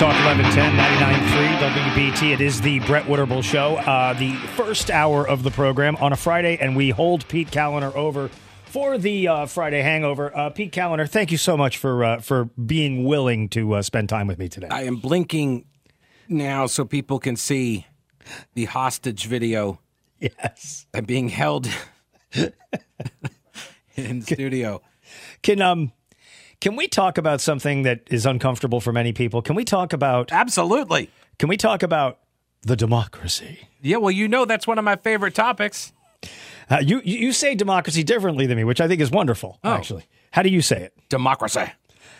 Talk 0.00 0.14
1110 0.24 0.78
99.3 0.78 1.58
WBT. 1.58 2.32
It 2.32 2.40
is 2.40 2.62
the 2.62 2.78
Brett 2.80 3.04
Winterble 3.04 3.44
Show, 3.44 3.76
uh, 3.76 4.14
the 4.14 4.32
first 4.56 4.90
hour 4.90 5.28
of 5.28 5.42
the 5.42 5.50
program 5.50 5.94
on 5.96 6.14
a 6.14 6.16
Friday, 6.16 6.56
and 6.56 6.74
we 6.74 6.88
hold 6.88 7.28
Pete 7.28 7.50
Kaliner 7.50 7.94
over 7.94 8.30
for 8.64 8.96
the 8.96 9.28
uh, 9.28 9.44
Friday 9.44 9.82
hangover. 9.82 10.34
Uh, 10.34 10.48
Pete 10.48 10.72
Kaliner, 10.72 11.06
thank 11.06 11.30
you 11.30 11.36
so 11.36 11.54
much 11.54 11.76
for 11.76 12.02
uh, 12.02 12.20
for 12.20 12.46
being 12.46 13.04
willing 13.04 13.50
to 13.50 13.74
uh, 13.74 13.82
spend 13.82 14.08
time 14.08 14.26
with 14.26 14.38
me 14.38 14.48
today. 14.48 14.68
I 14.70 14.84
am 14.84 14.96
blinking 14.96 15.66
now 16.30 16.64
so 16.64 16.86
people 16.86 17.18
can 17.18 17.36
see 17.36 17.86
the 18.54 18.64
hostage 18.64 19.26
video. 19.26 19.80
Yes, 20.18 20.86
I'm 20.94 21.04
being 21.04 21.28
held 21.28 21.68
in 23.96 24.22
studio. 24.22 24.80
Can 25.42 25.60
um 25.60 25.92
can 26.60 26.76
we 26.76 26.88
talk 26.88 27.18
about 27.18 27.40
something 27.40 27.82
that 27.82 28.02
is 28.10 28.26
uncomfortable 28.26 28.80
for 28.80 28.92
many 28.92 29.12
people? 29.12 29.42
Can 29.42 29.54
we 29.54 29.64
talk 29.64 29.92
about 29.92 30.30
Absolutely. 30.32 31.10
Can 31.38 31.48
we 31.48 31.56
talk 31.56 31.82
about 31.82 32.18
the 32.62 32.76
democracy? 32.76 33.60
Yeah, 33.80 33.96
well, 33.96 34.10
you 34.10 34.28
know 34.28 34.44
that's 34.44 34.66
one 34.66 34.78
of 34.78 34.84
my 34.84 34.96
favorite 34.96 35.34
topics. 35.34 35.92
Uh, 36.68 36.78
you 36.84 37.00
you 37.02 37.32
say 37.32 37.54
democracy 37.54 38.04
differently 38.04 38.46
than 38.46 38.56
me, 38.56 38.64
which 38.64 38.80
I 38.80 38.86
think 38.86 39.00
is 39.00 39.10
wonderful. 39.10 39.58
Oh. 39.64 39.70
Actually, 39.70 40.04
how 40.32 40.42
do 40.42 40.50
you 40.50 40.62
say 40.62 40.82
it? 40.82 40.94
Democracy. 41.08 41.64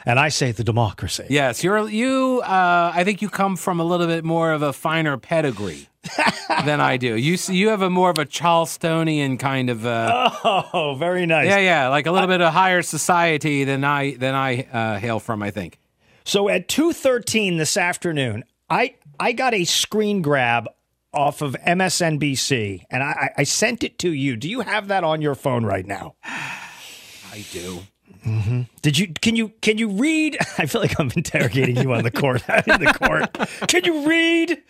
And 0.06 0.18
I 0.18 0.28
say 0.30 0.52
the 0.52 0.64
democracy. 0.64 1.26
Yes, 1.28 1.62
you're 1.62 1.88
you. 1.88 2.40
Uh, 2.44 2.92
I 2.94 3.04
think 3.04 3.20
you 3.22 3.28
come 3.28 3.56
from 3.56 3.80
a 3.80 3.84
little 3.84 4.06
bit 4.06 4.24
more 4.24 4.52
of 4.52 4.62
a 4.62 4.72
finer 4.72 5.18
pedigree 5.18 5.88
than 6.64 6.80
I 6.80 6.96
do. 6.96 7.16
You 7.16 7.36
you 7.48 7.68
have 7.68 7.82
a 7.82 7.90
more 7.90 8.08
of 8.10 8.18
a 8.18 8.24
Charlestonian 8.26 9.38
kind 9.38 9.68
of. 9.70 9.84
Uh, 9.84 10.30
Oh, 10.72 10.94
very 10.98 11.26
nice. 11.26 11.48
yeah, 11.48 11.58
yeah, 11.58 11.88
like 11.88 12.06
a 12.06 12.12
little 12.12 12.28
bit 12.28 12.40
of 12.40 12.52
higher 12.52 12.82
society 12.82 13.64
than 13.64 13.84
I 13.84 14.14
than 14.14 14.34
I 14.34 14.62
uh, 14.72 14.98
hail 14.98 15.20
from. 15.20 15.42
I 15.42 15.50
think. 15.50 15.78
So 16.24 16.48
at 16.48 16.68
two 16.68 16.92
thirteen 16.92 17.58
this 17.58 17.76
afternoon, 17.76 18.44
I 18.70 18.94
I 19.18 19.32
got 19.32 19.52
a 19.52 19.64
screen 19.64 20.22
grab 20.22 20.68
off 21.12 21.42
of 21.42 21.54
MSNBC, 21.66 22.84
and 22.90 23.02
I, 23.02 23.30
I 23.36 23.42
sent 23.42 23.82
it 23.82 23.98
to 23.98 24.12
you. 24.12 24.36
Do 24.36 24.48
you 24.48 24.60
have 24.60 24.88
that 24.88 25.04
on 25.04 25.20
your 25.20 25.34
phone 25.34 25.64
right 25.64 25.84
now? 25.86 26.14
I 26.24 27.44
do. 27.52 27.80
Did 28.82 28.98
you? 28.98 29.12
Can 29.20 29.36
you? 29.36 29.50
Can 29.60 29.78
you 29.78 29.88
read? 29.88 30.36
I 30.58 30.66
feel 30.66 30.80
like 30.80 30.98
I'm 30.98 31.10
interrogating 31.16 31.76
you 31.76 31.92
on 31.92 32.02
the 32.02 32.10
court. 32.10 32.42
in 32.66 32.84
the 32.84 32.92
court. 32.92 33.68
Can 33.68 33.84
you 33.84 34.08
read? 34.08 34.62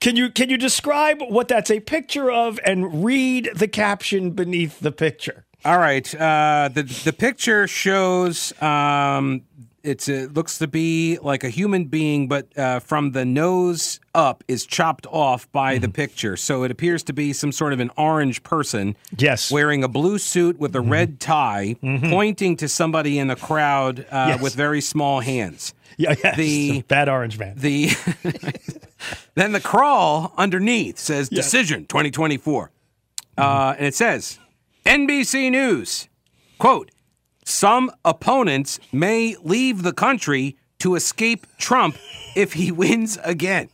Can 0.00 0.16
you? 0.16 0.30
Can 0.30 0.50
you 0.50 0.56
describe 0.56 1.20
what 1.20 1.48
that's 1.48 1.70
a 1.70 1.80
picture 1.80 2.30
of 2.30 2.58
and 2.64 3.04
read 3.04 3.50
the 3.54 3.68
caption 3.68 4.30
beneath 4.30 4.80
the 4.80 4.92
picture? 4.92 5.44
All 5.64 5.78
right. 5.78 6.14
Uh, 6.14 6.68
the 6.72 6.82
the 6.82 7.12
picture 7.12 7.66
shows 7.66 8.52
um, 8.62 9.42
it's 9.84 10.08
it 10.08 10.34
looks 10.34 10.58
to 10.58 10.66
be 10.66 11.18
like 11.22 11.44
a 11.44 11.48
human 11.50 11.84
being, 11.84 12.26
but 12.26 12.56
uh, 12.58 12.80
from 12.80 13.12
the 13.12 13.24
nose 13.24 14.00
up 14.14 14.42
is 14.48 14.64
chopped 14.66 15.06
off 15.10 15.50
by 15.52 15.78
the 15.78 15.88
picture. 15.88 16.36
So 16.36 16.62
it 16.64 16.70
appears 16.70 17.02
to 17.04 17.12
be 17.12 17.32
some 17.32 17.52
sort 17.52 17.72
of 17.72 17.80
an 17.80 17.90
orange 17.96 18.42
person. 18.42 18.96
Yes. 19.16 19.50
Wearing 19.50 19.84
a 19.84 19.88
blue 19.88 20.18
suit 20.18 20.58
with 20.58 20.74
a 20.74 20.80
red 20.80 21.20
tie, 21.20 21.76
pointing 21.82 22.56
to 22.56 22.68
somebody 22.68 23.18
in 23.18 23.30
a 23.30 23.36
crowd 23.36 24.00
uh, 24.10 24.26
Yes. 24.34 24.42
with 24.42 24.54
very 24.54 24.80
small 24.80 25.20
hands. 25.20 25.74
Yeah. 25.98 26.14
Yes. 26.24 26.36
The- 26.36 26.82
bad 26.88 27.08
orange 27.08 27.38
man. 27.38 27.54
The 27.56 27.90
then 29.34 29.52
the 29.52 29.60
crawl 29.60 30.32
underneath 30.36 30.98
says 30.98 31.28
Yeah. 31.30 31.36
decision 31.36 31.86
2024, 31.86 32.70
uh, 33.38 33.74
and 33.78 33.86
it 33.86 33.94
says 33.94 34.38
NBC 34.86 35.50
News 35.50 36.08
quote 36.58 36.90
some 37.44 37.90
opponents 38.04 38.80
may 38.92 39.36
leave 39.42 39.82
the 39.82 39.92
country 39.92 40.56
to 40.80 40.94
escape 40.96 41.46
Trump 41.58 41.96
if 42.34 42.54
he 42.54 42.72
wins 42.72 43.18
again. 43.22 43.68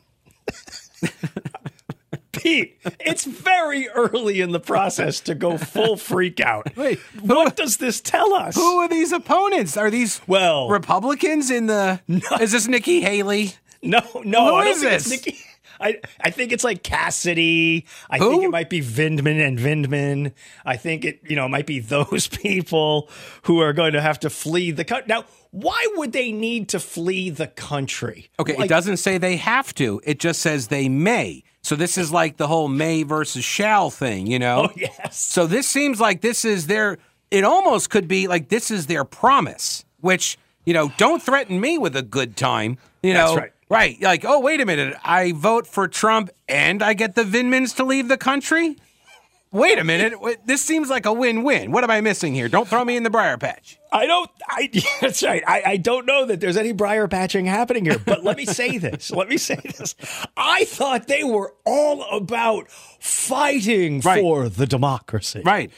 Pete, 2.32 2.78
it's 3.00 3.24
very 3.24 3.88
early 3.88 4.40
in 4.40 4.52
the 4.52 4.60
process 4.60 5.18
to 5.20 5.34
go 5.34 5.58
full 5.58 5.96
freak 5.96 6.40
out. 6.40 6.68
Wait, 6.76 6.98
what 7.20 7.56
does 7.56 7.78
this 7.78 8.00
tell 8.00 8.32
us? 8.34 8.54
Who 8.54 8.78
are 8.78 8.88
these 8.88 9.10
opponents? 9.12 9.76
Are 9.76 9.90
these 9.90 10.20
Well- 10.26 10.68
Republicans 10.68 11.50
in 11.50 11.66
the? 11.66 12.00
Is 12.40 12.52
this 12.52 12.68
Nikki 12.68 13.00
Haley? 13.00 13.52
No, 13.82 14.00
no, 14.24 14.46
Who 14.46 14.54
I 14.56 14.66
is 14.66 14.80
this? 14.82 15.08
Nikki. 15.10 15.38
I, 15.80 16.00
I 16.20 16.30
think 16.30 16.52
it's 16.52 16.64
like 16.64 16.82
Cassidy. 16.82 17.86
I 18.10 18.18
think 18.18 18.44
it 18.44 18.50
might 18.50 18.68
be 18.68 18.80
Vindman 18.80 19.44
and 19.44 19.58
Vindman. 19.58 20.32
I 20.64 20.76
think 20.76 21.04
it, 21.04 21.20
you 21.24 21.36
know, 21.36 21.48
might 21.48 21.66
be 21.66 21.80
those 21.80 22.28
people 22.28 23.08
who 23.42 23.60
are 23.60 23.72
going 23.72 23.94
to 23.94 24.00
have 24.00 24.20
to 24.20 24.30
flee 24.30 24.70
the 24.70 24.84
country. 24.84 25.06
Now, 25.08 25.24
why 25.50 25.84
would 25.96 26.12
they 26.12 26.32
need 26.32 26.68
to 26.70 26.80
flee 26.80 27.30
the 27.30 27.46
country? 27.46 28.30
Okay, 28.38 28.56
it 28.56 28.68
doesn't 28.68 28.98
say 28.98 29.18
they 29.18 29.36
have 29.36 29.74
to. 29.74 30.00
It 30.04 30.20
just 30.20 30.40
says 30.40 30.68
they 30.68 30.88
may. 30.88 31.42
So 31.62 31.76
this 31.76 31.98
is 31.98 32.12
like 32.12 32.36
the 32.36 32.46
whole 32.46 32.68
may 32.68 33.02
versus 33.02 33.44
shall 33.44 33.90
thing, 33.90 34.26
you 34.26 34.38
know? 34.38 34.68
Oh, 34.68 34.72
yes. 34.76 35.18
So 35.18 35.46
this 35.46 35.66
seems 35.66 36.00
like 36.00 36.20
this 36.20 36.44
is 36.44 36.66
their 36.66 36.98
it 37.30 37.44
almost 37.44 37.90
could 37.90 38.08
be 38.08 38.26
like 38.26 38.48
this 38.48 38.70
is 38.70 38.86
their 38.86 39.04
promise, 39.04 39.84
which, 40.00 40.38
you 40.64 40.74
know, 40.74 40.92
don't 40.96 41.22
threaten 41.22 41.60
me 41.60 41.78
with 41.78 41.96
a 41.96 42.02
good 42.02 42.36
time. 42.36 42.78
You 43.02 43.14
know 43.14 43.18
That's 43.18 43.32
know, 43.32 43.40
right. 43.40 43.52
Right. 43.70 44.00
Like, 44.02 44.24
oh, 44.24 44.40
wait 44.40 44.60
a 44.60 44.66
minute. 44.66 44.94
I 45.04 45.32
vote 45.32 45.66
for 45.66 45.86
Trump 45.88 46.28
and 46.48 46.82
I 46.82 46.92
get 46.92 47.14
the 47.14 47.22
Vindmans 47.22 47.74
to 47.76 47.84
leave 47.84 48.08
the 48.08 48.18
country? 48.18 48.76
Wait 49.52 49.78
a 49.78 49.84
minute. 49.84 50.14
This 50.44 50.62
seems 50.62 50.90
like 50.90 51.06
a 51.06 51.12
win-win. 51.12 51.72
What 51.72 51.82
am 51.82 51.90
I 51.90 52.00
missing 52.00 52.34
here? 52.34 52.48
Don't 52.48 52.68
throw 52.68 52.84
me 52.84 52.96
in 52.96 53.02
the 53.02 53.10
briar 53.10 53.36
patch. 53.36 53.78
I 53.92 54.06
don't. 54.06 54.30
I, 54.48 54.70
that's 55.00 55.22
right. 55.24 55.42
I, 55.46 55.62
I 55.66 55.76
don't 55.76 56.06
know 56.06 56.24
that 56.26 56.38
there's 56.40 56.56
any 56.56 56.70
briar 56.72 57.08
patching 57.08 57.46
happening 57.46 57.84
here. 57.84 57.98
But 57.98 58.22
let 58.22 58.36
me 58.36 58.44
say 58.46 58.78
this. 58.86 59.10
Let 59.10 59.28
me 59.28 59.36
say 59.38 59.56
this. 59.56 59.94
I 60.36 60.64
thought 60.66 61.08
they 61.08 61.24
were 61.24 61.54
all 61.64 62.02
about 62.16 62.70
fighting 62.70 64.00
Right. 64.00 64.20
for 64.20 64.48
the 64.48 64.66
democracy. 64.66 65.42
Right. 65.44 65.70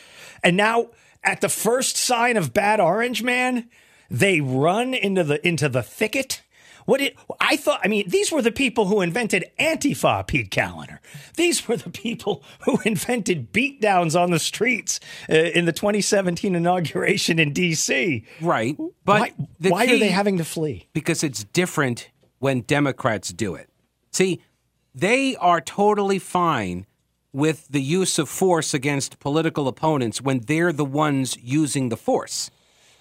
And 0.42 0.56
now, 0.56 0.88
at 1.24 1.40
the 1.40 1.48
first 1.48 1.96
sign 1.96 2.36
of 2.36 2.52
bad 2.52 2.80
orange 2.80 3.22
man, 3.22 3.68
they 4.10 4.40
run 4.40 4.92
into 4.92 5.24
the 5.24 5.46
into 5.46 5.68
the 5.70 5.82
thicket. 5.82 6.42
What 6.86 7.00
it? 7.00 7.16
I 7.40 7.56
thought. 7.56 7.80
I 7.84 7.88
mean, 7.88 8.08
these 8.08 8.32
were 8.32 8.42
the 8.42 8.52
people 8.52 8.86
who 8.86 9.00
invented 9.00 9.44
Antifa, 9.58 10.26
Pete 10.26 10.50
Kaliner. 10.50 10.98
These 11.36 11.68
were 11.68 11.76
the 11.76 11.90
people 11.90 12.42
who 12.60 12.78
invented 12.84 13.52
beatdowns 13.52 14.20
on 14.20 14.30
the 14.30 14.38
streets 14.38 15.00
uh, 15.30 15.34
in 15.34 15.64
the 15.64 15.72
2017 15.72 16.54
inauguration 16.54 17.38
in 17.38 17.52
D.C. 17.52 18.24
Right. 18.40 18.76
But 19.04 19.20
why 19.20 19.32
the 19.60 19.70
why 19.70 19.84
are 19.84 19.98
they 19.98 20.08
having 20.08 20.38
to 20.38 20.44
flee? 20.44 20.88
because 20.92 21.22
it's 21.22 21.44
different 21.44 22.10
when 22.38 22.60
Democrats 22.62 23.32
do 23.32 23.54
it. 23.54 23.68
See, 24.10 24.42
they 24.94 25.36
are 25.36 25.60
totally 25.60 26.18
fine 26.18 26.86
with 27.32 27.68
the 27.68 27.80
use 27.80 28.18
of 28.18 28.28
force 28.28 28.74
against 28.74 29.18
political 29.18 29.66
opponents 29.68 30.20
when 30.20 30.40
they're 30.40 30.72
the 30.72 30.84
ones 30.84 31.36
using 31.40 31.88
the 31.88 31.96
force, 31.96 32.50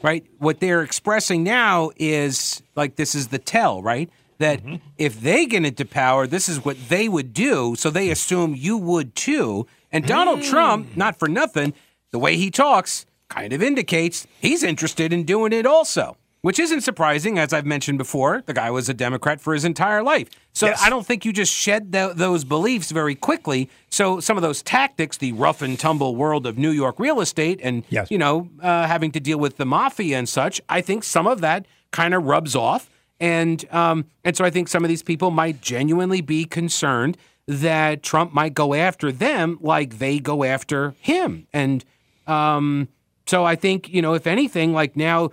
right? 0.01 0.25
What 0.39 0.59
they're 0.59 0.81
expressing 0.81 1.44
now 1.44 1.92
is 1.98 2.62
like 2.75 2.95
this 2.95 3.15
is 3.15 3.30
the 3.30 3.39
tell, 3.39 3.81
right? 3.81 4.09
That 4.39 4.63
mm-hmm. 4.63 4.75
if 4.98 5.21
they 5.21 5.45
get 5.45 5.65
into 5.65 5.86
power, 5.86 6.25
this 6.25 6.50
is 6.50 6.63
what 6.65 6.77
they 6.89 7.07
would 7.07 7.33
do. 7.33 7.75
So 7.77 7.89
they 7.89 8.09
assume 8.09 8.56
you 8.56 8.77
would 8.77 9.15
too. 9.15 9.68
And 9.92 10.06
Donald 10.06 10.39
mm. 10.39 10.50
Trump, 10.50 10.98
not 10.98 11.19
for 11.19 11.27
nothing, 11.27 11.74
the 12.12 12.19
way 12.19 12.38
he 12.38 12.50
talks 12.50 13.06
kind 13.30 13.53
of 13.53 13.62
indicates 13.62 14.25
he's 14.39 14.63
interested 14.63 15.13
in 15.13 15.24
doing 15.24 15.53
it 15.53 15.65
also 15.65 16.18
which 16.41 16.59
isn't 16.59 16.81
surprising. 16.81 17.38
As 17.38 17.53
I've 17.53 17.65
mentioned 17.65 17.97
before, 17.97 18.41
the 18.45 18.53
guy 18.53 18.71
was 18.71 18.89
a 18.89 18.93
Democrat 18.93 19.39
for 19.39 19.53
his 19.53 19.63
entire 19.63 20.01
life. 20.01 20.27
So 20.53 20.67
Yes. 20.67 20.81
I 20.83 20.89
don't 20.89 21.05
think 21.05 21.23
you 21.23 21.31
just 21.31 21.53
shed 21.53 21.91
tho- 21.91 22.13
those 22.13 22.43
beliefs 22.43 22.91
very 22.91 23.15
quickly. 23.15 23.69
So 23.89 24.19
some 24.19 24.38
of 24.38 24.41
those 24.43 24.61
tactics, 24.63 25.17
the 25.17 25.33
rough 25.33 25.61
and 25.61 25.77
tumble 25.79 26.15
world 26.15 26.47
of 26.47 26.57
New 26.57 26.71
York 26.71 26.99
real 26.99 27.21
estate 27.21 27.59
and, 27.63 27.83
Yes. 27.89 28.09
you 28.09 28.17
know, 28.17 28.49
uh, 28.61 28.88
having 28.88 29.11
to 29.11 29.19
deal 29.19 29.38
with 29.38 29.57
the 29.57 29.65
mafia 29.65 30.17
and 30.17 30.27
such, 30.27 30.59
I 30.67 30.81
think 30.81 31.03
some 31.03 31.27
of 31.27 31.41
that 31.41 31.65
kind 31.91 32.13
of 32.13 32.23
rubs 32.23 32.55
off. 32.55 32.89
And 33.19 33.63
um, 33.71 34.05
and 34.23 34.35
so 34.35 34.44
I 34.44 34.49
think 34.49 34.67
some 34.67 34.83
of 34.83 34.89
these 34.89 35.03
people 35.03 35.29
might 35.29 35.61
genuinely 35.61 36.21
be 36.21 36.44
concerned 36.45 37.17
that 37.47 38.01
Trump 38.01 38.33
might 38.33 38.55
go 38.55 38.73
after 38.73 39.11
them 39.11 39.59
like 39.61 39.99
they 39.99 40.17
go 40.19 40.44
after 40.44 40.95
him. 40.99 41.45
And 41.53 41.85
um, 42.25 42.87
so 43.27 43.45
I 43.45 43.55
think 43.55 43.89
you 43.89 44.01
know, 44.01 44.15
if 44.15 44.25
anything, 44.25 44.73
like 44.73 44.95
now 44.95 45.29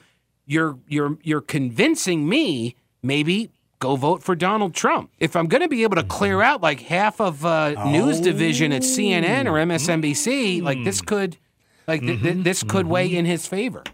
you're 0.48 0.78
you're 0.88 1.18
you're 1.22 1.40
convincing 1.40 2.28
me 2.28 2.74
maybe 3.02 3.50
go 3.78 3.94
vote 3.94 4.22
for 4.22 4.34
Donald 4.34 4.74
Trump. 4.74 5.10
If 5.20 5.36
I'm 5.36 5.46
going 5.46 5.60
to 5.60 5.68
be 5.68 5.84
able 5.84 5.96
to 5.96 6.02
clear 6.02 6.42
out 6.42 6.60
like 6.60 6.80
half 6.80 7.20
of 7.20 7.44
uh, 7.44 7.90
news 7.90 8.20
division 8.20 8.72
at 8.72 8.82
CNN 8.82 9.46
or 9.46 9.58
oh. 9.58 9.64
MSNBC, 9.64 10.62
like 10.62 10.82
this 10.82 11.00
hmm. 11.00 11.06
could 11.06 11.36
like 11.86 12.00
th- 12.00 12.20
th- 12.22 12.44
this 12.44 12.62
could 12.62 12.86
mm-hmm. 12.86 12.88
weigh 12.88 13.14
in 13.14 13.24
mm-hmm. 13.24 13.26
his 13.26 13.46
favor. 13.46 13.84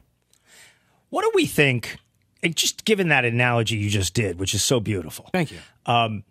What 1.10 1.22
do 1.22 1.32
we 1.34 1.46
think? 1.46 1.98
Eh, 2.42 2.48
just 2.48 2.84
given 2.84 3.08
that 3.08 3.24
analogy 3.24 3.76
you 3.76 3.90
just 3.90 4.14
did, 4.14 4.38
which 4.38 4.54
is 4.54 4.62
so 4.62 4.80
beautiful. 4.80 5.28
Thank 5.32 5.50
you. 5.50 5.58
Um, 5.86 6.24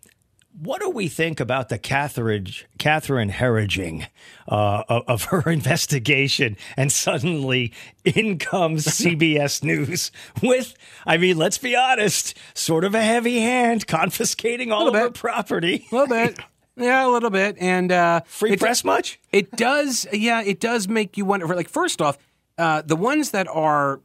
What 0.56 0.80
do 0.80 0.88
we 0.90 1.08
think 1.08 1.40
about 1.40 1.68
the 1.68 1.78
Catherine, 1.78 2.46
Catherine 2.78 3.30
Herridging 3.30 4.06
uh, 4.48 4.84
of, 4.88 5.02
of 5.08 5.24
her 5.24 5.42
investigation? 5.50 6.56
And 6.76 6.92
suddenly 6.92 7.72
in 8.04 8.38
comes 8.38 8.84
CBS 8.86 9.64
News 9.64 10.12
with, 10.42 10.74
I 11.06 11.16
mean, 11.16 11.36
let's 11.38 11.58
be 11.58 11.74
honest, 11.74 12.36
sort 12.54 12.84
of 12.84 12.94
a 12.94 13.02
heavy 13.02 13.40
hand 13.40 13.86
confiscating 13.88 14.70
all 14.70 14.86
of 14.86 14.94
her 14.94 15.10
property. 15.10 15.86
A 15.90 15.94
little 15.94 16.06
bit. 16.14 16.38
Yeah, 16.76 17.06
a 17.06 17.10
little 17.10 17.30
bit. 17.30 17.56
And 17.58 17.90
uh, 17.90 18.20
Free 18.26 18.52
it- 18.52 18.60
press 18.60 18.84
much? 18.84 19.20
It 19.32 19.50
does, 19.52 20.06
yeah, 20.12 20.40
it 20.42 20.60
does 20.60 20.86
make 20.88 21.16
you 21.16 21.24
wonder. 21.24 21.46
Like, 21.48 21.68
first 21.68 22.00
off, 22.00 22.16
uh, 22.58 22.82
the 22.82 22.96
ones 22.96 23.32
that 23.32 23.48
are, 23.48 24.00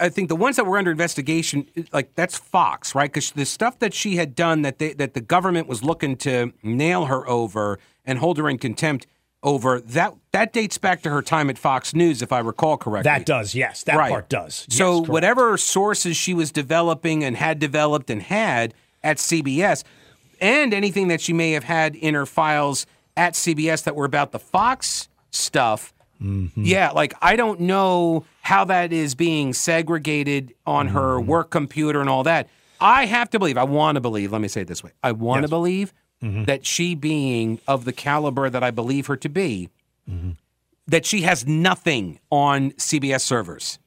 I 0.00 0.08
think 0.08 0.28
the 0.28 0.36
ones 0.36 0.56
that 0.56 0.64
were 0.66 0.78
under 0.78 0.90
investigation, 0.90 1.66
like 1.92 2.14
that's 2.14 2.36
Fox, 2.38 2.94
right? 2.94 3.10
Because 3.12 3.30
the 3.32 3.44
stuff 3.46 3.78
that 3.80 3.94
she 3.94 4.16
had 4.16 4.34
done 4.34 4.62
that 4.62 4.78
they, 4.78 4.92
that 4.94 5.14
the 5.14 5.20
government 5.20 5.66
was 5.68 5.82
looking 5.82 6.16
to 6.18 6.52
nail 6.62 7.06
her 7.06 7.28
over 7.28 7.78
and 8.04 8.18
hold 8.18 8.38
her 8.38 8.48
in 8.48 8.58
contempt 8.58 9.06
over 9.42 9.78
that 9.80 10.14
that 10.32 10.52
dates 10.52 10.78
back 10.78 11.00
to 11.02 11.10
her 11.10 11.22
time 11.22 11.48
at 11.48 11.56
Fox 11.58 11.94
News, 11.94 12.22
if 12.22 12.32
I 12.32 12.40
recall 12.40 12.76
correctly. 12.76 13.08
That 13.08 13.24
does, 13.24 13.54
yes. 13.54 13.84
That 13.84 13.96
Right. 13.96 14.10
part 14.10 14.28
does. 14.28 14.66
So 14.68 15.00
Yes, 15.00 15.08
whatever 15.08 15.56
sources 15.56 16.16
she 16.16 16.34
was 16.34 16.50
developing 16.50 17.22
and 17.22 17.36
had 17.36 17.58
developed 17.60 18.10
and 18.10 18.20
had 18.22 18.74
at 19.04 19.18
CBS, 19.18 19.84
and 20.40 20.74
anything 20.74 21.06
that 21.08 21.20
she 21.20 21.32
may 21.32 21.52
have 21.52 21.64
had 21.64 21.94
in 21.94 22.14
her 22.14 22.26
files 22.26 22.84
at 23.16 23.34
CBS 23.34 23.82
that 23.84 23.94
were 23.94 24.04
about 24.04 24.32
the 24.32 24.38
Fox 24.40 25.08
stuff. 25.30 25.92
Mm-hmm. 26.20 26.64
Yeah, 26.64 26.90
like 26.90 27.14
I 27.22 27.36
don't 27.36 27.60
know 27.60 28.24
how 28.48 28.64
that 28.64 28.92
is 28.92 29.14
being 29.14 29.52
segregated 29.52 30.54
on 30.66 30.88
her 30.88 31.18
Mm-hmm. 31.18 31.26
work 31.28 31.50
computer 31.50 32.00
and 32.00 32.08
all 32.08 32.22
that. 32.24 32.48
I 32.80 33.06
have 33.06 33.28
to 33.30 33.38
believe, 33.38 33.58
I 33.58 33.64
want 33.64 33.96
to 33.96 34.00
believe, 34.00 34.32
let 34.32 34.40
me 34.40 34.48
say 34.48 34.62
it 34.62 34.68
this 34.68 34.82
way. 34.82 34.92
I 35.02 35.12
want 35.12 35.42
to 35.42 35.48
believe 35.48 35.92
Mm-hmm. 36.22 36.44
that 36.44 36.66
she 36.66 36.94
being 36.96 37.60
of 37.68 37.84
the 37.84 37.92
caliber 37.92 38.50
that 38.50 38.64
I 38.64 38.72
believe 38.72 39.06
her 39.06 39.16
to 39.18 39.28
be, 39.28 39.68
Mm-hmm. 40.10 40.30
that 40.88 41.04
she 41.06 41.20
has 41.22 41.46
nothing 41.46 42.18
on 42.30 42.72
CBS 42.72 43.20
servers. 43.20 43.78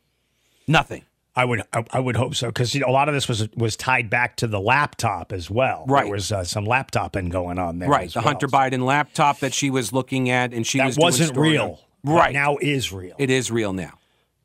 Nothing. 0.67 1.03
I 1.35 1.45
would 1.45 1.61
I, 1.91 1.99
would 1.99 2.15
hope 2.17 2.35
so 2.35 2.47
because 2.47 2.75
you 2.75 2.81
know, 2.81 2.87
a 2.87 2.91
lot 2.91 3.07
of 3.09 3.13
this 3.15 3.27
was 3.27 3.47
was 3.55 3.75
tied 3.77 4.09
back 4.09 4.35
to 4.37 4.47
the 4.47 4.59
laptop 4.59 5.31
as 5.31 5.49
well. 5.49 5.85
Right. 5.87 6.03
There 6.03 6.11
was 6.11 6.31
uh, 6.31 6.43
some 6.43 6.65
laptoping 6.65 7.29
going 7.29 7.57
on 7.57 7.79
there. 7.79 7.87
Right, 7.89 8.11
the 8.11 8.19
well. 8.19 8.27
Hunter 8.27 8.47
Biden 8.47 8.85
laptop 8.85 9.39
that 9.39 9.53
she 9.53 9.69
was 9.69 9.91
looking 9.93 10.29
at, 10.29 10.53
and 10.53 10.67
she 10.67 10.77
That 10.77 10.87
was 10.87 10.97
wasn't 10.97 11.37
real. 11.37 11.79
Right 12.03 12.33
now 12.33 12.57
is 12.61 12.91
real. 12.91 13.15
it 13.17 13.29
is 13.29 13.49
real 13.49 13.71
now. 13.73 13.93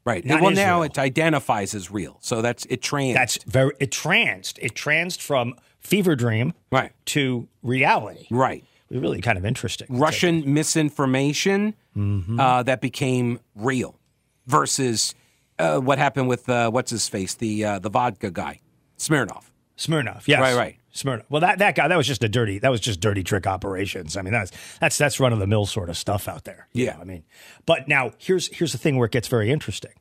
Right. 0.06 0.25
Not 0.25 0.41
well, 0.41 0.53
now 0.53 0.82
Israel. 0.82 0.82
it 0.85 0.99
identifies 0.99 1.75
as 1.75 1.91
real, 1.91 2.17
so 2.20 2.41
that's 2.41 2.64
it. 2.67 2.81
Trans. 2.81 3.14
That's 3.14 3.43
very 3.43 3.73
it 3.81 3.91
transed. 3.91 4.58
It 4.62 4.75
transed 4.75 5.20
from 5.20 5.55
fever 5.81 6.14
dream 6.17 6.55
right. 6.73 6.93
to 7.06 7.49
reality. 7.62 8.26
Right. 8.31 8.64
Really 8.88 9.20
kind 9.20 9.37
of 9.37 9.44
interesting. 9.44 9.88
Russian 9.91 10.55
misinformation 10.55 11.75
Mm-hmm. 11.97 12.38
uh, 12.38 12.62
that 12.64 12.82
became 12.82 13.41
real 13.55 13.99
versus 14.47 15.14
uh, 15.58 15.79
what 15.79 15.97
happened 15.99 16.29
with 16.29 16.47
uh, 16.47 16.70
what's 16.70 16.91
his 16.91 17.09
face, 17.09 17.32
the 17.35 17.64
uh, 17.64 17.79
the 17.79 17.88
vodka 17.88 18.31
guy, 18.31 18.61
Smirnov. 18.99 19.50
Smirnov, 19.76 20.29
yes, 20.29 20.38
Right, 20.41 20.55
right. 20.55 20.76
Smirnov. 20.96 21.26
Well, 21.28 21.40
that 21.40 21.58
that 21.58 21.75
guy 21.76 21.88
that 21.88 21.96
was 21.96 22.06
just 22.06 22.25
a 22.25 22.28
dirty. 22.28 22.58
That 22.58 22.70
was 22.70 22.81
just 22.81 23.00
dirty 23.00 23.22
trick 23.22 23.46
operations. 23.46 24.16
I 24.16 24.22
mean, 24.22 24.32
that's 24.32 24.52
that's 24.81 24.96
that's 24.98 25.20
run 25.20 25.32
of 25.32 25.38
the 25.38 25.46
mill 25.46 25.66
sort 25.66 25.88
of 25.90 25.96
stuff 25.96 26.28
out 26.28 26.44
there. 26.44 26.69
You 26.72 26.87
Yeah. 26.87 26.94
know, 26.94 27.00
I 27.00 27.04
mean, 27.04 27.25
but 27.66 27.88
now 27.88 28.12
here's 28.19 28.48
here's 28.56 28.72
the 28.72 28.78
thing 28.78 28.96
where 28.96 29.06
it 29.06 29.12
gets 29.12 29.28
very 29.28 29.50
interesting. 29.50 29.93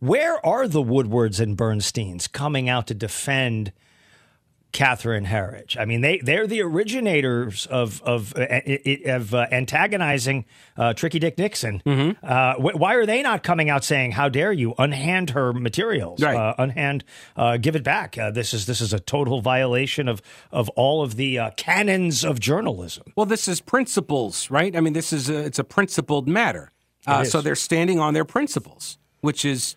Where 0.00 0.44
are 0.46 0.68
the 0.68 0.80
Woodwards 0.82 1.40
and 1.40 1.56
Bernsteins 1.56 2.30
coming 2.30 2.68
out 2.68 2.86
to 2.86 2.94
defend 2.94 3.72
Catherine 4.72 5.24
Herridge? 5.26 5.76
I 5.78 5.84
mean, 5.86 6.02
they 6.02 6.18
they're 6.18 6.46
the 6.46 6.60
originators 6.62 7.66
of 7.66 8.02
of 8.02 8.34
uh, 8.36 8.60
of 9.06 9.34
uh, 9.34 9.46
antagonizing 9.50 10.44
uh, 10.76 10.92
Tricky 10.94 11.18
Dick 11.18 11.38
Nixon. 11.38 11.82
Mm-hmm. 11.86 12.24
Uh, 12.24 12.54
wh- 12.54 12.78
why 12.78 12.94
are 12.94 13.06
they 13.06 13.22
not 13.22 13.42
coming 13.42 13.70
out 13.70 13.82
saying, 13.84 14.12
"How 14.12 14.28
dare 14.28 14.52
you 14.52 14.74
unhand 14.78 15.30
her 15.30 15.52
materials, 15.52 16.22
Right. 16.22 16.36
uh, 16.36 16.54
unhand, 16.58 17.04
uh, 17.36 17.56
give 17.56 17.76
it 17.76 17.82
back"? 17.82 18.18
Uh, 18.18 18.30
this 18.30 18.52
is 18.52 18.66
this 18.66 18.80
is 18.80 18.92
a 18.92 19.00
total 19.00 19.40
violation 19.40 20.06
of 20.08 20.20
of 20.52 20.68
all 20.70 21.02
of 21.02 21.16
the 21.16 21.38
uh, 21.38 21.50
canons 21.56 22.24
of 22.24 22.38
journalism. 22.38 23.12
Well, 23.16 23.26
this 23.26 23.48
is 23.48 23.60
principles, 23.60 24.50
right? 24.50 24.76
I 24.76 24.80
mean, 24.80 24.92
this 24.92 25.12
is 25.12 25.28
a, 25.30 25.38
it's 25.38 25.58
a 25.58 25.64
principled 25.64 26.28
matter. 26.28 26.72
Uh, 27.06 27.24
so 27.24 27.40
they're 27.40 27.54
standing 27.56 27.98
on 27.98 28.12
their 28.12 28.24
principles, 28.26 28.98
which 29.22 29.42
is, 29.46 29.76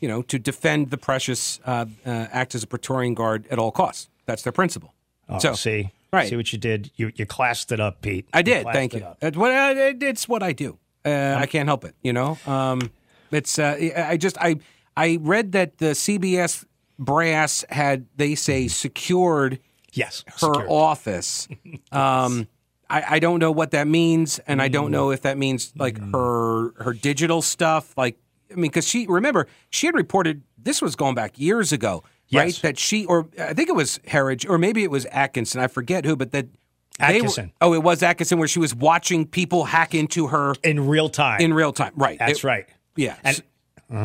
you 0.00 0.08
know, 0.08 0.20
to 0.22 0.36
defend 0.36 0.90
the 0.90 0.98
precious, 0.98 1.60
uh, 1.64 1.86
uh, 2.04 2.08
act 2.32 2.56
as 2.56 2.64
a 2.64 2.66
Praetorian 2.66 3.14
guard 3.14 3.46
at 3.52 3.58
all 3.58 3.70
costs. 3.70 4.08
That's 4.26 4.42
their 4.42 4.52
principle. 4.52 4.94
Oh, 5.28 5.38
so 5.38 5.54
see, 5.54 5.90
right. 6.12 6.28
see 6.28 6.36
what 6.36 6.52
you 6.52 6.58
did. 6.58 6.90
You 6.96 7.12
you 7.14 7.26
classed 7.26 7.72
it 7.72 7.80
up, 7.80 8.00
Pete. 8.02 8.26
I 8.32 8.42
did. 8.42 8.62
classed 8.62 8.76
Thank 8.76 8.94
you. 8.94 9.04
up. 9.04 9.18
It's 9.22 9.36
what 9.36 9.50
I, 9.50 9.94
it's 10.00 10.28
what 10.28 10.42
I 10.42 10.52
do. 10.52 10.78
Uh, 11.04 11.36
I 11.38 11.46
can't 11.46 11.68
help 11.68 11.84
it. 11.84 11.94
You 12.02 12.12
know, 12.12 12.38
um, 12.46 12.90
it's. 13.30 13.58
Uh, 13.58 13.76
I 13.96 14.16
just 14.16 14.36
I 14.38 14.56
I 14.96 15.18
read 15.20 15.52
that 15.52 15.78
the 15.78 15.86
CBS 15.94 16.64
brass 16.98 17.64
had 17.68 18.06
they 18.16 18.34
say 18.34 18.68
secured 18.68 19.58
Yes, 19.94 20.24
her 20.26 20.32
secured. 20.38 20.66
office. 20.68 21.48
Um, 21.92 22.48
I, 22.88 23.16
I 23.16 23.18
don't 23.20 23.38
know 23.38 23.50
what 23.52 23.70
that 23.72 23.86
means, 23.86 24.38
and 24.46 24.60
I 24.62 24.68
don't 24.68 24.90
know 24.90 25.10
if 25.10 25.22
that 25.22 25.36
means 25.38 25.72
like 25.76 25.98
Mm. 25.98 26.12
her 26.12 26.82
her 26.84 26.92
digital 26.92 27.40
stuff. 27.42 27.96
Like, 27.96 28.18
I 28.50 28.54
mean, 28.54 28.70
because 28.70 28.86
she 28.86 29.06
remember 29.06 29.46
she 29.70 29.86
had 29.86 29.94
reported 29.94 30.42
this 30.58 30.80
was 30.82 30.94
going 30.96 31.14
back 31.14 31.38
years 31.38 31.72
ago, 31.72 32.02
right? 32.32 32.54
That 32.62 32.78
she 32.78 33.04
or 33.06 33.28
I 33.38 33.54
think 33.54 33.68
it 33.68 33.74
was 33.74 33.98
Herridge 34.08 34.48
or 34.48 34.58
maybe 34.58 34.82
it 34.82 34.90
was 34.90 35.06
Atkinson. 35.06 35.60
I 35.60 35.66
forget 35.66 36.04
who, 36.04 36.16
but 36.16 36.32
that. 36.32 36.46
they 36.98 37.06
were- 37.06 37.14
Atkinson. 37.16 37.52
oh, 37.60 37.74
it 37.74 37.82
was 37.82 38.02
Atkinson, 38.02 38.38
where 38.38 38.48
she 38.48 38.58
was 38.58 38.74
watching 38.74 39.26
people 39.26 39.64
hack 39.64 39.94
into 39.94 40.28
her 40.28 40.54
in 40.62 40.86
real 40.88 41.08
time. 41.08 41.40
in 41.40 41.52
real 41.54 41.72
time. 41.72 41.92
Right. 41.96 42.18
That's 42.18 42.40
It- 42.40 42.44
right. 42.44 42.66
Yeah. 42.96 43.16
And- 43.24 43.36
S- 43.36 43.42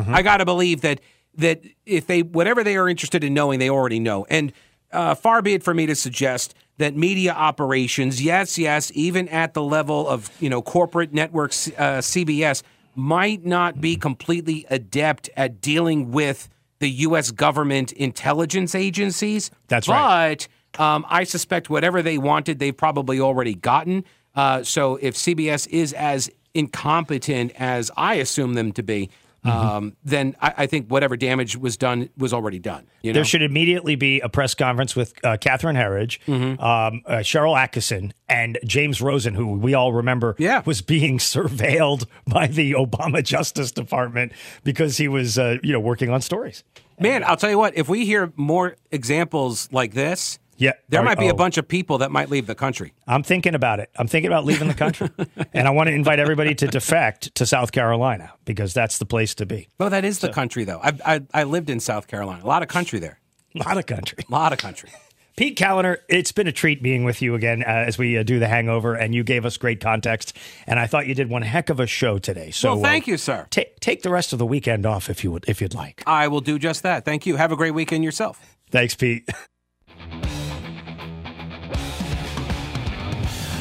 I 0.08 0.22
got 0.22 0.38
to 0.38 0.44
believe 0.44 0.82
that 0.82 1.00
that 1.36 1.62
if 1.86 2.06
they 2.06 2.22
whatever 2.22 2.62
they 2.64 2.76
are 2.76 2.88
interested 2.88 3.22
in 3.24 3.32
knowing, 3.34 3.58
they 3.58 3.70
already 3.70 4.00
know. 4.00 4.26
And 4.28 4.52
uh, 4.92 5.14
far 5.14 5.40
be 5.42 5.54
it 5.54 5.62
for 5.62 5.72
me 5.74 5.86
to 5.86 5.94
suggest 5.94 6.54
that 6.78 6.96
media 6.96 7.32
operations, 7.32 8.22
yes, 8.22 8.56
yes, 8.58 8.90
even 8.94 9.28
at 9.28 9.52
the 9.54 9.62
level 9.62 10.08
of 10.08 10.30
you 10.40 10.48
know 10.50 10.60
corporate 10.62 11.12
networks, 11.12 11.68
uh, 11.78 12.00
CBS, 12.00 12.62
might 12.94 13.44
not 13.46 13.80
be 13.80 13.96
completely 13.96 14.66
adept 14.70 15.30
at 15.36 15.60
dealing 15.60 16.10
with 16.10 16.48
the 16.80 16.90
U.S. 16.90 17.30
government 17.30 17.92
intelligence 17.92 18.74
agencies. 18.74 19.50
That's 19.68 19.88
right. 19.88 20.46
But 20.72 20.82
um, 20.82 21.06
I 21.08 21.24
suspect 21.24 21.70
whatever 21.70 22.02
they 22.02 22.18
wanted, 22.18 22.58
they've 22.58 22.76
probably 22.76 23.20
already 23.20 23.54
gotten. 23.54 24.04
Uh, 24.34 24.62
so 24.62 24.96
if 24.96 25.14
CBS 25.14 25.66
is 25.68 25.92
as 25.92 26.30
incompetent 26.54 27.52
as 27.56 27.90
I 27.96 28.14
assume 28.14 28.54
them 28.54 28.72
to 28.72 28.82
be, 28.82 29.10
Mm-hmm. 29.48 29.68
um, 29.68 29.96
then 30.04 30.36
I, 30.40 30.54
I 30.58 30.66
think 30.66 30.88
whatever 30.88 31.16
damage 31.16 31.56
was 31.56 31.76
done 31.76 32.08
was 32.16 32.32
already 32.32 32.58
done. 32.58 32.86
You 33.02 33.12
know? 33.12 33.18
There 33.18 33.24
should 33.24 33.42
immediately 33.42 33.96
be 33.96 34.20
a 34.20 34.28
press 34.28 34.54
conference 34.54 34.94
with 34.96 35.14
uh, 35.24 35.36
Catherine 35.40 35.76
Herridge, 35.76 36.18
Mm-hmm. 36.26 36.60
um, 36.62 37.02
uh, 37.06 37.16
Sharyl 37.18 37.58
Atkinson, 37.58 38.12
and 38.28 38.58
James 38.64 39.00
Rosen, 39.00 39.34
who 39.34 39.54
we 39.54 39.74
all 39.74 39.92
remember 39.92 40.34
Yeah. 40.38 40.62
was 40.64 40.82
being 40.82 41.18
surveilled 41.18 42.06
by 42.26 42.46
the 42.46 42.72
Obama 42.72 43.22
Justice 43.24 43.72
Department 43.72 44.32
because 44.64 44.96
he 44.98 45.08
was, 45.08 45.38
uh, 45.38 45.56
you 45.62 45.72
know, 45.72 45.80
working 45.80 46.10
on 46.10 46.20
stories. 46.20 46.64
Man, 47.00 47.22
I'll 47.24 47.36
tell 47.36 47.50
you 47.50 47.58
what. 47.58 47.76
If 47.76 47.88
we 47.88 48.04
hear 48.04 48.32
more 48.36 48.76
examples 48.90 49.68
like 49.72 49.94
this, 49.94 50.38
Yeah, 50.58 50.72
there 50.88 51.00
Are- 51.00 51.04
might 51.04 51.18
be 51.18 51.28
a 51.28 51.32
oh. 51.32 51.36
bunch 51.36 51.56
of 51.56 51.66
people 51.68 51.98
that 51.98 52.10
might 52.10 52.28
leave 52.30 52.46
the 52.46 52.54
country. 52.54 52.92
I'm 53.06 53.22
thinking 53.22 53.54
about 53.54 53.78
it. 53.80 53.90
I'm 53.96 54.08
thinking 54.08 54.28
about 54.28 54.44
leaving 54.44 54.68
the 54.68 54.74
country, 54.74 55.08
and 55.54 55.66
I 55.66 55.70
want 55.70 55.88
to 55.88 55.94
invite 55.94 56.18
everybody 56.18 56.54
to 56.56 56.66
defect 56.66 57.34
to 57.36 57.46
South 57.46 57.72
Carolina 57.72 58.32
because 58.44 58.74
that's 58.74 58.98
the 58.98 59.06
place 59.06 59.34
to 59.36 59.46
be. 59.46 59.68
Well, 59.78 59.90
that 59.90 60.04
is 60.04 60.18
the 60.18 60.30
country, 60.30 60.64
though. 60.64 60.80
I, 60.82 60.92
I 61.06 61.20
I 61.32 61.44
lived 61.44 61.70
in 61.70 61.80
South 61.80 62.08
Carolina. 62.08 62.44
A 62.44 62.46
lot 62.46 62.62
of 62.62 62.68
country 62.68 62.98
there. 62.98 63.20
A 63.54 63.58
lot 63.66 63.78
of 63.78 63.86
country. 63.86 64.18
A 64.28 64.32
lot 64.32 64.52
of 64.52 64.58
country. 64.58 64.90
Pete 65.36 65.56
Kaliner, 65.56 65.98
it's 66.08 66.32
been 66.32 66.48
a 66.48 66.52
treat 66.52 66.82
being 66.82 67.04
with 67.04 67.22
you 67.22 67.36
again 67.36 67.62
uh, 67.62 67.66
as 67.68 67.96
we 67.96 68.18
uh, 68.18 68.24
do 68.24 68.40
the 68.40 68.48
hangover, 68.48 68.94
and 68.96 69.14
you 69.14 69.22
gave 69.22 69.46
us 69.46 69.56
great 69.56 69.78
context. 69.80 70.36
And 70.66 70.80
I 70.80 70.88
thought 70.88 71.06
you 71.06 71.14
did 71.14 71.30
one 71.30 71.42
heck 71.42 71.70
of 71.70 71.78
a 71.78 71.86
show 71.86 72.18
today. 72.18 72.50
So 72.50 72.74
Well, 72.74 72.82
thank 72.82 73.06
uh, 73.06 73.12
you, 73.12 73.16
sir. 73.18 73.46
ta- 73.48 73.62
take 73.78 74.02
the 74.02 74.10
rest 74.10 74.32
of 74.32 74.40
the 74.40 74.46
weekend 74.46 74.84
off 74.84 75.08
if 75.08 75.22
you 75.22 75.30
would, 75.30 75.44
if 75.46 75.60
you'd 75.60 75.74
like. 75.74 76.02
I 76.08 76.26
will 76.26 76.40
do 76.40 76.58
just 76.58 76.82
that. 76.82 77.04
Thank 77.04 77.24
you. 77.24 77.36
Have 77.36 77.52
a 77.52 77.56
great 77.56 77.70
weekend 77.70 78.02
yourself. 78.02 78.40
Thanks, 78.72 78.96
Pete. 78.96 79.28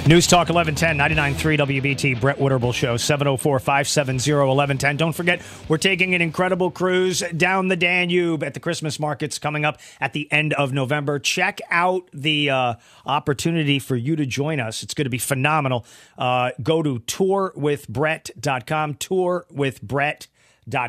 News 0.07 0.25
Talk 0.25 0.47
1110, 0.47 0.97
99.3 1.35 1.81
WBT, 1.81 2.21
Brett 2.21 2.37
Winterble 2.37 2.73
Show, 2.73 2.95
704 2.95 3.59
570 3.59 4.31
1110. 4.31 4.95
Don't 4.95 5.11
forget, 5.11 5.41
we're 5.67 5.77
taking 5.77 6.15
an 6.15 6.21
incredible 6.21 6.71
cruise 6.71 7.21
down 7.35 7.67
the 7.67 7.75
Danube 7.75 8.41
at 8.41 8.53
the 8.53 8.61
Christmas 8.61 9.01
markets 9.01 9.37
coming 9.37 9.65
up 9.65 9.81
at 9.99 10.13
the 10.13 10.31
end 10.31 10.53
of 10.53 10.71
November. 10.71 11.19
Check 11.19 11.59
out 11.69 12.07
the 12.13 12.49
uh, 12.49 12.75
opportunity 13.05 13.79
for 13.79 13.97
you 13.97 14.15
to 14.15 14.25
join 14.25 14.61
us. 14.61 14.81
It's 14.81 14.93
going 14.93 15.07
to 15.07 15.09
be 15.09 15.17
phenomenal. 15.17 15.85
Uh, 16.17 16.51
go 16.63 16.81
to 16.81 16.99
tourwithbrett.com, 16.99 18.93
tourwithbrett.com 18.93 20.27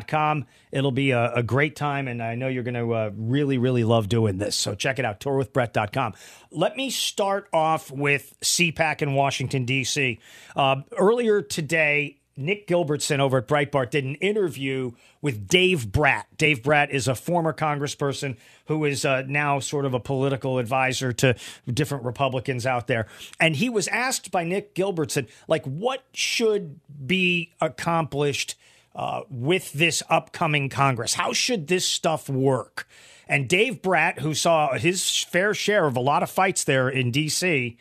com. 0.07 0.45
It'll 0.71 0.91
be 0.91 1.11
a, 1.11 1.33
a, 1.33 1.43
great 1.43 1.75
time, 1.75 2.07
and 2.07 2.21
I 2.21 2.35
know 2.35 2.47
you're 2.47 2.63
going 2.63 2.73
to 2.75 2.93
uh, 2.93 3.11
really, 3.15 3.57
really 3.57 3.83
love 3.83 4.09
doing 4.09 4.37
this. 4.37 4.55
So 4.55 4.75
check 4.75 4.99
it 4.99 5.05
out, 5.05 5.19
tourwithbrett.com. 5.19 6.13
Let 6.51 6.75
me 6.75 6.89
start 6.89 7.47
off 7.53 7.91
with 7.91 8.35
CPAC 8.41 9.01
in 9.01 9.13
Washington, 9.13 9.65
D.C. 9.65 10.19
Uh, 10.55 10.81
earlier 10.97 11.41
today, 11.41 12.17
Nick 12.39 12.67
Gilbertson 12.67 13.19
over 13.19 13.39
at 13.39 13.47
Breitbart 13.47 13.89
did 13.89 14.05
an 14.05 14.15
interview 14.15 14.91
with 15.21 15.47
Dave 15.47 15.91
Brat. 15.91 16.25
Dave 16.37 16.63
Brat 16.63 16.89
is 16.89 17.09
a 17.09 17.15
former 17.15 17.51
congressperson 17.51 18.37
who 18.67 18.85
is 18.85 19.03
uh, 19.03 19.23
now 19.27 19.59
sort 19.59 19.85
of 19.85 19.93
a 19.93 19.99
political 19.99 20.57
advisor 20.57 21.11
to 21.11 21.35
different 21.67 22.05
Republicans 22.05 22.65
out 22.65 22.87
there. 22.87 23.07
And 23.41 23.57
he 23.57 23.67
was 23.67 23.89
asked 23.89 24.31
by 24.31 24.45
Nick 24.45 24.73
Gilbertson, 24.73 25.27
like, 25.49 25.65
what 25.65 26.05
should 26.13 26.79
be 27.05 27.51
accomplished– 27.59 28.55
uh, 28.99 29.21
with 29.29 29.71
this 29.71 30.03
upcoming 30.09 30.67
Congress? 30.67 31.13
How 31.13 31.31
should 31.31 31.67
this 31.67 31.85
stuff 31.85 32.27
work? 32.27 32.85
And 33.29 33.47
Dave 33.47 33.81
Brat, 33.81 34.19
who 34.19 34.33
saw 34.33 34.73
his 34.73 35.23
fair 35.23 35.53
share 35.53 35.85
of 35.85 35.95
a 35.95 36.01
lot 36.01 36.21
of 36.21 36.29
fights 36.29 36.65
there 36.65 36.89
in 36.89 37.09
D.C., 37.09 37.77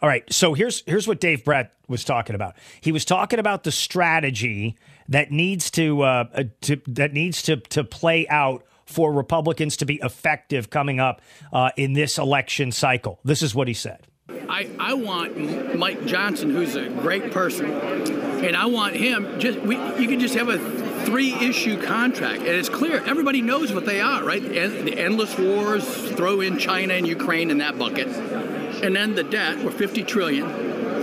all 0.00 0.08
right, 0.08 0.24
so 0.32 0.54
here's 0.54 0.82
here's 0.86 1.06
what 1.06 1.20
Dave 1.20 1.44
Brat 1.44 1.72
was 1.88 2.04
talking 2.04 2.34
about. 2.34 2.56
He 2.80 2.92
was 2.92 3.04
talking 3.04 3.38
about 3.38 3.64
the 3.64 3.72
strategy 3.72 4.76
that 5.08 5.30
needs 5.30 5.70
to, 5.72 6.02
uh, 6.02 6.24
uh 6.34 6.44
to 6.62 6.80
that 6.88 7.12
needs 7.12 7.42
to 7.42 7.56
to 7.56 7.84
play 7.84 8.26
out 8.28 8.64
for 8.86 9.12
Republicans 9.12 9.76
to 9.78 9.86
be 9.86 9.98
effective 10.02 10.68
coming 10.68 11.00
up 11.00 11.22
uh, 11.52 11.70
in 11.76 11.94
this 11.94 12.18
election 12.18 12.70
cycle. 12.72 13.18
This 13.24 13.42
is 13.42 13.54
what 13.54 13.68
he 13.68 13.74
said. 13.74 14.06
I, 14.48 14.68
I 14.78 14.94
want 14.94 15.76
Mike 15.76 16.06
Johnson, 16.06 16.50
who's 16.50 16.76
a 16.76 16.88
great 16.88 17.32
person, 17.32 17.70
and 17.70 18.56
I 18.56 18.66
want 18.66 18.94
him. 18.94 19.40
Just 19.40 19.60
we, 19.60 19.76
you 20.00 20.08
can 20.08 20.20
just 20.20 20.34
have 20.34 20.48
a 20.48 20.58
three-issue 21.04 21.82
contract, 21.82 22.40
and 22.40 22.48
it's 22.48 22.68
clear 22.68 23.02
everybody 23.04 23.42
knows 23.42 23.72
what 23.72 23.86
they 23.86 24.00
are, 24.00 24.24
right? 24.24 24.42
The 24.42 24.98
endless 24.98 25.38
wars, 25.38 25.84
throw 26.12 26.40
in 26.40 26.58
China 26.58 26.94
and 26.94 27.06
Ukraine 27.06 27.50
in 27.50 27.58
that 27.58 27.78
bucket, 27.78 28.08
and 28.08 28.94
then 28.94 29.14
the 29.14 29.24
debt. 29.24 29.62
We're 29.64 29.70
50 29.70 30.02
trillion 30.04 30.48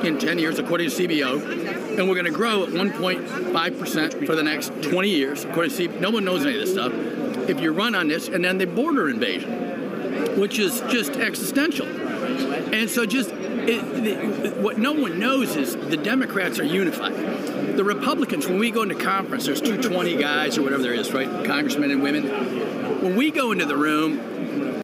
in 0.06 0.18
10 0.18 0.40
years, 0.40 0.60
according 0.60 0.90
to 0.90 0.96
CBO, 0.96 1.98
and 1.98 2.08
we're 2.08 2.16
going 2.16 2.26
to 2.26 2.32
grow 2.32 2.64
at 2.64 2.70
1.5 2.70 3.80
percent 3.80 4.26
for 4.26 4.36
the 4.36 4.44
next 4.44 4.72
20 4.82 5.10
years, 5.10 5.46
according 5.46 5.72
to 5.72 5.88
CBO. 5.88 6.00
No 6.00 6.10
one 6.10 6.26
knows 6.26 6.46
any 6.46 6.56
of 6.56 6.62
this 6.62 6.74
stuff. 6.74 6.92
If 7.50 7.60
you 7.60 7.74
run 7.74 7.96
on 7.96 8.08
this, 8.08 8.28
and 8.28 8.44
then 8.44 8.58
the 8.58 8.68
border 8.68 9.10
invasion, 9.10 10.40
which 10.40 10.60
is 10.60 10.82
just 10.90 11.12
existential. 11.14 11.88
And 12.74 12.90
so 12.90 13.06
just 13.06 13.32
it, 13.32 14.58
what 14.58 14.78
no 14.78 14.94
one 14.94 15.20
knows 15.20 15.56
is 15.56 15.76
the 15.76 15.98
Democrats 15.98 16.60
are 16.60 16.64
unified. 16.64 17.14
The 17.78 17.84
Republicans, 17.84 18.48
when 18.48 18.60
we 18.60 18.72
go 18.72 18.82
into 18.84 18.96
conference, 18.96 19.46
there's 19.46 19.62
220 19.62 20.18
guys 20.18 20.58
or 20.58 20.64
whatever 20.64 20.84
there 20.84 20.94
is, 20.94 21.12
right? 21.14 21.28
Congressmen 21.46 21.92
and 21.92 22.02
women. 22.02 22.24
When 23.02 23.16
we 23.16 23.32
go 23.32 23.52
into 23.52 23.66
the 23.66 23.78
room, 23.78 24.82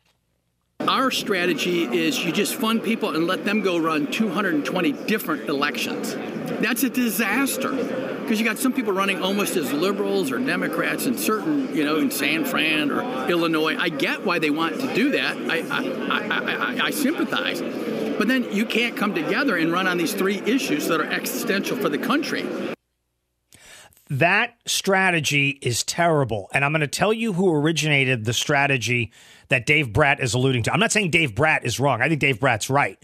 our 0.88 1.12
strategy 1.12 1.84
is 1.84 2.24
you 2.24 2.32
just 2.32 2.56
fund 2.56 2.84
people 2.84 3.16
and 3.16 3.27
let 3.27 3.46
them 3.46 3.62
go 3.62 3.77
run 3.77 4.08
220 4.10 4.92
different 5.06 5.50
elections. 5.50 6.16
That's 6.62 6.84
a 6.84 6.89
disaster 6.89 8.16
because 8.27 8.41
you 8.41 8.46
got 8.46 8.57
some 8.57 8.74
people 8.74 8.91
running 8.91 9.24
almost 9.24 9.55
as 9.55 9.72
liberals 9.72 10.34
or 10.34 10.38
Democrats 10.38 11.05
in 11.05 11.17
certain, 11.17 11.74
you 11.74 11.86
know, 11.86 11.96
in 11.96 12.12
San 12.12 12.43
Fran 12.43 12.91
or 12.91 13.29
Illinois. 13.29 13.77
I 13.77 13.88
get 13.88 14.25
why 14.25 14.38
they 14.38 14.50
want 14.50 14.81
to 14.81 14.93
do 14.93 15.12
that. 15.12 15.38
I, 15.50 15.60
I, 15.60 16.81
I, 16.81 16.86
I, 16.88 16.91
sympathize. 16.91 17.62
But 18.17 18.27
then 18.27 18.51
you 18.51 18.65
can't 18.65 18.98
come 18.98 19.15
together 19.15 19.55
and 19.55 19.72
run 19.72 19.88
on 19.88 19.98
these 19.98 20.13
three 20.13 20.39
issues 20.39 20.89
that 20.89 21.00
are 21.00 21.05
existential 21.05 21.77
for 21.77 21.88
the 21.88 21.98
country. 21.98 22.46
That 24.10 24.57
strategy 24.65 25.51
is 25.62 25.86
terrible. 25.86 26.50
And 26.53 26.65
I'm 26.65 26.74
going 26.74 26.81
to 26.81 26.88
tell 26.88 27.13
you 27.13 27.31
who 27.31 27.50
originated 27.50 28.25
the 28.25 28.34
strategy 28.34 29.13
that 29.48 29.65
Dave 29.65 29.93
Brat 29.93 30.19
is 30.19 30.34
alluding 30.34 30.63
to. 30.63 30.74
I'm 30.74 30.81
not 30.81 30.91
saying 30.91 31.12
Dave 31.12 31.34
Brat 31.34 31.65
is 31.65 31.79
wrong. 31.79 32.01
I 32.01 32.10
think 32.10 32.19
Dave 32.19 32.41
Brat's 32.41 32.69
right. 32.69 33.01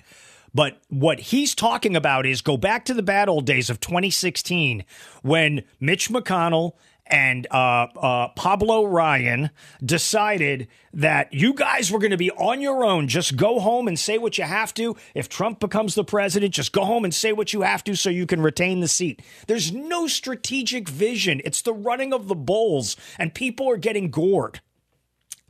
But 0.53 0.81
what 0.89 1.19
he's 1.19 1.55
talking 1.55 1.95
about 1.95 2.25
is 2.25 2.41
go 2.41 2.57
back 2.57 2.85
to 2.85 2.93
the 2.93 3.03
bad 3.03 3.27
old 3.27 3.45
days 3.45 3.69
of 3.69 3.79
2016 3.79 4.85
when 5.21 5.63
Mitch 5.79 6.09
McConnell 6.09 6.73
and 7.05 7.47
uh, 7.51 7.87
uh, 7.95 8.27
Pablo 8.29 8.85
Ryan 8.85 9.49
decided 9.83 10.67
that 10.93 11.33
you 11.33 11.53
guys 11.53 11.91
were 11.91 11.99
going 11.99 12.11
to 12.11 12.17
be 12.17 12.31
on 12.31 12.61
your 12.61 12.85
own. 12.85 13.07
Just 13.07 13.35
go 13.35 13.59
home 13.59 13.87
and 13.87 13.99
say 13.99 14.17
what 14.17 14.37
you 14.37 14.45
have 14.45 14.73
to. 14.75 14.95
If 15.13 15.27
Trump 15.27 15.59
becomes 15.59 15.95
the 15.95 16.03
president, 16.03 16.53
just 16.53 16.71
go 16.71 16.85
home 16.85 17.03
and 17.03 17.13
say 17.13 17.33
what 17.33 17.51
you 17.51 17.61
have 17.61 17.83
to 17.85 17.95
so 17.95 18.09
you 18.09 18.25
can 18.25 18.41
retain 18.41 18.79
the 18.79 18.87
seat. 18.87 19.21
There's 19.47 19.71
no 19.71 20.07
strategic 20.07 20.87
vision. 20.87 21.41
It's 21.43 21.61
the 21.61 21.73
running 21.73 22.13
of 22.13 22.27
the 22.27 22.35
bulls, 22.35 22.95
and 23.19 23.33
people 23.33 23.69
are 23.69 23.77
getting 23.77 24.09
gored. 24.09 24.61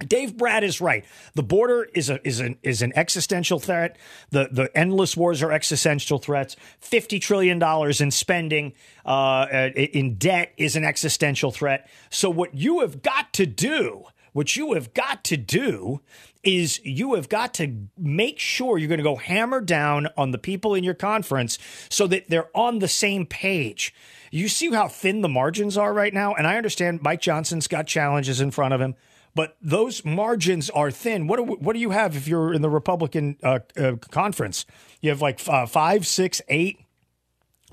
Dave 0.08 0.38
Brat 0.38 0.64
is 0.64 0.82
right. 0.82 1.06
The 1.36 1.44
border 1.44 1.88
is 1.94 2.10
a 2.10 2.26
is 2.28 2.40
an 2.40 2.58
is 2.64 2.82
an 2.82 2.94
existential 2.96 3.60
threat. 3.60 3.98
The 4.30 4.50
the 4.52 4.76
endless 4.78 5.18
wars 5.18 5.42
are 5.42 5.52
existential 5.52 6.20
threats. 6.20 6.56
Fifty 6.80 7.20
trillion 7.20 7.60
dollars 7.60 8.02
in 8.02 8.12
spending 8.12 8.74
uh, 9.06 9.70
in 9.76 10.16
debt 10.16 10.54
is 10.58 10.76
an 10.76 10.84
existential 10.84 11.52
threat. 11.52 11.90
So 12.10 12.30
what 12.30 12.54
you 12.54 12.82
have 12.82 13.02
got 13.02 13.34
to 13.34 13.46
do, 13.46 14.06
what 14.34 14.56
you 14.56 14.74
have 14.74 14.94
got 14.94 15.24
to 15.26 15.38
do, 15.38 16.02
is 16.44 16.84
you 16.84 17.16
have 17.16 17.30
got 17.30 17.54
to 17.56 17.88
make 17.98 18.38
sure 18.38 18.78
you're 18.78 18.90
going 18.90 18.98
to 18.98 19.04
go 19.04 19.16
hammer 19.16 19.62
down 19.62 20.08
on 20.18 20.32
the 20.32 20.38
people 20.38 20.76
in 20.76 20.84
your 20.84 20.94
conference 20.94 21.58
so 21.90 22.06
that 22.08 22.30
they're 22.30 22.50
on 22.56 22.80
the 22.80 22.88
same 22.88 23.26
page. 23.26 23.94
You 24.30 24.50
see 24.50 24.72
how 24.72 24.88
thin 24.88 25.22
the 25.22 25.30
margins 25.30 25.78
are 25.78 25.94
right 25.94 26.14
now, 26.14 26.34
and 26.34 26.46
I 26.46 26.58
understand 26.58 27.02
Mike 27.02 27.22
Johnson's 27.22 27.68
got 27.68 27.88
challenges 27.88 28.42
in 28.42 28.52
front 28.52 28.74
of 28.74 28.82
him. 28.82 28.96
But 29.36 29.58
those 29.62 30.06
margins 30.06 30.70
are 30.70 30.92
thin. 30.92 31.28
What 31.28 31.38
do, 31.38 31.44
what 31.44 31.74
do 31.74 31.80
you 31.80 31.90
have 31.90 32.16
if 32.16 32.28
you're 32.28 32.54
in 32.54 32.62
the 32.62 32.70
Republican 32.70 33.38
uh, 33.42 33.60
uh, 33.78 33.96
conference? 34.12 34.66
You 35.02 35.10
have 35.10 35.22
like 35.22 35.42
uh, 35.48 35.66
five, 35.66 36.06
six, 36.06 36.42
eight 36.50 36.80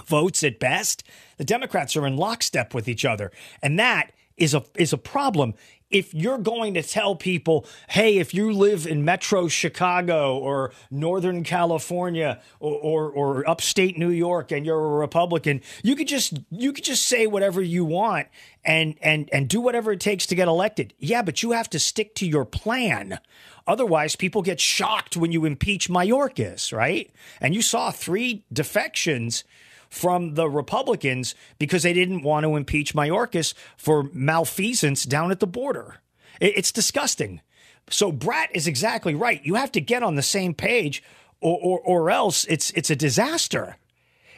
votes 0.06 0.42
at 0.42 0.58
best. 0.58 1.02
The 1.36 1.44
Democrats 1.44 1.96
are 1.96 2.06
in 2.06 2.16
lockstep 2.16 2.74
with 2.74 2.88
each 2.88 3.04
other, 3.04 3.30
and 3.62 3.78
that 3.78 4.12
is 4.36 4.54
a 4.54 4.64
is 4.74 4.92
a 4.92 4.98
problem 4.98 5.54
if 5.90 6.14
you're 6.14 6.38
going 6.38 6.74
to 6.74 6.82
tell 6.82 7.16
people, 7.16 7.66
hey, 7.88 8.18
if 8.18 8.32
you 8.32 8.52
live 8.52 8.86
in 8.86 9.04
Metro 9.04 9.48
Chicago 9.48 10.38
or 10.38 10.72
Northern 10.90 11.42
California 11.42 12.40
or, 12.60 12.74
or, 12.74 13.10
or, 13.10 13.50
upstate 13.50 13.98
New 13.98 14.10
York 14.10 14.52
and 14.52 14.64
you're 14.64 14.78
a 14.78 14.98
Republican, 14.98 15.60
you 15.82 15.96
could 15.96 16.06
just 16.06 16.38
you 16.50 16.72
could 16.72 16.84
just 16.84 17.06
say 17.06 17.26
whatever 17.26 17.60
you 17.60 17.84
want 17.84 18.28
and 18.64 18.94
and 19.02 19.28
and 19.32 19.48
do 19.48 19.60
whatever 19.60 19.92
it 19.92 20.00
takes 20.00 20.26
to 20.26 20.34
get 20.34 20.46
elected. 20.46 20.94
Yeah, 20.98 21.22
but 21.22 21.42
you 21.42 21.52
have 21.52 21.68
to 21.70 21.78
stick 21.78 22.14
to 22.16 22.26
your 22.26 22.44
plan. 22.44 23.18
Otherwise, 23.66 24.16
people 24.16 24.42
get 24.42 24.60
shocked 24.60 25.16
when 25.16 25.32
you 25.32 25.44
impeach 25.44 25.88
Mayorkas, 25.88 26.72
right? 26.72 27.10
And 27.40 27.54
you 27.54 27.62
saw 27.62 27.90
three 27.90 28.44
defections 28.52 29.44
from 29.90 30.34
the 30.34 30.48
Republicans 30.48 31.34
because 31.58 31.82
they 31.82 31.92
didn't 31.92 32.22
want 32.22 32.44
to 32.44 32.56
impeach 32.56 32.94
Mayorkas 32.94 33.52
for 33.76 34.08
malfeasance 34.12 35.04
down 35.04 35.30
at 35.30 35.40
the 35.40 35.46
border. 35.46 35.96
It's 36.40 36.72
disgusting. 36.72 37.42
So 37.90 38.12
Brat 38.12 38.50
is 38.54 38.66
exactly 38.66 39.14
right. 39.14 39.44
You 39.44 39.56
have 39.56 39.72
to 39.72 39.80
get 39.80 40.02
on 40.02 40.14
the 40.14 40.22
same 40.22 40.54
page, 40.54 41.02
or, 41.40 41.58
or, 41.60 41.80
or 41.80 42.10
else 42.10 42.44
it's 42.48 42.70
it's 42.70 42.90
a 42.90 42.96
disaster. 42.96 43.76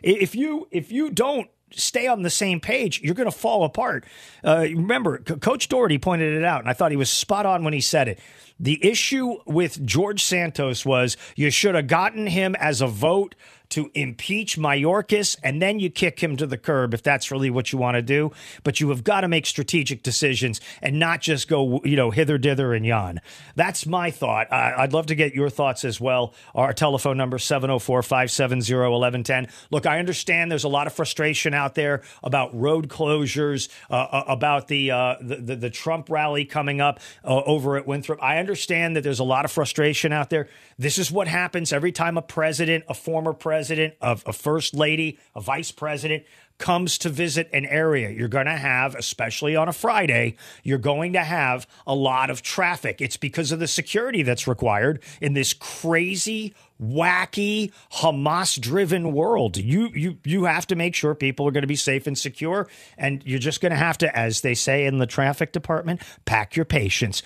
If 0.03 0.35
you 0.35 0.69
if 0.71 0.91
you 0.91 1.11
don't 1.11 1.49
stay 1.75 2.07
on 2.07 2.23
the 2.23 2.31
same 2.31 2.61
page, 2.61 3.01
you're 3.03 3.15
going 3.15 3.31
to 3.31 3.37
fall 3.37 3.65
apart. 3.65 4.05
Uh, 4.45 4.67
remember, 4.71 5.23
C- 5.27 5.37
Coach 5.37 5.69
Doherty 5.69 5.99
pointed 5.99 6.35
it 6.35 6.45
out, 6.45 6.61
and 6.61 6.69
I 6.69 6.73
thought 6.73 6.91
he 6.91 6.97
was 6.97 7.11
spot 7.11 7.47
on 7.47 7.65
when 7.65 7.73
he 7.73 7.81
said 7.81 8.09
it. 8.09 8.19
The 8.61 8.85
issue 8.85 9.37
with 9.47 9.85
George 9.85 10.23
Santos 10.23 10.85
was 10.85 11.17
you 11.35 11.51
should 11.51 11.75
have 11.75 11.87
gotten 11.87 12.27
him 12.27 12.55
as 12.57 12.81
a 12.81 12.87
vote 12.87 13.35
to 13.73 13.91
impeach 13.95 14.59
Mayorkas 14.59 15.37
and 15.43 15.61
then 15.61 15.81
you 15.81 15.91
kick 15.91 16.21
him 16.21 16.37
to 16.37 16.47
the 16.47 16.59
curb 16.59 16.93
if 16.95 17.03
that's 17.03 17.31
really 17.31 17.51
what 17.51 17.73
you 17.73 17.79
want 17.79 17.95
to 17.95 18.03
do. 18.03 18.31
But 18.65 18.81
you 18.81 18.91
have 18.91 19.03
got 19.03 19.23
to 19.23 19.29
make 19.29 19.47
strategic 19.47 20.03
decisions 20.03 20.61
and 20.83 20.99
not 20.99 21.21
just 21.21 21.49
go, 21.49 21.81
you 21.85 21.97
know, 21.97 22.11
hither, 22.11 22.39
dither, 22.39 22.75
and 22.75 22.85
yon. 22.85 23.21
That's 23.57 23.87
my 23.87 24.11
thought. 24.11 24.53
I'd 24.53 24.93
love 24.93 25.07
to 25.07 25.15
get 25.15 25.35
your 25.35 25.49
thoughts 25.49 25.85
as 25.85 26.01
well. 26.01 26.35
Our 26.55 26.73
telephone 26.73 27.17
number 27.17 27.39
704 27.39 28.03
570 28.03 28.75
1110. 28.75 29.49
Look, 29.71 29.87
I 29.87 29.99
understand 29.99 30.51
there's 30.51 30.65
a 30.65 30.69
lot 30.69 30.87
of 30.87 30.93
frustration 30.93 31.55
out 31.55 31.75
there 31.75 32.03
about 32.23 32.55
road 32.55 32.89
closures, 32.89 33.69
uh, 33.91 33.95
uh 33.95 34.25
about 34.29 34.69
the, 34.69 34.91
uh, 34.91 35.17
the, 35.21 35.37
the, 35.37 35.57
the 35.57 35.71
Trump 35.71 36.11
rally 36.11 36.45
coming 36.45 36.81
up 36.81 37.01
uh, 37.25 37.43
over 37.45 37.77
at 37.77 37.87
Winthrop. 37.87 38.23
I 38.23 38.39
understand 38.39 38.97
that 38.97 39.03
there's 39.03 39.19
a 39.19 39.25
lot 39.25 39.45
of 39.45 39.51
frustration 39.51 40.13
out 40.13 40.29
there. 40.29 40.49
This 40.79 40.99
is 40.99 41.11
what 41.11 41.29
happens 41.29 41.73
every 41.73 41.93
time 41.93 42.19
a 42.19 42.23
president, 42.23 42.85
a 42.89 42.95
former 42.95 43.33
president, 43.33 43.62
president, 43.63 43.95
of 44.01 44.25
a 44.27 44.33
first 44.33 44.75
lady, 44.75 45.21
a 45.37 45.41
vice 45.41 45.71
president 45.71 46.25
comes 46.59 46.99
to 46.99 47.09
visit 47.09 47.49
an 47.53 47.65
area, 47.67 48.11
you're 48.11 48.27
going 48.27 48.47
to 48.47 48.57
have, 48.57 48.97
especially 48.97 49.55
on 49.55 49.69
a 49.69 49.73
Friday, 49.73 50.35
you're 50.65 50.79
going 50.79 51.13
to 51.13 51.23
have 51.23 51.65
a 51.87 51.95
lot 51.95 52.29
of 52.29 52.43
traffic. 52.43 53.01
It's 53.01 53.17
because 53.17 53.53
of 53.53 53.61
the 53.61 53.69
security 53.69 54.25
that's 54.25 54.49
required 54.49 55.01
in 55.21 55.35
this 55.35 55.53
crazy, 55.53 56.55
wacky, 56.83 57.73
Hamas-driven 57.95 59.13
world. 59.13 59.57
You 59.57 59.91
you 59.95 60.19
you 60.25 60.45
have 60.45 60.67
to 60.67 60.75
make 60.75 60.97
sure 60.97 61.15
people 61.15 61.47
are 61.47 61.53
going 61.53 61.63
to 61.63 61.69
be 61.69 61.77
safe 61.77 62.09
and 62.09 62.19
secure, 62.19 62.69
and 62.99 63.23
you're 63.25 63.39
just 63.39 63.61
going 63.61 63.71
to 63.71 63.79
have 63.79 63.97
to, 63.99 64.17
as 64.17 64.41
they 64.41 64.55
say 64.55 64.87
in 64.87 64.99
the 64.99 65.07
traffic 65.07 65.53
department, 65.53 66.03
pack 66.25 66.57
your 66.57 66.65
patience. 66.65 67.23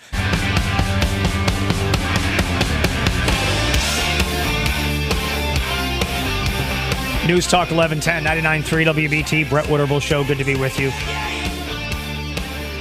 News 7.27 7.45
Talk 7.45 7.71
1110 7.71 8.23
99.3 8.63 9.09
WBT. 9.09 9.49
Brett 9.49 9.65
Winterble 9.65 10.01
Show. 10.01 10.23
Good 10.23 10.37
to 10.37 10.45
be 10.45 10.55
with 10.55 10.79
you. 10.79 10.91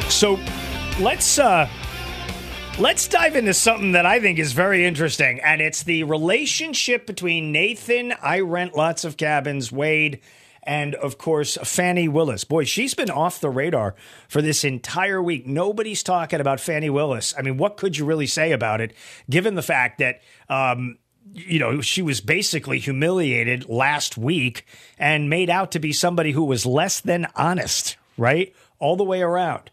So 0.09 0.39
let's 1.03 1.41
uh, 1.41 1.69
let's 2.79 3.09
dive 3.09 3.35
into 3.35 3.53
something 3.53 3.91
that 3.91 4.07
I 4.07 4.21
think 4.21 4.39
is 4.39 4.53
very 4.53 4.85
interesting, 4.85 5.41
and 5.41 5.61
it's 5.61 5.83
the 5.83 6.05
relationship 6.05 7.09
between 7.09 7.51
Nathan, 7.51 8.15
I 8.23 8.39
rent 8.39 8.77
lots 8.77 9.05
of 9.05 9.17
cabins, 9.17 9.73
Wade, 9.73 10.21
and 10.63 10.95
of 10.95 11.19
course 11.19 11.59
Fani 11.65 12.07
Willis. 12.07 12.45
Boy, 12.45 12.63
she's 12.63 12.95
been 12.95 13.11
off 13.11 13.41
the 13.41 13.51
radar 13.51 13.97
for 14.29 14.41
this 14.41 14.63
entire 14.63 15.21
week. 15.21 15.45
Nobody's 15.49 16.05
talking 16.05 16.41
about 16.41 16.61
Fani 16.61 16.89
Willis. 16.89 17.35
I 17.37 17.43
mean, 17.43 17.57
what 17.57 17.77
could 17.77 17.99
you 17.99 18.05
really 18.05 18.29
say 18.29 18.53
about 18.53 18.81
it, 18.81 18.95
given 19.29 19.57
the 19.57 19.63
fact 19.63 19.99
that 19.99 20.21
um, 20.49 20.99
you 21.33 21.59
know, 21.59 21.81
she 21.81 22.03
was 22.03 22.21
basically 22.21 22.79
humiliated 22.79 23.69
last 23.69 24.17
week 24.17 24.65
and 24.99 25.31
made 25.31 25.51
out 25.51 25.73
to 25.73 25.79
be 25.79 25.93
somebody 25.93 26.33
who 26.33 26.45
was 26.45 26.65
less 26.65 27.01
than 27.01 27.27
honest, 27.35 27.97
right? 28.17 28.55
All 28.79 28.97
the 28.97 29.05
way 29.05 29.21
around. 29.21 29.71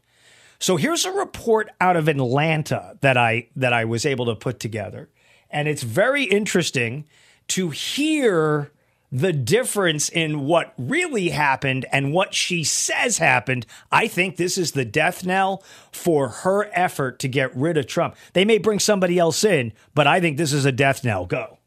So 0.59 0.77
here's 0.77 1.05
a 1.05 1.11
report 1.11 1.69
out 1.81 1.97
of 1.97 2.07
Atlanta 2.07 2.97
that 3.01 3.17
I 3.17 3.47
that 3.55 3.73
I 3.73 3.85
was 3.85 4.05
able 4.05 4.25
to 4.27 4.35
put 4.35 4.59
together. 4.59 5.09
And 5.49 5.67
it's 5.67 5.83
very 5.83 6.23
interesting 6.23 7.05
to 7.49 7.69
hear 7.69 8.71
the 9.13 9.31
difference 9.31 10.09
in 10.09 10.41
what 10.41 10.73
really 10.75 11.29
happened 11.29 11.85
and 11.91 12.11
what 12.11 12.33
she 12.33 12.63
says 12.63 13.19
happened. 13.19 13.63
I 13.91 14.07
think 14.07 14.37
this 14.37 14.57
is 14.57 14.71
the 14.71 14.85
death 14.85 15.23
knell 15.23 15.63
for 15.91 16.29
her 16.29 16.71
effort 16.73 17.19
to 17.19 17.27
get 17.27 17.55
rid 17.55 17.77
of 17.77 17.85
Trump. 17.85 18.15
They 18.33 18.43
may 18.43 18.57
bring 18.57 18.79
somebody 18.79 19.19
else 19.19 19.43
in, 19.43 19.71
but 19.93 20.07
I 20.07 20.19
think 20.19 20.37
this 20.37 20.51
is 20.51 20.65
a 20.65 20.71
death 20.71 21.03
knell. 21.03 21.27
Go. 21.27 21.59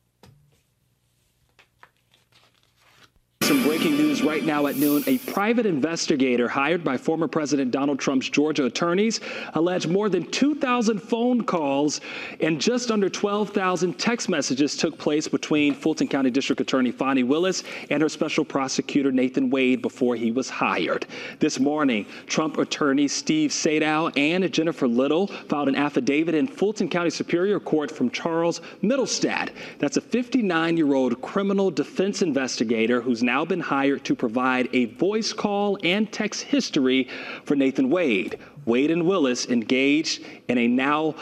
Some 3.46 3.62
breaking 3.62 3.96
news 3.96 4.24
right 4.24 4.44
now 4.44 4.66
at 4.66 4.74
noon. 4.74 5.04
A 5.06 5.18
private 5.18 5.66
investigator 5.66 6.48
hired 6.48 6.82
by 6.82 6.96
former 6.96 7.28
President 7.28 7.70
Donald 7.70 8.00
Trump's 8.00 8.28
Georgia 8.28 8.64
attorneys 8.64 9.20
alleged 9.54 9.88
more 9.88 10.08
than 10.08 10.28
2,000 10.32 10.98
phone 10.98 11.44
calls 11.44 12.00
and 12.40 12.60
just 12.60 12.90
under 12.90 13.08
12,000 13.08 13.96
text 14.00 14.28
messages 14.28 14.76
took 14.76 14.98
place 14.98 15.28
between 15.28 15.74
Fulton 15.74 16.08
County 16.08 16.28
District 16.28 16.60
Attorney 16.60 16.90
Fani 16.90 17.22
Willis 17.22 17.62
and 17.88 18.02
her 18.02 18.08
special 18.08 18.44
prosecutor 18.44 19.12
Nathan 19.12 19.48
Wade 19.48 19.80
before 19.80 20.16
he 20.16 20.32
was 20.32 20.50
hired. 20.50 21.06
This 21.38 21.60
morning, 21.60 22.04
Trump 22.26 22.58
attorneys 22.58 23.12
Steve 23.12 23.52
Sadow 23.52 24.10
and 24.16 24.52
Jennifer 24.52 24.88
Little 24.88 25.28
filed 25.28 25.68
an 25.68 25.76
affidavit 25.76 26.34
in 26.34 26.48
Fulton 26.48 26.88
County 26.88 27.10
Superior 27.10 27.60
Court 27.60 27.92
from 27.92 28.10
Charles 28.10 28.60
Mittelstadt. 28.82 29.50
That's 29.78 29.98
a 29.98 30.00
59 30.00 30.76
year 30.76 30.94
old 30.94 31.22
criminal 31.22 31.70
defense 31.70 32.22
investigator 32.22 33.00
who's 33.00 33.22
now 33.22 33.36
now 33.37 33.45
been 33.45 33.61
hired 33.61 34.02
to 34.02 34.14
provide 34.14 34.66
a 34.73 34.87
voice 34.87 35.35
call 35.35 35.78
and 35.85 36.11
text 36.11 36.40
history 36.40 37.07
for 37.45 37.55
Nathan 37.55 37.90
Wade. 37.90 38.38
Wade 38.64 38.90
and 38.90 39.07
Willis 39.07 39.44
engaged 39.49 40.25
in 40.49 40.57
a 40.57 40.66
now 40.66 41.14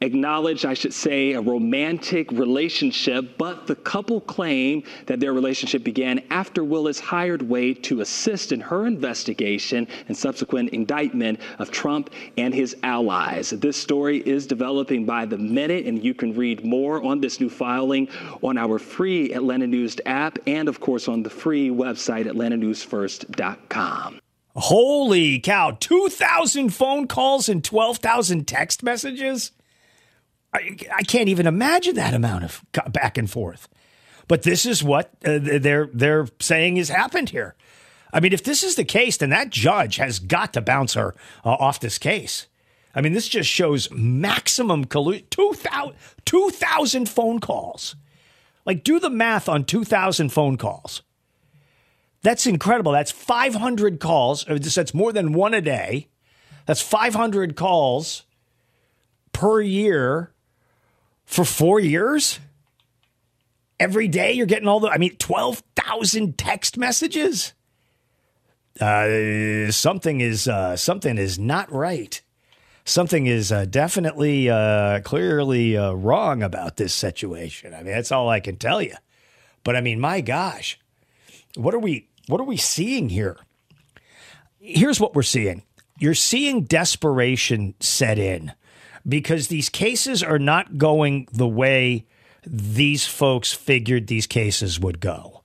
acknowledged, 0.00 0.64
I 0.64 0.74
should 0.74 0.94
say, 0.94 1.32
a 1.32 1.40
romantic 1.40 2.30
relationship, 2.32 3.36
but 3.38 3.66
the 3.66 3.74
couple 3.74 4.20
claim 4.20 4.82
that 5.06 5.20
their 5.20 5.32
relationship 5.32 5.84
began 5.84 6.22
after 6.30 6.64
Willis 6.64 7.00
hired 7.00 7.42
Wade 7.42 7.82
to 7.84 8.00
assist 8.00 8.52
in 8.52 8.60
her 8.60 8.86
investigation 8.86 9.88
and 10.08 10.16
subsequent 10.16 10.70
indictment 10.70 11.40
of 11.58 11.70
Trump 11.70 12.10
and 12.36 12.54
his 12.54 12.76
allies. 12.82 13.50
This 13.50 13.76
story 13.76 14.18
is 14.18 14.46
developing 14.46 15.04
by 15.04 15.26
the 15.26 15.38
minute, 15.38 15.86
and 15.86 16.02
you 16.04 16.14
can 16.14 16.34
read 16.34 16.64
more 16.64 17.02
on 17.02 17.20
this 17.20 17.40
new 17.40 17.50
filing 17.50 18.08
on 18.42 18.56
our 18.56 18.78
free 18.78 19.32
Atlanta 19.32 19.66
News 19.66 19.96
app 20.06 20.38
and, 20.46 20.68
of 20.68 20.80
course, 20.80 21.08
on 21.08 21.22
the 21.22 21.30
free 21.30 21.70
website, 21.70 22.26
atlantanewsfirst.com. 22.26 24.20
Holy 24.54 25.38
cow, 25.38 25.76
2,000 25.78 26.70
phone 26.70 27.06
calls 27.06 27.48
and 27.48 27.62
12,000 27.62 28.46
text 28.46 28.82
messages? 28.82 29.52
I, 30.52 30.76
I 30.94 31.02
can't 31.02 31.28
even 31.28 31.46
imagine 31.46 31.94
that 31.96 32.14
amount 32.14 32.44
of 32.44 32.64
back 32.92 33.18
and 33.18 33.30
forth. 33.30 33.68
But 34.26 34.42
this 34.42 34.66
is 34.66 34.82
what 34.82 35.10
uh, 35.24 35.38
they're 35.40 35.88
they're 35.92 36.28
saying 36.38 36.76
has 36.76 36.88
happened 36.90 37.30
here. 37.30 37.54
I 38.12 38.20
mean, 38.20 38.32
if 38.32 38.44
this 38.44 38.62
is 38.62 38.74
the 38.74 38.84
case, 38.84 39.16
then 39.16 39.30
that 39.30 39.50
judge 39.50 39.96
has 39.96 40.18
got 40.18 40.52
to 40.54 40.60
bounce 40.60 40.94
her 40.94 41.14
uh, 41.44 41.50
off 41.50 41.80
this 41.80 41.98
case. 41.98 42.46
I 42.94 43.00
mean, 43.00 43.12
this 43.12 43.28
just 43.28 43.48
shows 43.48 43.90
maximum 43.90 44.86
collusion. 44.86 45.26
2,000 45.30 45.94
2, 46.24 47.06
phone 47.06 47.38
calls. 47.38 47.96
Like, 48.64 48.82
do 48.82 48.98
the 48.98 49.10
math 49.10 49.48
on 49.48 49.64
2,000 49.64 50.30
phone 50.30 50.56
calls. 50.56 51.02
That's 52.22 52.46
incredible. 52.46 52.92
That's 52.92 53.12
500 53.12 54.00
calls. 54.00 54.44
That's 54.48 54.94
more 54.94 55.12
than 55.12 55.32
one 55.32 55.54
a 55.54 55.60
day. 55.60 56.08
That's 56.66 56.82
500 56.82 57.56
calls 57.56 58.24
per 59.32 59.60
year 59.60 60.32
for 61.28 61.44
four 61.44 61.78
years? 61.78 62.40
Every 63.78 64.08
day 64.08 64.32
you're 64.32 64.46
getting 64.46 64.66
all 64.66 64.80
the, 64.80 64.88
I 64.88 64.98
mean, 64.98 65.16
12,000 65.16 66.36
text 66.36 66.76
messages? 66.76 67.52
Uh, 68.80 69.70
something 69.70 70.20
is 70.20 70.48
uh, 70.48 70.76
something 70.76 71.18
is 71.18 71.38
not 71.38 71.70
right. 71.70 72.20
Something 72.84 73.26
is 73.26 73.52
uh, 73.52 73.66
definitely 73.66 74.48
uh, 74.48 75.00
clearly 75.00 75.76
uh, 75.76 75.92
wrong 75.92 76.42
about 76.42 76.76
this 76.76 76.94
situation. 76.94 77.74
I 77.74 77.82
mean, 77.82 77.92
that's 77.92 78.12
all 78.12 78.28
I 78.28 78.40
can 78.40 78.56
tell 78.56 78.80
you. 78.80 78.94
But 79.64 79.76
I 79.76 79.80
mean, 79.80 80.00
my 80.00 80.20
gosh, 80.20 80.78
what 81.56 81.74
are 81.74 81.78
we 81.78 82.08
what 82.28 82.40
are 82.40 82.44
we 82.44 82.56
seeing 82.56 83.08
here? 83.08 83.36
Here's 84.60 85.00
what 85.00 85.14
we're 85.14 85.22
seeing. 85.22 85.62
You're 85.98 86.14
seeing 86.14 86.64
desperation 86.64 87.74
set 87.80 88.18
in 88.18 88.52
because 89.08 89.48
these 89.48 89.68
cases 89.68 90.22
are 90.22 90.38
not 90.38 90.78
going 90.78 91.28
the 91.32 91.48
way 91.48 92.06
these 92.46 93.06
folks 93.06 93.52
figured 93.52 94.06
these 94.06 94.26
cases 94.26 94.78
would 94.78 95.00
go. 95.00 95.42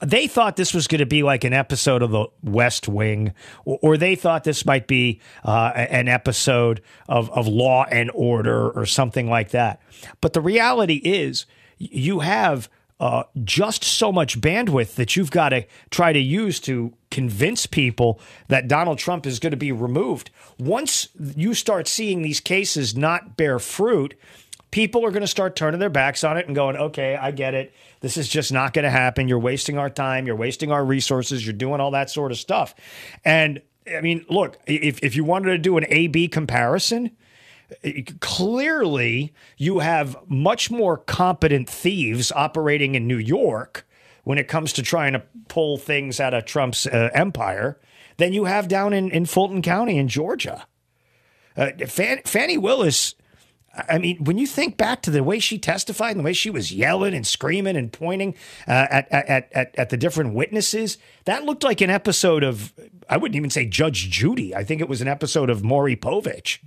They 0.00 0.26
thought 0.26 0.56
this 0.56 0.74
was 0.74 0.88
going 0.88 0.98
to 0.98 1.06
be 1.06 1.22
like 1.22 1.44
an 1.44 1.52
episode 1.52 2.02
of 2.02 2.10
The 2.10 2.26
West 2.42 2.88
Wing, 2.88 3.34
or, 3.64 3.96
they 3.96 4.16
thought 4.16 4.42
this 4.42 4.66
might 4.66 4.88
be 4.88 5.20
uh, 5.44 5.70
an 5.76 6.08
episode 6.08 6.82
of, 7.08 7.30
of 7.30 7.46
Law 7.46 7.84
and 7.84 8.10
Order 8.12 8.70
or 8.70 8.84
something 8.84 9.30
like 9.30 9.50
that. 9.50 9.80
But 10.20 10.32
the 10.32 10.40
reality 10.40 10.96
is, 10.96 11.46
you 11.78 12.20
have 12.20 12.68
uh, 13.02 13.24
just 13.42 13.82
so 13.82 14.12
much 14.12 14.40
bandwidth 14.40 14.94
that 14.94 15.16
you've 15.16 15.32
got 15.32 15.48
to 15.48 15.66
try 15.90 16.12
to 16.12 16.20
use 16.20 16.60
to 16.60 16.94
convince 17.10 17.66
people 17.66 18.20
that 18.46 18.68
Donald 18.68 18.96
Trump 18.96 19.26
is 19.26 19.40
going 19.40 19.50
to 19.50 19.56
be 19.56 19.72
removed. 19.72 20.30
Once 20.56 21.08
you 21.18 21.52
start 21.52 21.88
seeing 21.88 22.22
these 22.22 22.38
cases 22.38 22.96
not 22.96 23.36
bear 23.36 23.58
fruit, 23.58 24.14
people 24.70 25.04
are 25.04 25.10
going 25.10 25.22
to 25.22 25.26
start 25.26 25.56
turning 25.56 25.80
their 25.80 25.90
backs 25.90 26.22
on 26.22 26.36
it 26.38 26.46
and 26.46 26.54
going, 26.54 26.76
okay, 26.76 27.16
I 27.16 27.32
get 27.32 27.54
it. 27.54 27.74
This 27.98 28.16
is 28.16 28.28
just 28.28 28.52
not 28.52 28.72
going 28.72 28.84
to 28.84 28.90
happen. 28.90 29.26
You're 29.26 29.40
wasting 29.40 29.78
our 29.78 29.90
time. 29.90 30.24
You're 30.24 30.36
wasting 30.36 30.70
our 30.70 30.84
resources. 30.84 31.44
You're 31.44 31.54
doing 31.54 31.80
all 31.80 31.90
that 31.90 32.08
sort 32.08 32.30
of 32.30 32.38
stuff. 32.38 32.72
And 33.24 33.60
I 33.92 34.00
mean, 34.00 34.24
look, 34.28 34.60
if, 34.66 35.02
if 35.02 35.16
you 35.16 35.24
wanted 35.24 35.50
to 35.50 35.58
do 35.58 35.76
an 35.76 35.86
A 35.88 36.06
B 36.06 36.28
comparison, 36.28 37.10
clearly 38.20 39.32
you 39.56 39.80
have 39.80 40.16
much 40.28 40.70
more 40.70 40.96
competent 40.96 41.68
thieves 41.68 42.32
operating 42.32 42.94
in 42.94 43.06
New 43.06 43.18
York 43.18 43.86
when 44.24 44.38
it 44.38 44.48
comes 44.48 44.72
to 44.74 44.82
trying 44.82 45.12
to 45.12 45.22
pull 45.48 45.76
things 45.76 46.20
out 46.20 46.34
of 46.34 46.44
Trump's 46.44 46.86
uh, 46.86 47.10
empire 47.14 47.80
than 48.16 48.32
you 48.32 48.44
have 48.44 48.68
down 48.68 48.92
in, 48.92 49.10
in 49.10 49.26
Fulton 49.26 49.62
County 49.62 49.98
in 49.98 50.08
Georgia. 50.08 50.66
Uh, 51.56 51.70
Fan, 51.86 52.20
Fani 52.24 52.56
Willis, 52.56 53.14
I 53.74 53.98
mean, 53.98 54.22
when 54.24 54.36
you 54.36 54.46
think 54.46 54.76
back 54.76 55.02
to 55.02 55.10
the 55.10 55.22
way 55.24 55.38
she 55.38 55.58
testified 55.58 56.12
and 56.12 56.20
the 56.20 56.24
way 56.24 56.34
she 56.34 56.50
was 56.50 56.72
yelling 56.72 57.14
and 57.14 57.26
screaming 57.26 57.76
and 57.76 57.90
pointing 57.90 58.34
uh, 58.68 58.86
at, 58.90 59.10
at, 59.10 59.52
at, 59.52 59.74
at 59.78 59.88
the 59.90 59.96
different 59.96 60.34
witnesses, 60.34 60.98
that 61.24 61.44
looked 61.44 61.64
like 61.64 61.80
an 61.80 61.90
episode 61.90 62.44
of, 62.44 62.72
I 63.08 63.16
wouldn't 63.16 63.36
even 63.36 63.50
say 63.50 63.64
Judge 63.64 64.10
Judy. 64.10 64.54
I 64.54 64.62
think 64.62 64.82
it 64.82 64.88
was 64.88 65.00
an 65.00 65.08
episode 65.08 65.48
of 65.48 65.64
Maury 65.64 65.96
Povich. 65.96 66.58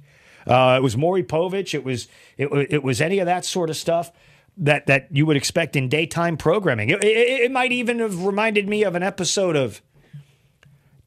Uh, 0.45 0.75
it 0.77 0.84
was 0.84 0.95
Maury 0.95 1.23
Povich. 1.23 1.73
It 1.73 1.84
was 1.84 2.08
it, 2.38 2.47
it 2.69 2.84
was 2.84 3.01
any 3.01 3.19
of 3.19 3.25
that 3.25 3.45
sort 3.45 3.69
of 3.69 3.77
stuff. 3.77 4.12
that 4.58 4.88
that 4.88 5.08
you 5.12 5.25
would 5.25 5.38
expect 5.38 5.75
in 5.75 5.89
daytime 5.89 6.38
programming. 6.38 6.89
It, 6.89 7.03
it, 7.03 7.41
it 7.41 7.51
might 7.51 7.71
even 7.71 7.99
have 7.99 8.23
reminded 8.25 8.69
me 8.69 8.84
of 8.84 8.95
an 8.95 9.03
episode 9.03 9.55
of 9.55 9.81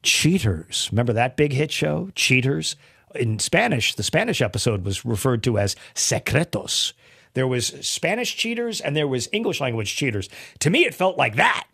Cheaters. 0.01 0.89
Remember 0.91 1.13
that 1.13 1.35
big 1.35 1.51
hit 1.53 1.71
show, 1.71 2.09
Cheaters? 2.15 2.75
In 3.15 3.39
Spanish, 3.39 3.95
the 3.95 4.03
Spanish 4.03 4.41
episode 4.41 4.85
was 4.85 5.03
referred 5.03 5.43
to 5.43 5.57
as 5.57 5.75
Secretos. 5.95 6.93
There 7.33 7.47
was 7.47 7.67
Spanish 7.81 8.35
cheaters 8.35 8.79
and 8.81 8.95
there 8.95 9.07
was 9.07 9.27
English 9.31 9.59
language 9.59 9.95
cheaters. 9.95 10.29
To 10.59 10.69
me, 10.69 10.85
it 10.85 10.93
felt 10.95 11.17
like 11.17 11.35
that. 11.35 11.65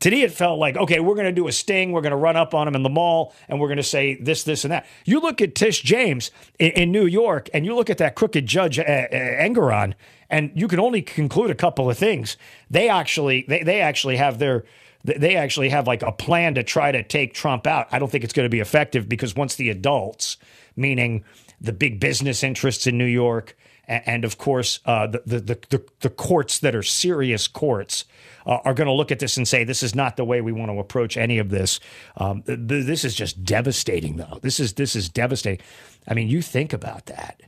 To 0.00 0.10
me, 0.10 0.22
it 0.22 0.32
felt 0.32 0.58
like, 0.58 0.76
okay, 0.76 1.00
we're 1.00 1.14
going 1.14 1.26
to 1.26 1.32
do 1.32 1.48
a 1.48 1.52
sting. 1.52 1.90
We're 1.92 2.02
going 2.02 2.12
to 2.12 2.16
run 2.16 2.36
up 2.36 2.54
on 2.54 2.68
him 2.68 2.74
in 2.76 2.82
the 2.82 2.88
mall 2.88 3.34
and 3.48 3.60
we're 3.60 3.66
going 3.66 3.78
to 3.78 3.82
say 3.82 4.14
this, 4.14 4.44
this, 4.44 4.64
and 4.64 4.72
that. 4.72 4.86
You 5.04 5.20
look 5.20 5.40
at 5.40 5.54
Tish 5.54 5.82
James 5.82 6.30
in, 6.58 6.70
in 6.72 6.92
New 6.92 7.06
York 7.06 7.50
and 7.52 7.64
you 7.64 7.74
look 7.74 7.90
at 7.90 7.98
that 7.98 8.14
crooked 8.14 8.46
judge, 8.46 8.78
uh, 8.78 8.82
uh, 8.82 9.08
Engoron, 9.10 9.94
and 10.30 10.52
you 10.54 10.68
can 10.68 10.78
only 10.78 11.02
conclude 11.02 11.50
a 11.50 11.54
couple 11.54 11.90
of 11.90 11.98
things. 11.98 12.36
They 12.70 12.88
actually, 12.88 13.44
they, 13.48 13.62
they 13.62 13.80
actually 13.80 14.16
have 14.16 14.38
their, 14.38 14.64
they 15.02 15.36
actually 15.36 15.70
have 15.70 15.86
like 15.86 16.02
a 16.02 16.12
plan 16.12 16.54
to 16.54 16.62
try 16.62 16.92
to 16.92 17.02
take 17.02 17.34
Trump 17.34 17.66
out. 17.66 17.88
I 17.90 17.98
don't 17.98 18.10
think 18.10 18.24
it's 18.24 18.32
going 18.32 18.46
to 18.46 18.50
be 18.50 18.60
effective 18.60 19.08
because 19.08 19.34
once 19.34 19.56
the 19.56 19.70
adults, 19.70 20.36
meaning 20.76 21.24
the 21.60 21.72
big 21.72 21.98
business 21.98 22.44
interests 22.44 22.86
in 22.86 22.98
New 22.98 23.04
York, 23.04 23.56
and 23.88 24.24
of 24.24 24.38
course 24.38 24.80
uh, 24.84 25.06
the, 25.06 25.22
the, 25.26 25.40
the 25.70 25.84
the 26.00 26.10
courts 26.10 26.58
that 26.60 26.74
are 26.74 26.82
serious 26.82 27.48
courts 27.48 28.04
uh, 28.48 28.60
are 28.64 28.74
going 28.74 28.86
to 28.86 28.92
look 28.92 29.12
at 29.12 29.18
this 29.18 29.36
and 29.36 29.46
say 29.46 29.62
this 29.62 29.82
is 29.82 29.94
not 29.94 30.16
the 30.16 30.24
way 30.24 30.40
we 30.40 30.52
want 30.52 30.70
to 30.70 30.78
approach 30.78 31.16
any 31.16 31.38
of 31.38 31.50
this. 31.50 31.78
Um, 32.16 32.42
th- 32.42 32.58
this 32.86 33.04
is 33.04 33.14
just 33.14 33.44
devastating, 33.44 34.16
though. 34.16 34.38
This 34.42 34.58
is 34.58 34.72
this 34.72 34.96
is 34.96 35.08
devastating. 35.08 35.64
I 36.08 36.14
mean, 36.14 36.28
you 36.28 36.40
think 36.40 36.72
about 36.72 37.06
that. 37.06 37.42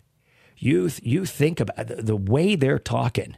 You 0.58 0.90
th- 0.90 1.02
you 1.02 1.24
think 1.24 1.58
about 1.58 1.86
the, 1.86 1.96
the 1.96 2.16
way 2.16 2.54
they're 2.54 2.78
talking. 2.78 3.36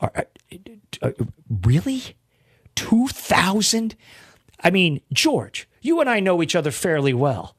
Are, 0.00 0.12
uh, 0.16 0.68
uh 1.00 1.12
really, 1.62 2.16
two 2.74 3.06
thousand? 3.06 3.94
I 4.60 4.70
mean, 4.70 5.00
George, 5.12 5.68
you 5.80 6.00
and 6.00 6.10
I 6.10 6.18
know 6.18 6.42
each 6.42 6.56
other 6.56 6.72
fairly 6.72 7.14
well. 7.14 7.54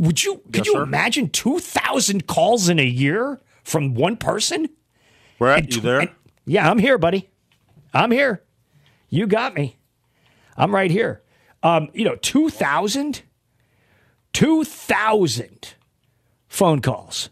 Would 0.00 0.24
you 0.24 0.38
could 0.46 0.56
yes, 0.56 0.66
you 0.66 0.72
sir. 0.72 0.82
imagine 0.82 1.28
two 1.28 1.60
thousand 1.60 2.26
calls 2.26 2.68
in 2.68 2.80
a 2.80 2.84
year? 2.84 3.40
From 3.62 3.94
one 3.94 4.16
person? 4.16 4.68
Brett, 5.38 5.68
t- 5.68 5.76
you 5.76 5.80
there? 5.80 6.00
And, 6.00 6.10
yeah, 6.44 6.70
I'm 6.70 6.78
here, 6.78 6.98
buddy. 6.98 7.30
I'm 7.94 8.10
here. 8.10 8.42
You 9.08 9.26
got 9.26 9.54
me. 9.54 9.76
I'm 10.56 10.74
right 10.74 10.90
here. 10.90 11.22
Um, 11.62 11.88
you 11.92 12.04
know, 12.04 12.16
2,000? 12.16 13.22
2,000 14.32 15.74
phone 16.48 16.80
calls. 16.80 17.30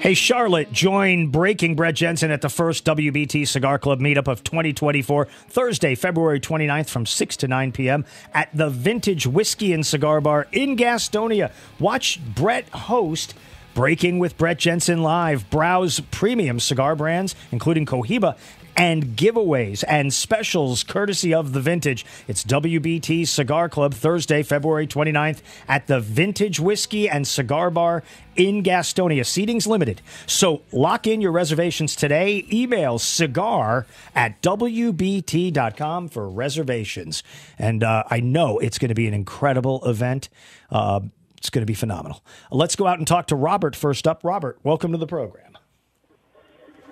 Hey, 0.00 0.14
Charlotte, 0.14 0.70
join 0.70 1.30
Breaking 1.30 1.74
Brett 1.74 1.96
Jensen 1.96 2.30
at 2.30 2.40
the 2.40 2.48
first 2.48 2.84
WBT 2.84 3.48
Cigar 3.48 3.78
Club 3.78 3.98
meetup 3.98 4.28
of 4.28 4.44
2024, 4.44 5.24
Thursday, 5.48 5.94
February 5.94 6.38
29th 6.38 6.88
from 6.88 7.06
6 7.06 7.36
to 7.38 7.48
9 7.48 7.72
p.m. 7.72 8.04
at 8.32 8.48
the 8.54 8.68
Vintage 8.68 9.26
Whiskey 9.26 9.72
and 9.72 9.84
Cigar 9.84 10.20
Bar 10.20 10.46
in 10.52 10.76
Gastonia. 10.76 11.50
Watch 11.80 12.20
Brett 12.24 12.68
host 12.68 13.34
Breaking 13.76 14.18
with 14.18 14.38
Brett 14.38 14.58
Jensen 14.58 15.02
Live. 15.02 15.50
Browse 15.50 16.00
premium 16.00 16.58
cigar 16.60 16.96
brands, 16.96 17.34
including 17.52 17.84
Cohiba, 17.84 18.34
and 18.74 19.08
giveaways 19.18 19.84
and 19.86 20.14
specials 20.14 20.82
courtesy 20.82 21.34
of 21.34 21.52
the 21.52 21.60
Vintage. 21.60 22.06
It's 22.26 22.42
WBT 22.42 23.28
Cigar 23.28 23.68
Club 23.68 23.92
Thursday, 23.92 24.42
February 24.42 24.86
29th 24.86 25.42
at 25.68 25.88
the 25.88 26.00
Vintage 26.00 26.58
Whiskey 26.58 27.06
and 27.06 27.28
Cigar 27.28 27.70
Bar 27.70 28.02
in 28.34 28.62
Gastonia. 28.62 29.26
Seating's 29.26 29.66
limited. 29.66 30.00
So 30.24 30.62
lock 30.72 31.06
in 31.06 31.20
your 31.20 31.32
reservations 31.32 31.94
today. 31.94 32.46
Email 32.50 32.98
cigar 32.98 33.84
at 34.14 34.40
WBT.com 34.40 36.08
for 36.08 36.30
reservations. 36.30 37.22
And 37.58 37.84
uh, 37.84 38.04
I 38.08 38.20
know 38.20 38.58
it's 38.58 38.78
going 38.78 38.88
to 38.88 38.94
be 38.94 39.06
an 39.06 39.12
incredible 39.12 39.86
event. 39.86 40.30
Uh, 40.70 41.00
it's 41.46 41.50
going 41.50 41.62
to 41.62 41.66
be 41.66 41.74
phenomenal. 41.74 42.24
Let's 42.50 42.74
go 42.74 42.88
out 42.88 42.98
and 42.98 43.06
talk 43.06 43.28
to 43.28 43.36
Robert 43.36 43.76
first 43.76 44.08
up. 44.08 44.24
Robert, 44.24 44.58
welcome 44.64 44.90
to 44.90 44.98
the 44.98 45.06
program. 45.06 45.56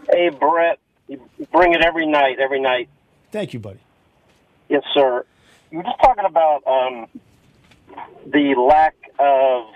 Hey, 0.09 0.29
Brett. 0.29 0.79
You 1.09 1.21
bring 1.51 1.75
it 1.75 1.83
every 1.83 2.07
night, 2.07 2.39
every 2.39 2.61
night. 2.61 2.89
Thank 3.33 3.53
you, 3.53 3.59
buddy. 3.59 3.81
Yes, 4.69 4.85
sir. 4.95 5.25
You 5.73 5.79
were 5.79 5.85
just 5.85 5.99
talking 6.01 6.25
about 6.25 6.63
um, 6.69 7.07
the 8.27 8.55
lack 8.55 8.95
of 9.19 9.67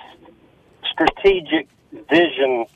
strategic 0.93 1.67
vision, 1.93 2.67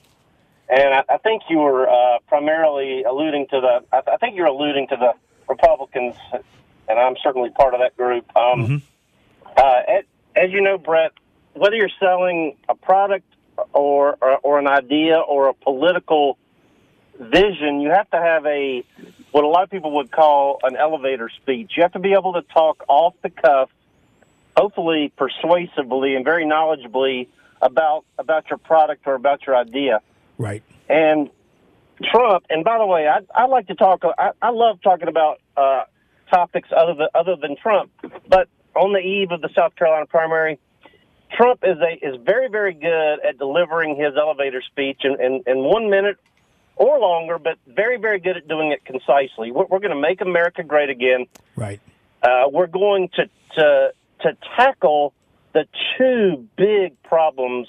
and 0.68 0.94
I, 0.94 1.04
I 1.08 1.18
think 1.18 1.44
you 1.48 1.58
were 1.58 1.88
uh, 1.88 2.18
primarily 2.26 3.04
alluding 3.04 3.46
to 3.50 3.60
the. 3.60 3.84
I, 3.92 4.14
I, 4.14 4.16
think 4.16 4.34
you're 4.34 4.46
alluding 4.46 4.88
to 4.88 4.96
the 4.96 5.12
Republicans, 5.48 6.16
and 6.88 6.98
I'm 6.98 7.14
certainly 7.22 7.50
part 7.50 7.74
of 7.74 7.80
that 7.80 7.96
group. 7.96 8.24
Um, 8.36 8.66
mm-hmm. 8.66 8.76
uh, 9.56 9.82
as, 9.88 10.04
as 10.34 10.50
you 10.50 10.60
know, 10.60 10.78
Brett, 10.78 11.12
whether 11.54 11.76
you're 11.76 11.90
selling 12.00 12.56
a 12.68 12.74
product 12.74 13.26
or, 13.72 14.16
or, 14.20 14.38
or 14.38 14.58
an 14.58 14.66
idea 14.66 15.18
or 15.18 15.48
a 15.48 15.54
political 15.54 16.38
vision, 17.18 17.80
you 17.80 17.90
have 17.90 18.10
to 18.10 18.18
have 18.18 18.46
a 18.46 18.84
what 19.30 19.44
a 19.44 19.48
lot 19.48 19.62
of 19.62 19.70
people 19.70 19.92
would 19.96 20.10
call 20.10 20.58
an 20.62 20.76
elevator 20.76 21.30
speech. 21.40 21.72
You 21.76 21.82
have 21.82 21.92
to 21.92 21.98
be 21.98 22.12
able 22.12 22.34
to 22.34 22.42
talk 22.42 22.84
off 22.86 23.14
the 23.22 23.30
cuff, 23.30 23.70
hopefully 24.56 25.10
persuasively 25.16 26.14
and 26.16 26.24
very 26.24 26.44
knowledgeably 26.44 27.28
about 27.60 28.04
about 28.18 28.50
your 28.50 28.58
product 28.58 29.06
or 29.06 29.14
about 29.14 29.46
your 29.46 29.56
idea. 29.56 30.00
Right. 30.36 30.62
And 30.88 31.30
Trump. 32.02 32.44
And 32.50 32.64
by 32.64 32.78
the 32.78 32.86
way, 32.86 33.08
I, 33.08 33.20
I 33.34 33.46
like 33.46 33.68
to 33.68 33.74
talk. 33.74 34.02
I, 34.18 34.32
I 34.40 34.50
love 34.50 34.80
talking 34.82 35.08
about 35.08 35.40
uh, 35.56 35.84
topics 36.30 36.68
other 36.76 36.94
than 36.94 37.08
other 37.14 37.36
than 37.36 37.56
Trump. 37.56 37.90
But 38.28 38.48
on 38.74 38.92
the 38.92 38.98
eve 38.98 39.30
of 39.30 39.40
the 39.40 39.50
South 39.56 39.76
Carolina 39.76 40.06
primary, 40.06 40.58
Trump 41.36 41.60
is 41.62 41.78
a 41.78 42.06
is 42.06 42.16
very 42.22 42.48
very 42.48 42.74
good 42.74 43.24
at 43.26 43.38
delivering 43.38 43.96
his 43.96 44.14
elevator 44.16 44.62
speech 44.62 45.00
in, 45.04 45.20
in, 45.20 45.42
in 45.46 45.58
one 45.64 45.90
minute 45.90 46.18
or 46.76 46.98
longer, 46.98 47.38
but 47.38 47.58
very 47.66 47.98
very 47.98 48.20
good 48.20 48.36
at 48.36 48.48
doing 48.48 48.72
it 48.72 48.84
concisely. 48.84 49.50
We're, 49.50 49.66
we're 49.66 49.78
going 49.78 49.94
to 49.94 50.00
make 50.00 50.20
America 50.20 50.62
great 50.62 50.90
again. 50.90 51.26
Right. 51.56 51.80
Uh, 52.22 52.44
we're 52.50 52.66
going 52.66 53.08
to 53.14 53.28
to 53.56 53.92
to 54.22 54.36
tackle 54.56 55.14
the 55.52 55.66
two 55.96 56.48
big 56.56 57.00
problems 57.02 57.68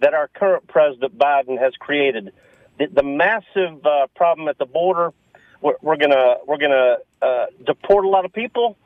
that 0.00 0.14
our 0.14 0.28
current 0.28 0.66
president 0.66 1.16
Biden 1.16 1.58
has 1.60 1.74
created. 1.78 2.32
The, 2.78 2.86
the 2.86 3.02
massive 3.02 3.84
uh, 3.84 4.08
problem 4.14 4.48
at 4.48 4.58
the 4.58 4.66
border. 4.66 5.12
We're, 5.60 5.74
we're 5.80 5.96
gonna 5.96 6.36
we're 6.46 6.58
gonna 6.58 6.96
uh, 7.20 7.46
deport 7.64 8.04
a 8.04 8.08
lot 8.08 8.24
of 8.24 8.32
people. 8.32 8.76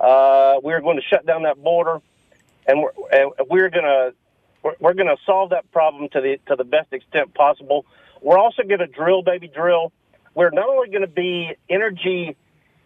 Uh, 0.00 0.56
we're 0.62 0.80
going 0.80 0.96
to 0.96 1.02
shut 1.02 1.24
down 1.24 1.44
that 1.44 1.62
border 1.62 2.00
and 2.66 2.82
we're 2.82 2.92
and 3.12 3.32
we're 3.48 3.70
gonna 3.70 4.12
we're, 4.62 4.74
we're 4.80 4.94
gonna 4.94 5.16
solve 5.26 5.50
that 5.50 5.70
problem 5.72 6.08
to 6.10 6.20
the 6.20 6.38
to 6.48 6.56
the 6.56 6.64
best 6.64 6.92
extent 6.92 7.34
possible. 7.34 7.84
We're 8.22 8.38
also 8.38 8.62
to 8.80 8.86
drill, 8.86 9.22
baby, 9.22 9.48
drill. 9.48 9.92
We're 10.34 10.50
not 10.50 10.68
only 10.68 10.88
to 11.02 11.08
be 11.08 11.52
energy 11.68 12.36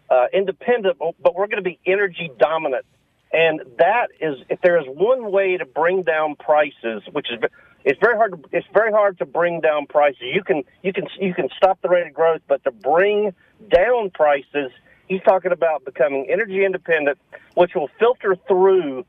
uh, 0.09 0.25
independent, 0.33 0.97
but 0.99 1.35
we're 1.35 1.47
to 1.63 1.69
be 1.69 1.79
energy 1.85 2.29
dominant. 2.39 2.85
And 3.31 3.61
that 3.77 4.07
is, 4.19 4.37
if 4.49 4.59
there 4.61 4.79
is 4.79 4.85
one 4.87 5.31
way 5.31 5.57
to 5.57 5.65
bring 5.65 6.01
down 6.01 6.35
prices, 6.35 7.03
which 7.11 7.27
is 7.31 7.39
it's 7.85 7.99
very 7.99 8.17
hard. 8.17 8.31
To, 8.31 8.57
it's 8.57 8.67
very 8.73 8.91
hard 8.91 9.19
to 9.19 9.25
bring 9.25 9.61
down 9.61 9.85
prices. 9.85 10.21
You 10.21 10.43
can 10.43 10.63
you 10.81 10.91
can 10.93 11.07
you 11.19 11.33
can 11.33 11.47
stop 11.55 11.81
the 11.81 11.89
rate 11.89 12.07
of 12.07 12.13
growth, 12.13 12.41
but 12.47 12.63
to 12.63 12.71
bring 12.71 13.33
down 13.69 14.09
prices, 14.09 14.71
he's 15.07 15.21
talking 15.21 15.51
about 15.51 15.85
becoming 15.85 16.27
energy 16.29 16.65
independent, 16.65 17.19
which 17.53 17.75
will 17.75 17.89
filter 17.99 18.35
through 18.47 19.05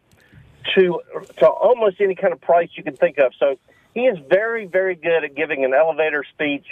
to 0.74 1.00
to 1.38 1.46
almost 1.46 2.00
any 2.00 2.14
kind 2.14 2.32
of 2.32 2.40
price 2.40 2.68
you 2.74 2.82
can 2.82 2.96
think 2.96 3.18
of. 3.18 3.32
So 3.38 3.58
he 3.94 4.02
is 4.02 4.18
very, 4.28 4.66
very 4.66 4.94
good 4.94 5.24
at 5.24 5.34
giving 5.34 5.64
an 5.64 5.74
elevator 5.74 6.24
speech. 6.32 6.66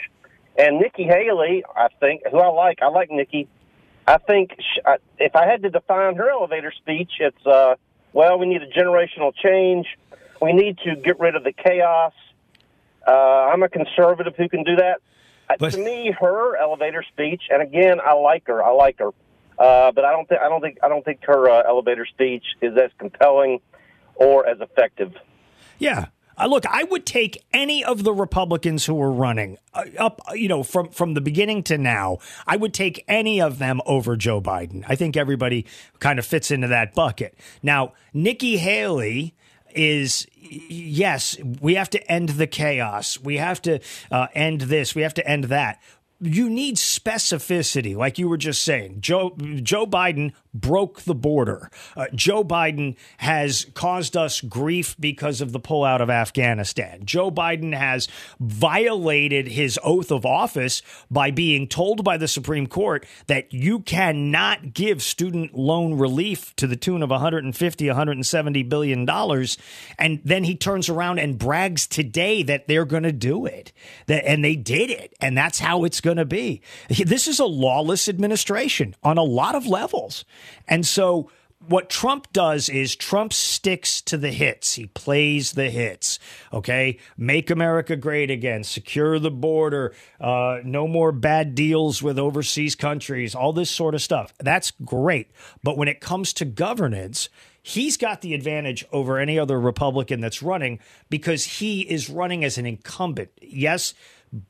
And 0.57 0.79
Nikki 0.79 1.05
Haley, 1.05 1.65
I 1.77 1.89
think, 2.01 2.23
who 2.31 2.39
I 2.39 2.49
like, 2.49 2.83
I 2.83 2.89
like 2.89 3.11
Nikki. 3.11 3.49
I 4.07 4.19
think 4.19 4.57
she, 4.59 4.81
I, 4.85 4.97
if 5.19 5.37
I 5.37 5.47
had 5.47 5.63
to 5.63 5.71
define 5.71 6.17
her 6.17 6.31
elevator 6.31 6.73
speech, 6.73 7.13
it's 7.21 7.47
uh, 7.47 7.77
well, 8.13 8.39
we 8.39 8.47
need 8.47 8.63
a 8.63 8.69
generational 8.69 9.33
change. 9.35 9.87
We 10.41 10.53
need 10.53 10.79
to 10.79 10.97
get 10.97 11.21
rid 11.21 11.35
of 11.37 11.45
the 11.45 11.53
chaos. 11.53 12.13
Uh, 13.07 13.11
I'm 13.53 13.63
a 13.63 13.69
conservative 13.69 14.35
who 14.37 14.49
can 14.49 14.65
do 14.65 14.77
that. 14.77 15.01
Uh, 15.49 15.55
but, 15.59 15.73
to 15.73 15.79
me, 15.79 16.15
her 16.19 16.57
elevator 16.57 17.05
speech, 17.13 17.43
and 17.51 17.63
again, 17.63 18.01
I 18.05 18.13
like 18.13 18.47
her. 18.47 18.63
I 18.63 18.71
like 18.71 18.99
her. 18.99 19.11
Uh, 19.59 19.91
but 19.93 20.05
I 20.05 20.13
don't 20.13 20.29
think 20.29 20.41
I 20.41 20.49
don't 20.49 20.61
think 20.61 20.79
I 20.83 20.89
don't 20.89 21.05
think 21.05 21.25
her 21.25 21.51
uh, 21.51 21.63
elevator 21.67 22.07
speech 22.07 22.45
is 22.61 22.77
as 22.77 22.91
compelling 22.99 23.61
or 24.19 24.47
as 24.47 24.61
effective. 24.61 25.15
Yeah. 25.79 26.07
Uh, 26.37 26.47
look, 26.47 26.65
I 26.67 26.85
would 26.85 27.05
take 27.05 27.45
any 27.53 27.85
of 27.85 28.05
the 28.05 28.13
Republicans 28.13 28.87
who 28.87 28.95
were 28.95 29.11
running 29.11 29.59
uh, 29.75 29.87
up, 29.99 30.21
uh, 30.29 30.35
you 30.35 30.47
know, 30.47 30.63
from 30.63 30.91
from 30.91 31.15
the 31.15 31.21
beginning 31.21 31.65
to 31.65 31.79
now. 31.79 32.19
I 32.47 32.57
would 32.57 32.73
take 32.73 33.05
any 33.09 33.41
of 33.41 33.59
them 33.59 33.81
over 33.87 34.17
Joe 34.17 34.41
Biden. 34.41 34.85
I 34.89 34.95
think 34.95 35.17
everybody 35.17 35.67
kind 35.99 36.19
of 36.19 36.25
fits 36.25 36.53
into 36.53 36.69
that 36.69 36.95
bucket. 36.95 37.37
Now, 37.61 37.95
Nikki 38.15 38.59
Haley 38.59 39.35
is 39.75 40.27
yes, 40.41 41.37
we 41.61 41.75
have 41.75 41.91
to 41.91 42.11
end 42.11 42.31
the 42.31 42.47
chaos. 42.47 43.21
We 43.21 43.39
have 43.39 43.61
to 43.63 43.81
uh, 44.11 44.29
end 44.35 44.63
this. 44.63 44.95
We 44.95 45.03
have 45.03 45.15
to 45.15 45.29
end 45.29 45.45
that. 45.45 45.81
You 46.21 46.51
need 46.51 46.77
specificity, 46.77 47.97
like 47.97 48.19
you 48.19 48.29
were 48.29 48.37
just 48.37 48.63
saying. 48.63 49.01
Joe 49.01 49.37
Joe 49.63 49.87
Biden 49.87 50.33
broke 50.53 51.03
the 51.03 51.15
border. 51.15 51.71
Uh, 51.97 52.07
Joe 52.15 52.43
Biden 52.43 52.97
has 53.19 53.67
caused 53.75 54.17
us 54.17 54.41
grief 54.41 54.97
because 54.99 55.41
of 55.41 55.53
the 55.53 55.61
pullout 55.61 56.01
of 56.01 56.11
Afghanistan. 56.11 57.03
Joe 57.05 57.31
Biden 57.31 57.77
has 57.77 58.09
violated 58.41 59.49
his 59.49 59.79
oath 59.85 60.11
of 60.11 60.27
office 60.27 60.83
by 61.11 61.31
being 61.31 61.69
told 61.69 62.03
by 62.03 62.17
the 62.17 62.27
Supreme 62.27 62.67
Court 62.67 63.07
that 63.29 63.53
you 63.53 63.81
cannot 63.81 64.75
give 64.75 65.03
student 65.03 65.55
loan 65.55 65.95
relief 65.95 66.55
to 66.57 66.67
the 66.67 66.77
tune 66.77 67.03
of 67.03 67.11
150, 67.11 67.87
170 67.87 68.63
billion 68.65 69.05
dollars, 69.05 69.57
and 69.99 70.21
then 70.25 70.45
he 70.45 70.57
turns 70.57 70.89
around 70.89 71.21
and 71.21 71.39
brags 71.39 71.87
today 71.87 72.43
that 72.43 72.67
they're 72.67 72.85
going 72.85 73.05
to 73.05 73.13
do 73.13 73.47
it, 73.47 73.73
that 74.07 74.27
and 74.27 74.45
they 74.45 74.57
did 74.57 74.91
it, 74.91 75.15
and 75.21 75.39
that's 75.39 75.61
how 75.61 75.85
it's 75.85 76.01
going 76.01 76.08
to 76.17 76.25
be. 76.25 76.63
This 76.89 77.29
is 77.29 77.39
a 77.39 77.45
lawless 77.45 78.09
administration 78.09 78.97
on 79.03 79.19
a 79.19 79.23
lot 79.23 79.55
of 79.55 79.67
levels. 79.67 80.25
And 80.67 80.87
so 80.87 81.31
what 81.67 81.91
Trump 81.91 82.33
does 82.33 82.69
is 82.69 82.95
Trump 82.95 83.33
sticks 83.33 84.01
to 84.03 84.17
the 84.17 84.31
hits. 84.31 84.75
He 84.75 84.87
plays 84.87 85.53
the 85.53 85.71
hits. 85.71 86.19
Okay. 86.53 86.99
Make 87.17 87.51
America 87.51 87.97
great 87.97 88.31
again. 88.31 88.63
Secure 88.63 89.19
the 89.19 89.31
border. 89.31 89.95
Uh, 90.21 90.61
no 90.65 90.87
more 90.87 91.11
bad 91.11 91.55
deals 91.55 92.03
with 92.03 92.19
overseas 92.19 92.75
countries. 92.75 93.35
All 93.35 93.53
this 93.53 93.71
sort 93.71 93.95
of 93.95 94.03
stuff. 94.03 94.33
That's 94.39 94.71
great. 94.85 95.31
But 95.63 95.77
when 95.77 95.89
it 95.89 96.01
comes 96.01 96.33
to 96.35 96.45
governance, 96.45 97.29
he's 97.61 97.97
got 97.97 98.21
the 98.21 98.35
advantage 98.35 98.87
over 98.93 99.19
any 99.19 99.39
other 99.39 99.61
Republican 99.61 100.21
that's 100.21 100.43
running 100.43 100.79
because 101.11 101.45
he 101.45 101.81
is 101.83 102.09
running 102.09 102.45
as 102.45 102.57
an 102.57 102.67
incumbent. 102.67 103.31
Yes, 103.43 103.95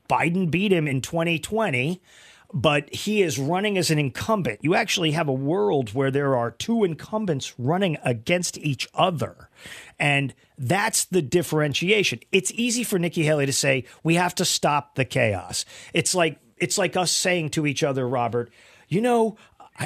Biden 0.09 0.49
beat 0.49 0.71
him 0.71 0.87
in 0.87 1.01
2020 1.01 2.01
but 2.51 2.93
he 2.93 3.21
is 3.21 3.37
running 3.37 3.77
as 3.77 3.91
an 3.91 3.99
incumbent. 3.99 4.59
You 4.63 4.75
actually 4.75 5.11
have 5.11 5.27
a 5.27 5.33
world 5.33 5.93
where 5.93 6.09
there 6.09 6.35
are 6.35 6.51
two 6.51 6.83
incumbents 6.83 7.53
running 7.59 7.97
against 8.03 8.57
each 8.57 8.87
other. 8.93 9.49
And 9.99 10.33
that's 10.57 11.05
the 11.05 11.21
differentiation. 11.21 12.21
It's 12.31 12.51
easy 12.53 12.83
for 12.83 12.97
Nikki 12.97 13.23
Haley 13.23 13.45
to 13.45 13.53
say, 13.53 13.85
we 14.03 14.15
have 14.15 14.33
to 14.35 14.45
stop 14.45 14.95
the 14.95 15.05
chaos. 15.05 15.65
It's 15.93 16.15
like 16.15 16.39
it's 16.57 16.77
like 16.77 16.97
us 16.97 17.11
saying 17.11 17.51
to 17.51 17.65
each 17.65 17.83
other, 17.83 18.07
Robert, 18.07 18.51
you 18.89 18.99
know, 18.99 19.37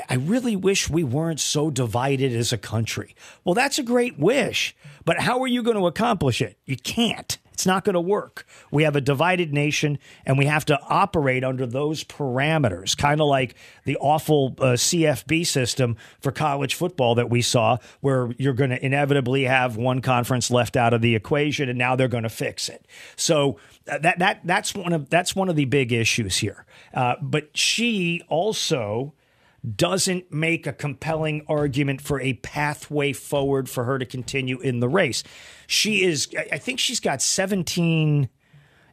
I, 0.10 0.16
really 0.16 0.56
wish 0.56 0.90
we 0.90 1.04
weren't 1.04 1.40
so 1.40 1.70
divided 1.70 2.34
as 2.34 2.52
a 2.52 2.58
country. 2.58 3.16
Well, 3.44 3.54
that's 3.54 3.78
a 3.78 3.84
great 3.84 4.18
wish, 4.18 4.76
but 5.06 5.20
how 5.20 5.42
are 5.42 5.48
you 5.48 5.62
going 5.62 5.78
to 5.78 5.86
accomplish 5.86 6.42
it? 6.42 6.58
You 6.66 6.78
can't. 6.78 7.38
It's 7.54 7.66
not 7.66 7.86
going 7.86 7.94
to 7.94 8.02
work. 8.02 8.46
We 8.72 8.84
have 8.84 8.96
a 8.96 9.02
divided 9.02 9.54
nation 9.54 10.00
and 10.26 10.38
we 10.38 10.46
have 10.46 10.66
to 10.66 10.80
operate 10.82 11.44
under 11.44 11.66
those 11.66 12.04
parameters, 12.04 12.98
kind 12.98 13.22
of 13.22 13.28
like 13.28 13.56
the 13.86 13.96
awful 13.98 14.56
uh, 14.60 14.74
CFB 14.74 15.46
system 15.46 15.96
for 16.20 16.32
college 16.32 16.76
football 16.76 17.16
that 17.16 17.30
we 17.30 17.42
saw, 17.42 17.78
where 18.02 18.32
you're 18.38 18.54
going 18.54 18.72
to 18.72 18.84
inevitably 18.84 19.44
have 19.44 19.78
one 19.78 20.02
conference 20.02 20.50
left 20.52 20.76
out 20.76 20.94
of 20.94 21.02
the 21.02 21.16
equation 21.16 21.70
and 21.70 21.78
now 21.78 21.96
they're 21.96 22.08
going 22.08 22.24
to 22.24 22.30
fix 22.30 22.70
it. 22.70 22.86
So 23.16 23.60
uh, 23.88 24.00
that, 24.00 24.20
that, 24.20 24.42
that's, 24.44 24.74
one 24.74 24.92
of, 24.92 25.10
that's 25.10 25.36
one 25.36 25.50
of 25.50 25.56
the 25.56 25.66
big 25.66 25.94
issues 25.94 26.38
here. 26.38 26.66
Uh, 26.94 27.16
but 27.22 27.56
she 27.56 28.22
also 28.30 29.14
doesn't 29.76 30.32
make 30.32 30.68
a 30.68 30.74
compelling 30.74 31.46
argument 31.48 32.02
for 32.02 32.20
a 32.20 32.34
pathway 32.34 33.14
forward 33.14 33.70
for 33.70 33.86
her 33.86 33.98
to 33.98 34.06
continue 34.06 34.60
in 34.60 34.80
the 34.80 34.90
race. 34.90 35.24
She 35.68 36.04
is, 36.04 36.28
I 36.52 36.58
think 36.58 36.80
she's 36.80 37.00
got 37.00 37.22
17 37.22 38.30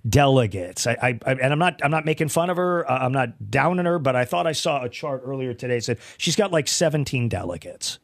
delegates. 0.09 0.87
I, 0.87 1.19
I, 1.25 1.33
and 1.33 1.53
I'm 1.53 1.59
not 1.59 1.81
I'm 1.85 1.91
not 1.91 2.05
making 2.05 2.29
fun 2.29 2.51
of 2.51 2.57
her. 2.57 2.91
I'm 2.91 3.13
not 3.13 3.51
downing 3.51 3.87
her, 3.87 3.99
but 3.99 4.17
I 4.17 4.25
thought 4.25 4.47
I 4.47 4.53
saw 4.53 4.83
a 4.83 4.89
chart 4.89 5.23
earlier 5.25 5.55
today 5.55 5.77
that 5.77 5.85
said 5.85 5.99
she's 6.17 6.37
got 6.37 6.53
like 6.53 6.69
17 6.69 7.29
delegates 7.29 7.99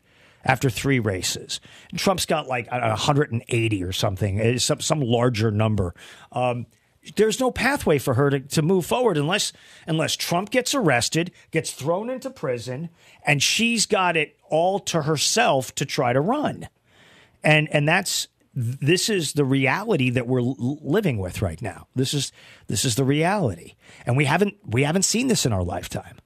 after 0.44 0.70
three 0.70 0.98
races. 0.98 1.60
And 1.90 1.98
Trump's 1.98 2.26
got 2.26 2.46
like 2.46 2.70
180 2.70 3.84
or 3.84 3.92
something, 3.92 4.58
some 4.58 4.80
some 4.80 5.00
larger 5.00 5.50
number. 5.50 5.94
Um, 6.32 6.66
there's 7.16 7.40
no 7.40 7.50
pathway 7.50 7.98
for 7.98 8.14
her 8.14 8.30
to, 8.30 8.40
to 8.40 8.62
move 8.62 8.86
forward 8.86 9.16
unless 9.16 9.52
unless 9.86 10.16
Trump 10.16 10.50
gets 10.50 10.74
arrested, 10.74 11.30
gets 11.50 11.70
thrown 11.70 12.10
into 12.10 12.30
prison, 12.30 12.90
and 13.24 13.42
she's 13.42 13.86
got 13.86 14.16
it 14.16 14.36
all 14.48 14.80
to 14.80 15.02
herself 15.02 15.74
to 15.76 15.84
try 15.84 16.12
to 16.12 16.20
run. 16.20 16.68
And 17.44 17.68
and 17.72 17.88
that's 17.88 18.28
this 18.54 19.10
is 19.10 19.34
the 19.34 19.44
reality 19.44 20.08
that 20.10 20.26
we're 20.26 20.40
living 20.40 21.18
with 21.18 21.42
right 21.42 21.60
now. 21.60 21.86
This 21.94 22.14
is 22.14 22.32
this 22.68 22.84
is 22.84 22.96
the 22.96 23.04
reality. 23.04 23.74
And 24.06 24.16
we 24.16 24.24
haven't 24.24 24.54
we 24.66 24.82
haven't 24.82 25.04
seen 25.04 25.28
this 25.28 25.46
in 25.46 25.52
our 25.52 25.62
lifetime. 25.62 26.16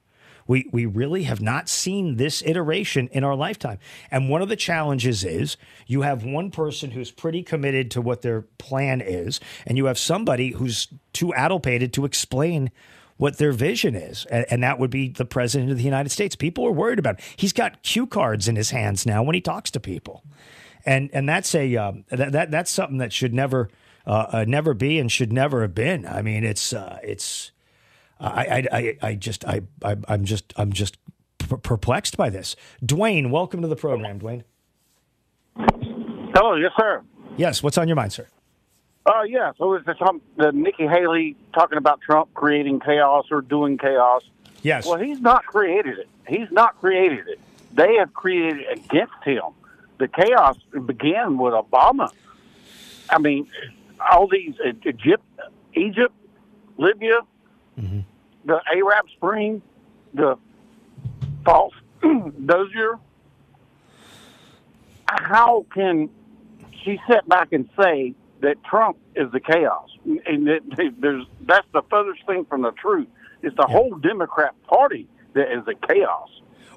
We, 0.51 0.69
we 0.73 0.85
really 0.85 1.23
have 1.23 1.41
not 1.41 1.69
seen 1.69 2.17
this 2.17 2.43
iteration 2.45 3.07
in 3.13 3.23
our 3.23 3.37
lifetime. 3.37 3.79
And 4.11 4.29
one 4.29 4.43
of 4.43 4.49
the 4.49 4.57
challenges 4.57 5.23
is 5.23 5.57
you 5.87 6.03
have 6.03 6.25
one 6.25 6.51
person 6.51 6.91
who's 6.91 7.13
pretty 7.13 7.45
committed 7.45 7.89
to 7.93 8.01
what 8.01 8.23
their 8.23 8.43
plan 8.59 9.01
is, 9.01 9.39
and 9.65 9.79
you 9.79 9.85
have 9.85 9.97
somebody 9.97 10.51
who's 10.51 10.89
too 11.13 11.33
addlepated 11.35 11.93
to 11.93 12.05
explain 12.05 12.73
what 13.17 13.39
their 13.39 13.53
vision 13.53 13.95
is. 13.95 14.25
And, 14.25 14.45
and, 14.51 14.63
that 14.65 14.81
would 14.81 14.91
be 14.91 15.11
the 15.11 15.25
president 15.25 15.71
of 15.71 15.77
the 15.77 15.85
United 15.85 16.09
States. 16.09 16.35
People 16.35 16.67
are 16.67 16.73
worried 16.73 16.99
about. 16.99 17.21
He's 17.37 17.53
got 17.53 17.85
cue 17.85 18.09
cards 18.09 18.49
in 18.49 18.57
his 18.57 18.71
hands 18.71 19.07
now 19.07 19.23
when 19.23 19.37
he 19.37 19.41
talks 19.41 19.71
to 19.71 19.79
people. 19.79 20.25
And, 20.85 21.11
and 21.13 21.29
that's 21.29 21.55
a, 21.55 21.77
um, 21.77 22.03
that, 22.09 22.33
that, 22.33 22.51
that's 22.51 22.73
something 22.73 22.99
that 22.99 23.13
should 23.13 23.33
never, 23.33 23.71
uh, 24.05 24.27
uh, 24.33 24.45
never 24.49 24.75
be 24.75 24.99
and 24.99 25.13
should 25.13 25.33
never 25.33 25.63
have 25.63 25.77
been. 25.77 26.09
I 26.09 26.23
mean, 26.23 26.43
it's, 26.43 26.73
uh, 26.73 26.99
it's, 27.05 27.53
I, 28.21 28.69
I, 28.71 28.97
I 29.03 29.15
just, 29.15 29.45
I, 29.47 29.63
I, 29.83 29.97
am 30.09 30.25
just, 30.25 30.53
I'm 30.57 30.73
just 30.73 30.99
perplexed 31.39 32.17
by 32.17 32.29
this. 32.29 32.55
Dwayne, 32.85 33.31
welcome 33.31 33.63
to 33.63 33.69
the 33.69 33.77
program, 33.77 34.21
Dwayne. 34.21 34.45
Hello, 35.57 36.55
yes, 36.55 36.73
sir. 36.79 37.03
Yes, 37.37 37.63
what's 37.63 37.79
on 37.79 37.89
your 37.89 37.97
mind, 37.97 38.13
sir? 38.13 38.27
Uh, 39.07 39.23
yeah. 39.23 39.53
So 39.57 39.75
is 39.75 39.85
this 39.87 39.97
um, 40.07 40.21
the 40.37 40.53
Nikki 40.53 40.87
Haley 40.87 41.37
talking 41.55 41.79
about 41.79 42.01
Trump 42.03 42.33
creating 42.35 42.81
chaos 42.81 43.27
or 43.31 43.41
doing 43.41 43.79
chaos? 43.79 44.23
Yes. 44.63 44.87
Well, 44.87 44.99
he's 44.99 45.21
not 45.21 45.47
created 45.47 45.99
it. 45.99 46.09
He's 46.29 46.51
not 46.51 46.79
created 46.81 47.27
it. 47.27 47.41
They 47.73 47.97
have 47.97 48.13
created 48.13 48.61
it 48.61 48.79
against 48.85 49.15
him. 49.25 49.43
The 49.99 50.09
chaos 50.09 50.59
began 50.87 51.39
with 51.39 51.55
Obama. 51.55 52.11
I 53.09 53.19
mean, 53.19 53.49
all 54.13 54.29
these 54.29 54.55
Egypt, 54.65 55.25
Egypt, 55.75 56.15
Libya, 56.77 57.21
mm-hmm. 57.81 58.01
the 58.45 58.61
Arab 58.75 59.07
Spring, 59.17 59.63
the 60.15 60.37
false 61.45 61.75
Dozier. 62.47 62.99
How 65.09 65.67
can 65.75 66.09
she 66.85 66.99
sit 67.09 67.29
back 67.29 67.53
and 67.53 67.69
say 67.81 68.15
that 68.41 68.63
Trump 68.65 68.97
is 69.17 69.31
the 69.33 69.41
chaos? 69.41 69.89
And 70.05 70.47
that 70.47 70.93
there's 70.99 71.27
that's 71.43 71.67
the 71.73 71.83
furthest 71.91 72.27
thing 72.27 72.45
from 72.47 72.63
the 72.63 72.73
truth. 72.73 73.09
It's 73.43 73.57
the 73.57 73.67
yeah. 73.69 73.75
whole 73.75 73.97
Democrat 73.97 74.55
Party 74.67 75.09
that 75.35 75.53
is 75.53 75.65
the 75.65 75.75
chaos. 75.75 76.29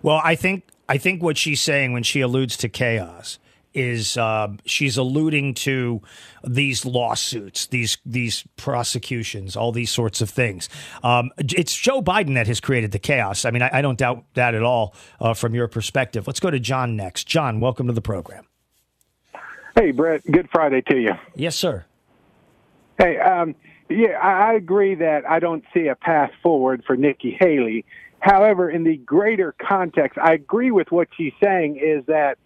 Well, 0.02 0.20
I 0.24 0.36
think 0.36 0.66
I 0.90 0.98
think 0.98 1.22
what 1.24 1.38
she's 1.38 1.62
saying 1.62 1.94
when 1.94 2.04
she 2.04 2.22
alludes 2.22 2.58
to 2.58 2.70
chaos 2.70 3.40
is 3.74 4.18
uh, 4.18 4.50
she's 4.66 4.98
alluding 4.98 5.54
to 5.56 6.02
these 6.44 6.86
lawsuits, 6.86 7.68
these 7.68 7.98
these 8.06 8.44
prosecutions, 8.56 9.56
all 9.56 9.72
these 9.72 9.92
sorts 9.92 10.22
of 10.22 10.30
things. 10.30 10.70
Um, 11.04 11.32
it's 11.38 11.76
Joe 11.76 12.02
Biden 12.02 12.36
that 12.36 12.48
has 12.48 12.60
created 12.60 12.92
the 12.92 13.00
chaos. 13.00 13.46
I 13.46 13.52
mean, 13.52 13.62
I, 13.62 13.70
I 13.74 13.82
don't 13.82 13.98
doubt 13.98 14.26
that 14.34 14.56
at 14.56 14.64
all 14.64 14.96
uh, 15.20 15.34
from 15.34 15.56
your 15.56 15.68
perspective. 15.68 16.28
Let's 16.28 16.40
go 16.40 16.52
to 16.52 16.60
John 16.60 16.96
next. 16.96 17.28
John, 17.28 17.60
welcome 17.60 17.88
to 17.88 17.94
the 17.94 18.02
program. 18.02 18.46
Hey, 19.76 19.92
Brett. 19.92 20.24
Good 20.30 20.50
Friday 20.52 20.82
to 20.82 20.98
you. 20.98 21.14
Yes, 21.36 21.56
sir. 21.56 21.86
Hey, 22.98 23.18
um, 23.18 23.56
yeah, 23.90 24.20
I 24.22 24.54
agree 24.54 24.96
that 24.96 25.28
I 25.28 25.40
don't 25.40 25.64
see 25.74 25.88
a 25.88 25.96
path 25.96 26.32
forward 26.42 26.84
for 26.86 26.96
Nikki 26.96 27.36
Haley. 27.40 27.86
However, 28.20 28.70
in 28.70 28.84
the 28.84 28.98
greater 28.98 29.54
context, 29.60 30.18
I 30.18 30.34
agree 30.34 30.72
with 30.72 30.92
what 30.92 31.10
she's 31.18 31.34
saying 31.44 31.78
is 31.78 32.06
that 32.06 32.38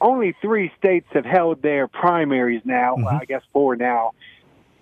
only 0.00 0.34
three 0.40 0.72
states 0.78 1.06
have 1.12 1.24
held 1.24 1.62
their 1.62 1.88
primaries 1.88 2.62
now. 2.64 2.94
Mm-hmm. 2.94 3.04
Well, 3.04 3.18
I 3.20 3.24
guess 3.24 3.42
four 3.52 3.76
now. 3.76 4.12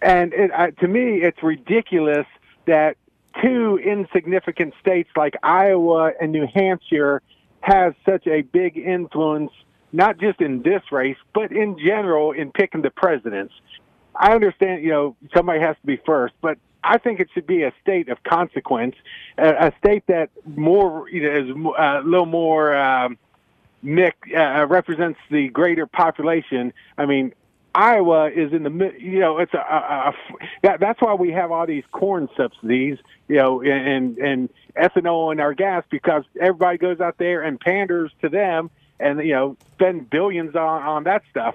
And 0.03 0.33
it, 0.33 0.51
uh, 0.53 0.71
to 0.73 0.89
me, 0.89 1.23
it's 1.23 1.43
ridiculous 1.43 2.27
that 2.67 2.97
two 3.43 3.79
insignificant 3.79 4.75
states 4.81 5.11
like 5.17 5.35
Iowa 5.43 6.13
and 6.21 6.33
New 6.33 6.47
Hampshire 6.55 7.23
has 7.61 7.95
such 8.05 8.27
a 8.27 8.43
big 8.43 8.77
influence, 8.77 9.51
not 9.93 10.19
just 10.19 10.41
in 10.41 10.63
this 10.63 10.83
race, 10.93 11.17
but 11.35 11.53
in 11.53 11.79
general 11.79 12.33
in 12.33 12.53
picking 12.53 12.83
the 12.83 12.91
presidents. 12.91 13.55
I 14.15 14.35
understand, 14.35 14.83
you 14.83 14.91
know, 14.91 15.17
somebody 15.35 15.61
has 15.61 15.77
to 15.81 15.87
be 15.87 15.97
first, 16.07 16.35
but 16.41 16.59
I 16.83 16.99
think 16.99 17.21
it 17.21 17.29
should 17.35 17.47
be 17.47 17.65
a 17.65 17.73
state 17.83 18.09
of 18.09 18.23
consequence, 18.23 18.95
a, 19.37 19.67
a 19.69 19.73
state 19.79 20.05
that 20.07 20.31
more, 20.47 21.09
you 21.11 21.23
know, 21.23 21.37
is 21.37 21.75
uh, 21.79 22.01
a 22.01 22.05
little 22.05 22.27
more 22.27 22.77
um, 22.77 23.19
Nick 23.83 24.17
uh, 24.37 24.67
represents 24.67 25.19
the 25.31 25.49
greater 25.49 25.87
population. 25.87 26.73
I 26.99 27.07
mean, 27.07 27.33
Iowa 27.77 28.31
is 28.31 28.55
in 28.55 28.62
the 28.62 28.95
you 28.99 29.21
know 29.21 29.37
it's 29.37 29.53
a, 29.53 29.59
a, 29.59 30.15
a 30.65 30.79
that's 30.79 31.01
why 31.01 31.12
we 31.12 31.31
have 31.33 31.53
all 31.53 31.67
these 31.67 31.85
corn 31.93 32.27
subsidies 32.35 32.97
you 33.29 33.37
know 33.37 33.61
and 33.61 34.17
and 34.17 34.49
ethanol 34.75 35.31
in 35.31 35.41
our 35.41 35.53
gas 35.53 35.85
because 35.91 36.25
everybody 36.41 36.79
goes 36.79 37.01
out 37.01 37.19
there 37.19 37.43
and 37.43 37.61
panders 37.61 38.11
to 38.23 38.31
them 38.31 38.71
and 38.99 39.21
you 39.21 39.35
know 39.35 39.59
spend 39.75 40.09
billions 40.09 40.57
on 40.57 40.83
on 40.83 41.05
that 41.05 41.23
stuff. 41.31 41.55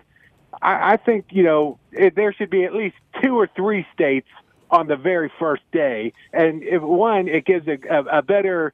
I, 0.61 0.93
I 0.93 0.97
think 0.97 1.25
you 1.31 1.41
know 1.41 1.79
it, 1.91 2.15
there 2.15 2.33
should 2.33 2.51
be 2.51 2.65
at 2.65 2.75
least 2.75 2.97
two 3.23 3.35
or 3.35 3.49
three 3.55 3.87
states 3.91 4.27
on 4.69 4.87
the 4.87 4.95
very 4.95 5.31
first 5.39 5.63
day, 5.71 6.13
and 6.31 6.61
if 6.61 6.83
one, 6.83 7.27
it 7.27 7.45
gives 7.45 7.67
a, 7.67 7.79
a, 7.89 8.19
a 8.19 8.21
better 8.21 8.73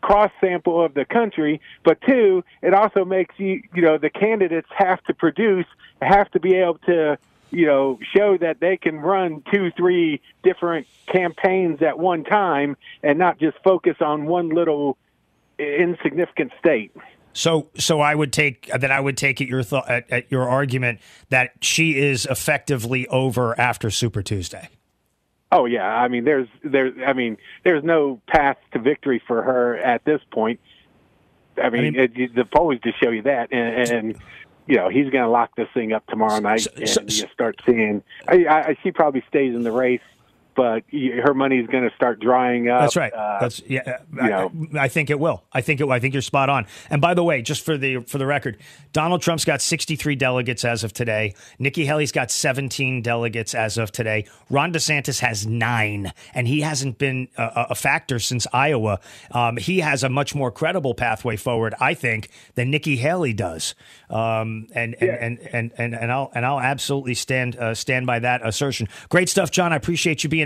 cross 0.00 0.30
sample 0.40 0.84
of 0.84 0.94
the 0.94 1.04
country, 1.04 1.60
but 1.84 2.00
two, 2.02 2.42
it 2.62 2.74
also 2.74 3.04
makes 3.04 3.34
you, 3.38 3.62
you 3.74 3.82
know, 3.82 3.98
the 3.98 4.10
candidates 4.10 4.68
have 4.76 5.02
to 5.04 5.14
produce, 5.14 5.66
have 6.02 6.30
to 6.32 6.40
be 6.40 6.54
able 6.54 6.78
to, 6.86 7.18
you 7.50 7.66
know, 7.66 7.98
show 8.14 8.36
that 8.38 8.58
they 8.60 8.76
can 8.76 8.98
run 8.98 9.42
two, 9.52 9.70
three 9.76 10.20
different 10.42 10.86
campaigns 11.06 11.80
at 11.82 11.98
one 11.98 12.24
time 12.24 12.76
and 13.02 13.18
not 13.18 13.38
just 13.38 13.56
focus 13.62 13.96
on 14.00 14.26
one 14.26 14.48
little 14.48 14.96
insignificant 15.58 16.52
state. 16.58 16.92
So, 17.32 17.68
so 17.76 18.00
I 18.00 18.14
would 18.14 18.32
take 18.32 18.66
that. 18.68 18.90
I 18.90 18.98
would 18.98 19.18
take 19.18 19.42
it 19.42 19.48
your 19.48 19.62
thought 19.62 19.90
at, 19.90 20.10
at 20.10 20.32
your 20.32 20.48
argument 20.48 21.00
that 21.28 21.50
she 21.60 21.98
is 21.98 22.24
effectively 22.24 23.06
over 23.08 23.58
after 23.60 23.90
Super 23.90 24.22
Tuesday. 24.22 24.70
Oh 25.52 25.64
yeah, 25.66 25.86
I 25.86 26.08
mean 26.08 26.24
there's 26.24 26.48
there's 26.64 26.94
I 27.06 27.12
mean 27.12 27.36
there's 27.64 27.84
no 27.84 28.20
path 28.26 28.56
to 28.72 28.78
victory 28.78 29.22
for 29.26 29.42
her 29.42 29.76
at 29.78 30.04
this 30.04 30.20
point. 30.30 30.60
I 31.56 31.70
mean, 31.70 31.80
I 31.80 32.08
mean 32.08 32.20
it, 32.20 32.34
the 32.34 32.44
polls 32.44 32.78
just 32.82 33.00
show 33.00 33.10
you 33.10 33.22
that, 33.22 33.52
and, 33.52 33.90
and 33.90 34.16
you 34.66 34.76
know 34.76 34.88
he's 34.88 35.08
going 35.10 35.24
to 35.24 35.30
lock 35.30 35.54
this 35.56 35.68
thing 35.72 35.92
up 35.92 36.06
tomorrow 36.08 36.40
night, 36.40 36.62
so, 36.62 36.70
and 36.76 36.88
so, 36.88 37.00
you 37.02 37.28
start 37.32 37.60
seeing. 37.64 38.02
I, 38.26 38.46
I, 38.46 38.76
she 38.82 38.90
probably 38.90 39.24
stays 39.28 39.54
in 39.54 39.62
the 39.62 39.72
race 39.72 40.00
but 40.56 40.84
her 40.90 41.34
money 41.34 41.58
is 41.58 41.66
going 41.66 41.84
to 41.88 41.94
start 41.94 42.20
drying 42.20 42.68
up. 42.68 42.80
That's 42.80 42.96
right. 42.96 43.12
Uh, 43.12 43.38
That's 43.40 43.60
yeah. 43.66 43.98
I, 44.20 44.48
I, 44.78 44.88
think 44.88 45.10
it 45.10 45.20
will. 45.20 45.44
I 45.52 45.60
think 45.60 45.80
it. 45.80 45.88
I 45.88 46.00
think 46.00 46.14
you're 46.14 46.22
spot 46.22 46.48
on. 46.48 46.66
And 46.90 47.00
by 47.02 47.14
the 47.14 47.22
way, 47.22 47.42
just 47.42 47.64
for 47.64 47.76
the 47.76 47.98
for 48.00 48.18
the 48.18 48.26
record, 48.26 48.58
Donald 48.92 49.22
Trump's 49.22 49.44
got 49.44 49.60
63 49.60 50.16
delegates 50.16 50.64
as 50.64 50.82
of 50.82 50.92
today. 50.92 51.34
Nikki 51.58 51.84
Haley's 51.84 52.12
got 52.12 52.30
17 52.30 53.02
delegates 53.02 53.54
as 53.54 53.76
of 53.76 53.92
today. 53.92 54.26
Ron 54.48 54.72
DeSantis 54.72 55.20
has 55.20 55.46
nine, 55.46 56.12
and 56.34 56.48
he 56.48 56.62
hasn't 56.62 56.98
been 56.98 57.28
a, 57.36 57.66
a 57.70 57.74
factor 57.74 58.18
since 58.18 58.46
Iowa. 58.52 59.00
Um, 59.32 59.58
he 59.58 59.80
has 59.80 60.02
a 60.02 60.08
much 60.08 60.34
more 60.34 60.50
credible 60.50 60.94
pathway 60.94 61.36
forward, 61.36 61.74
I 61.80 61.94
think, 61.94 62.30
than 62.54 62.70
Nikki 62.70 62.96
Haley 62.96 63.32
does. 63.34 63.74
Um, 64.08 64.68
and, 64.74 64.94
and, 64.94 64.96
yeah. 65.00 65.18
and, 65.20 65.38
and, 65.52 65.72
and 65.76 66.06
and 66.06 66.12
I'll 66.12 66.30
and 66.34 66.46
I'll 66.46 66.60
absolutely 66.60 67.14
stand 67.14 67.56
uh, 67.56 67.74
stand 67.74 68.06
by 68.06 68.20
that 68.20 68.46
assertion. 68.46 68.88
Great 69.08 69.28
stuff, 69.28 69.50
John. 69.50 69.72
I 69.72 69.76
appreciate 69.76 70.24
you 70.24 70.30
being 70.30 70.45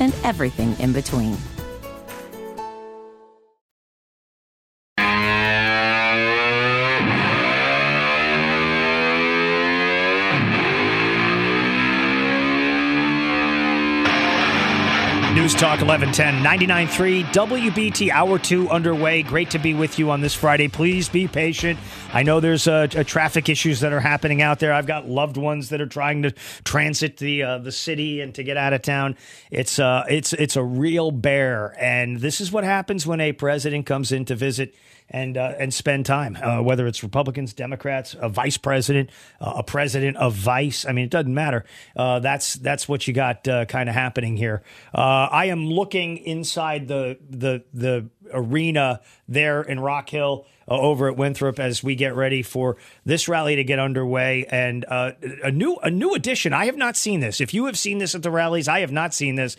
and 0.00 0.14
everything 0.24 0.78
in 0.78 0.92
between. 0.92 1.36
News 15.46 15.54
Talk 15.54 15.80
1110 15.80 16.42
99.3 16.42 17.22
WBT 17.26 18.10
Hour 18.10 18.36
2 18.36 18.68
underway. 18.68 19.22
Great 19.22 19.50
to 19.50 19.60
be 19.60 19.74
with 19.74 19.96
you 19.96 20.10
on 20.10 20.20
this 20.20 20.34
Friday. 20.34 20.66
Please 20.66 21.08
be 21.08 21.28
patient. 21.28 21.78
I 22.12 22.24
know 22.24 22.40
there's 22.40 22.66
uh, 22.66 22.88
traffic 22.88 23.48
issues 23.48 23.78
that 23.78 23.92
are 23.92 24.00
happening 24.00 24.42
out 24.42 24.58
there. 24.58 24.72
I've 24.72 24.88
got 24.88 25.08
loved 25.08 25.36
ones 25.36 25.68
that 25.68 25.80
are 25.80 25.86
trying 25.86 26.24
to 26.24 26.32
transit 26.64 27.18
the 27.18 27.44
uh, 27.44 27.58
the 27.58 27.70
city 27.70 28.20
and 28.22 28.34
to 28.34 28.42
get 28.42 28.56
out 28.56 28.72
of 28.72 28.82
town. 28.82 29.16
It's 29.52 29.78
uh, 29.78 30.02
it's 30.10 30.32
it's 30.32 30.56
a 30.56 30.64
real 30.64 31.12
bear, 31.12 31.76
and 31.78 32.18
this 32.18 32.40
is 32.40 32.50
what 32.50 32.64
happens 32.64 33.06
when 33.06 33.20
a 33.20 33.30
president 33.30 33.86
comes 33.86 34.10
in 34.10 34.24
to 34.24 34.34
visit 34.34 34.74
and 35.08 35.36
uh, 35.36 35.54
and 35.58 35.72
spend 35.72 36.06
time, 36.06 36.36
uh, 36.42 36.60
whether 36.62 36.86
it's 36.86 37.02
Republicans, 37.02 37.54
Democrats, 37.54 38.16
a 38.20 38.28
vice 38.28 38.56
president, 38.56 39.10
uh, 39.40 39.54
a 39.56 39.62
president, 39.62 40.16
of 40.16 40.34
vice. 40.34 40.84
I 40.84 40.92
mean, 40.92 41.04
it 41.04 41.10
doesn't 41.10 41.32
matter. 41.32 41.64
Uh, 41.94 42.18
that's 42.18 42.54
that's 42.54 42.88
what 42.88 43.06
you 43.06 43.14
got 43.14 43.46
uh, 43.46 43.64
kind 43.66 43.88
of 43.88 43.94
happening 43.94 44.36
here. 44.36 44.62
Uh, 44.94 45.28
I 45.30 45.46
am 45.46 45.66
looking 45.66 46.18
inside 46.18 46.88
the 46.88 47.18
the 47.28 47.64
the 47.72 48.08
arena 48.32 49.00
there 49.28 49.62
in 49.62 49.80
Rock 49.80 50.08
Hill. 50.10 50.46
over 50.68 51.08
at 51.08 51.16
Winthrop, 51.16 51.60
as 51.60 51.84
we 51.84 51.94
get 51.94 52.16
ready 52.16 52.42
for 52.42 52.76
this 53.04 53.28
rally 53.28 53.54
to 53.54 53.62
get 53.62 53.78
underway, 53.78 54.44
and 54.50 54.84
a 54.90 55.50
new 55.52 55.76
a 55.76 55.90
new 55.90 56.14
addition. 56.14 56.52
I 56.52 56.66
have 56.66 56.76
not 56.76 56.96
seen 56.96 57.20
this. 57.20 57.40
If 57.40 57.54
you 57.54 57.66
have 57.66 57.78
seen 57.78 57.98
this 57.98 58.16
at 58.16 58.24
the 58.24 58.32
rallies, 58.32 58.66
I 58.66 58.80
have 58.80 58.90
not 58.90 59.14
seen 59.14 59.36
this. 59.36 59.56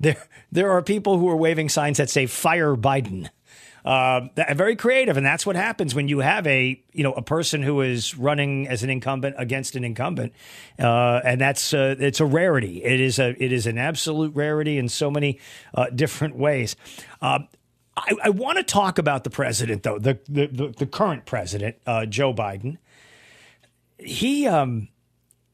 There 0.00 0.26
there 0.50 0.70
are 0.72 0.82
people 0.82 1.18
who 1.18 1.28
are 1.28 1.36
waving 1.36 1.68
signs 1.68 1.98
that 1.98 2.10
say 2.10 2.26
"Fire 2.26 2.74
Biden." 2.74 3.30
Uh, 3.84 4.28
very 4.54 4.76
creative, 4.76 5.16
and 5.16 5.24
that's 5.24 5.46
what 5.46 5.56
happens 5.56 5.94
when 5.94 6.08
you 6.08 6.18
have 6.18 6.46
a 6.46 6.82
you 6.92 7.02
know 7.02 7.12
a 7.12 7.22
person 7.22 7.62
who 7.62 7.80
is 7.80 8.16
running 8.16 8.66
as 8.68 8.82
an 8.82 8.90
incumbent 8.90 9.36
against 9.38 9.76
an 9.76 9.84
incumbent, 9.84 10.32
uh, 10.78 11.20
and 11.24 11.40
that's 11.40 11.72
uh, 11.72 11.94
it's 11.98 12.20
a 12.20 12.26
rarity. 12.26 12.82
It 12.84 13.00
is 13.00 13.18
a 13.18 13.42
it 13.42 13.52
is 13.52 13.66
an 13.66 13.78
absolute 13.78 14.34
rarity 14.34 14.78
in 14.78 14.88
so 14.88 15.10
many 15.10 15.38
uh, 15.74 15.86
different 15.90 16.36
ways. 16.36 16.76
Uh, 17.22 17.40
I, 17.96 18.12
I 18.24 18.30
want 18.30 18.58
to 18.58 18.64
talk 18.64 18.98
about 18.98 19.24
the 19.24 19.30
president, 19.30 19.82
though 19.82 19.98
the 19.98 20.18
the, 20.28 20.46
the, 20.46 20.68
the 20.68 20.86
current 20.86 21.24
president, 21.26 21.76
uh, 21.86 22.06
Joe 22.06 22.34
Biden. 22.34 22.78
He 23.98 24.46
um, 24.46 24.88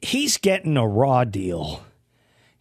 he's 0.01 0.37
getting 0.39 0.77
a 0.77 0.87
raw 0.87 1.25
deal 1.25 1.83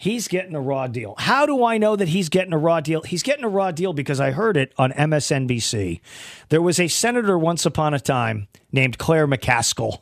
He's 0.03 0.27
getting 0.27 0.53
a 0.53 0.59
raw 0.59 0.87
deal. 0.87 1.15
How 1.17 1.45
do 1.45 1.63
I 1.63 1.77
know 1.77 1.95
that 1.95 2.09
he's 2.09 2.27
getting 2.27 2.51
a 2.51 2.57
raw 2.57 2.81
deal? 2.81 3.03
He's 3.03 3.23
getting 3.23 3.45
a 3.45 3.49
raw 3.49 3.71
deal 3.71 3.93
because 3.93 4.19
I 4.19 4.31
heard 4.31 4.57
it 4.57 4.73
on 4.77 4.91
MSNBC. 4.91 6.01
There 6.49 6.61
was 6.61 6.77
a 6.77 6.89
senator 6.89 7.39
once 7.39 7.65
upon 7.65 7.93
a 7.93 8.01
time 8.01 8.49
named 8.73 8.97
Claire 8.97 9.29
McCaskill, 9.29 9.99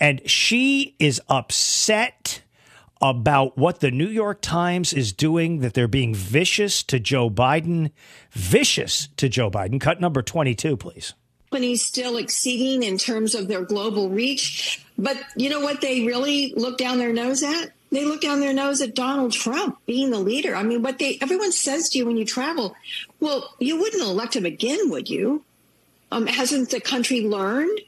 and 0.00 0.22
she 0.24 0.96
is 0.98 1.20
upset 1.28 2.40
about 3.02 3.58
what 3.58 3.80
the 3.80 3.90
New 3.90 4.08
York 4.08 4.40
Times 4.40 4.94
is 4.94 5.12
doing, 5.12 5.60
that 5.60 5.74
they're 5.74 5.86
being 5.86 6.14
vicious 6.14 6.82
to 6.84 6.98
Joe 6.98 7.28
Biden. 7.28 7.90
Vicious 8.30 9.08
to 9.18 9.28
Joe 9.28 9.50
Biden. 9.50 9.78
Cut 9.78 10.00
number 10.00 10.22
22, 10.22 10.78
please 10.78 11.12
companies 11.50 11.86
still 11.86 12.16
exceeding 12.16 12.82
in 12.82 12.98
terms 12.98 13.34
of 13.34 13.48
their 13.48 13.62
global 13.62 14.10
reach. 14.10 14.84
But 14.98 15.16
you 15.36 15.48
know 15.48 15.60
what 15.60 15.80
they 15.80 16.04
really 16.04 16.52
look 16.56 16.76
down 16.76 16.98
their 16.98 17.12
nose 17.12 17.42
at? 17.42 17.75
They 17.90 18.04
look 18.04 18.20
down 18.20 18.40
their 18.40 18.52
nose 18.52 18.80
at 18.80 18.94
Donald 18.94 19.32
Trump 19.32 19.78
being 19.86 20.10
the 20.10 20.18
leader. 20.18 20.54
I 20.54 20.62
mean, 20.62 20.82
what 20.82 20.98
they 20.98 21.18
everyone 21.20 21.52
says 21.52 21.88
to 21.90 21.98
you 21.98 22.06
when 22.06 22.16
you 22.16 22.24
travel, 22.24 22.74
well, 23.20 23.54
you 23.58 23.78
wouldn't 23.78 24.02
elect 24.02 24.36
him 24.36 24.44
again, 24.44 24.90
would 24.90 25.08
you? 25.08 25.44
Um, 26.10 26.26
hasn't 26.26 26.70
the 26.70 26.80
country 26.80 27.22
learned? 27.22 27.80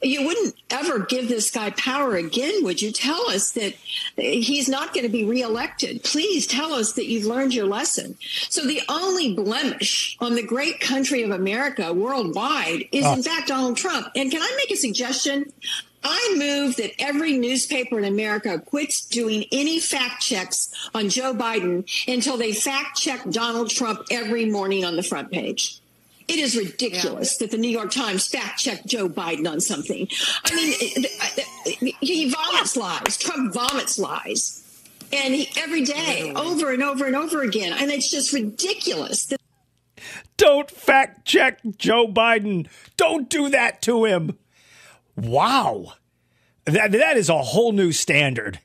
You 0.00 0.24
wouldn't 0.24 0.54
ever 0.70 1.00
give 1.00 1.28
this 1.28 1.50
guy 1.50 1.70
power 1.70 2.14
again, 2.14 2.62
would 2.62 2.80
you? 2.80 2.92
Tell 2.92 3.28
us 3.30 3.50
that 3.52 3.74
he's 4.16 4.68
not 4.68 4.94
going 4.94 5.04
to 5.04 5.12
be 5.12 5.24
reelected. 5.24 6.04
Please 6.04 6.46
tell 6.46 6.72
us 6.72 6.92
that 6.92 7.06
you've 7.06 7.24
learned 7.24 7.52
your 7.52 7.66
lesson. 7.66 8.16
So 8.48 8.64
the 8.64 8.80
only 8.88 9.34
blemish 9.34 10.16
on 10.20 10.36
the 10.36 10.42
great 10.44 10.78
country 10.78 11.24
of 11.24 11.32
America 11.32 11.92
worldwide 11.92 12.84
is, 12.92 13.04
oh. 13.04 13.14
in 13.14 13.24
fact, 13.24 13.48
Donald 13.48 13.76
Trump. 13.76 14.06
And 14.14 14.30
can 14.30 14.40
I 14.40 14.54
make 14.56 14.70
a 14.70 14.76
suggestion? 14.76 15.52
I 16.04 16.34
move 16.38 16.76
that 16.76 16.92
every 16.98 17.36
newspaper 17.36 17.98
in 17.98 18.04
America 18.04 18.58
quits 18.58 19.04
doing 19.06 19.44
any 19.50 19.80
fact 19.80 20.22
checks 20.22 20.72
on 20.94 21.08
Joe 21.08 21.34
Biden 21.34 21.88
until 22.06 22.36
they 22.36 22.52
fact 22.52 22.98
check 22.98 23.28
Donald 23.30 23.70
Trump 23.70 24.06
every 24.10 24.44
morning 24.44 24.84
on 24.84 24.96
the 24.96 25.02
front 25.02 25.30
page. 25.30 25.80
It 26.28 26.38
is 26.38 26.56
ridiculous 26.56 27.36
yeah. 27.40 27.46
that 27.46 27.52
the 27.52 27.58
New 27.58 27.70
York 27.70 27.90
Times 27.90 28.26
fact 28.26 28.60
checked 28.60 28.86
Joe 28.86 29.08
Biden 29.08 29.50
on 29.50 29.60
something. 29.60 30.06
I 30.44 30.54
mean, 30.54 31.94
he 32.00 32.30
vomits 32.30 32.76
lies. 32.76 33.16
Trump 33.16 33.54
vomits 33.54 33.98
lies. 33.98 34.62
And 35.10 35.34
he, 35.34 35.48
every 35.56 35.84
day, 35.84 36.34
over 36.36 36.70
and 36.70 36.82
over 36.82 37.06
and 37.06 37.16
over 37.16 37.42
again. 37.42 37.72
And 37.72 37.90
it's 37.90 38.10
just 38.10 38.34
ridiculous. 38.34 39.32
Don't 40.36 40.70
fact 40.70 41.26
check 41.26 41.60
Joe 41.78 42.06
Biden. 42.06 42.68
Don't 42.98 43.30
do 43.30 43.48
that 43.48 43.80
to 43.82 44.04
him. 44.04 44.38
Wow. 45.18 45.94
That, 46.64 46.92
that 46.92 47.16
is 47.16 47.28
a 47.28 47.38
whole 47.38 47.72
new 47.72 47.92
standard. 47.92 48.60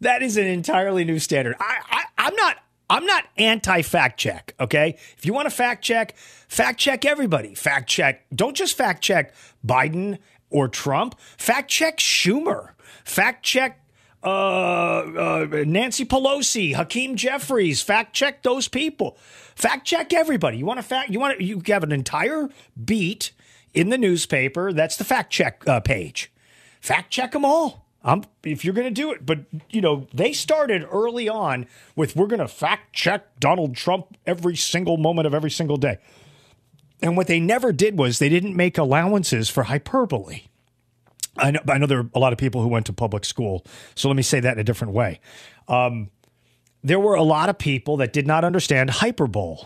That 0.00 0.22
is 0.22 0.36
an 0.36 0.46
entirely 0.46 1.04
new 1.04 1.18
standard. 1.18 1.56
I, 1.58 1.78
I 1.90 2.04
I'm 2.18 2.34
not 2.34 2.56
I'm 2.90 3.06
not 3.06 3.24
anti 3.38 3.82
fact 3.82 4.18
check, 4.18 4.54
okay? 4.60 4.96
If 5.16 5.24
you 5.24 5.32
want 5.32 5.48
to 5.48 5.54
fact 5.54 5.82
check, 5.82 6.14
fact 6.48 6.78
check 6.78 7.04
everybody. 7.04 7.54
Fact 7.54 7.88
check. 7.88 8.26
Don't 8.34 8.56
just 8.56 8.76
fact 8.76 9.02
check 9.02 9.34
Biden 9.66 10.18
or 10.50 10.68
Trump. 10.68 11.18
Fact 11.38 11.70
check 11.70 11.98
Schumer. 11.98 12.70
Fact 13.04 13.44
check 13.44 13.80
uh, 14.22 14.28
uh, 14.28 15.64
Nancy 15.66 16.04
Pelosi, 16.04 16.74
Hakeem 16.74 17.16
Jeffries. 17.16 17.80
Fact 17.80 18.12
check 18.12 18.42
those 18.42 18.68
people. 18.68 19.16
Fact 19.54 19.86
check 19.86 20.12
everybody. 20.12 20.58
You 20.58 20.66
want 20.66 20.78
to 20.78 20.82
fact? 20.82 21.10
You 21.10 21.20
want 21.20 21.38
to? 21.38 21.44
You 21.44 21.62
have 21.68 21.84
an 21.84 21.92
entire 21.92 22.50
beat 22.84 23.32
in 23.76 23.90
the 23.90 23.98
newspaper. 23.98 24.72
That's 24.72 24.96
the 24.96 25.04
fact 25.04 25.30
check 25.30 25.62
uh, 25.68 25.78
page. 25.78 26.32
Fact 26.80 27.12
check 27.12 27.32
them 27.32 27.44
all. 27.44 27.86
I'm, 28.02 28.24
if 28.44 28.64
you're 28.64 28.74
going 28.74 28.86
to 28.86 28.90
do 28.90 29.10
it, 29.12 29.26
but 29.26 29.40
you 29.70 29.80
know 29.80 30.06
they 30.14 30.32
started 30.32 30.86
early 30.90 31.28
on 31.28 31.66
with 31.94 32.16
we're 32.16 32.28
going 32.28 32.40
to 32.40 32.48
fact 32.48 32.92
check 32.92 33.38
Donald 33.38 33.76
Trump 33.76 34.16
every 34.26 34.56
single 34.56 34.96
moment 34.96 35.26
of 35.26 35.34
every 35.34 35.50
single 35.50 35.76
day, 35.76 35.98
and 37.02 37.16
what 37.16 37.26
they 37.26 37.40
never 37.40 37.72
did 37.72 37.98
was 37.98 38.18
they 38.18 38.28
didn't 38.28 38.56
make 38.56 38.78
allowances 38.78 39.48
for 39.48 39.64
hyperbole. 39.64 40.42
I 41.36 41.50
know, 41.50 41.60
I 41.68 41.78
know 41.78 41.86
there 41.86 41.98
are 41.98 42.10
a 42.14 42.18
lot 42.18 42.32
of 42.32 42.38
people 42.38 42.62
who 42.62 42.68
went 42.68 42.86
to 42.86 42.92
public 42.92 43.24
school, 43.24 43.64
so 43.96 44.08
let 44.08 44.16
me 44.16 44.22
say 44.22 44.38
that 44.40 44.52
in 44.52 44.58
a 44.60 44.64
different 44.64 44.94
way. 44.94 45.20
Um, 45.66 46.10
there 46.84 47.00
were 47.00 47.16
a 47.16 47.24
lot 47.24 47.48
of 47.48 47.58
people 47.58 47.96
that 47.96 48.12
did 48.12 48.26
not 48.26 48.44
understand 48.44 48.90
hyperbole. 48.90 49.64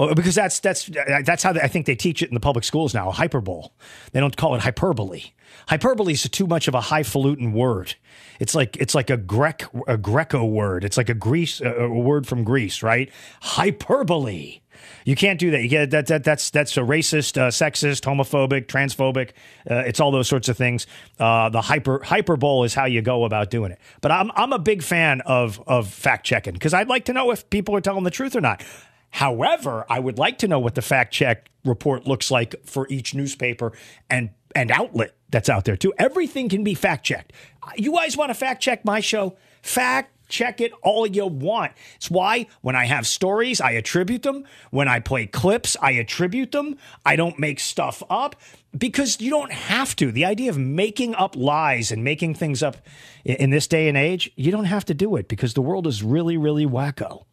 Well, 0.00 0.14
because 0.14 0.34
that's 0.34 0.60
that's 0.60 0.88
that's 1.24 1.42
how 1.42 1.52
they, 1.52 1.60
I 1.60 1.68
think 1.68 1.84
they 1.84 1.94
teach 1.94 2.22
it 2.22 2.30
in 2.30 2.34
the 2.34 2.40
public 2.40 2.64
schools 2.64 2.94
now. 2.94 3.10
Hyperbole. 3.10 3.68
They 4.12 4.20
don't 4.20 4.34
call 4.34 4.54
it 4.54 4.62
hyperbole. 4.62 5.24
Hyperbole 5.68 6.14
is 6.14 6.22
too 6.22 6.46
much 6.46 6.68
of 6.68 6.74
a 6.74 6.80
highfalutin 6.80 7.52
word. 7.52 7.96
It's 8.38 8.54
like 8.54 8.78
it's 8.78 8.94
like 8.94 9.10
a 9.10 9.20
a 9.86 9.98
Greco 9.98 10.44
word. 10.46 10.84
It's 10.84 10.96
like 10.96 11.10
a 11.10 11.14
Greece 11.14 11.60
a 11.60 11.86
word 11.86 12.26
from 12.26 12.44
Greece, 12.44 12.82
right? 12.82 13.10
Hyperbole. 13.42 14.60
You 15.04 15.16
can't 15.16 15.38
do 15.38 15.50
that. 15.50 15.62
You 15.62 15.68
get 15.68 15.90
that, 15.90 16.06
that 16.06 16.24
that's 16.24 16.48
that's 16.48 16.78
a 16.78 16.80
racist, 16.80 17.36
uh, 17.36 17.48
sexist, 17.48 18.02
homophobic, 18.02 18.68
transphobic. 18.68 19.32
Uh, 19.70 19.84
it's 19.86 20.00
all 20.00 20.10
those 20.10 20.28
sorts 20.28 20.48
of 20.48 20.56
things. 20.56 20.86
Uh, 21.18 21.50
the 21.50 21.60
hyper 21.60 22.02
hyperbole 22.02 22.64
is 22.64 22.72
how 22.72 22.86
you 22.86 23.02
go 23.02 23.24
about 23.24 23.50
doing 23.50 23.70
it. 23.70 23.78
But 24.00 24.12
I'm 24.12 24.30
I'm 24.34 24.54
a 24.54 24.58
big 24.58 24.82
fan 24.82 25.20
of 25.26 25.62
of 25.66 25.88
fact 25.88 26.24
checking 26.24 26.54
because 26.54 26.72
I'd 26.72 26.88
like 26.88 27.04
to 27.04 27.12
know 27.12 27.30
if 27.32 27.50
people 27.50 27.76
are 27.76 27.82
telling 27.82 28.04
the 28.04 28.10
truth 28.10 28.34
or 28.34 28.40
not. 28.40 28.64
However, 29.10 29.84
I 29.88 29.98
would 29.98 30.18
like 30.18 30.38
to 30.38 30.48
know 30.48 30.58
what 30.58 30.74
the 30.74 30.82
fact 30.82 31.12
check 31.12 31.50
report 31.64 32.06
looks 32.06 32.30
like 32.30 32.54
for 32.64 32.86
each 32.88 33.14
newspaper 33.14 33.72
and 34.08 34.30
and 34.54 34.70
outlet 34.70 35.14
that's 35.30 35.48
out 35.48 35.64
there 35.64 35.76
too. 35.76 35.92
Everything 35.98 36.48
can 36.48 36.64
be 36.64 36.74
fact 36.74 37.04
checked. 37.04 37.32
You 37.76 37.92
guys 37.92 38.16
want 38.16 38.30
to 38.30 38.34
fact 38.34 38.62
check 38.62 38.84
my 38.84 39.00
show? 39.00 39.36
Fact 39.62 40.12
check 40.28 40.60
it 40.60 40.72
all 40.82 41.06
you 41.06 41.26
want. 41.26 41.72
It's 41.96 42.10
why 42.10 42.46
when 42.62 42.76
I 42.76 42.86
have 42.86 43.06
stories, 43.06 43.60
I 43.60 43.72
attribute 43.72 44.22
them. 44.22 44.44
When 44.70 44.88
I 44.88 45.00
play 45.00 45.26
clips, 45.26 45.76
I 45.82 45.92
attribute 45.92 46.52
them. 46.52 46.78
I 47.04 47.16
don't 47.16 47.38
make 47.38 47.60
stuff 47.60 48.02
up 48.08 48.36
because 48.76 49.20
you 49.20 49.30
don't 49.30 49.52
have 49.52 49.94
to. 49.96 50.10
The 50.10 50.24
idea 50.24 50.50
of 50.50 50.58
making 50.58 51.14
up 51.16 51.36
lies 51.36 51.90
and 51.90 52.02
making 52.02 52.34
things 52.34 52.62
up 52.62 52.76
in 53.24 53.50
this 53.50 53.66
day 53.66 53.88
and 53.88 53.98
age, 53.98 54.30
you 54.36 54.50
don't 54.50 54.64
have 54.64 54.84
to 54.86 54.94
do 54.94 55.16
it 55.16 55.28
because 55.28 55.54
the 55.54 55.62
world 55.62 55.86
is 55.86 56.02
really, 56.02 56.36
really 56.36 56.66
wacko. 56.66 57.24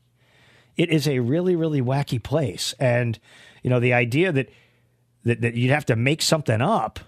It 0.78 0.90
is 0.90 1.08
a 1.08 1.20
really, 1.20 1.56
really 1.56 1.82
wacky 1.82 2.22
place. 2.22 2.74
And, 2.80 3.20
you 3.64 3.70
know, 3.70 3.80
the 3.80 3.94
idea 3.94 4.32
that, 4.32 4.50
that, 5.24 5.42
that 5.42 5.56
you'd 5.56 5.72
have 5.72 5.86
to 5.88 5.96
make 5.96 6.22
something 6.22 6.62
up 6.62 7.00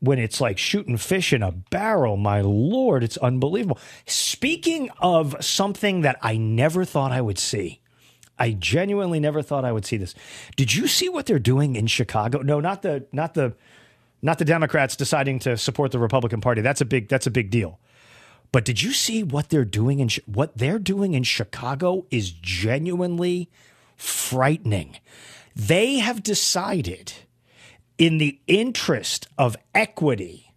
when 0.00 0.18
it's 0.18 0.40
like 0.40 0.58
shooting 0.58 0.96
fish 0.96 1.32
in 1.32 1.42
a 1.42 1.50
barrel, 1.50 2.16
my 2.16 2.40
lord, 2.40 3.02
it's 3.02 3.16
unbelievable. 3.16 3.78
Speaking 4.06 4.90
of 5.00 5.34
something 5.40 6.02
that 6.02 6.18
I 6.22 6.36
never 6.36 6.84
thought 6.84 7.10
I 7.10 7.20
would 7.20 7.38
see, 7.38 7.80
I 8.38 8.52
genuinely 8.52 9.18
never 9.18 9.42
thought 9.42 9.64
I 9.64 9.72
would 9.72 9.84
see 9.84 9.96
this. 9.96 10.14
Did 10.56 10.74
you 10.74 10.86
see 10.86 11.08
what 11.08 11.26
they're 11.26 11.40
doing 11.40 11.74
in 11.74 11.88
Chicago? 11.88 12.40
No, 12.42 12.60
not 12.60 12.82
the 12.82 13.06
not 13.10 13.34
the 13.34 13.54
not 14.22 14.38
the 14.38 14.44
Democrats 14.44 14.94
deciding 14.94 15.40
to 15.40 15.56
support 15.56 15.90
the 15.90 15.98
Republican 15.98 16.40
Party. 16.40 16.60
That's 16.60 16.80
a 16.80 16.84
big 16.84 17.08
that's 17.08 17.26
a 17.26 17.30
big 17.30 17.50
deal. 17.50 17.80
But 18.50 18.64
did 18.64 18.82
you 18.82 18.92
see 18.92 19.22
what 19.22 19.50
they're 19.50 19.64
doing 19.64 20.00
in 20.00 20.08
what 20.26 20.56
they're 20.56 20.78
doing 20.78 21.14
in 21.14 21.22
Chicago 21.22 22.06
is 22.10 22.30
genuinely 22.30 23.50
frightening. 23.96 24.96
They 25.54 25.98
have 25.98 26.22
decided 26.22 27.12
in 27.98 28.18
the 28.18 28.40
interest 28.46 29.26
of 29.36 29.56
equity, 29.74 30.54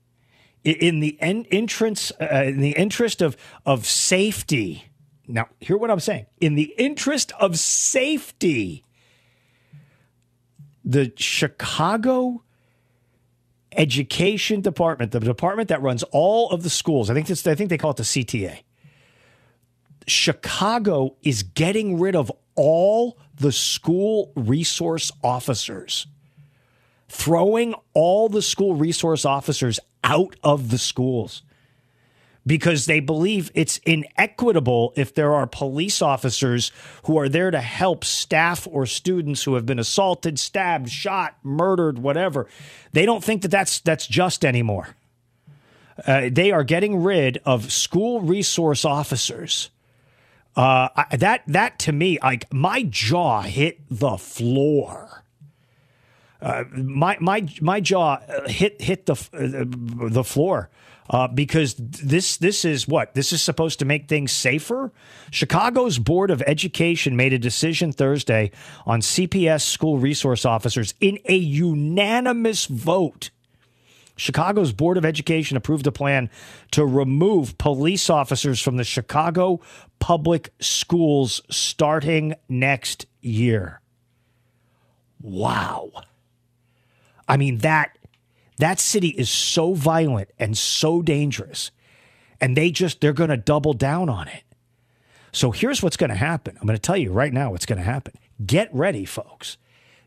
in 0.63 0.99
the 0.99 1.17
entrance, 1.19 2.11
uh, 2.21 2.43
in 2.45 2.61
the 2.61 2.71
interest 2.71 3.21
of 3.21 3.35
of 3.65 3.85
safety. 3.85 4.85
Now, 5.27 5.47
hear 5.59 5.77
what 5.77 5.89
I'm 5.89 5.99
saying. 5.99 6.27
In 6.39 6.55
the 6.55 6.73
interest 6.77 7.31
of 7.39 7.57
safety, 7.57 8.83
the 10.85 11.11
Chicago 11.15 12.43
Education 13.77 14.61
Department, 14.61 15.11
the 15.11 15.19
department 15.19 15.69
that 15.69 15.81
runs 15.81 16.03
all 16.11 16.49
of 16.49 16.63
the 16.63 16.69
schools, 16.69 17.09
I 17.09 17.13
think 17.13 17.27
this, 17.27 17.45
I 17.47 17.55
think 17.55 17.69
they 17.69 17.77
call 17.77 17.91
it 17.91 17.97
the 17.97 18.03
CTA. 18.03 18.59
Chicago 20.07 21.15
is 21.21 21.43
getting 21.43 21.99
rid 21.99 22.15
of 22.15 22.31
all 22.55 23.17
the 23.39 23.51
school 23.51 24.31
resource 24.35 25.11
officers 25.23 26.07
throwing 27.07 27.75
all 27.93 28.29
the 28.29 28.41
school 28.41 28.75
resource 28.75 29.25
officers 29.25 29.79
out 30.03 30.35
of 30.43 30.71
the 30.71 30.77
schools 30.77 31.43
because 32.45 32.85
they 32.85 32.99
believe 32.99 33.51
it's 33.53 33.77
inequitable 33.79 34.93
if 34.95 35.13
there 35.13 35.33
are 35.33 35.45
police 35.45 36.01
officers 36.01 36.71
who 37.03 37.17
are 37.17 37.29
there 37.29 37.51
to 37.51 37.61
help 37.61 38.03
staff 38.03 38.67
or 38.69 38.85
students 38.85 39.43
who 39.43 39.55
have 39.55 39.65
been 39.65 39.79
assaulted, 39.79 40.39
stabbed, 40.39 40.89
shot, 40.89 41.37
murdered, 41.43 41.99
whatever. 41.99 42.47
They 42.93 43.05
don't 43.05 43.23
think 43.23 43.43
that 43.43 43.51
that's 43.51 43.79
that's 43.79 44.07
just 44.07 44.43
anymore. 44.43 44.95
Uh, 46.05 46.29
they 46.31 46.51
are 46.51 46.63
getting 46.63 47.03
rid 47.03 47.39
of 47.45 47.71
school 47.71 48.21
resource 48.21 48.85
officers. 48.85 49.69
Uh, 50.55 50.89
that 51.11 51.43
that 51.47 51.79
to 51.79 51.91
me, 51.91 52.17
like 52.21 52.51
my 52.51 52.83
jaw 52.83 53.41
hit 53.41 53.79
the 53.89 54.17
floor 54.17 55.21
uh, 56.41 56.63
my 56.73 57.17
my 57.19 57.47
my 57.61 57.79
jaw 57.79 58.13
uh, 58.13 58.47
hit 58.49 58.81
hit 58.81 59.05
the 59.05 59.13
uh, 59.13 60.09
the 60.09 60.23
floor. 60.23 60.69
Uh, 61.09 61.27
because 61.27 61.75
this 61.77 62.37
this 62.37 62.63
is 62.63 62.87
what 62.87 63.15
this 63.15 63.33
is 63.33 63.43
supposed 63.43 63.79
to 63.79 63.85
make 63.85 64.07
things 64.07 64.31
safer. 64.31 64.93
Chicago's 65.29 65.99
Board 65.99 66.31
of 66.31 66.41
Education 66.43 67.15
made 67.17 67.33
a 67.33 67.39
decision 67.39 67.91
Thursday 67.91 68.51
on 68.85 69.01
CPS 69.01 69.63
school 69.63 69.97
resource 69.97 70.45
officers 70.45 70.93
in 71.01 71.19
a 71.25 71.35
unanimous 71.35 72.65
vote. 72.65 73.29
Chicago's 74.15 74.71
Board 74.71 74.97
of 74.97 75.05
Education 75.05 75.57
approved 75.57 75.87
a 75.87 75.91
plan 75.91 76.29
to 76.71 76.85
remove 76.85 77.57
police 77.57 78.09
officers 78.09 78.61
from 78.61 78.77
the 78.77 78.83
Chicago 78.83 79.59
public 79.99 80.53
schools 80.59 81.41
starting 81.49 82.35
next 82.47 83.07
year. 83.21 83.81
Wow. 85.21 85.91
I 87.27 87.37
mean 87.37 87.59
that 87.59 87.97
that 88.61 88.79
city 88.79 89.09
is 89.09 89.29
so 89.29 89.73
violent 89.73 90.29
and 90.39 90.57
so 90.57 91.01
dangerous 91.01 91.71
and 92.39 92.55
they 92.57 92.71
just 92.71 93.01
they're 93.01 93.13
going 93.13 93.29
to 93.29 93.37
double 93.37 93.73
down 93.73 94.09
on 94.09 94.27
it. 94.27 94.43
So 95.31 95.51
here's 95.51 95.81
what's 95.81 95.97
going 95.97 96.09
to 96.09 96.15
happen. 96.15 96.57
I'm 96.59 96.67
going 96.67 96.77
to 96.77 96.81
tell 96.81 96.97
you 96.97 97.11
right 97.11 97.31
now 97.31 97.51
what's 97.51 97.65
going 97.65 97.79
to 97.79 97.85
happen. 97.85 98.13
Get 98.45 98.73
ready, 98.73 99.05
folks. 99.05 99.57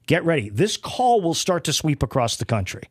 Get 0.07 0.25
ready. 0.25 0.51
This 0.51 0.77
call 0.77 1.23
will 1.23 1.35
start 1.35 1.65
to 1.65 1.73
sweep 1.73 2.03
across 2.03 2.37
the 2.37 2.45
country. 2.45 2.83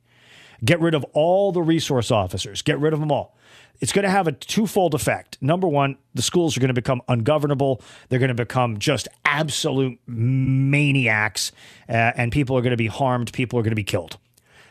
Get 0.66 0.80
rid 0.80 0.95
of 0.95 1.03
all 1.14 1.51
the 1.51 1.61
resource 1.61 2.09
officers. 2.09 2.61
Get 2.61 2.80
rid 2.80 2.93
of 2.93 2.99
them 2.99 3.11
all 3.11 3.36
it's 3.84 3.91
going 3.91 4.03
to 4.03 4.09
have 4.09 4.28
a 4.28 4.32
twofold 4.32 4.93
effect. 4.93 5.38
Number 5.41 5.68
one, 5.68 5.97
the 6.14 6.22
schools 6.22 6.55
are 6.55 6.61
going 6.61 6.70
to 6.70 6.74
become 6.74 7.01
ungovernable. 7.09 7.82
They're 8.07 8.20
going 8.20 8.30
to 8.30 8.34
become 8.34 8.80
just 8.80 9.07
absolute 9.26 9.99
maniacs, 10.07 11.51
uh, 11.89 11.91
and 12.16 12.32
people 12.32 12.57
are 12.57 12.61
going 12.61 12.72
to 12.72 12.78
be 12.78 12.88
harmed. 12.88 13.34
People 13.34 13.59
are 13.59 13.61
going 13.61 13.72
to 13.72 13.76
be 13.76 13.84
killed. 13.84 14.18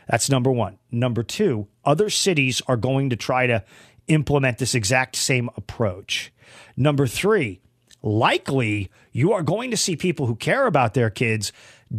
That's 0.07 0.29
number 0.29 0.51
one. 0.51 0.79
Number 0.91 1.23
two, 1.23 1.67
other 1.85 2.09
cities 2.09 2.61
are 2.67 2.77
going 2.77 3.09
to 3.09 3.15
try 3.15 3.47
to 3.47 3.63
implement 4.07 4.57
this 4.57 4.75
exact 4.75 5.15
same 5.15 5.49
approach. 5.55 6.31
Number 6.75 7.07
three, 7.07 7.61
likely 8.01 8.91
you 9.11 9.33
are 9.33 9.43
going 9.43 9.71
to 9.71 9.77
see 9.77 9.95
people 9.95 10.25
who 10.25 10.35
care 10.35 10.65
about 10.65 10.93
their 10.93 11.09
kids 11.09 11.51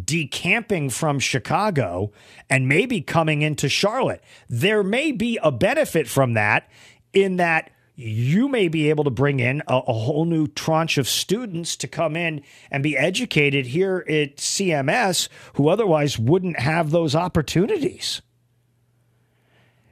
decamping 0.04 0.90
from 0.90 1.18
Chicago 1.18 2.10
and 2.50 2.68
maybe 2.68 3.00
coming 3.00 3.42
into 3.42 3.68
Charlotte. 3.68 4.22
There 4.48 4.82
may 4.82 5.12
be 5.12 5.38
a 5.42 5.52
benefit 5.52 6.08
from 6.08 6.34
that 6.34 6.68
in 7.12 7.36
that 7.36 7.70
you 7.96 8.48
may 8.48 8.68
be 8.68 8.90
able 8.90 9.04
to 9.04 9.10
bring 9.10 9.40
in 9.40 9.62
a, 9.68 9.76
a, 9.76 9.92
whole 9.92 10.24
new 10.24 10.48
tranche 10.48 10.98
of 10.98 11.08
students 11.08 11.76
to 11.76 11.86
come 11.86 12.16
in 12.16 12.42
and 12.70 12.82
be 12.82 12.96
educated 12.96 13.66
here 13.66 14.04
at 14.08 14.36
CMS 14.36 15.28
who 15.54 15.68
otherwise 15.68 16.18
wouldn't 16.18 16.58
have 16.58 16.90
those 16.90 17.14
opportunities. 17.14 18.20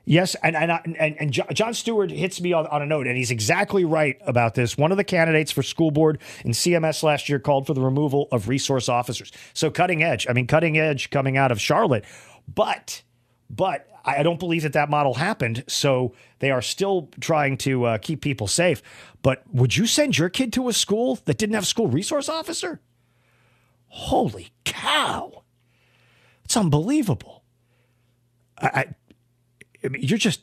Yes, 0.05 0.35
and 0.43 0.57
and 0.57 0.73
and, 0.99 1.17
and 1.21 1.33
Jon 1.33 1.75
Stewart 1.75 2.11
hits 2.11 2.41
me 2.41 2.53
on, 2.53 2.67
on, 2.67 2.83
a 2.83 2.87
note, 2.87 3.07
and 3.07 3.17
he's 3.17 3.31
exactly 3.31 3.85
right 3.85 4.21
about 4.27 4.57
this. 4.57 4.77
One 4.77 4.91
of 4.91 4.97
the 4.97 5.05
candidates 5.05 5.53
for 5.53 5.63
school 5.63 5.93
board 5.93 6.21
in 6.45 6.51
CMS 6.51 7.05
last 7.05 7.29
year 7.29 7.39
called 7.39 7.69
for 7.69 7.75
the 7.75 7.81
removal 7.81 8.27
of 8.33 8.49
resource 8.49 8.89
officers. 8.89 9.31
So 9.55 9.71
cutting 9.71 10.03
edge. 10.03 10.27
I 10.29 10.33
mean, 10.33 10.49
cutting 10.49 10.77
edge 10.77 11.11
coming 11.11 11.37
out 11.37 11.53
of 11.53 11.61
Charlotte, 11.61 12.05
but 12.53 13.03
but 13.49 13.87
I 14.05 14.23
don't 14.23 14.39
believe 14.39 14.63
that 14.63 14.73
that 14.73 14.91
model 14.91 15.15
happened. 15.15 15.65
So 15.69 16.15
they 16.41 16.51
are 16.51 16.63
still 16.63 17.09
trying 17.21 17.57
to 17.59 17.85
uh, 17.85 17.99
keep 17.99 18.21
people 18.21 18.47
safe. 18.47 18.83
But 19.23 19.43
would 19.53 19.77
you 19.77 19.87
send 19.87 20.19
your 20.19 20.29
kid 20.29 20.53
to 20.55 20.69
a 20.69 20.73
school 20.73 21.19
that 21.25 21.39
didn't 21.39 21.55
have 21.55 21.63
a 21.63 21.67
school 21.67 21.87
resource 21.87 22.29
officer? 22.29 22.81
Holy 23.89 24.53
cow! 24.65 25.43
It's 26.45 26.57
unbelievable. 26.57 27.45
I, 28.59 28.67
I 28.67 28.95
I 29.85 29.89
mean, 29.89 30.03
you're 30.03 30.19
just, 30.19 30.43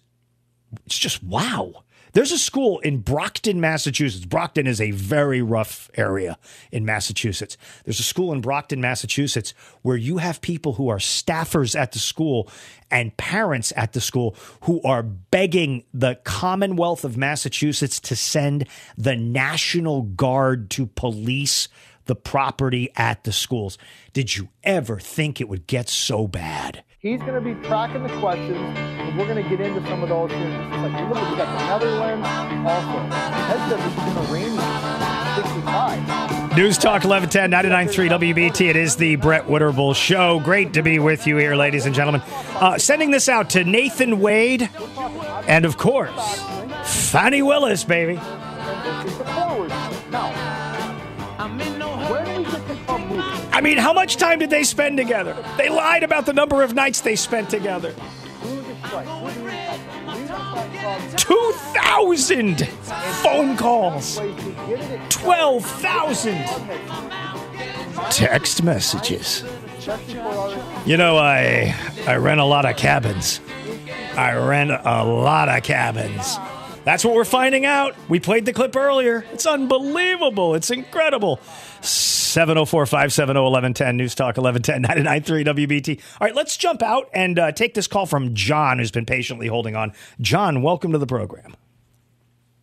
it's 0.86 0.97
just 0.97 1.24
wow. 1.24 1.84
There's 2.14 2.32
a 2.32 2.38
school 2.38 2.80
in 2.80 2.99
Brockton, 2.99 3.62
Massachusetts. 3.62 4.26
Brockton 4.26 4.68
is 4.68 4.82
a 4.82 4.91
very 4.91 5.41
rough 5.41 5.89
area 5.95 6.38
in 6.72 6.86
Massachusetts. 6.86 7.57
There's 7.86 7.99
a 7.99 8.03
school 8.03 8.34
in 8.34 8.41
Brockton, 8.41 8.82
Massachusetts, 8.82 9.53
where 9.82 9.97
you 9.97 10.18
have 10.18 10.41
people 10.41 10.74
who 10.74 10.89
are 10.89 10.97
staffers 10.97 11.80
at 11.80 11.91
the 11.91 11.99
school 11.99 12.49
and 12.89 13.16
parents 13.18 13.72
at 13.76 13.93
the 13.93 14.01
school 14.01 14.36
who 14.62 14.82
are 14.82 15.03
begging 15.03 15.84
the 15.93 16.16
Commonwealth 16.24 17.03
of 17.03 17.18
Massachusetts 17.18 17.99
to 17.99 18.16
send 18.16 18.68
the 18.97 19.16
National 19.16 20.01
Guard 20.01 20.70
to 20.72 20.88
police 20.88 21.68
the 22.05 22.16
property 22.16 22.89
at 22.95 23.24
the 23.24 23.32
schools. 23.32 23.78
Did 24.14 24.36
you 24.36 24.49
ever 24.64 24.99
think 24.99 25.39
it 25.39 25.47
would 25.47 25.68
get 25.68 25.88
so 25.89 26.28
bad? 26.28 26.84
He's 27.02 27.22
going 27.22 27.36
to 27.36 27.39
be 27.39 27.54
tracking 27.66 28.04
the 28.04 28.10
questions, 28.20 28.58
and 28.58 29.18
we're 29.18 29.26
going 29.26 29.41
to 29.41 29.50
get 29.50 29.62
into 29.66 29.80
some 29.88 30.04
of 30.04 30.10
those 30.10 30.30
here. 30.32 30.50
Just 30.50 30.84
like, 30.84 30.91
look, 31.08 31.32
we 31.32 31.38
got 31.38 31.47
the 31.47 31.66
Netherlands 31.66 32.28
also. 32.68 33.08
Ted 33.47 33.70
said 33.70 33.80
this 33.80 33.88
is 33.88 33.95
going 34.04 34.20
to 34.28 34.34
rain 34.34 34.52
65. 35.38 36.58
News 36.58 36.78
Talk 36.78 37.06
1110 37.06 37.52
99.3 37.52 38.10
WBT. 38.34 38.70
It 38.70 38.76
is 38.76 38.97
the 38.97 39.16
Brett 39.16 39.45
Winterble 39.45 39.95
Show. 39.95 40.41
Great 40.41 40.74
to 40.74 40.82
be 40.82 41.00
with 41.00 41.26
you 41.26 41.38
here, 41.38 41.56
ladies 41.56 41.86
and 41.86 41.95
gentlemen. 41.95 42.22
Uh, 42.56 42.78
sending 42.78 43.12
this 43.12 43.30
out 43.30 43.50
to 43.52 43.64
Nathan 43.64 44.20
Wade 44.20 44.70
and, 45.47 45.64
of 45.64 45.78
course, 45.78 46.12
Fani 46.84 47.41
Willis, 47.41 47.86
baby. 47.86 48.16
Now, 48.16 48.50
I 53.52 53.62
mean, 53.62 53.78
how 53.78 53.93
much 53.93 54.18
time 54.18 54.39
did 54.39 54.50
they 54.50 54.64
spend 54.64 54.97
together? 54.97 55.36
They 55.58 55.70
lied 55.70 56.04
about 56.04 56.26
the 56.26 56.34
number 56.34 56.64
of 56.64 56.74
nights 56.74 57.02
they 57.02 57.16
spent 57.16 57.50
together. 57.50 57.93
2,000 61.18 62.68
phone 63.24 63.58
calls, 63.58 64.20
12,000 65.10 66.45
text 68.12 68.64
messages. 68.64 69.43
You 70.86 70.97
know, 70.97 71.18
I 71.18 71.76
I 72.08 72.16
rent 72.16 72.39
a 72.39 72.45
lot 72.45 72.66
of 72.66 72.78
cabins. 72.78 73.41
I 74.16 74.34
rent 74.36 74.72
a 74.72 75.04
lot 75.04 75.50
of 75.50 75.64
cabins. 75.64 76.38
That's 76.84 77.04
what 77.06 77.14
we're 77.14 77.26
finding 77.26 77.66
out. 77.66 77.95
We 78.08 78.20
played 78.20 78.45
the 78.45 78.54
clip 78.54 78.76
earlier. 78.76 79.26
It's 79.32 79.45
unbelievable. 79.45 80.56
It's 80.56 80.72
incredible. 80.72 81.39
704 81.82 82.86
570 82.86 83.39
1110, 83.39 83.97
News 83.97 84.15
Talk 84.15 84.38
1110 84.38 84.82
993 84.82 85.43
WBT. 85.43 86.01
All 86.19 86.27
right, 86.27 86.36
let's 86.36 86.57
jump 86.57 86.82
out 86.82 87.09
and 87.13 87.39
uh, 87.39 87.51
take 87.51 87.73
this 87.73 87.88
call 87.88 88.05
from 88.05 88.34
John, 88.34 88.80
who's 88.80 88.91
been 88.91 89.05
patiently 89.05 89.47
holding 89.47 89.75
on. 89.75 89.93
John, 90.21 90.61
welcome 90.61 90.91
to 90.91 90.97
the 90.97 91.07
program. 91.07 91.55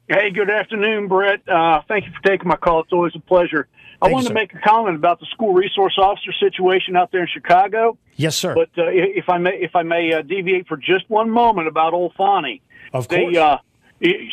Hey, 0.09 0.31
good 0.31 0.51
afternoon, 0.51 1.09
Brett. 1.09 1.41
Uh, 1.49 1.83
thank 1.89 2.05
you 2.07 2.13
for 2.13 2.23
taking 2.29 2.47
my 2.47 2.57
call. 2.57 2.81
It's 2.81 2.93
always 2.93 3.17
a 3.17 3.21
pleasure. 3.21 3.67
I 4.01 4.09
wanted 4.09 4.29
to 4.29 4.35
make 4.35 4.55
a 4.55 4.59
comment 4.59 4.97
about 4.97 5.21
the 5.21 5.27
school 5.27 5.53
resource 5.53 5.95
officer 5.99 6.33
situation 6.39 6.97
out 6.97 7.11
there 7.11 7.23
in 7.23 7.29
Chicago. 7.33 7.99
Yes, 8.15 8.37
sir. 8.37 8.55
But 8.55 8.69
uh, 8.79 8.89
if 8.89 9.29
I 9.29 9.39
may, 9.39 9.59
if 9.59 9.75
I 9.75 9.83
may 9.83 10.13
uh, 10.13 10.23
deviate 10.23 10.69
for 10.69 10.77
just 10.77 11.09
one 11.09 11.31
moment 11.31 11.67
about 11.67 11.93
Old 11.93 12.13
Fani, 12.15 12.63
of 12.93 13.09
course. 13.09 13.33
They, 13.33 13.39
uh, 13.39 13.59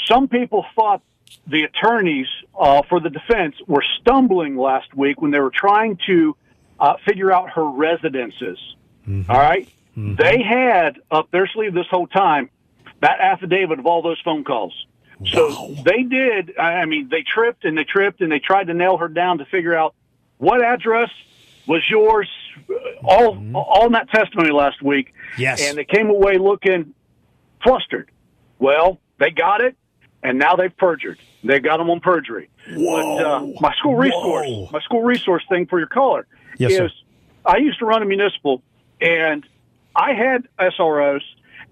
some 0.07 0.27
people 0.27 0.65
thought 0.75 1.01
the 1.47 1.63
attorneys 1.63 2.27
uh, 2.57 2.81
for 2.89 2.99
the 2.99 3.09
defense 3.09 3.55
were 3.67 3.83
stumbling 4.01 4.55
last 4.57 4.93
week 4.95 5.21
when 5.21 5.31
they 5.31 5.39
were 5.39 5.51
trying 5.53 5.97
to 6.07 6.35
uh, 6.79 6.95
figure 7.05 7.31
out 7.31 7.49
her 7.51 7.65
residences. 7.65 8.57
Mm-hmm. 9.07 9.29
All 9.29 9.39
right? 9.39 9.67
mm-hmm. 9.97 10.15
They 10.15 10.41
had 10.41 10.99
up 11.11 11.31
their 11.31 11.47
sleeve 11.47 11.73
this 11.73 11.87
whole 11.89 12.07
time 12.07 12.49
that 13.01 13.19
affidavit 13.19 13.79
of 13.79 13.85
all 13.85 14.01
those 14.01 14.19
phone 14.23 14.43
calls. 14.43 14.73
Wow. 15.19 15.27
So 15.31 15.75
they 15.83 16.03
did. 16.03 16.57
I 16.57 16.85
mean, 16.85 17.09
they 17.09 17.21
tripped 17.21 17.65
and 17.65 17.77
they 17.77 17.83
tripped 17.83 18.21
and 18.21 18.31
they 18.31 18.39
tried 18.39 18.67
to 18.67 18.73
nail 18.73 18.97
her 18.97 19.07
down 19.07 19.37
to 19.39 19.45
figure 19.45 19.75
out 19.75 19.93
what 20.37 20.63
address 20.63 21.09
was 21.67 21.81
yours. 21.89 22.29
All 23.03 23.35
mm-hmm. 23.35 23.55
all 23.55 23.85
in 23.87 23.91
that 23.93 24.09
testimony 24.09 24.51
last 24.51 24.81
week. 24.81 25.13
Yes, 25.37 25.61
and 25.61 25.77
they 25.77 25.85
came 25.85 26.09
away 26.09 26.37
looking 26.37 26.93
flustered. 27.61 28.09
Well, 28.59 28.99
they 29.19 29.31
got 29.31 29.61
it 29.61 29.75
and 30.23 30.39
now 30.39 30.55
they've 30.55 30.75
perjured. 30.75 31.19
They 31.43 31.59
got 31.59 31.77
them 31.77 31.89
on 31.89 31.99
perjury. 31.99 32.49
Whoa. 32.69 33.17
But, 33.17 33.25
uh, 33.25 33.47
my 33.59 33.73
school 33.75 33.95
resource, 33.95 34.47
Whoa. 34.47 34.69
my 34.71 34.79
school 34.81 35.03
resource 35.03 35.43
thing 35.49 35.65
for 35.65 35.79
your 35.79 35.87
caller 35.87 36.25
yes, 36.57 36.71
is 36.71 36.77
sir. 36.77 36.89
I 37.45 37.57
used 37.57 37.79
to 37.79 37.85
run 37.85 38.01
a 38.01 38.05
municipal, 38.05 38.61
and 39.01 39.45
I 39.95 40.13
had 40.13 40.47
SROs, 40.59 41.21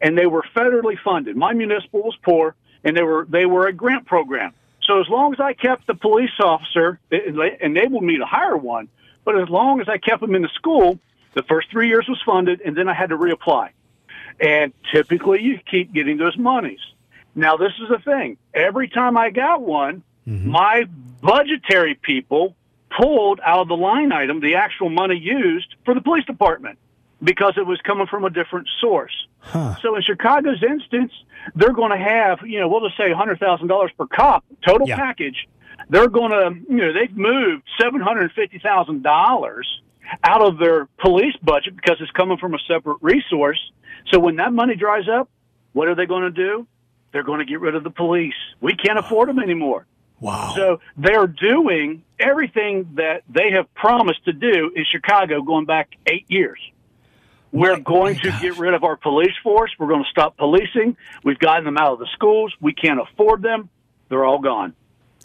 and 0.02 0.18
they 0.18 0.26
were 0.26 0.44
federally 0.56 0.98
funded. 1.00 1.36
My 1.38 1.54
municipal 1.54 2.02
was 2.02 2.18
poor, 2.24 2.56
and 2.84 2.96
they 2.96 3.04
were 3.04 3.26
they 3.30 3.46
were 3.46 3.68
a 3.68 3.74
grant 3.74 4.06
program. 4.06 4.54
So 4.84 5.00
as 5.00 5.08
long 5.08 5.34
as 5.34 5.40
I 5.40 5.54
kept 5.54 5.88
the 5.88 5.94
police 5.94 6.32
officer, 6.40 7.00
it 7.12 7.62
enabled 7.62 8.04
me 8.04 8.18
to 8.18 8.26
hire 8.26 8.58
one. 8.58 8.90
But 9.24 9.40
as 9.40 9.48
long 9.48 9.80
as 9.80 9.88
I 9.88 9.98
kept 9.98 10.22
them 10.22 10.34
in 10.34 10.42
the 10.42 10.50
school, 10.56 11.00
the 11.36 11.44
first 11.44 11.70
three 11.70 11.88
years 11.88 12.08
was 12.10 12.22
funded, 12.26 12.62
and 12.62 12.76
then 12.76 12.90
I 12.90 12.94
had 12.94 13.10
to 13.10 13.18
reapply. 13.18 13.70
And 14.40 14.74
typically, 14.92 15.42
you 15.42 15.60
keep 15.70 15.94
getting 15.94 16.18
those 16.18 16.38
monies. 16.38 16.80
Now, 17.36 17.58
this 17.58 17.72
is 17.82 17.90
the 17.90 18.00
thing. 18.00 18.38
Every 18.54 18.90
time 18.90 19.18
I 19.18 19.30
got 19.30 19.62
one, 19.62 20.04
mm-hmm. 20.28 20.50
my 20.50 20.86
budgetary 21.22 21.96
people 21.96 22.56
pulled 22.98 23.40
out 23.46 23.60
of 23.60 23.68
the 23.68 23.78
line 23.78 24.12
item 24.12 24.42
the 24.42 24.56
actual 24.56 24.90
money 24.90 25.16
used 25.16 25.76
for 25.86 25.94
the 25.94 26.02
police 26.02 26.26
department 26.26 26.78
because 27.24 27.54
it 27.58 27.66
was 27.66 27.80
coming 27.82 28.08
from 28.08 28.26
a 28.26 28.30
different 28.30 28.68
source. 28.80 29.14
Huh. 29.40 29.76
So 29.82 29.96
in 29.96 30.02
Chicago's 30.02 30.64
instance, 30.64 31.14
they're 31.56 31.74
going 31.74 31.92
to 31.92 31.98
have, 31.98 32.40
you 32.46 32.60
know, 32.60 32.68
we'll 32.68 32.82
just 32.82 32.98
say 32.98 33.10
$100,000 33.12 33.98
per 33.98 34.08
cop, 34.08 34.44
total 34.66 34.88
yeah. 34.88 34.98
package. 34.98 35.48
They're 35.90 36.10
going 36.10 36.32
to, 36.32 36.60
you 36.70 36.78
know, 36.78 36.94
they've 36.94 37.16
moved 37.16 37.64
$750,000 37.80 39.64
out 40.24 40.42
of 40.42 40.58
their 40.58 40.88
police 41.00 41.36
budget 41.42 41.76
because 41.76 41.98
it's 42.00 42.12
coming 42.12 42.38
from 42.38 42.54
a 42.54 42.60
separate 42.68 42.98
resource. 43.02 43.60
So 44.12 44.20
when 44.20 44.38
that 44.38 44.54
money 44.54 44.76
dries 44.76 45.08
up, 45.08 45.30
what 45.74 45.88
are 45.88 45.96
they 45.96 46.06
going 46.06 46.24
to 46.24 46.32
do? 46.32 46.68
They're 47.12 47.24
going 47.24 47.40
to 47.40 47.46
get 47.46 47.60
rid 47.60 47.76
of 47.76 47.84
the 47.84 47.90
police. 47.90 48.36
We 48.60 48.76
can't 48.76 49.00
afford 49.00 49.30
them 49.30 49.40
anymore. 49.40 49.86
Wow. 50.20 50.54
So 50.56 50.80
they're 50.98 51.28
doing 51.28 52.04
everything 52.20 52.92
that 52.96 53.24
they 53.28 53.52
have 53.52 53.74
promised 53.74 54.26
to 54.26 54.34
do 54.34 54.72
in 54.76 54.86
Chicago 54.92 55.42
going 55.42 55.66
back 55.66 55.90
eight 56.06 56.26
years. 56.30 56.60
We're 57.52 57.78
my, 57.78 57.82
going 57.82 58.14
my 58.16 58.22
to 58.22 58.30
gosh. 58.30 58.42
get 58.42 58.58
rid 58.58 58.74
of 58.74 58.84
our 58.84 58.96
police 58.96 59.34
force. 59.44 59.72
We're 59.80 59.88
going 59.88 60.04
to 60.04 60.10
stop 60.10 60.38
policing. 60.38 60.96
We've 61.24 61.40
gotten 61.40 61.66
them 61.66 61.78
out 61.78 61.94
of 61.94 62.00
the 62.00 62.08
schools. 62.14 62.54
We 62.62 62.74
can't 62.74 63.00
afford 63.00 63.42
them. 63.42 63.70
They're 64.10 64.24
all 64.24 64.40
gone. 64.40 64.74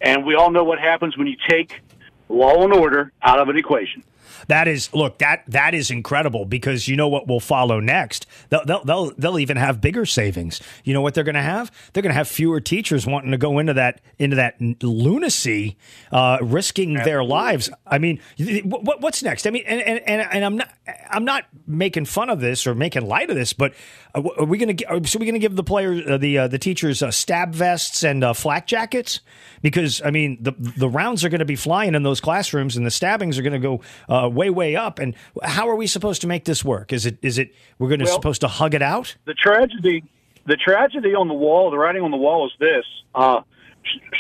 And 0.01 0.25
we 0.27 0.35
all 0.35 0.51
know 0.51 0.65
what 0.65 0.79
happens 0.79 1.17
when 1.17 1.27
you 1.27 1.37
take 1.49 1.81
law 2.29 2.65
and 2.65 2.73
order 2.73 3.13
out 3.23 3.39
of 3.39 3.49
an 3.49 3.57
equation. 3.57 4.03
That 4.49 4.69
is, 4.69 4.93
look, 4.95 5.19
that 5.19 5.45
that 5.49 5.75
is 5.75 5.91
incredible 5.91 6.45
because 6.45 6.89
you 6.89 6.97
know 6.97 7.09
what 7.09 7.27
will 7.27 7.41
follow 7.41 7.81
next. 7.81 8.27
They'll 8.51 8.65
they'll 8.65 8.85
they'll, 8.85 9.11
they'll 9.17 9.39
even 9.39 9.57
have 9.57 9.81
bigger 9.81 10.07
savings. 10.07 10.61
You 10.85 10.95
know 10.95 11.01
what 11.01 11.15
they're 11.15 11.25
going 11.25 11.35
to 11.35 11.43
have? 11.43 11.71
They're 11.93 12.03
going 12.03 12.11
to 12.11 12.17
have 12.17 12.29
fewer 12.29 12.61
teachers 12.61 13.07
wanting 13.07 13.31
to 13.31 13.39
go 13.39 13.59
into 13.59 13.75
that 13.75 14.01
into 14.19 14.37
that 14.37 14.61
lunacy, 14.83 15.77
uh, 16.13 16.39
risking 16.41 16.95
their 16.95 17.25
lives. 17.25 17.71
I 17.87 17.99
mean, 17.99 18.21
what, 18.65 19.01
what's 19.01 19.23
next? 19.23 19.47
I 19.47 19.51
mean, 19.51 19.65
and, 19.67 19.81
and 19.81 20.21
and 20.21 20.45
I'm 20.45 20.57
not 20.57 20.71
I'm 21.11 21.25
not 21.25 21.45
making 21.67 22.07
fun 22.07 22.31
of 22.31 22.41
this 22.41 22.67
or 22.67 22.75
making 22.75 23.07
light 23.07 23.31
of 23.31 23.37
this, 23.37 23.53
but 23.53 23.75
are 24.15 24.45
we 24.45 24.59
going 24.59 24.77
to 24.77 25.07
so 25.07 25.19
we 25.19 25.27
going 25.27 25.35
to 25.35 25.39
give 25.39 25.57
the 25.57 25.65
players 25.65 26.07
uh, 26.07 26.17
the 26.17 26.39
uh, 26.39 26.49
the 26.49 26.59
teachers 26.59 27.03
uh, 27.03 27.11
stab 27.11 27.55
vests 27.55 28.03
and 28.03 28.25
uh, 28.25 28.33
flak 28.33 28.67
jackets 28.67 29.21
because 29.63 30.01
I 30.03 30.11
mean 30.11 30.39
the 30.41 30.53
the 30.53 30.89
rounds 30.89 31.25
are 31.25 31.29
going 31.29 31.41
to 31.41 31.45
be 31.45 31.57
flying 31.57 31.95
in 31.95 32.03
those 32.03 32.21
classrooms 32.21 32.77
and 32.77 32.87
the 32.87 32.91
stabbings 32.91 33.39
are 33.39 33.43
going 33.43 33.53
to 33.53 33.59
go 33.59 33.81
uh, 34.17 34.29
way 34.29 34.51
way 34.51 34.77
up. 34.77 34.99
And 34.99 35.15
how 35.43 35.69
are 35.69 35.77
we 35.77 35.87
supposed 35.87 36.21
to 36.23 36.27
make 36.27 36.45
this 36.45 36.65
work? 36.65 36.93
Is 36.93 37.07
it 37.07 37.19
is 37.23 37.39
it 37.39 37.55
we're 37.79 37.89
going 37.89 38.01
to 38.01 38.05
well, 38.05 38.15
supposed 38.15 38.41
to 38.43 38.49
hug 38.49 38.75
it 38.75 38.83
out? 38.83 39.17
The 39.25 39.35
tragedy, 39.35 40.05
the 40.47 40.57
tragedy 40.57 41.15
on 41.15 41.29
the 41.29 41.35
wall, 41.35 41.71
the 41.71 41.79
writing 41.79 42.03
on 42.03 42.11
the 42.11 42.17
wall 42.17 42.47
is 42.47 42.53
this. 42.59 42.85
Uh, 43.15 43.43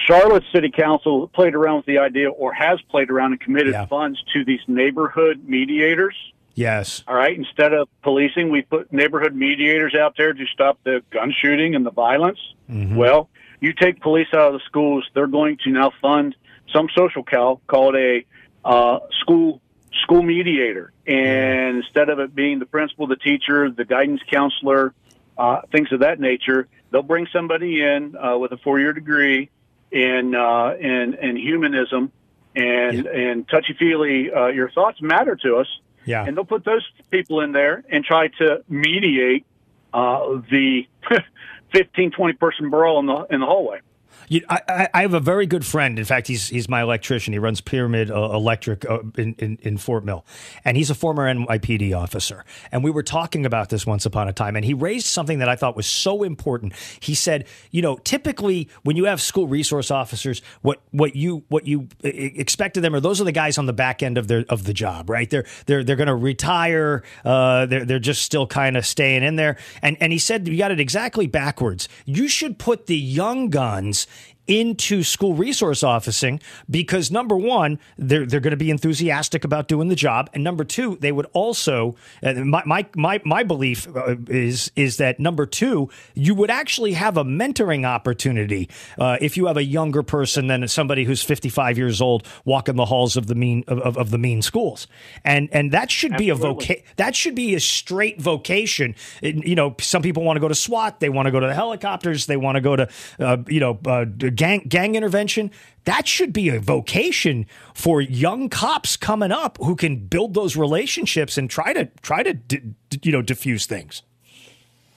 Charlotte 0.06 0.44
City 0.54 0.70
Council 0.70 1.28
played 1.28 1.54
around 1.54 1.78
with 1.78 1.86
the 1.86 1.98
idea, 1.98 2.30
or 2.30 2.52
has 2.52 2.80
played 2.82 3.10
around 3.10 3.32
and 3.32 3.40
committed 3.40 3.72
yeah. 3.72 3.86
funds 3.86 4.22
to 4.32 4.44
these 4.44 4.60
neighborhood 4.68 5.42
mediators. 5.44 6.14
Yes. 6.54 7.02
All 7.06 7.14
right. 7.14 7.36
Instead 7.36 7.74
of 7.74 7.88
policing, 8.02 8.50
we 8.50 8.62
put 8.62 8.92
neighborhood 8.92 9.34
mediators 9.34 9.94
out 9.94 10.14
there 10.16 10.32
to 10.32 10.46
stop 10.46 10.78
the 10.84 11.02
gun 11.10 11.34
shooting 11.42 11.74
and 11.74 11.84
the 11.84 11.90
violence. 11.90 12.38
Mm-hmm. 12.70 12.96
Well, 12.96 13.28
you 13.60 13.72
take 13.72 14.00
police 14.00 14.28
out 14.32 14.48
of 14.48 14.52
the 14.54 14.60
schools, 14.64 15.04
they're 15.14 15.26
going 15.26 15.58
to 15.64 15.70
now 15.70 15.92
fund 16.00 16.34
some 16.72 16.88
social 16.96 17.22
cal 17.22 17.60
called 17.66 17.94
a 17.94 18.24
uh, 18.64 19.00
school 19.20 19.60
school 20.02 20.22
mediator, 20.22 20.92
and 21.06 21.78
instead 21.78 22.08
of 22.08 22.18
it 22.18 22.34
being 22.34 22.58
the 22.58 22.66
principal, 22.66 23.06
the 23.06 23.16
teacher, 23.16 23.70
the 23.70 23.84
guidance 23.84 24.20
counselor, 24.30 24.94
uh, 25.38 25.60
things 25.72 25.92
of 25.92 26.00
that 26.00 26.20
nature, 26.20 26.68
they'll 26.90 27.02
bring 27.02 27.26
somebody 27.32 27.82
in 27.82 28.16
uh, 28.16 28.36
with 28.38 28.52
a 28.52 28.56
four 28.58 28.78
year 28.78 28.92
degree 28.92 29.50
in 29.90 30.34
uh, 30.34 30.74
in 30.78 31.14
in 31.14 31.36
humanism 31.36 32.12
and 32.54 33.06
and 33.06 33.48
touchy 33.48 33.74
feely. 33.78 34.32
Uh, 34.32 34.46
your 34.46 34.70
thoughts 34.70 35.00
matter 35.00 35.36
to 35.36 35.56
us. 35.56 35.68
Yeah. 36.04 36.24
And 36.24 36.36
they'll 36.36 36.44
put 36.44 36.64
those 36.64 36.88
people 37.10 37.40
in 37.40 37.50
there 37.50 37.82
and 37.90 38.04
try 38.04 38.28
to 38.38 38.62
mediate 38.68 39.44
uh, 39.92 40.40
the 40.48 40.86
15, 41.72 42.12
20 42.12 42.32
person 42.34 42.70
brawl 42.70 43.00
in 43.00 43.06
the 43.06 43.26
in 43.30 43.40
the 43.40 43.46
hallway. 43.46 43.80
You, 44.28 44.42
I, 44.48 44.88
I- 44.92 45.02
have 45.02 45.14
a 45.14 45.20
very 45.20 45.46
good 45.46 45.64
friend. 45.64 45.98
In 45.98 46.04
fact, 46.04 46.26
he's 46.26 46.48
he's 46.48 46.68
my 46.68 46.82
electrician. 46.82 47.32
He 47.32 47.38
runs 47.38 47.60
Pyramid 47.60 48.10
uh, 48.10 48.30
Electric 48.32 48.88
uh, 48.88 49.00
in, 49.16 49.34
in 49.38 49.58
in 49.62 49.76
Fort 49.78 50.04
Mill, 50.04 50.24
and 50.64 50.76
he's 50.76 50.90
a 50.90 50.94
former 50.94 51.32
NYPD 51.32 51.96
officer. 51.96 52.44
And 52.72 52.82
we 52.82 52.90
were 52.90 53.04
talking 53.04 53.46
about 53.46 53.68
this 53.68 53.86
once 53.86 54.04
upon 54.04 54.28
a 54.28 54.32
time, 54.32 54.56
and 54.56 54.64
he 54.64 54.74
raised 54.74 55.06
something 55.06 55.38
that 55.38 55.48
I 55.48 55.54
thought 55.56 55.76
was 55.76 55.86
so 55.86 56.22
important. 56.24 56.72
He 57.00 57.14
said, 57.14 57.46
you 57.70 57.82
know, 57.82 57.96
typically 57.98 58.68
when 58.82 58.96
you 58.96 59.04
have 59.04 59.20
school 59.20 59.46
resource 59.46 59.90
officers, 59.90 60.42
what 60.62 60.80
what 60.90 61.14
you 61.14 61.44
what 61.48 61.66
you 61.66 61.88
expect 62.02 62.76
of 62.76 62.82
them 62.82 62.94
are 62.94 63.00
those 63.00 63.20
are 63.20 63.24
the 63.24 63.32
guys 63.32 63.58
on 63.58 63.66
the 63.66 63.72
back 63.72 64.02
end 64.02 64.18
of 64.18 64.26
their 64.26 64.44
of 64.48 64.64
the 64.64 64.72
job, 64.74 65.08
right? 65.08 65.30
They're 65.30 65.44
they're 65.66 65.84
they're 65.84 65.96
going 65.96 66.08
to 66.08 66.16
retire. 66.16 67.04
Uh, 67.24 67.66
they're 67.66 67.84
they're 67.84 67.98
just 68.00 68.22
still 68.22 68.46
kind 68.46 68.76
of 68.76 68.84
staying 68.84 69.22
in 69.22 69.36
there. 69.36 69.56
And 69.82 69.96
and 70.00 70.12
he 70.12 70.18
said 70.18 70.48
you 70.48 70.58
got 70.58 70.72
it 70.72 70.80
exactly 70.80 71.26
backwards. 71.28 71.88
You 72.04 72.26
should 72.26 72.58
put 72.58 72.86
the 72.86 72.98
young 72.98 73.50
guns 73.50 74.06
into 74.46 75.02
school 75.02 75.34
resource 75.34 75.82
officing 75.82 76.40
because 76.70 77.10
number 77.10 77.36
one, 77.36 77.78
they're 77.98 78.26
they're 78.26 78.40
going 78.40 78.52
to 78.52 78.56
be 78.56 78.70
enthusiastic 78.70 79.44
about 79.44 79.68
doing 79.68 79.88
the 79.88 79.94
job, 79.94 80.30
and 80.34 80.44
number 80.44 80.64
two, 80.64 80.96
they 81.00 81.12
would 81.12 81.26
also. 81.32 81.96
Uh, 82.22 82.34
my, 82.34 82.62
my 82.64 82.86
my 82.94 83.20
my 83.24 83.42
belief 83.42 83.88
uh, 83.96 84.16
is 84.28 84.70
is 84.76 84.96
that 84.98 85.18
number 85.18 85.46
two, 85.46 85.88
you 86.14 86.34
would 86.34 86.50
actually 86.50 86.92
have 86.92 87.16
a 87.16 87.24
mentoring 87.24 87.84
opportunity 87.86 88.68
uh, 88.98 89.16
if 89.20 89.36
you 89.36 89.46
have 89.46 89.56
a 89.56 89.64
younger 89.64 90.02
person 90.02 90.46
than 90.46 90.66
somebody 90.68 91.04
who's 91.04 91.22
fifty 91.22 91.48
five 91.48 91.78
years 91.78 92.00
old 92.00 92.26
walking 92.44 92.76
the 92.76 92.86
halls 92.86 93.16
of 93.16 93.26
the 93.26 93.34
mean 93.34 93.64
of, 93.68 93.96
of, 93.96 94.10
the 94.10 94.18
mean 94.18 94.42
schools, 94.42 94.86
and 95.24 95.48
and 95.52 95.72
that 95.72 95.90
should 95.90 96.16
be 96.16 96.28
a 96.28 96.34
Absolutely. 96.34 96.64
vocation. 96.64 96.84
That 96.96 97.16
should 97.16 97.34
be 97.34 97.54
a 97.54 97.60
straight 97.60 98.20
vocation. 98.20 98.94
It- 99.22 99.46
you 99.46 99.54
know, 99.54 99.74
some 99.80 100.02
people 100.02 100.22
want 100.24 100.36
to 100.36 100.40
go 100.40 100.48
to 100.48 100.54
SWAT, 100.54 101.00
they 101.00 101.08
want 101.08 101.26
to 101.26 101.32
go 101.32 101.40
to 101.40 101.46
the 101.46 101.54
helicopters, 101.54 102.26
they 102.26 102.36
want 102.36 102.56
to 102.56 102.60
go 102.60 102.76
to 102.76 102.88
uh, 103.18 103.36
you 103.46 103.60
know 103.60 103.78
uh, 103.86 104.04
gang 104.36 104.64
gang 104.68 104.94
intervention. 104.94 105.50
That 105.84 106.06
should 106.06 106.32
be 106.32 106.48
a 106.48 106.60
vocation 106.60 107.46
for 107.74 108.00
young 108.00 108.48
cops 108.48 108.96
coming 108.96 109.32
up 109.32 109.58
who 109.58 109.74
can 109.74 110.06
build 110.06 110.34
those 110.34 110.56
relationships 110.56 111.38
and 111.38 111.48
try 111.50 111.72
to 111.72 111.86
try 112.02 112.22
to 112.22 112.34
d- 112.34 112.74
d- 112.90 113.00
you 113.02 113.12
know 113.12 113.22
diffuse 113.22 113.66
things. 113.66 114.02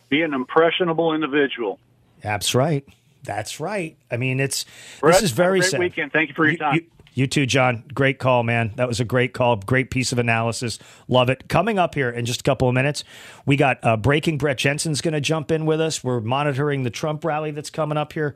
Be 0.10 0.22
an 0.22 0.34
impressionable 0.34 1.14
individual. 1.14 1.80
That's 2.22 2.54
right. 2.54 2.86
That's 3.24 3.60
right. 3.60 3.98
I 4.10 4.18
mean, 4.18 4.40
it's 4.40 4.66
Brett, 5.00 5.16
this 5.16 5.24
is 5.24 5.32
very 5.32 5.60
great 5.60 5.72
sad. 5.72 5.80
weekend. 5.80 6.12
Thank 6.12 6.30
you 6.30 6.36
for 6.36 6.48
your 6.48 6.58
time. 6.58 6.76
You, 6.76 6.86
you 7.14 7.28
too, 7.28 7.46
John. 7.46 7.84
Great 7.94 8.18
call, 8.18 8.44
man. 8.44 8.72
That 8.76 8.88
was 8.88 9.00
a 9.00 9.06
great 9.06 9.34
call. 9.34 9.58
Great 9.58 9.92
piece 9.92 10.12
of 10.12 10.20
analysis. 10.20 10.80
Love 11.08 11.30
it. 11.30 11.50
Coming 11.50 11.78
up 11.78 11.96
here 11.96 12.10
in 12.10 12.26
just 12.26 12.40
a 12.40 12.44
couple 12.44 12.70
of 12.70 12.74
minutes, 12.74 13.04
we 13.46 13.58
got 13.58 13.78
uh, 13.84 13.98
Breaking 13.98 14.38
Brett 14.38 14.58
Jensen's 14.58 15.02
going 15.02 15.14
to 15.14 15.22
jump 15.22 15.52
in 15.52 15.66
with 15.66 15.82
us. 15.82 16.04
We're 16.04 16.22
monitoring 16.22 16.84
the 16.84 16.90
Trump 16.90 17.26
rally 17.26 17.52
that's 17.52 17.70
coming 17.70 17.98
up 17.98 18.14
here, 18.14 18.36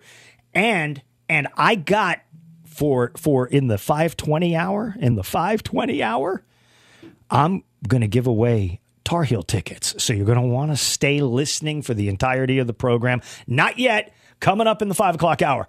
and 0.53 1.01
and 1.29 1.47
I 1.57 1.75
got 1.75 2.21
for 2.65 3.11
for 3.17 3.47
in 3.47 3.67
the 3.67 3.77
five 3.77 4.17
twenty 4.17 4.55
hour 4.55 4.95
in 4.99 5.15
the 5.15 5.23
five 5.23 5.63
twenty 5.63 6.01
hour, 6.01 6.43
I'm 7.29 7.63
going 7.87 8.01
to 8.01 8.07
give 8.07 8.27
away 8.27 8.81
Tar 9.03 9.23
Heel 9.23 9.43
tickets. 9.43 10.01
So 10.03 10.13
you're 10.13 10.25
going 10.25 10.41
to 10.41 10.47
want 10.47 10.71
to 10.71 10.77
stay 10.77 11.21
listening 11.21 11.81
for 11.81 11.93
the 11.93 12.07
entirety 12.07 12.59
of 12.59 12.67
the 12.67 12.73
program. 12.73 13.21
Not 13.47 13.79
yet. 13.79 14.13
Coming 14.39 14.67
up 14.67 14.81
in 14.81 14.89
the 14.89 14.95
five 14.95 15.15
o'clock 15.15 15.41
hour. 15.41 15.67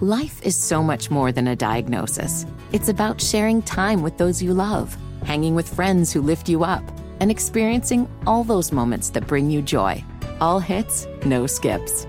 Life 0.00 0.42
is 0.42 0.54
so 0.54 0.82
much 0.82 1.10
more 1.10 1.32
than 1.32 1.48
a 1.48 1.56
diagnosis. 1.56 2.46
It's 2.72 2.88
about 2.88 3.20
sharing 3.20 3.62
time 3.62 4.02
with 4.02 4.16
those 4.16 4.40
you 4.40 4.54
love, 4.54 4.96
hanging 5.24 5.54
with 5.54 5.72
friends 5.74 6.12
who 6.12 6.22
lift 6.22 6.48
you 6.48 6.62
up, 6.62 6.84
and 7.20 7.30
experiencing 7.30 8.08
all 8.26 8.44
those 8.44 8.70
moments 8.70 9.10
that 9.10 9.26
bring 9.26 9.50
you 9.50 9.60
joy. 9.60 10.04
All 10.40 10.60
hits, 10.60 11.06
no 11.24 11.46
skips. 11.46 12.06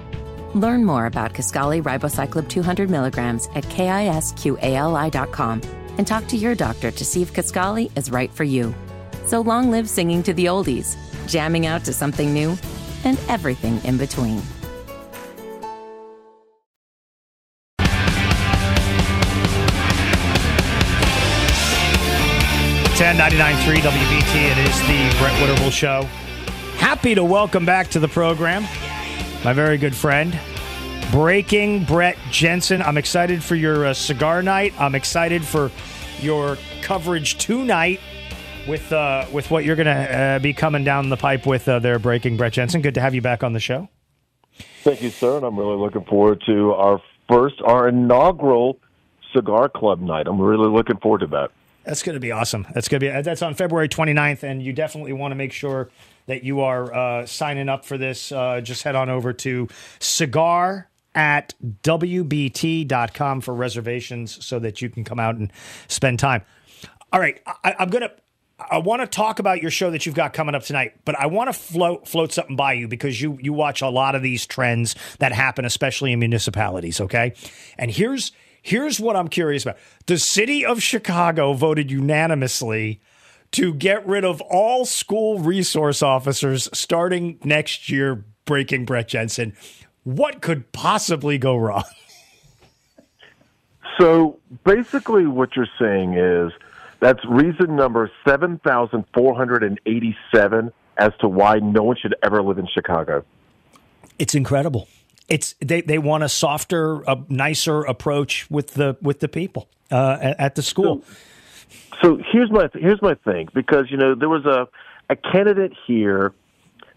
Learn 0.54 0.86
more 0.86 1.06
about 1.06 1.34
Kisqali 1.34 1.82
Ribociclib 1.82 2.48
200 2.48 2.90
milligrams 2.90 3.48
at 3.56 3.64
kisqali.com 3.66 5.62
and 5.98 6.08
talk 6.08 6.28
to 6.28 6.38
your 6.38 6.56
doctor 6.56 6.92
to 6.92 7.06
see 7.06 7.22
if 7.22 7.34
Kisqali 7.34 7.96
is 7.98 8.12
right 8.12 8.32
for 8.32 8.44
you. 8.44 8.74
So 9.26 9.42
long 9.42 9.70
live 9.72 9.90
singing 9.90 10.24
to 10.24 10.34
the 10.34 10.46
oldies, 10.46 10.96
jamming 11.28 11.66
out 11.66 11.84
to 11.86 11.94
something 11.94 12.34
new, 12.34 12.58
and 13.04 13.20
everything 13.28 13.80
in 13.84 13.98
between. 13.98 14.42
Ten 22.96 23.18
ninety 23.18 23.38
nine 23.38 23.56
three 23.64 23.78
WBT. 23.78 24.52
It 24.52 24.58
is 24.58 24.78
the 24.82 25.18
Brett 25.20 25.34
Winterble 25.40 25.72
Show. 25.72 26.06
Happy 26.90 27.14
to 27.14 27.24
welcome 27.24 27.68
back 27.68 27.88
to 27.90 28.00
the 28.00 28.08
program 28.08 28.64
my 29.44 29.54
very 29.54 29.78
good 29.78 29.96
friend, 29.96 30.38
Breaking 31.12 31.84
Brett 31.84 32.18
Jensen. 32.32 32.82
I'm 32.82 32.98
excited 32.98 33.44
for 33.44 33.54
your 33.54 33.86
uh, 33.86 33.94
cigar 33.94 34.42
night. 34.42 34.74
I'm 34.80 34.96
excited 34.96 35.46
for 35.46 35.70
your 36.20 36.58
coverage 36.82 37.38
tonight 37.38 38.00
with 38.68 38.92
uh, 38.92 39.28
with 39.32 39.52
what 39.52 39.66
you're 39.66 39.76
going 39.76 39.86
to 39.86 40.18
uh, 40.18 40.40
be 40.40 40.52
coming 40.52 40.84
down 40.84 41.10
the 41.10 41.16
pipe 41.16 41.46
with 41.46 41.70
uh, 41.70 41.78
there, 41.78 42.00
Breaking 42.00 42.38
Brett 42.38 42.54
Jensen. 42.54 42.82
Good 42.82 42.96
to 42.96 43.02
have 43.02 43.14
you 43.14 43.22
back 43.22 43.44
on 43.44 43.54
the 43.54 43.60
show. 43.60 43.88
Thank 44.82 45.04
you, 45.04 45.12
sir. 45.12 45.38
And 45.38 45.46
I'm 45.46 45.60
really 45.60 45.78
looking 45.78 46.06
forward 46.06 46.42
to 46.48 46.74
our 46.74 47.00
first, 47.30 47.62
our 47.62 47.88
inaugural 47.88 48.80
cigar 49.32 49.70
club 49.70 50.02
night. 50.02 50.26
I'm 50.28 50.42
really 50.42 50.68
looking 50.68 50.98
forward 50.98 51.20
to 51.20 51.28
that. 51.28 51.52
That's 51.84 52.02
going 52.02 52.16
to 52.16 52.20
be 52.20 52.32
awesome. 52.32 52.68
That's 52.74 52.88
going 52.88 53.00
to 53.02 53.06
be 53.06 53.22
that's 53.22 53.44
on 53.44 53.54
February 53.54 53.90
29th, 53.90 54.42
and 54.42 54.62
you 54.62 54.74
definitely 54.74 55.14
want 55.14 55.32
to 55.32 55.36
make 55.36 55.54
sure 55.54 55.90
that 56.30 56.44
you 56.44 56.62
are 56.62 56.94
uh, 56.94 57.26
signing 57.26 57.70
up 57.70 57.84
for 57.84 57.98
this. 57.98 58.32
Uh, 58.32 58.62
just 58.62 58.84
head 58.84 58.96
on 58.96 59.10
over 59.10 59.34
to 59.34 59.68
cigar 60.00 60.88
at 61.16 61.56
wbt.com 61.84 63.42
for 63.42 63.54
reservations 63.54 64.46
so 64.46 64.60
that 64.60 64.80
you 64.80 64.90
can 64.90 65.04
come 65.04 65.20
out 65.20 65.36
and 65.36 65.52
spend 65.88 66.20
time. 66.20 66.44
All 67.12 67.20
right, 67.20 67.42
I, 67.64 67.76
I'm 67.80 67.90
gonna. 67.90 68.12
I 68.60 68.80
want 68.80 69.02
to 69.02 69.08
talk 69.08 69.40
about 69.40 69.62
your 69.62 69.72
show 69.72 69.90
that 69.90 70.06
you've 70.06 70.16
got 70.16 70.34
coming 70.34 70.54
up 70.54 70.64
tonight, 70.64 70.94
but 71.06 71.18
I 71.18 71.28
want 71.28 71.48
to 71.48 71.54
float 71.54 72.08
float 72.08 72.32
something 72.32 72.56
by 72.56 72.74
you 72.74 72.88
because 72.88 73.20
you 73.20 73.40
you 73.42 73.52
watch 73.52 73.82
a 73.82 73.90
lot 73.90 74.14
of 74.14 74.22
these 74.22 74.46
trends 74.46 74.96
that 75.18 75.32
happen, 75.32 75.66
especially 75.66 76.12
in 76.12 76.20
municipalities. 76.20 77.02
Okay, 77.02 77.34
and 77.80 77.90
here's 77.90 78.34
here's 78.62 79.00
what 79.00 79.16
I'm 79.16 79.30
curious 79.30 79.64
about: 79.64 79.78
the 80.06 80.20
city 80.20 80.64
of 80.64 80.84
Chicago 80.84 81.54
voted 81.54 81.90
unanimously 81.90 83.02
to 83.52 83.74
get 83.74 84.08
rid 84.08 84.24
of 84.24 84.42
all 84.42 84.86
school 84.86 85.40
resource 85.40 86.02
officers 86.02 86.70
starting 86.74 87.40
next 87.44 87.90
year. 87.90 88.26
Breaking 88.46 88.84
Brett 88.84 89.08
Jensen, 89.08 89.56
what 90.04 90.42
could 90.42 90.72
possibly 90.72 91.38
go 91.38 91.56
wrong? 91.56 91.84
So 94.00 94.40
basically, 94.64 95.28
what 95.28 95.58
you're 95.58 95.68
saying 95.78 96.14
is 96.14 96.54
that's 97.02 97.20
reason 97.26 97.76
number 97.76 98.10
7,487 98.26 100.72
as 100.98 101.12
to 101.20 101.28
why 101.28 101.60
no 101.60 101.84
one 101.84 101.98
should 101.98 102.16
ever 102.24 102.42
live 102.42 102.58
in 102.60 102.68
Chicago. 102.68 103.26
It's 104.18 104.34
incredible. 104.36 104.88
It's 105.28 105.56
they, 105.60 105.82
they 105.82 105.98
want 105.98 106.24
a 106.24 106.30
softer, 106.30 107.02
a 107.02 107.18
nicer 107.28 107.82
approach 107.82 108.50
with 108.50 108.76
the 108.76 108.96
with 109.02 109.20
the 109.20 109.28
people 109.28 109.68
uh, 109.92 110.18
at, 110.22 110.40
at 110.40 110.56
the 110.56 110.64
school. 110.64 111.04
So 111.06 111.14
here's 112.32 112.52
my 112.52 112.70
here's 112.74 113.02
my 113.02 113.16
thing 113.16 113.50
because 113.54 113.90
you 113.90 113.98
know 113.98 114.16
there 114.16 114.30
was 114.30 114.46
a 114.46 114.68
a 115.10 115.16
candidate 115.16 115.74
here, 115.88 116.34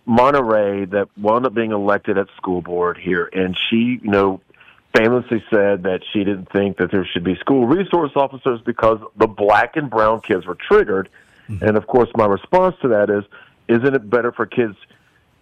Monterey, 0.04 0.84
that 0.86 1.08
wound 1.16 1.46
up 1.46 1.54
being 1.54 1.72
elected 1.72 2.18
at 2.18 2.26
school 2.36 2.60
board 2.60 2.98
here, 2.98 3.28
and 3.32 3.56
she 3.68 3.98
you 4.02 4.10
know 4.10 4.40
famously 4.94 5.42
said 5.48 5.84
that 5.84 6.00
she 6.12 6.18
didn't 6.18 6.50
think 6.52 6.76
that 6.76 6.90
there 6.90 7.06
should 7.06 7.24
be 7.24 7.34
school 7.36 7.66
resource 7.66 8.12
officers 8.14 8.60
because 8.60 8.98
the 9.16 9.26
black 9.26 9.76
and 9.76 9.88
brown 9.88 10.20
kids 10.20 10.46
were 10.46 10.56
triggered, 10.56 11.08
and 11.48 11.76
of 11.76 11.86
course 11.86 12.10
my 12.14 12.26
response 12.26 12.76
to 12.82 12.88
that 12.88 13.10
is, 13.10 13.24
isn't 13.68 13.94
it 13.94 14.08
better 14.08 14.32
for 14.32 14.46
kids 14.46 14.76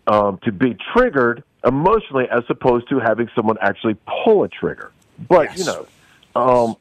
um, 0.06 0.38
to 0.44 0.52
be 0.52 0.76
triggered 0.94 1.42
emotionally 1.64 2.26
as 2.30 2.44
opposed 2.48 2.88
to 2.88 2.98
having 2.98 3.28
someone 3.34 3.56
actually 3.60 3.96
pull 4.24 4.44
a 4.44 4.48
trigger? 4.48 4.92
But 5.28 5.58
you 5.58 5.64
know, 5.64 5.86
um, 6.34 6.76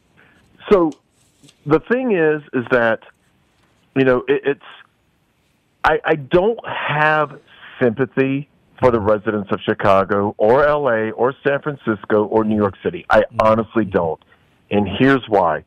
so 0.72 0.92
the 1.70 1.80
thing 1.92 2.12
is, 2.12 2.42
is 2.54 2.66
that 2.72 3.00
you 3.96 4.04
know 4.04 4.24
it, 4.28 4.42
it's. 4.46 4.62
I, 5.84 6.00
I 6.04 6.16
don't 6.16 6.60
have 6.68 7.40
sympathy 7.82 8.50
for 8.80 8.92
the 8.92 9.00
residents 9.00 9.50
of 9.52 9.60
Chicago 9.66 10.36
or 10.38 10.66
LA 10.66 11.12
or 11.12 11.34
San 11.46 11.62
Francisco 11.62 12.26
or 12.26 12.44
New 12.44 12.58
York 12.58 12.76
City. 12.84 13.06
I 13.10 13.20
mm-hmm. 13.20 13.38
honestly 13.42 13.86
don't. 13.86 14.20
And 14.72 14.88
here's 15.00 15.24
why. 15.28 15.64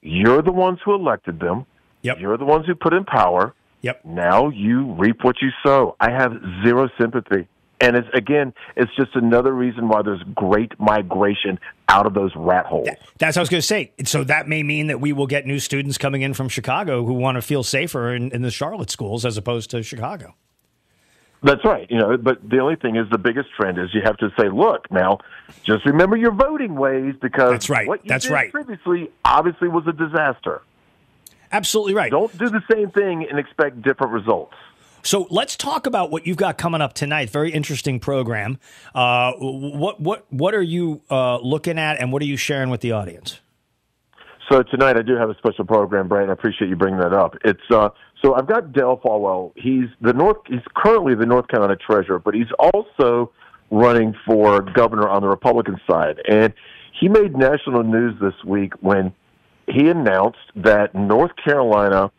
You're 0.00 0.42
the 0.42 0.52
ones 0.52 0.78
who 0.84 0.94
elected 0.94 1.40
them. 1.40 1.66
Yep. 2.02 2.18
You're 2.20 2.36
the 2.36 2.44
ones 2.44 2.66
who 2.66 2.74
put 2.74 2.92
in 2.92 3.04
power. 3.04 3.54
Yep. 3.82 4.04
Now 4.04 4.48
you 4.48 4.92
reap 4.94 5.22
what 5.22 5.36
you 5.40 5.50
sow. 5.64 5.96
I 6.00 6.10
have 6.10 6.32
zero 6.64 6.88
sympathy. 7.00 7.48
And 7.82 7.96
it's 7.96 8.08
again, 8.14 8.54
it's 8.76 8.94
just 8.94 9.16
another 9.16 9.52
reason 9.52 9.88
why 9.88 10.02
there's 10.02 10.22
great 10.36 10.78
migration 10.78 11.58
out 11.88 12.06
of 12.06 12.14
those 12.14 12.30
rat 12.36 12.64
holes. 12.64 12.88
That's 13.18 13.36
what 13.36 13.40
I 13.40 13.42
was 13.42 13.48
going 13.48 13.60
to 13.60 13.66
say. 13.66 13.92
So 14.04 14.22
that 14.24 14.46
may 14.48 14.62
mean 14.62 14.86
that 14.86 15.00
we 15.00 15.12
will 15.12 15.26
get 15.26 15.46
new 15.46 15.58
students 15.58 15.98
coming 15.98 16.22
in 16.22 16.32
from 16.32 16.48
Chicago 16.48 17.04
who 17.04 17.14
want 17.14 17.36
to 17.36 17.42
feel 17.42 17.64
safer 17.64 18.14
in, 18.14 18.30
in 18.30 18.42
the 18.42 18.52
Charlotte 18.52 18.88
schools 18.88 19.26
as 19.26 19.36
opposed 19.36 19.68
to 19.70 19.82
Chicago. 19.82 20.36
That's 21.42 21.64
right. 21.64 21.90
You 21.90 21.98
know, 21.98 22.16
but 22.16 22.48
the 22.48 22.60
only 22.60 22.76
thing 22.76 22.94
is 22.94 23.10
the 23.10 23.18
biggest 23.18 23.48
trend 23.56 23.78
is 23.78 23.92
you 23.92 24.02
have 24.04 24.16
to 24.18 24.30
say, 24.38 24.48
look, 24.48 24.88
now 24.92 25.18
just 25.64 25.84
remember 25.84 26.16
your 26.16 26.30
voting 26.30 26.76
ways 26.76 27.16
because 27.20 27.50
That's 27.50 27.68
right. 27.68 27.88
what 27.88 28.04
you 28.04 28.08
That's 28.08 28.26
did 28.26 28.32
right. 28.32 28.52
previously 28.52 29.10
obviously 29.24 29.66
was 29.66 29.84
a 29.88 29.92
disaster. 29.92 30.62
Absolutely 31.50 31.94
right. 31.94 32.12
Don't 32.12 32.36
do 32.38 32.48
the 32.48 32.62
same 32.70 32.92
thing 32.92 33.26
and 33.28 33.40
expect 33.40 33.82
different 33.82 34.12
results. 34.12 34.54
So 35.02 35.26
let's 35.30 35.56
talk 35.56 35.86
about 35.86 36.10
what 36.10 36.26
you've 36.26 36.36
got 36.36 36.58
coming 36.58 36.80
up 36.80 36.92
tonight. 36.92 37.28
Very 37.28 37.50
interesting 37.50 37.98
program. 37.98 38.58
Uh, 38.94 39.32
what 39.38 40.00
what 40.00 40.26
what 40.32 40.54
are 40.54 40.62
you 40.62 41.02
uh, 41.10 41.38
looking 41.38 41.78
at, 41.78 42.00
and 42.00 42.12
what 42.12 42.22
are 42.22 42.26
you 42.26 42.36
sharing 42.36 42.70
with 42.70 42.80
the 42.80 42.92
audience? 42.92 43.40
So 44.50 44.62
tonight 44.62 44.96
I 44.96 45.02
do 45.02 45.14
have 45.16 45.30
a 45.30 45.34
special 45.36 45.64
program, 45.64 46.08
Brad. 46.08 46.28
I 46.28 46.32
appreciate 46.32 46.68
you 46.68 46.76
bringing 46.76 47.00
that 47.00 47.12
up. 47.12 47.34
It's 47.44 47.60
uh, 47.70 47.88
so 48.22 48.34
I've 48.34 48.46
got 48.46 48.72
Dale 48.72 49.00
Folwell. 49.04 49.52
He's 49.56 49.88
the 50.00 50.12
North. 50.12 50.38
He's 50.46 50.60
currently 50.76 51.14
the 51.14 51.26
North 51.26 51.48
Carolina 51.48 51.76
treasurer, 51.76 52.18
but 52.18 52.34
he's 52.34 52.50
also 52.58 53.32
running 53.70 54.14
for 54.26 54.60
governor 54.60 55.08
on 55.08 55.22
the 55.22 55.28
Republican 55.28 55.80
side. 55.90 56.20
And 56.28 56.52
he 57.00 57.08
made 57.08 57.36
national 57.36 57.82
news 57.82 58.14
this 58.20 58.34
week 58.46 58.74
when 58.80 59.12
he 59.66 59.88
announced 59.88 60.38
that 60.56 60.94
North 60.94 61.32
Carolina 61.42 62.12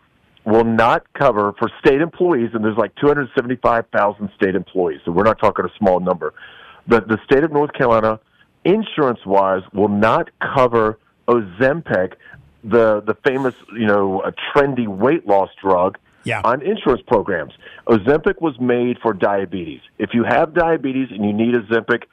will 0.45 0.63
not 0.63 1.05
cover 1.13 1.53
for 1.57 1.69
state 1.79 2.01
employees, 2.01 2.49
and 2.53 2.63
there's 2.63 2.77
like 2.77 2.93
275,000 2.95 4.29
state 4.35 4.55
employees, 4.55 4.99
so 5.05 5.11
we're 5.11 5.23
not 5.23 5.39
talking 5.39 5.65
a 5.65 5.77
small 5.77 5.99
number. 5.99 6.33
But 6.87 7.07
the 7.07 7.17
state 7.25 7.43
of 7.43 7.51
North 7.51 7.73
Carolina, 7.73 8.19
insurance-wise, 8.65 9.63
will 9.73 9.87
not 9.87 10.29
cover 10.39 10.99
Ozempic, 11.27 12.13
the 12.63 13.01
the 13.01 13.15
famous 13.25 13.55
you 13.73 13.87
know 13.87 14.21
a 14.21 14.33
trendy 14.33 14.87
weight 14.87 15.25
loss 15.25 15.49
drug, 15.61 15.97
yeah. 16.23 16.41
on 16.43 16.61
insurance 16.61 17.01
programs. 17.07 17.53
Ozempic 17.87 18.41
was 18.41 18.59
made 18.59 18.97
for 19.01 19.13
diabetes. 19.13 19.81
If 19.97 20.13
you 20.13 20.23
have 20.23 20.53
diabetes 20.53 21.09
and 21.11 21.23
you 21.25 21.33
need 21.33 21.55
Ozempic, 21.55 22.03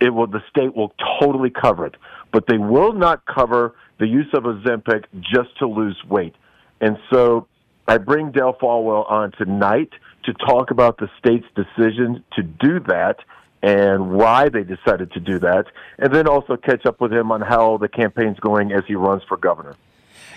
it 0.00 0.10
will 0.10 0.26
the 0.26 0.42
state 0.50 0.74
will 0.74 0.92
totally 1.20 1.50
cover 1.50 1.86
it, 1.86 1.96
but 2.32 2.46
they 2.46 2.58
will 2.58 2.92
not 2.92 3.24
cover 3.26 3.74
the 3.98 4.06
use 4.06 4.28
of 4.34 4.44
Ozempic 4.44 5.04
just 5.20 5.56
to 5.58 5.66
lose 5.66 5.96
weight. 6.08 6.34
And 6.80 6.98
so 7.10 7.46
I 7.86 7.98
bring 7.98 8.32
Dale 8.32 8.56
Folwell 8.60 9.10
on 9.10 9.32
tonight 9.32 9.90
to 10.24 10.32
talk 10.32 10.70
about 10.70 10.98
the 10.98 11.08
state's 11.18 11.46
decision 11.54 12.24
to 12.32 12.42
do 12.42 12.80
that 12.80 13.18
and 13.62 14.10
why 14.10 14.48
they 14.50 14.62
decided 14.62 15.10
to 15.12 15.20
do 15.20 15.38
that, 15.38 15.64
and 15.98 16.14
then 16.14 16.28
also 16.28 16.54
catch 16.56 16.84
up 16.84 17.00
with 17.00 17.12
him 17.12 17.32
on 17.32 17.40
how 17.40 17.78
the 17.78 17.88
campaign's 17.88 18.38
going 18.38 18.72
as 18.72 18.84
he 18.86 18.94
runs 18.94 19.22
for 19.26 19.38
governor. 19.38 19.74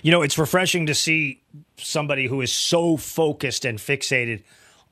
You 0.01 0.11
know, 0.11 0.21
it's 0.21 0.37
refreshing 0.37 0.85
to 0.85 0.95
see 0.95 1.41
somebody 1.77 2.27
who 2.27 2.39
is 2.39 2.53
so 2.53 2.95
focused 2.95 3.65
and 3.65 3.79
fixated 3.79 4.43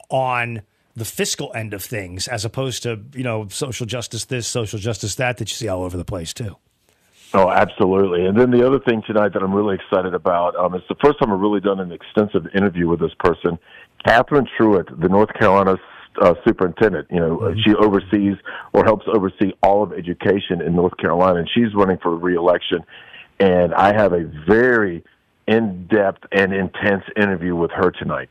on 0.10 0.64
the 0.96 1.06
fiscal 1.06 1.52
end 1.54 1.74
of 1.74 1.84
things 1.84 2.28
as 2.28 2.44
opposed 2.44 2.84
to, 2.84 3.02
you 3.14 3.24
know, 3.24 3.48
social 3.50 3.86
justice 3.86 4.26
this, 4.26 4.48
social 4.48 4.80
justice 4.80 5.16
that, 5.16 5.38
that 5.38 5.50
you 5.50 5.56
see 5.56 5.68
all 5.68 5.84
over 5.84 5.96
the 5.96 6.06
place, 6.06 6.34
too. 6.34 6.58
Oh, 7.34 7.50
absolutely. 7.50 8.26
And 8.26 8.40
then 8.40 8.52
the 8.52 8.66
other 8.66 8.80
thing 8.80 9.02
tonight 9.06 9.34
that 9.34 9.44
I'm 9.44 9.54
really 9.54 9.76
excited 9.76 10.14
about 10.14 10.56
um, 10.56 10.74
it's 10.74 10.88
the 10.88 10.96
first 11.04 11.20
time 11.20 11.32
I've 11.32 11.40
really 11.40 11.60
done 11.60 11.80
an 11.80 11.92
extensive 11.92 12.48
interview 12.56 12.88
with 12.88 13.00
this 13.00 13.14
person, 13.20 13.60
Catherine 14.06 14.48
Truitt, 14.58 15.00
the 15.02 15.10
North 15.10 15.34
Carolina 15.34 15.78
uh, 16.22 16.36
superintendent. 16.48 17.08
You 17.12 17.20
know, 17.20 17.38
mm-hmm. 17.38 17.60
she 17.64 17.76
oversees 17.76 18.38
or 18.74 18.84
helps 18.86 19.06
oversee 19.08 19.54
all 19.62 19.84
of 19.84 19.92
education 19.94 20.62
in 20.62 20.76
North 20.76 20.96
Carolina, 20.98 21.40
and 21.40 21.50
she's 21.54 21.74
running 21.76 21.98
for 21.98 22.16
reelection. 22.16 22.80
And 23.40 23.74
I 23.74 23.94
have 23.94 24.14
a 24.14 24.24
very 24.48 25.04
in-depth 25.48 26.26
and 26.32 26.54
intense 26.54 27.04
interview 27.16 27.56
with 27.56 27.72
her 27.72 27.92
tonight. 27.92 28.30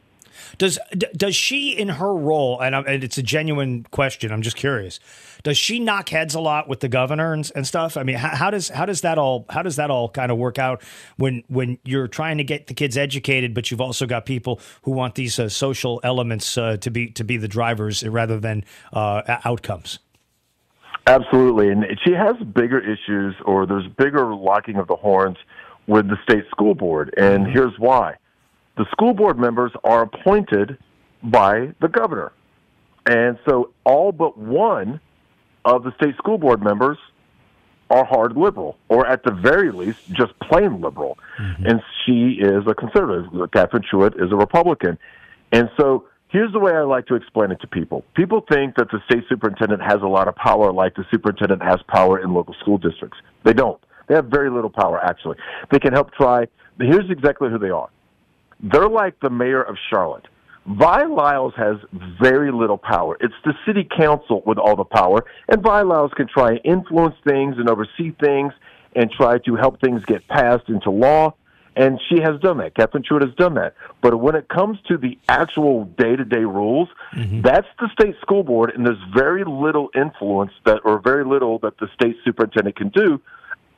Does 0.59 0.79
does 1.17 1.37
she 1.37 1.71
in 1.71 1.89
her 1.89 2.15
role 2.15 2.61
and, 2.61 2.75
and, 2.75 3.05
it's 3.05 3.19
a 3.19 3.23
genuine 3.23 3.85
question 3.91 4.33
I'm 4.33 4.43
just 4.43 4.57
curious 4.57 5.01
does 5.43 5.59
she 5.59 5.79
knock 5.79 6.09
heads 6.09 6.35
a 6.35 6.41
lot 6.41 6.69
with 6.69 6.81
the 6.81 6.89
governor 6.89 7.35
and, 7.35 7.51
and 7.55 7.67
stuff? 7.67 7.97
I 7.97 8.03
mean 8.03 8.17
how, 8.17 8.35
how, 8.35 8.51
does 8.51 8.71
how 8.71 8.87
does 8.87 9.03
that 9.03 9.19
all 9.19 9.45
how 9.51 9.63
does 9.63 9.77
that 9.77 9.91
all 9.91 10.09
kind 10.09 10.33
of 10.33 10.39
work 10.39 10.59
out 10.59 10.83
when 11.17 11.45
when 11.49 11.79
you're 11.85 12.09
trying 12.09 12.39
to 12.39 12.45
get 12.45 12.67
the 12.67 12.75
kids 12.75 12.97
educated 12.97 13.55
but 13.55 13.71
you've 13.71 13.81
also 13.81 14.07
got 14.07 14.27
people 14.27 14.61
who 14.83 14.91
want 14.91 15.15
these 15.15 15.39
uh, 15.39 15.49
social 15.49 16.01
elements 16.03 16.57
uh, 16.57 16.77
to 16.79 16.91
be 16.91 17.09
to 17.11 17.25
be 17.25 17.37
the 17.37 17.49
drivers 17.49 18.03
rather 18.03 18.41
than 18.41 18.65
uh, 18.93 19.39
outcomes? 19.45 19.99
Absolutely, 21.07 21.69
and 21.69 21.85
she 22.03 22.13
has 22.13 22.35
bigger 22.55 22.81
issues, 22.81 23.35
or 23.45 23.67
there's 23.67 23.87
bigger 23.99 24.35
locking 24.35 24.77
of 24.77 24.87
the 24.87 24.97
horns 24.97 25.37
with 25.87 26.09
the 26.09 26.17
state 26.23 26.45
school 26.51 26.75
board, 26.75 27.13
and 27.19 27.47
here's 27.47 27.79
why: 27.79 28.15
the 28.77 28.87
school 28.91 29.15
board 29.15 29.39
members 29.39 29.73
are 29.85 30.03
appointed 30.03 30.79
by 31.23 31.73
the 31.81 31.89
governor, 31.89 32.33
and 33.07 33.39
so 33.49 33.73
all 33.85 34.13
but 34.13 34.37
one 34.37 35.01
of 35.65 35.85
the 35.85 35.93
state 35.97 36.17
school 36.17 36.39
board 36.39 36.63
members 36.63 36.99
are 37.91 38.05
hard 38.05 38.37
liberal, 38.37 38.77
or 38.89 39.07
at 39.07 39.23
the 39.25 39.33
very 39.33 39.71
least, 39.71 40.01
just 40.13 40.39
plain 40.41 40.81
liberal, 40.81 41.19
mm-hmm. 41.39 41.67
and 41.67 41.83
she 42.05 42.39
is 42.41 42.67
a 42.67 42.75
conservative. 42.75 43.27
Catherine 43.53 43.85
Truitt 43.91 44.23
is 44.23 44.33
a 44.33 44.37
Republican, 44.37 44.99
and 45.53 45.71
so 45.79 46.07
Here's 46.35 46.53
the 46.53 46.59
way 46.59 46.73
I 46.73 46.81
like 46.81 47.07
to 47.07 47.15
explain 47.15 47.53
it 47.53 47.61
to 47.61 47.69
people. 47.69 48.05
People 48.17 48.45
think 48.51 48.75
that 48.75 48.91
the 48.91 48.99
state 49.09 49.23
superintendent 49.29 49.81
has 49.83 50.03
a 50.03 50.09
lot 50.09 50.27
of 50.27 50.35
power, 50.35 50.73
like 50.73 50.97
the 50.97 51.05
superintendent 51.09 51.63
has 51.63 51.79
power 51.87 52.19
in 52.19 52.35
local 52.35 52.55
school 52.55 52.77
districts. 52.77 53.17
They 53.45 53.53
don't. 53.53 53.81
They 54.09 54.17
have 54.17 54.27
very 54.27 54.51
little 54.51 54.69
power, 54.69 54.99
actually. 54.99 55.37
They 55.71 55.79
can 55.79 55.93
help 55.93 56.13
try. 56.13 56.49
Here's 56.81 57.09
exactly 57.09 57.51
who 57.51 57.59
they 57.61 57.71
are. 57.71 57.89
They're 58.65 58.89
like 58.89 59.21
the 59.21 59.31
mayor 59.31 59.63
of 59.63 59.77
Charlotte. 59.91 60.27
Vi 60.67 61.05
Lyles 61.05 61.53
has 61.57 61.77
very 62.21 62.51
little 62.51 62.79
power. 62.79 63.19
It's 63.21 63.35
the 63.45 63.53
city 63.67 63.87
council 63.97 64.43
with 64.47 64.57
all 64.57 64.77
the 64.77 64.85
power, 64.85 65.27
and 65.49 65.63
Vi 65.63 65.83
Lyles 65.83 66.13
can 66.17 66.27
try 66.27 66.53
and 66.53 66.61
influence 66.65 67.17
things 67.29 67.57
and 67.59 67.69
oversee 67.69 68.13
things 68.19 68.55
and 68.97 69.11
try 69.11 69.37
to 69.39 69.57
help 69.57 69.81
things 69.81 70.03
get 70.07 70.27
passed 70.29 70.69
into 70.69 70.91
law. 70.91 71.35
And 71.77 72.01
she 72.09 72.21
has 72.21 72.41
done 72.41 72.59
that. 72.59 72.75
Catherine 72.77 73.03
Truitt 73.03 73.27
has 73.27 73.35
done 73.35 73.55
that. 73.55 73.75
But 74.01 74.21
when 74.21 74.37
it 74.37 74.49
comes 74.49 74.79
to 74.87 74.97
the 74.97 75.19
actual 75.29 75.85
day 75.85 76.15
to 76.15 76.25
day 76.25 76.45
rules, 76.45 76.89
mm-hmm. 77.13 77.43
that's 77.43 77.67
the 77.81 77.89
state 77.93 78.15
school 78.23 78.45
board, 78.45 78.71
and 78.75 78.87
there's 78.87 79.03
very 79.13 79.45
little 79.45 79.91
influence 79.95 80.53
that, 80.65 80.81
or 80.85 81.01
very 81.01 81.25
little 81.25 81.59
that 81.59 81.77
the 81.79 81.89
state 81.93 82.17
superintendent 82.25 82.77
can 82.77 82.89
do 82.91 83.21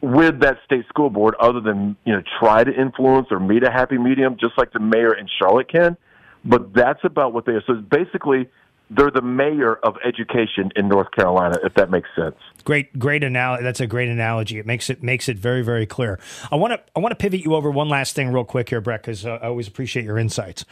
with 0.00 0.40
that 0.40 0.58
state 0.64 0.86
school 0.88 1.10
board 1.10 1.34
other 1.40 1.60
than, 1.60 1.96
you 2.04 2.12
know, 2.12 2.22
try 2.38 2.64
to 2.64 2.72
influence 2.72 3.28
or 3.30 3.40
meet 3.40 3.62
a 3.62 3.70
happy 3.70 3.98
medium, 3.98 4.36
just 4.38 4.56
like 4.58 4.72
the 4.72 4.80
mayor 4.80 5.14
in 5.14 5.28
Charlotte 5.38 5.70
can. 5.70 5.96
But 6.44 6.72
that's 6.74 7.00
about 7.04 7.32
what 7.32 7.46
they 7.46 7.52
are. 7.52 7.62
So 7.66 7.74
basically, 7.74 8.48
they're 8.90 9.10
the 9.10 9.22
mayor 9.22 9.74
of 9.74 9.96
education 10.04 10.70
in 10.76 10.88
North 10.88 11.10
Carolina, 11.10 11.58
if 11.64 11.74
that 11.74 11.90
makes 11.90 12.08
sense. 12.14 12.36
Great, 12.64 12.96
great 12.98 13.24
analogy. 13.24 13.64
That's 13.64 13.80
a 13.80 13.86
great 13.86 14.08
analogy. 14.08 14.58
It 14.58 14.66
makes 14.66 14.90
it 14.90 15.02
makes 15.02 15.28
it 15.28 15.38
very, 15.38 15.62
very 15.62 15.86
clear. 15.86 16.20
I 16.52 16.56
want 16.56 16.74
to 16.74 16.80
I 16.94 17.00
want 17.00 17.12
to 17.12 17.16
pivot 17.16 17.40
you 17.40 17.54
over 17.54 17.70
one 17.70 17.88
last 17.88 18.14
thing 18.14 18.32
real 18.32 18.44
quick 18.44 18.68
here, 18.68 18.80
Brett, 18.80 19.02
because 19.02 19.26
uh, 19.26 19.38
I 19.42 19.46
always 19.46 19.66
appreciate 19.66 20.04
your 20.04 20.18
insights. 20.18 20.64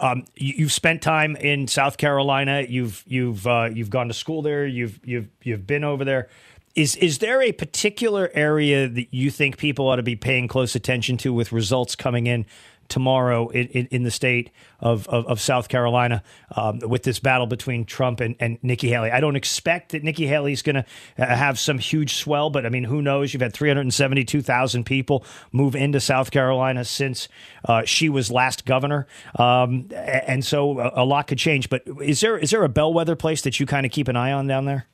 Um, 0.00 0.26
you, 0.36 0.66
have 0.66 0.72
spent 0.72 1.02
time 1.02 1.34
in 1.36 1.66
South 1.66 1.96
Carolina. 1.96 2.64
You've 2.68 3.02
you've 3.06 3.46
uh, 3.46 3.70
you've 3.72 3.90
gone 3.90 4.08
to 4.08 4.14
school 4.14 4.42
there. 4.42 4.66
You've 4.66 5.00
you've 5.04 5.28
you've 5.42 5.66
been 5.66 5.84
over 5.84 6.04
there. 6.04 6.28
Is 6.74 6.96
is 6.96 7.18
there 7.18 7.42
a 7.42 7.52
particular 7.52 8.30
area 8.34 8.88
that 8.88 9.12
you 9.12 9.30
think 9.30 9.58
people 9.58 9.88
ought 9.88 9.96
to 9.96 10.02
be 10.02 10.16
paying 10.16 10.48
close 10.48 10.74
attention 10.74 11.16
to 11.18 11.32
with 11.32 11.52
results 11.52 11.96
coming 11.96 12.26
in 12.26 12.46
tomorrow 12.88 13.48
in, 13.48 13.66
in, 13.68 13.86
in 13.86 14.02
the 14.02 14.10
state 14.10 14.50
of, 14.80 15.06
of, 15.08 15.26
of 15.26 15.40
South 15.40 15.68
Carolina 15.68 16.22
um, 16.56 16.80
with 16.80 17.02
this 17.02 17.18
battle 17.18 17.46
between 17.46 17.84
Trump 17.84 18.20
and, 18.20 18.34
and 18.40 18.58
Nikki 18.62 18.88
Haley. 18.88 19.10
I 19.10 19.20
don't 19.20 19.36
expect 19.36 19.92
that 19.92 20.02
Nikki 20.02 20.26
Haley 20.26 20.52
is 20.52 20.62
going 20.62 20.76
to 20.76 20.84
uh, 21.18 21.26
have 21.26 21.58
some 21.58 21.78
huge 21.78 22.14
swell, 22.14 22.50
but 22.50 22.64
I 22.64 22.70
mean, 22.70 22.84
who 22.84 23.02
knows? 23.02 23.32
You've 23.32 23.42
had 23.42 23.52
372,000 23.52 24.84
people 24.84 25.24
move 25.52 25.76
into 25.76 26.00
South 26.00 26.30
Carolina 26.30 26.84
since 26.84 27.28
uh, 27.66 27.82
she 27.84 28.08
was 28.08 28.30
last 28.30 28.64
governor. 28.64 29.06
Um, 29.38 29.88
and 29.92 30.44
so 30.44 30.80
a, 30.80 31.02
a 31.02 31.04
lot 31.04 31.26
could 31.26 31.38
change. 31.38 31.68
But 31.68 31.82
is 32.02 32.20
there 32.20 32.38
is 32.38 32.50
there 32.50 32.64
a 32.64 32.68
bellwether 32.68 33.16
place 33.16 33.42
that 33.42 33.60
you 33.60 33.66
kind 33.66 33.84
of 33.84 33.92
keep 33.92 34.08
an 34.08 34.16
eye 34.16 34.32
on 34.32 34.46
down 34.46 34.64
there? 34.64 34.86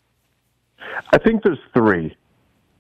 I 1.13 1.19
think 1.19 1.43
there's 1.43 1.59
three. 1.73 2.17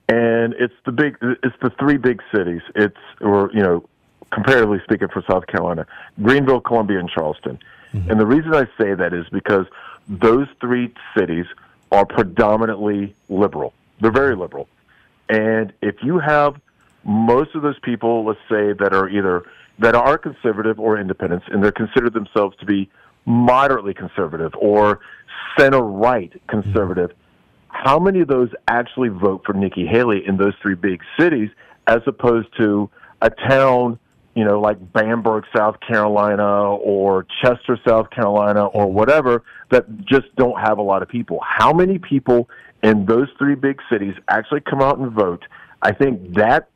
and 0.09 0.55
it's 0.55 0.75
the 0.85 0.93
big, 0.93 1.17
it's 1.23 1.57
the 1.63 1.71
three 1.79 1.97
big 1.97 2.23
cities. 2.35 2.63
It's 2.75 2.97
or 3.21 3.51
you 3.55 3.63
know, 3.63 3.89
comparatively 4.31 4.81
speaking, 4.85 5.09
for 5.09 5.23
South 5.29 5.47
Carolina, 5.47 5.87
Greenville, 6.23 6.61
Columbia, 6.61 6.99
and 6.99 7.09
Charleston. 7.09 7.59
Mm-hmm. 7.93 8.11
And 8.11 8.21
the 8.21 8.27
reason 8.27 8.55
I 8.55 8.67
say 8.79 8.95
that 8.95 9.15
is 9.15 9.27
because 9.31 9.67
those 10.09 10.49
three 10.61 10.93
cities 11.17 11.47
are 11.93 12.05
predominantly 12.05 13.15
liberal. 13.29 13.73
They're 14.01 14.11
very 14.11 14.37
liberal. 14.37 14.69
And 15.29 15.73
if 15.81 16.03
you 16.03 16.19
have 16.19 16.61
most 17.05 17.55
of 17.55 17.63
those 17.63 17.79
people, 17.81 18.25
let's 18.25 18.41
say, 18.49 18.73
that 18.73 18.93
are 18.93 19.09
either 19.09 19.45
that 19.79 19.95
are 19.95 20.19
conservative 20.19 20.79
or 20.79 20.99
independents, 20.99 21.47
and 21.51 21.65
they 21.65 21.73
consider 21.73 22.11
themselves 22.11 22.57
to 22.59 22.67
be 22.67 22.91
moderately 23.27 23.95
conservative 23.95 24.53
or 24.57 25.01
center 25.59 25.81
right 25.81 26.31
mm-hmm. 26.31 26.61
conservative, 26.61 27.13
how 27.75 27.99
many 27.99 28.21
of 28.21 28.29
those 28.29 28.49
actually 28.69 29.09
vote 29.09 29.43
for 29.45 29.53
Nikki 29.53 29.85
Haley 29.85 30.23
in 30.27 30.37
those 30.37 30.55
three 30.63 30.77
big 30.77 31.03
cities 31.19 31.51
as 31.87 32.01
opposed 32.07 32.49
to 32.57 32.89
a 33.21 33.31
town, 33.31 33.99
you 34.35 34.45
know, 34.45 34.61
like 34.61 34.93
Bamberg, 34.93 35.45
South 35.55 35.81
Carolina, 35.81 36.77
or 36.77 37.27
Chester, 37.43 37.79
South 37.87 38.11
Carolina, 38.11 38.67
or 38.67 38.91
whatever 38.91 39.43
that 39.71 40.05
just 40.07 40.35
don't 40.37 40.59
have 40.59 40.79
a 40.79 40.83
lot 40.83 41.03
of 41.03 41.09
people? 41.09 41.41
How 41.43 41.73
many 41.73 41.99
people 41.99 42.49
in 42.83 43.07
those 43.07 43.29
three 43.39 43.55
big 43.57 43.81
cities 43.91 44.15
actually 44.29 44.61
come 44.61 44.81
out 44.81 44.99
and 44.99 45.11
vote? 45.11 45.45
I 45.83 45.93
think 45.93 46.35
that 46.35 46.69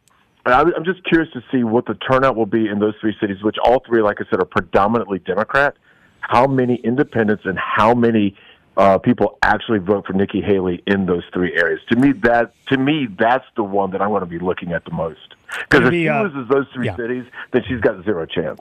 I'm 0.44 0.84
just 0.84 1.04
curious 1.04 1.32
to 1.32 1.42
see 1.52 1.62
what 1.62 1.86
the 1.86 1.94
turnout 1.94 2.34
will 2.34 2.46
be 2.46 2.68
in 2.68 2.80
those 2.80 2.94
three 3.00 3.16
cities, 3.20 3.42
which 3.42 3.56
all 3.62 3.82
three, 3.86 4.02
like 4.02 4.18
I 4.20 4.24
said, 4.30 4.40
are 4.40 4.46
predominantly 4.46 5.20
Democrat. 5.20 5.76
How 6.20 6.46
many 6.46 6.76
independents 6.76 7.44
and 7.46 7.58
how 7.58 7.94
many 7.94 8.36
uh, 8.78 8.96
people 8.96 9.38
actually 9.42 9.80
vote 9.80 10.06
for 10.06 10.12
Nikki 10.12 10.40
Haley 10.40 10.82
in 10.86 11.04
those 11.06 11.24
three 11.32 11.54
areas? 11.54 11.80
To 11.90 11.96
me, 11.98 12.12
that 12.22 12.54
to 12.68 12.78
me 12.78 13.08
that's 13.18 13.44
the 13.56 13.64
one 13.64 13.90
that 13.90 14.00
I 14.00 14.06
want 14.06 14.22
to 14.22 14.26
be 14.26 14.38
looking 14.38 14.72
at 14.72 14.84
the 14.84 14.92
most. 14.92 15.34
Because 15.58 15.86
if 15.86 15.90
be, 15.90 16.04
she 16.04 16.08
uh, 16.08 16.22
loses 16.22 16.48
those 16.48 16.66
three 16.72 16.86
yeah. 16.86 16.96
cities, 16.96 17.24
then 17.52 17.62
she's 17.68 17.80
got 17.80 18.02
zero 18.04 18.24
chance. 18.24 18.60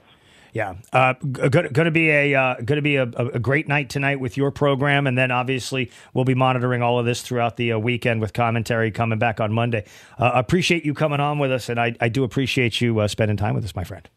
Yeah, 0.52 0.76
uh, 0.92 1.12
going 1.12 1.72
to 1.72 1.90
be 1.90 2.10
a 2.10 2.34
uh, 2.34 2.54
going 2.56 2.78
to 2.78 2.82
be 2.82 2.96
a, 2.96 3.04
a 3.04 3.38
great 3.38 3.68
night 3.68 3.90
tonight 3.90 4.18
with 4.18 4.36
your 4.36 4.50
program, 4.50 5.06
and 5.06 5.16
then 5.16 5.30
obviously 5.30 5.90
we'll 6.14 6.24
be 6.24 6.34
monitoring 6.34 6.82
all 6.82 6.98
of 6.98 7.06
this 7.06 7.22
throughout 7.22 7.56
the 7.56 7.72
uh, 7.72 7.78
weekend 7.78 8.20
with 8.20 8.32
commentary 8.32 8.90
coming 8.90 9.18
back 9.18 9.40
on 9.40 9.52
Monday. 9.52 9.84
Uh, 10.18 10.32
appreciate 10.34 10.84
you 10.84 10.94
coming 10.94 11.20
on 11.20 11.38
with 11.38 11.52
us, 11.52 11.68
and 11.68 11.78
I, 11.78 11.94
I 12.00 12.08
do 12.08 12.24
appreciate 12.24 12.80
you 12.80 12.98
uh, 12.98 13.08
spending 13.08 13.36
time 13.36 13.54
with 13.54 13.64
us, 13.64 13.76
my 13.76 13.84
friend. 13.84 14.08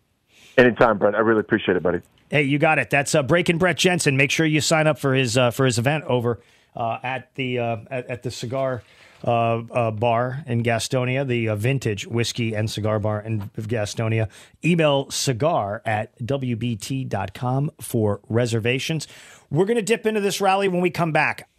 Anytime, 0.57 0.97
Brent. 0.97 1.15
I 1.15 1.19
really 1.19 1.39
appreciate 1.39 1.77
it, 1.77 1.83
buddy. 1.83 2.01
Hey, 2.29 2.43
you 2.43 2.59
got 2.59 2.79
it. 2.79 2.89
That's 2.89 3.13
uh, 3.13 3.23
Breaking 3.23 3.57
Brett 3.57 3.77
Jensen. 3.77 4.15
Make 4.15 4.31
sure 4.31 4.45
you 4.45 4.61
sign 4.61 4.87
up 4.87 4.99
for 4.99 5.13
his 5.13 5.37
uh, 5.37 5.51
for 5.51 5.65
his 5.65 5.77
event 5.77 6.05
over 6.05 6.39
uh, 6.75 6.99
at 7.03 7.33
the 7.35 7.59
uh, 7.59 7.77
at, 7.89 8.09
at 8.09 8.23
the 8.23 8.31
cigar 8.31 8.83
uh, 9.23 9.57
uh, 9.57 9.91
bar 9.91 10.43
in 10.47 10.63
Gastonia, 10.63 11.27
the 11.27 11.53
Vintage 11.55 12.07
Whiskey 12.07 12.55
and 12.55 12.69
Cigar 12.69 12.99
Bar 12.99 13.21
in 13.21 13.51
Gastonia. 13.57 14.29
Email 14.63 15.09
cigar 15.11 15.81
at 15.85 16.17
wbt.com 16.19 17.71
for 17.79 18.21
reservations. 18.29 19.07
We're 19.49 19.65
going 19.65 19.75
to 19.75 19.83
dip 19.83 20.05
into 20.05 20.21
this 20.21 20.41
rally 20.41 20.67
when 20.67 20.81
we 20.81 20.89
come 20.89 21.11
back. 21.11 21.49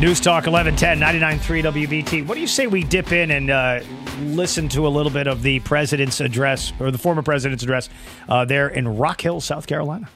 News 0.00 0.18
Talk 0.18 0.46
1110 0.46 0.98
99.3 0.98 1.86
WBT. 1.86 2.26
What 2.26 2.34
do 2.34 2.40
you 2.40 2.46
say 2.46 2.66
we 2.66 2.82
dip 2.82 3.12
in 3.12 3.30
and 3.30 3.50
uh, 3.50 3.80
listen 4.22 4.68
to 4.70 4.86
a 4.86 4.88
little 4.88 5.12
bit 5.12 5.26
of 5.26 5.42
the 5.42 5.60
president's 5.60 6.20
address 6.20 6.72
or 6.80 6.90
the 6.90 6.96
former 6.96 7.20
president's 7.20 7.62
address 7.62 7.90
uh, 8.26 8.46
there 8.46 8.68
in 8.68 8.96
Rock 8.96 9.20
Hill, 9.20 9.42
South 9.42 9.66
Carolina? 9.66 10.08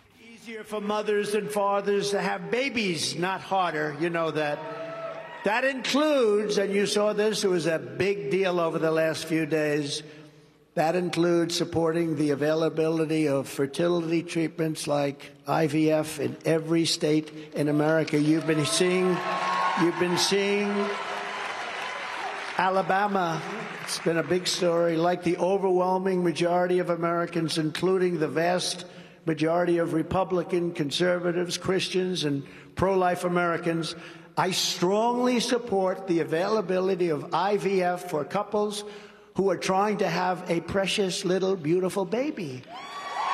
easier 0.54 0.64
for 0.64 0.80
mothers 0.80 1.34
and 1.34 1.50
fathers 1.50 2.12
to 2.12 2.20
have 2.20 2.50
babies, 2.50 3.16
not 3.16 3.42
harder. 3.42 3.94
You 4.00 4.08
know 4.08 4.30
that. 4.30 4.58
That 5.44 5.64
includes, 5.64 6.56
and 6.56 6.72
you 6.72 6.86
saw 6.86 7.12
this, 7.12 7.44
it 7.44 7.50
was 7.50 7.66
a 7.66 7.78
big 7.78 8.30
deal 8.30 8.58
over 8.58 8.78
the 8.78 8.90
last 8.90 9.26
few 9.26 9.44
days. 9.44 10.02
That 10.74 10.96
includes 10.96 11.54
supporting 11.54 12.16
the 12.16 12.30
availability 12.30 13.28
of 13.28 13.48
fertility 13.48 14.22
treatments 14.22 14.86
like 14.86 15.30
IVF 15.46 16.20
in 16.20 16.36
every 16.46 16.86
state 16.86 17.52
in 17.54 17.68
America. 17.68 18.18
You've 18.18 18.46
been 18.46 18.64
seeing, 18.64 19.16
you've 19.80 19.98
been 19.98 20.18
seeing 20.18 20.72
Alabama. 22.58 23.42
It's 23.82 23.98
been 23.98 24.18
a 24.18 24.22
big 24.22 24.46
story, 24.46 24.96
like 24.96 25.24
the 25.24 25.36
overwhelming 25.38 26.22
majority 26.22 26.78
of 26.78 26.90
Americans, 26.90 27.58
including 27.58 28.18
the 28.18 28.28
vast 28.28 28.86
majority 29.26 29.78
of 29.78 29.92
Republican, 29.92 30.72
conservatives, 30.72 31.58
Christians, 31.58 32.24
and 32.24 32.44
pro 32.76 32.96
life 32.96 33.24
Americans. 33.24 33.96
I 34.36 34.52
strongly 34.52 35.40
support 35.40 36.06
the 36.06 36.20
availability 36.20 37.08
of 37.08 37.30
IVF 37.30 38.10
for 38.10 38.24
couples 38.24 38.84
who 39.34 39.50
are 39.50 39.56
trying 39.56 39.98
to 39.98 40.08
have 40.08 40.48
a 40.48 40.60
precious 40.60 41.24
little 41.24 41.56
beautiful 41.56 42.04
baby. 42.04 42.62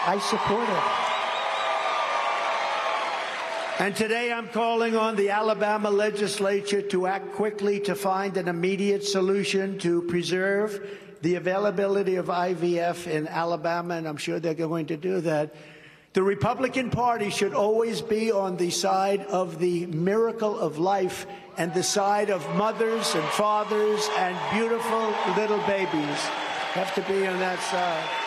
I 0.07 0.19
support 0.19 0.69
it. 0.69 1.00
And 3.81 3.97
today 3.97 4.31
I'm 4.31 4.49
calling 4.49 4.95
on 4.95 5.17
the 5.17 5.31
Alabama 5.31 5.89
legislature 5.89 6.83
to 6.83 7.07
act 7.07 7.33
quickly 7.33 7.81
to 7.81 7.95
find 7.95 8.37
an 8.37 8.47
immediate 8.47 9.05
solution 9.05 9.79
to 9.79 10.03
preserve 10.03 10.87
the 11.23 11.37
availability 11.37 12.17
of 12.17 12.27
IVF 12.27 13.07
in 13.07 13.27
Alabama, 13.27 13.95
and 13.95 14.07
I'm 14.07 14.19
sure 14.19 14.39
they're 14.39 14.53
going 14.53 14.85
to 14.89 14.99
do 14.99 15.23
that. 15.23 15.55
The 16.13 16.23
Republican 16.23 16.91
Party 16.91 17.31
should 17.31 17.55
always 17.55 18.03
be 18.03 18.31
on 18.31 18.59
the 18.59 18.69
side 18.69 19.23
of 19.23 19.59
the 19.59 19.87
miracle 19.87 20.59
of 20.59 20.77
life 20.77 21.27
and 21.57 21.73
the 21.73 21.83
side 21.83 22.29
of 22.29 22.47
mothers 22.57 23.15
and 23.15 23.25
fathers 23.31 24.07
and 24.19 24.37
beautiful 24.53 25.15
little 25.39 25.65
babies. 25.67 26.21
Have 26.77 26.95
to 26.97 27.03
be 27.11 27.27
on 27.27 27.39
that 27.39 27.59
side. 27.61 28.20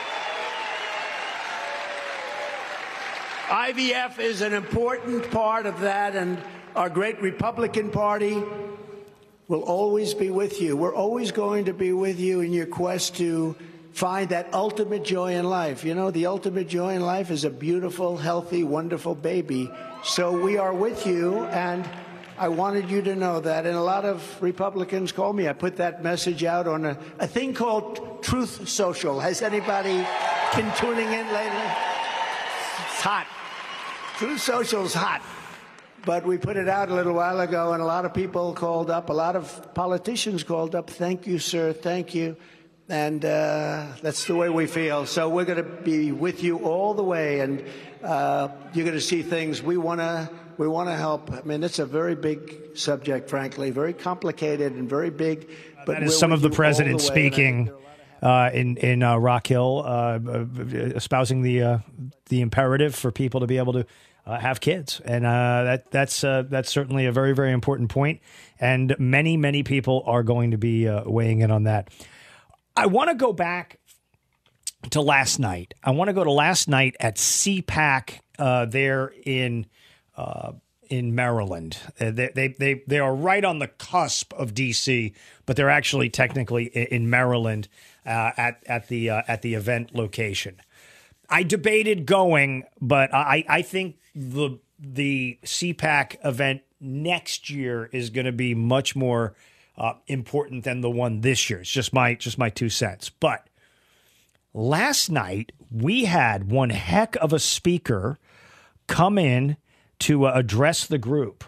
IVF 3.54 4.18
is 4.18 4.41
an 4.41 4.51
important 4.51 5.30
part 5.30 5.68
of 5.68 5.82
that, 5.82 6.16
and 6.16 6.41
our 6.76 6.89
great 6.89 7.22
Republican 7.22 7.91
Party 7.91 8.41
will 9.47 9.62
always 9.62 10.16
be 10.16 10.32
with 10.32 10.60
you. 10.60 10.76
We're 10.76 10.95
always 10.95 11.32
going 11.32 11.66
to 11.66 11.74
be 11.74 11.93
with 11.93 12.20
you 12.20 12.41
in 12.41 12.51
your 12.51 12.66
quest 12.66 13.16
to 13.18 13.56
find 13.91 14.30
that 14.30 14.51
ultimate 14.56 15.04
joy 15.04 15.36
in 15.36 15.45
life. 15.45 15.84
You 15.84 15.93
know, 15.93 16.10
the 16.10 16.26
ultimate 16.26 16.68
joy 16.68 16.95
in 16.95 17.04
life 17.04 17.30
is 17.30 17.43
a 17.43 17.51
beautiful, 17.51 18.18
healthy, 18.18 18.64
wonderful 18.64 19.14
baby. 19.14 19.70
So 20.04 20.32
we 20.32 20.58
are 20.58 20.74
with 20.74 21.06
you, 21.06 21.43
and 21.43 21.88
I 22.39 22.47
wanted 22.47 22.89
you 22.89 23.04
to 23.04 23.16
know 23.16 23.39
that. 23.39 23.68
And 23.68 23.76
a 23.76 23.84
lot 23.84 24.04
of 24.04 24.41
Republicans 24.41 25.12
call 25.12 25.32
me. 25.32 25.47
I 25.47 25.54
put 25.54 25.76
that 25.76 26.01
message 26.01 26.43
out 26.43 26.68
on 26.68 26.86
a, 26.86 26.97
a 27.20 27.28
thing 27.28 27.54
called 27.54 28.24
Truth 28.24 28.68
Social. 28.68 29.20
Has 29.20 29.43
anybody 29.43 30.04
been 30.56 30.74
tuning 30.76 31.14
in 31.14 31.32
lately? 31.32 31.70
It's 32.89 33.01
hot. 33.04 33.28
Truth 34.24 34.39
Social's 34.39 34.93
hot. 34.93 35.21
But 36.05 36.26
we 36.26 36.38
put 36.38 36.55
it 36.55 36.69
out 36.69 36.88
a 36.88 36.93
little 36.93 37.11
while 37.11 37.41
ago, 37.41 37.74
and 37.74 37.84
a 37.84 37.86
lot 37.86 38.05
of 38.05 38.13
people 38.13 38.53
called 38.53 38.89
up, 38.89 39.09
a 39.09 39.13
lot 39.13 39.36
of 39.36 39.74
politicians 39.74 40.45
called 40.45 40.76
up. 40.76 40.89
Thank 40.89 41.28
you, 41.28 41.39
sir. 41.39 41.74
Thank 41.74 42.15
you. 42.15 42.38
And 42.88 43.26
uh, 43.26 43.88
that's 44.01 44.24
the 44.24 44.36
way 44.36 44.49
we 44.49 44.65
feel. 44.65 45.05
So 45.07 45.28
we're 45.28 45.43
going 45.43 45.57
to 45.57 45.69
be 45.69 46.13
with 46.13 46.41
you 46.41 46.59
all 46.59 46.93
the 46.93 47.03
way, 47.03 47.41
and 47.41 47.65
uh, 48.01 48.47
you're 48.74 48.86
going 48.86 48.95
to 48.95 49.01
see 49.01 49.24
things 49.24 49.61
we 49.61 49.76
want 49.76 49.99
to. 49.99 50.30
We 50.57 50.69
want 50.69 50.88
to 50.88 50.95
help. 50.95 51.30
I 51.30 51.41
mean, 51.41 51.61
it's 51.61 51.80
a 51.80 51.86
very 51.86 52.15
big 52.15 52.78
subject, 52.78 53.30
frankly, 53.30 53.71
very 53.71 53.91
complicated 53.91 54.71
and 54.71 54.89
very 54.89 55.09
big. 55.09 55.49
But 55.86 55.95
That 55.99 56.03
is 56.03 56.17
some 56.17 56.32
of 56.32 56.41
the 56.41 56.49
president 56.49 57.01
the 57.01 57.03
way, 57.03 57.07
and 57.09 57.11
I 57.11 57.30
speaking 57.30 57.71
uh, 58.21 58.51
in 58.53 58.78
in 58.78 59.03
uh, 59.03 59.17
Rock 59.17 59.47
Hill, 59.47 59.84
uh, 59.86 59.89
uh, 60.26 60.45
espousing 60.95 61.41
the 61.41 61.61
uh, 61.61 61.78
the 62.30 62.39
imperative 62.39 62.95
for 62.95 63.11
people 63.11 63.41
to 63.41 63.47
be 63.47 63.57
able 63.57 63.74
to 63.74 63.86
uh, 64.26 64.39
have 64.39 64.61
kids, 64.61 65.01
and 65.03 65.26
uh, 65.26 65.63
that 65.63 65.91
that's 65.91 66.24
uh, 66.24 66.43
that's 66.47 66.71
certainly 66.71 67.05
a 67.05 67.11
very 67.11 67.34
very 67.34 67.51
important 67.51 67.89
point, 67.89 68.21
and 68.59 68.95
many 68.97 69.36
many 69.36 69.63
people 69.63 70.03
are 70.05 70.24
going 70.24 70.51
to 70.51 70.57
be 70.57 70.88
uh, 70.88 71.03
weighing 71.05 71.41
in 71.41 71.51
on 71.51 71.63
that. 71.63 71.89
I 72.76 72.86
want 72.86 73.09
to 73.09 73.15
go 73.15 73.34
back 73.34 73.80
to 74.91 75.01
last 75.01 75.39
night. 75.39 75.74
I 75.84 75.91
want 75.91 76.07
to 76.07 76.13
go 76.13 76.24
to 76.24 76.32
last 76.32 76.67
night 76.67 76.95
at 76.99 77.17
CPAC 77.17 78.19
uh, 78.39 78.65
there 78.65 79.13
in 79.26 79.65
uh, 80.15 80.53
in 80.89 81.15
Maryland. 81.15 81.78
They, 81.97 82.32
they 82.34 82.47
they 82.47 82.84
they 82.88 82.99
are 82.99 83.13
right 83.13 83.43
on 83.43 83.59
the 83.59 83.67
cusp 83.67 84.34
of 84.34 84.53
DC, 84.53 85.13
but 85.45 85.57
they're 85.57 85.69
actually 85.69 86.09
technically 86.09 86.65
in, 86.65 87.09
Maryland 87.09 87.67
at 88.05 88.63
at 88.67 88.88
the 88.88 89.09
at 89.09 89.41
the 89.41 89.55
event 89.55 89.93
location. 89.93 90.61
I 91.30 91.43
debated 91.43 92.05
going, 92.05 92.63
but 92.82 93.13
I 93.13 93.45
I 93.49 93.61
think 93.61 93.97
the 94.15 94.59
the 94.80 95.39
CPAC 95.43 96.17
event 96.26 96.61
next 96.82 97.49
year 97.49 97.89
is 97.93 98.09
going 98.09 98.26
to 98.26 98.32
be 98.32 98.53
much 98.55 98.95
more 98.95 99.36
uh, 99.78 99.93
important 100.07 100.63
than 100.65 100.82
the 100.82 100.89
one 100.89 101.21
this 101.21 101.49
year. 101.49 101.61
It's 101.61 101.69
just 101.71 101.93
my 101.93 102.15
just 102.15 102.38
my 102.38 102.49
two 102.49 102.69
cents, 102.69 103.09
but 103.09 103.47
last 104.53 105.09
night 105.09 105.51
we 105.71 106.05
had 106.05 106.51
one 106.51 106.69
heck 106.71 107.15
of 107.17 107.34
a 107.34 107.39
speaker 107.39 108.19
come 108.88 109.17
in 109.17 109.57
to 109.99 110.26
uh, 110.28 110.32
address 110.36 110.86
the 110.86 110.97
group 110.97 111.43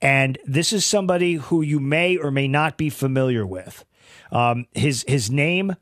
And 0.00 0.38
this 0.46 0.72
is 0.72 0.84
somebody 0.86 1.34
who 1.34 1.62
you 1.62 1.80
may 1.80 2.16
or 2.16 2.30
may 2.30 2.46
not 2.46 2.76
be 2.78 2.90
familiar 2.90 3.46
with. 3.46 3.84
Um, 4.30 4.66
his 4.72 5.04
his 5.08 5.30
name 5.30 5.74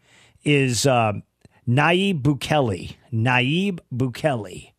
is 0.44 0.86
um, 0.86 1.22
Nayib 1.68 2.22
Bukele. 2.22 2.96
Nayib 3.12 3.80
Bukele. 3.94 4.72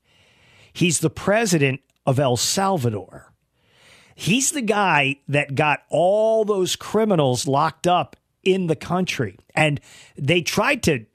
He's 0.71 0.99
the 0.99 1.09
president 1.09 1.81
of 2.05 2.19
El 2.19 2.37
Salvador. 2.37 3.33
He's 4.15 4.51
the 4.51 4.61
guy 4.61 5.19
that 5.27 5.55
got 5.55 5.81
all 5.89 6.45
those 6.45 6.75
criminals 6.75 7.47
locked 7.47 7.85
up 7.87 8.15
in 8.43 8.67
the 8.67 8.75
country. 8.75 9.37
And 9.53 9.79
they 10.17 10.41
tried 10.41 10.83
to 10.83 11.05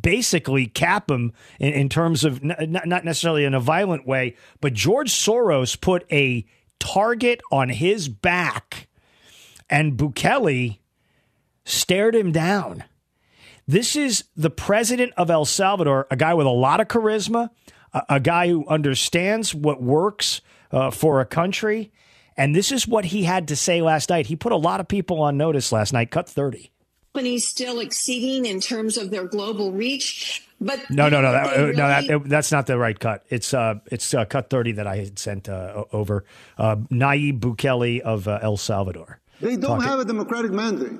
basically 0.00 0.66
cap 0.66 1.10
him 1.10 1.32
in, 1.58 1.72
in 1.72 1.88
terms 1.88 2.24
of 2.24 2.42
n- 2.42 2.80
not 2.84 3.04
necessarily 3.04 3.44
in 3.44 3.54
a 3.54 3.60
violent 3.60 4.06
way, 4.06 4.36
but 4.60 4.74
George 4.74 5.10
Soros 5.10 5.80
put 5.80 6.04
a 6.12 6.44
target 6.78 7.40
on 7.50 7.68
his 7.70 8.08
back, 8.08 8.88
and 9.70 9.96
Bukele 9.96 10.78
stared 11.64 12.14
him 12.14 12.32
down. 12.32 12.84
This 13.66 13.96
is 13.96 14.24
the 14.36 14.50
president 14.50 15.12
of 15.16 15.30
El 15.30 15.44
Salvador, 15.44 16.06
a 16.10 16.16
guy 16.16 16.34
with 16.34 16.46
a 16.46 16.50
lot 16.50 16.80
of 16.80 16.88
charisma, 16.88 17.50
a, 17.92 18.02
a 18.10 18.20
guy 18.20 18.48
who 18.48 18.66
understands 18.68 19.54
what 19.54 19.82
works 19.82 20.40
uh, 20.70 20.90
for 20.90 21.20
a 21.20 21.26
country. 21.26 21.92
And 22.36 22.54
this 22.54 22.70
is 22.70 22.86
what 22.86 23.06
he 23.06 23.24
had 23.24 23.48
to 23.48 23.56
say 23.56 23.82
last 23.82 24.10
night. 24.10 24.26
He 24.26 24.36
put 24.36 24.52
a 24.52 24.56
lot 24.56 24.78
of 24.78 24.88
people 24.88 25.20
on 25.22 25.36
notice 25.36 25.72
last 25.72 25.92
night, 25.92 26.10
cut 26.10 26.28
30 26.28 26.70
companies 27.16 27.48
still 27.48 27.80
exceeding 27.80 28.44
in 28.44 28.60
terms 28.60 28.98
of 28.98 29.10
their 29.10 29.24
global 29.24 29.72
reach. 29.72 30.46
But 30.60 30.90
no, 30.90 31.08
no, 31.08 31.22
no, 31.22 31.32
that, 31.32 31.56
they 31.56 31.72
no, 31.72 32.18
that, 32.18 32.28
that's 32.28 32.52
not 32.52 32.66
the 32.66 32.76
right 32.76 32.98
cut. 32.98 33.24
It's 33.30 33.54
uh, 33.54 33.76
it's 33.86 34.12
uh, 34.12 34.26
cut 34.26 34.50
thirty 34.50 34.72
that 34.72 34.86
I 34.86 34.96
had 34.96 35.18
sent 35.18 35.48
uh, 35.48 35.84
over. 35.92 36.24
Uh, 36.58 36.76
Nayib 36.90 37.40
Bukele 37.40 38.00
of 38.00 38.28
uh, 38.28 38.38
El 38.42 38.58
Salvador. 38.58 39.20
They 39.40 39.56
don't 39.56 39.80
Talk- 39.80 39.84
have 39.84 39.98
a 40.00 40.04
democratic 40.04 40.52
mandate. 40.52 40.98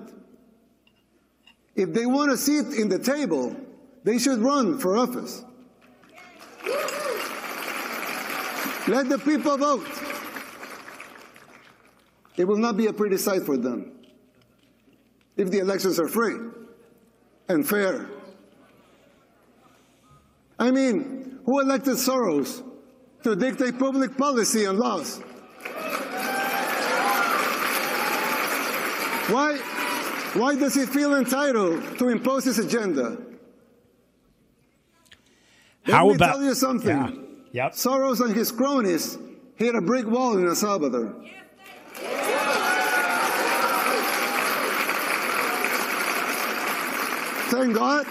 If 1.77 1.93
they 1.93 2.07
want 2.07 2.33
a 2.33 2.37
seat 2.37 2.75
in 2.79 2.89
the 2.89 2.99
table, 2.99 3.55
they 4.03 4.19
should 4.19 4.39
run 4.39 4.79
for 4.79 4.97
office. 4.97 5.45
Let 8.89 9.09
the 9.09 9.19
people 9.19 9.59
vote. 9.59 9.87
It 12.37 12.45
will 12.45 12.57
not 12.57 12.77
be 12.77 12.87
a 12.87 12.93
pretty 12.93 13.17
sight 13.17 13.43
for 13.43 13.57
them 13.57 13.93
if 15.37 15.51
the 15.51 15.59
elections 15.59 15.99
are 16.01 16.09
free 16.09 16.37
and 17.49 17.67
fair. 17.67 18.09
I 20.59 20.71
mean, 20.71 21.41
who 21.45 21.61
elected 21.61 21.95
Soros 21.95 22.63
to 23.23 23.37
dictate 23.37 23.79
public 23.79 24.17
policy 24.17 24.65
and 24.65 24.79
laws? 24.79 25.21
Why, 29.29 29.59
why 30.39 30.55
does 30.57 30.75
he 30.75 30.87
feel 30.87 31.15
entitled 31.15 31.99
to 31.99 32.09
impose 32.09 32.45
his 32.45 32.59
agenda? 32.59 33.17
Let 35.87 35.95
How 35.95 36.09
me 36.09 36.15
about- 36.15 36.33
tell 36.35 36.43
you 36.43 36.55
something? 36.55 37.27
Yep. 37.53 37.73
Soros 37.73 38.21
and 38.21 38.35
his 38.35 38.51
cronies 38.53 39.17
hit 39.57 39.75
a 39.75 39.81
brick 39.81 40.07
wall 40.07 40.37
in 40.37 40.47
El 40.47 40.55
Salvador. 40.55 41.15
Thank 47.49 47.75
God, 47.75 48.07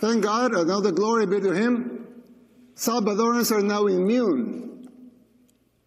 thank 0.00 0.22
God, 0.22 0.52
the 0.52 0.92
glory 0.94 1.26
be 1.26 1.40
to 1.40 1.52
him, 1.52 2.06
Salvadorans 2.76 3.50
are 3.50 3.62
now 3.62 3.86
immune 3.86 4.88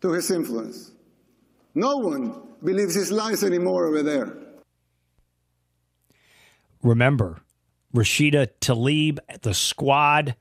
to 0.01 0.11
his 0.11 0.31
influence. 0.31 0.91
No 1.75 1.97
one 1.97 2.41
believes 2.63 2.95
his 2.95 3.11
lies 3.11 3.43
anymore 3.43 3.87
over 3.87 4.01
there. 4.01 4.38
Remember, 6.82 7.41
Rashida 7.93 8.47
Tlaib, 8.61 9.19
the 9.41 9.53
squad, 9.53 10.36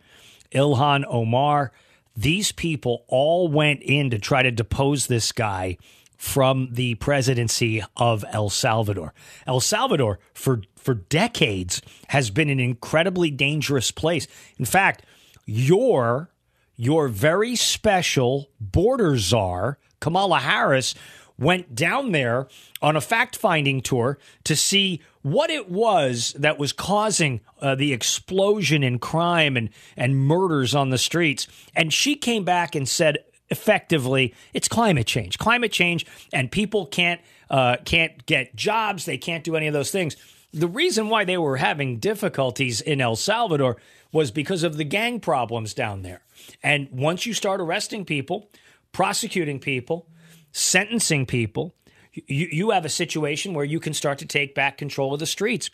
Ilhan 0.52 1.04
Omar, 1.08 1.72
these 2.16 2.52
people 2.52 3.04
all 3.08 3.48
went 3.48 3.82
in 3.82 4.10
to 4.10 4.18
try 4.18 4.42
to 4.42 4.50
depose 4.50 5.06
this 5.06 5.32
guy 5.32 5.78
from 6.16 6.68
the 6.72 6.96
presidency 6.96 7.82
of 7.96 8.24
El 8.32 8.50
Salvador. 8.50 9.14
El 9.46 9.60
Salvador, 9.60 10.18
for, 10.34 10.62
for 10.76 10.94
decades, 10.94 11.80
has 12.08 12.30
been 12.30 12.50
an 12.50 12.58
incredibly 12.58 13.30
dangerous 13.30 13.92
place. 13.92 14.26
In 14.58 14.64
fact, 14.64 15.04
your, 15.46 16.30
your 16.76 17.06
very 17.06 17.54
special 17.54 18.50
border 18.60 19.16
czar, 19.16 19.78
Kamala 20.00 20.40
Harris, 20.40 20.94
went 21.38 21.74
down 21.74 22.12
there 22.12 22.48
on 22.82 22.96
a 22.96 23.00
fact 23.00 23.36
finding 23.36 23.80
tour 23.80 24.18
to 24.44 24.56
see 24.56 25.00
what 25.22 25.50
it 25.50 25.70
was 25.70 26.34
that 26.38 26.58
was 26.58 26.72
causing 26.72 27.40
uh, 27.60 27.74
the 27.74 27.92
explosion 27.92 28.82
in 28.82 28.98
crime 28.98 29.56
and, 29.56 29.70
and 29.96 30.16
murders 30.16 30.74
on 30.74 30.90
the 30.90 30.98
streets. 30.98 31.46
And 31.74 31.92
she 31.92 32.16
came 32.16 32.44
back 32.44 32.74
and 32.74 32.88
said, 32.88 33.18
effectively, 33.50 34.34
it's 34.52 34.68
climate 34.68 35.06
change. 35.06 35.38
Climate 35.38 35.72
change, 35.72 36.06
and 36.32 36.50
people 36.50 36.86
can't 36.86 37.20
uh, 37.50 37.76
can't 37.84 38.26
get 38.26 38.54
jobs. 38.54 39.04
They 39.04 39.18
can't 39.18 39.44
do 39.44 39.56
any 39.56 39.66
of 39.66 39.72
those 39.72 39.90
things. 39.90 40.16
The 40.52 40.68
reason 40.68 41.08
why 41.08 41.24
they 41.24 41.38
were 41.38 41.56
having 41.56 41.98
difficulties 41.98 42.80
in 42.80 43.00
El 43.00 43.16
Salvador 43.16 43.76
was 44.12 44.30
because 44.30 44.62
of 44.62 44.76
the 44.76 44.84
gang 44.84 45.20
problems 45.20 45.74
down 45.74 46.02
there. 46.02 46.22
And 46.62 46.88
once 46.90 47.26
you 47.26 47.34
start 47.34 47.60
arresting 47.60 48.04
people, 48.04 48.50
prosecuting 48.92 49.60
people, 49.60 50.08
sentencing 50.52 51.26
people, 51.26 51.74
you, 52.12 52.48
you 52.50 52.70
have 52.70 52.84
a 52.84 52.90
situation 52.90 53.54
where 53.54 53.64
you 53.64 53.80
can 53.80 53.94
start 53.94 54.18
to 54.18 54.26
take 54.26 54.54
back 54.54 54.78
control 54.78 55.14
of 55.14 55.20
the 55.20 55.26
streets. 55.26 55.70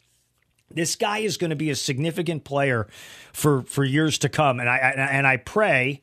This 0.71 0.97
guy 0.97 1.19
is 1.19 1.37
going 1.37 1.51
to 1.51 1.57
be 1.57 1.71
a 1.71 1.77
significant 1.77 2.45
player 2.45 2.89
for, 3.33 3.63
for 3.63 3.85
years 3.85 4.19
to 4.19 4.29
come. 4.29 4.61
And 4.61 4.69
I, 4.69 4.77
and 4.77 5.27
I 5.27 5.37
pray 5.37 6.03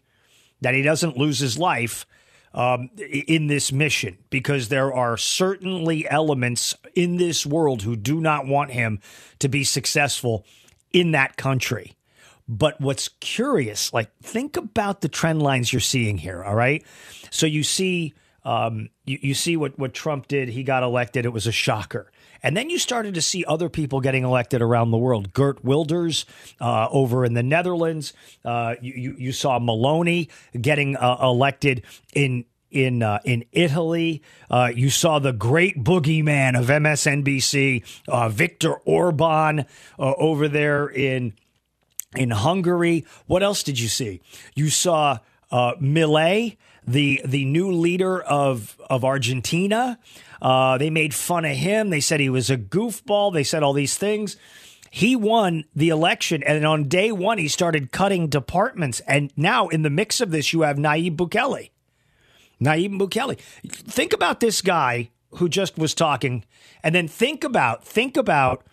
that 0.62 0.74
he 0.74 0.82
doesn't 0.82 1.18
lose 1.18 1.40
his 1.40 1.58
life 1.58 2.06
um, 2.54 2.90
in 2.98 3.48
this 3.48 3.72
mission 3.72 4.18
because 4.30 4.70
there 4.70 4.94
are 4.94 5.18
certainly 5.18 6.10
elements 6.10 6.76
in 6.96 7.18
this 7.18 7.46
world 7.46 7.82
who 7.82 7.96
do 7.96 8.20
not 8.20 8.46
want 8.46 8.72
him 8.72 9.00
to 9.40 9.48
be 9.48 9.64
successful 9.64 10.46
in 10.94 11.12
that 11.12 11.38
country. 11.38 11.96
But 12.48 12.82
what's 12.82 13.08
curious, 13.08 13.94
like 13.94 14.12
think 14.22 14.58
about 14.58 15.02
the 15.02 15.08
trend 15.08 15.42
lines 15.42 15.72
you're 15.72 15.80
seeing 15.80 16.18
here. 16.18 16.44
All 16.44 16.56
right, 16.56 16.86
so 17.30 17.46
you 17.46 17.64
see, 17.64 18.14
um, 18.44 18.90
you, 19.06 19.20
you 19.22 19.34
see 19.34 19.58
what 19.58 19.78
what 19.78 19.94
Trump 19.94 20.28
did. 20.28 20.50
He 20.50 20.64
got 20.64 20.84
elected. 20.84 21.26
It 21.26 21.34
was 21.34 21.48
a 21.48 21.52
shocker. 21.52 22.12
And 22.44 22.58
then 22.58 22.70
you 22.72 22.80
started 22.80 23.14
to 23.14 23.22
see 23.22 23.46
other 23.46 23.70
people 23.70 24.02
getting 24.02 24.24
elected 24.24 24.64
around 24.64 24.90
the 24.90 24.98
world. 24.98 25.32
Geert 25.32 25.64
Wilders 25.64 26.26
uh, 26.60 26.88
over 26.90 27.24
in 27.24 27.36
the 27.36 27.44
Netherlands. 27.44 28.14
Uh, 28.44 28.76
you, 28.82 29.16
you, 29.16 29.32
saw 29.32 29.60
Meloni 29.60 30.28
getting 30.60 30.98
uh, 30.98 31.18
elected 31.22 31.84
in 32.16 32.46
in 32.72 33.04
uh, 33.04 33.20
in 33.26 33.46
Italy. 33.52 34.24
Uh, 34.50 34.72
you 34.74 34.90
saw 34.90 35.20
the 35.20 35.34
great 35.34 35.84
boogeyman 35.84 36.60
of 36.60 36.68
MSNBC, 36.68 37.84
uh, 38.08 38.30
Viktor 38.30 38.76
Orban, 38.86 39.66
uh, 40.00 40.14
over 40.18 40.48
there 40.48 40.88
in 40.88 41.34
in 42.16 42.32
Hungary. 42.32 43.06
What 43.28 43.44
else 43.44 43.62
did 43.62 43.80
you 43.80 43.88
see? 43.88 44.22
You 44.56 44.70
saw 44.70 45.20
uh, 45.52 45.76
Milei, 45.76 46.58
the 46.92 47.22
the 47.26 47.46
new 47.46 47.72
leader 47.72 48.22
of 48.22 48.80
of 48.90 49.04
Argentina. 49.04 50.00
Uh, 50.42 50.78
they 50.78 50.90
made 50.90 51.14
fun 51.14 51.46
of 51.46 51.56
him. 51.56 51.90
They 51.90 52.02
said 52.02 52.20
he 52.20 52.30
was 52.30 52.50
a 52.50 52.58
goofball. 52.58 53.34
They 53.34 53.44
said 53.44 53.64
all 53.64 53.74
these 53.74 53.98
things. 53.98 54.38
He 54.90 55.16
won 55.16 55.66
the 55.74 55.90
election, 55.90 56.44
and 56.44 56.66
on 56.66 56.90
day 56.90 57.12
one, 57.12 57.38
he 57.38 57.48
started 57.48 57.92
cutting 57.92 58.28
departments. 58.28 59.00
And 59.08 59.32
now, 59.38 59.70
in 59.70 59.84
the 59.84 59.90
mix 59.90 60.20
of 60.20 60.32
this, 60.32 60.52
you 60.52 60.62
have 60.62 60.76
Nayib 60.76 61.16
Bukele. 61.16 61.70
Nayib 62.62 63.00
Bukele. 63.00 63.40
Think 63.70 64.12
about 64.12 64.42
this 64.42 64.62
guy 64.62 65.10
who 65.36 65.48
just 65.48 65.78
was 65.78 65.94
talking, 65.94 66.44
and 66.84 66.94
then 66.94 67.08
think 67.08 67.44
about 67.44 67.86
think 67.86 68.18
about 68.18 68.66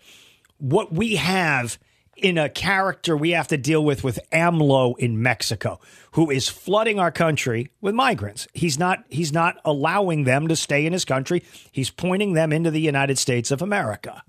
what 0.59 0.93
we 0.93 1.17
have 1.17 1.79
in 2.19 2.39
a 2.39 2.49
character 2.49 3.17
we 3.17 3.31
have 3.31 3.49
to 3.49 3.57
deal 3.57 3.85
with 3.85 4.05
with 4.05 4.19
AMLO 4.33 4.99
in 4.99 5.23
Mexico, 5.23 5.81
who 6.13 6.31
is 6.31 6.49
flooding 6.49 6.99
our 6.99 7.11
country 7.11 7.71
with 7.81 7.95
migrants. 7.95 8.49
He's 8.55 8.79
not 8.79 9.05
he's 9.09 9.33
not 9.33 9.57
allowing 9.65 10.25
them 10.25 10.49
to 10.49 10.57
stay 10.57 10.87
in 10.87 10.93
his 10.93 11.05
country. 11.05 11.43
He's 11.73 11.91
pointing 11.91 12.33
them 12.33 12.53
into 12.53 12.71
the 12.71 12.81
United 12.81 13.19
States 13.19 13.51
of 13.51 13.63
America. 13.63 14.23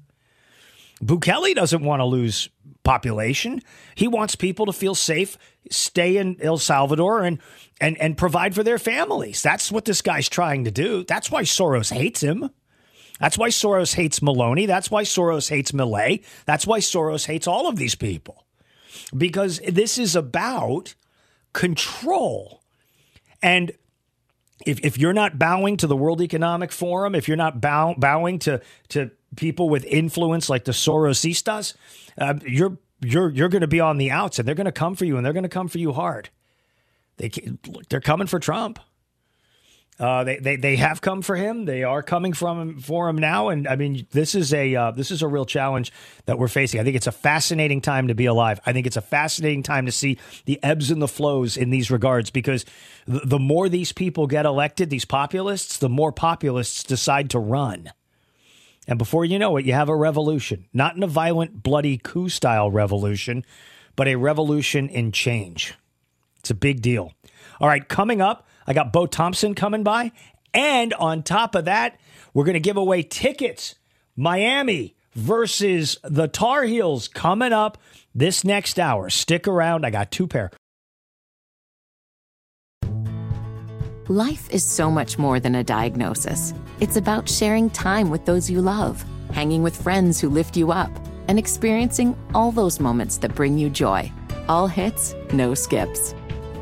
Bukele 1.04 1.56
doesn't 1.56 1.84
want 1.84 2.02
to 2.02 2.06
lose 2.06 2.50
population. 2.84 3.62
He 3.96 4.08
wants 4.08 4.36
people 4.36 4.66
to 4.66 4.74
feel 4.74 4.96
safe, 4.96 5.38
stay 5.70 6.18
in 6.18 6.38
El 6.42 6.58
Salvador 6.58 7.24
and 7.24 7.40
and 7.80 7.98
and 7.98 8.18
provide 8.18 8.56
for 8.56 8.64
their 8.64 8.80
families. 8.80 9.42
That's 9.42 9.72
what 9.72 9.86
this 9.86 10.02
guy's 10.02 10.30
trying 10.30 10.66
to 10.66 10.72
do. 10.72 11.04
That's 11.04 11.32
why 11.32 11.44
Soros 11.44 11.92
hates 11.92 12.22
him. 12.22 12.50
That's 13.20 13.38
why 13.38 13.50
Soros 13.50 13.96
hates 13.96 14.20
Meloni. 14.22 14.66
That's 14.66 14.90
why 14.90 15.04
Soros 15.04 15.50
hates 15.50 15.72
Milei. 15.72 16.24
That's 16.46 16.66
why 16.66 16.80
Soros 16.80 17.26
hates 17.26 17.48
all 17.48 17.68
of 17.68 17.76
these 17.76 17.96
people. 17.96 18.46
Because 19.16 19.60
this 19.68 19.98
is 19.98 20.16
about 20.16 20.96
control. 21.54 22.64
And 23.42 23.72
if, 24.66 24.80
if 24.82 24.98
you're 24.98 25.14
not 25.14 25.40
bowing 25.40 25.78
to 25.78 25.88
the 25.88 25.96
World 25.96 26.22
Economic 26.22 26.72
Forum, 26.72 27.16
if 27.16 27.28
you're 27.28 27.38
not 27.38 27.62
bow, 27.62 27.96
bowing 27.98 28.40
to 28.40 28.62
to 28.90 29.12
people 29.36 29.70
with 29.70 29.86
influence 29.86 30.50
like 30.50 30.66
the 30.66 30.72
Sorosistas, 30.72 31.76
uh, 32.18 32.36
you're 32.46 32.78
you're 33.02 33.30
you're 33.30 33.50
going 33.50 33.62
to 33.62 33.68
be 33.68 33.80
on 33.80 33.98
the 33.98 34.12
outs, 34.12 34.40
and 34.40 34.48
they're 34.48 34.56
going 34.56 34.66
to 34.66 34.72
come 34.72 34.96
for 34.96 35.06
you, 35.06 35.18
and 35.18 35.26
they're 35.26 35.34
going 35.34 35.44
to 35.44 35.50
come 35.50 35.68
for 35.68 35.78
you 35.78 35.94
hard. 35.94 36.30
They 37.18 37.32
they're 37.90 38.02
coming 38.02 38.28
for 38.28 38.40
Trump. 38.40 38.80
Uh, 40.00 40.24
they, 40.24 40.38
they 40.38 40.56
they 40.56 40.76
have 40.78 41.02
come 41.02 41.22
for 41.22 41.36
him. 41.36 41.66
They 41.66 41.84
are 41.84 42.02
coming 42.02 42.32
from 42.32 42.62
him 42.62 42.80
for 42.80 43.10
him 43.10 43.18
now, 43.18 43.50
and 43.50 43.68
I 43.68 43.76
mean 43.76 44.08
this 44.12 44.34
is 44.34 44.54
a 44.54 44.74
uh, 44.74 44.92
this 44.92 45.12
is 45.12 45.22
a 45.22 45.28
real 45.28 45.46
challenge 45.46 45.92
that 46.26 46.40
we're 46.40 46.48
facing. 46.48 46.80
I 46.80 46.86
think 46.86 46.96
it's 46.96 47.08
a 47.08 47.12
fascinating 47.12 47.82
time 47.82 48.08
to 48.08 48.16
be 48.16 48.26
alive. 48.26 48.62
I 48.66 48.72
think 48.72 48.88
it's 48.88 48.96
a 48.96 49.02
fascinating 49.02 49.62
time 49.62 49.86
to 49.88 49.92
see 49.92 50.18
the 50.46 50.58
ebbs 50.64 50.90
and 50.90 51.02
the 51.02 51.08
flows 51.08 51.58
in 51.58 51.70
these 51.70 51.92
regards 51.92 52.30
because 52.30 52.64
the, 53.08 53.20
the 53.26 53.40
more 53.40 53.68
these 53.68 53.92
people 53.92 54.26
get 54.26 54.46
elected, 54.46 54.90
these 54.90 55.04
populists, 55.04 55.78
the 55.78 55.90
more 55.90 56.14
populists 56.14 56.84
decide 56.84 57.30
to 57.32 57.40
run. 57.40 57.92
And 58.88 58.98
before 58.98 59.26
you 59.26 59.38
know 59.38 59.58
it, 59.58 59.66
you 59.66 59.74
have 59.74 59.90
a 59.90 59.96
revolution, 59.96 60.66
not 60.74 60.96
in 60.96 61.04
a 61.04 61.08
violent, 61.08 61.62
bloody 61.62 61.98
coup 61.98 62.30
style 62.30 62.72
revolution, 62.72 63.46
but 63.98 64.08
a 64.08 64.16
revolution 64.16 64.88
in 64.88 65.12
change. 65.12 65.76
It's 66.40 66.50
a 66.50 66.56
big 66.56 66.82
deal. 66.82 67.14
All 67.60 67.68
right, 67.68 67.86
coming 67.88 68.22
up. 68.22 68.48
I 68.70 68.74
got 68.74 68.94
Bo 68.94 69.08
Thompson 69.08 69.56
coming 69.56 69.84
by. 69.84 70.12
And 70.54 70.94
on 70.94 71.24
top 71.24 71.56
of 71.56 71.66
that, 71.66 72.00
we're 72.34 72.46
going 72.46 72.54
to 72.54 72.60
give 72.60 72.78
away 72.78 73.02
tickets. 73.02 73.76
Miami 74.16 74.96
versus 75.16 75.98
the 76.04 76.28
Tar 76.28 76.64
Heels 76.64 77.08
coming 77.08 77.52
up 77.52 77.80
this 78.14 78.44
next 78.44 78.80
hour. 78.80 79.10
Stick 79.10 79.48
around. 79.48 79.86
I 79.86 79.90
got 79.90 80.12
two 80.12 80.28
pair. 80.28 80.52
Life 84.08 84.50
is 84.50 84.64
so 84.64 84.90
much 84.90 85.20
more 85.20 85.40
than 85.40 85.56
a 85.56 85.64
diagnosis. 85.64 86.54
It's 86.80 86.96
about 86.96 87.30
sharing 87.30 87.70
time 87.70 88.10
with 88.10 88.26
those 88.26 88.50
you 88.50 88.60
love, 88.62 89.04
hanging 89.32 89.62
with 89.62 89.80
friends 89.80 90.20
who 90.20 90.30
lift 90.30 90.58
you 90.58 90.72
up, 90.72 90.92
and 91.28 91.38
experiencing 91.38 92.18
all 92.34 92.52
those 92.52 92.80
moments 92.80 93.18
that 93.20 93.36
bring 93.36 93.58
you 93.58 93.70
joy. 93.70 94.12
All 94.48 94.68
hits, 94.68 95.14
no 95.32 95.54
skips. 95.54 96.16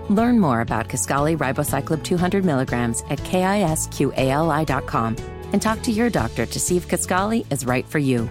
Learn 0.10 0.40
more 0.40 0.62
about 0.62 0.88
Kisqali 0.88 1.38
Ribociclib 1.38 2.02
200 2.04 2.46
milligrams 2.46 3.04
at 3.10 3.20
kisqali.com 3.20 5.16
and 5.52 5.62
talk 5.62 5.82
to 5.82 5.92
your 5.92 6.10
doctor 6.10 6.46
to 6.46 6.60
see 6.60 6.78
if 6.78 6.88
Kisqali 6.88 7.46
is 7.52 7.66
right 7.66 7.86
for 7.86 8.00
you. 8.00 8.30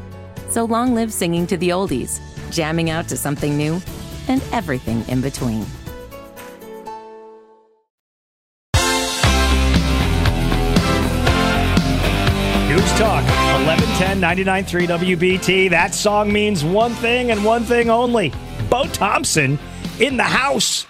So 0.49 0.65
long 0.65 0.95
live 0.95 1.13
singing 1.13 1.47
to 1.49 1.57
the 1.57 1.71
oldies, 1.71 2.21
jamming 2.51 2.89
out 2.89 3.09
to 3.09 3.17
something 3.17 3.57
new, 3.59 3.81
and 4.29 4.43
everything 4.53 5.05
in 5.09 5.21
between. 5.21 5.67
News 12.69 12.93
Talk, 12.99 13.25
1110 13.67 14.21
99.3 14.21 14.87
WBT. 14.87 15.71
That 15.71 15.95
song 15.95 16.33
means 16.33 16.65
one 16.65 16.93
thing 16.95 17.31
and 17.31 17.45
one 17.45 17.65
thing 17.65 17.91
only. 17.91 18.33
Bo 18.71 18.85
Thompson 18.87 19.59
in 20.01 20.17
the 20.17 20.23
house 20.23 20.87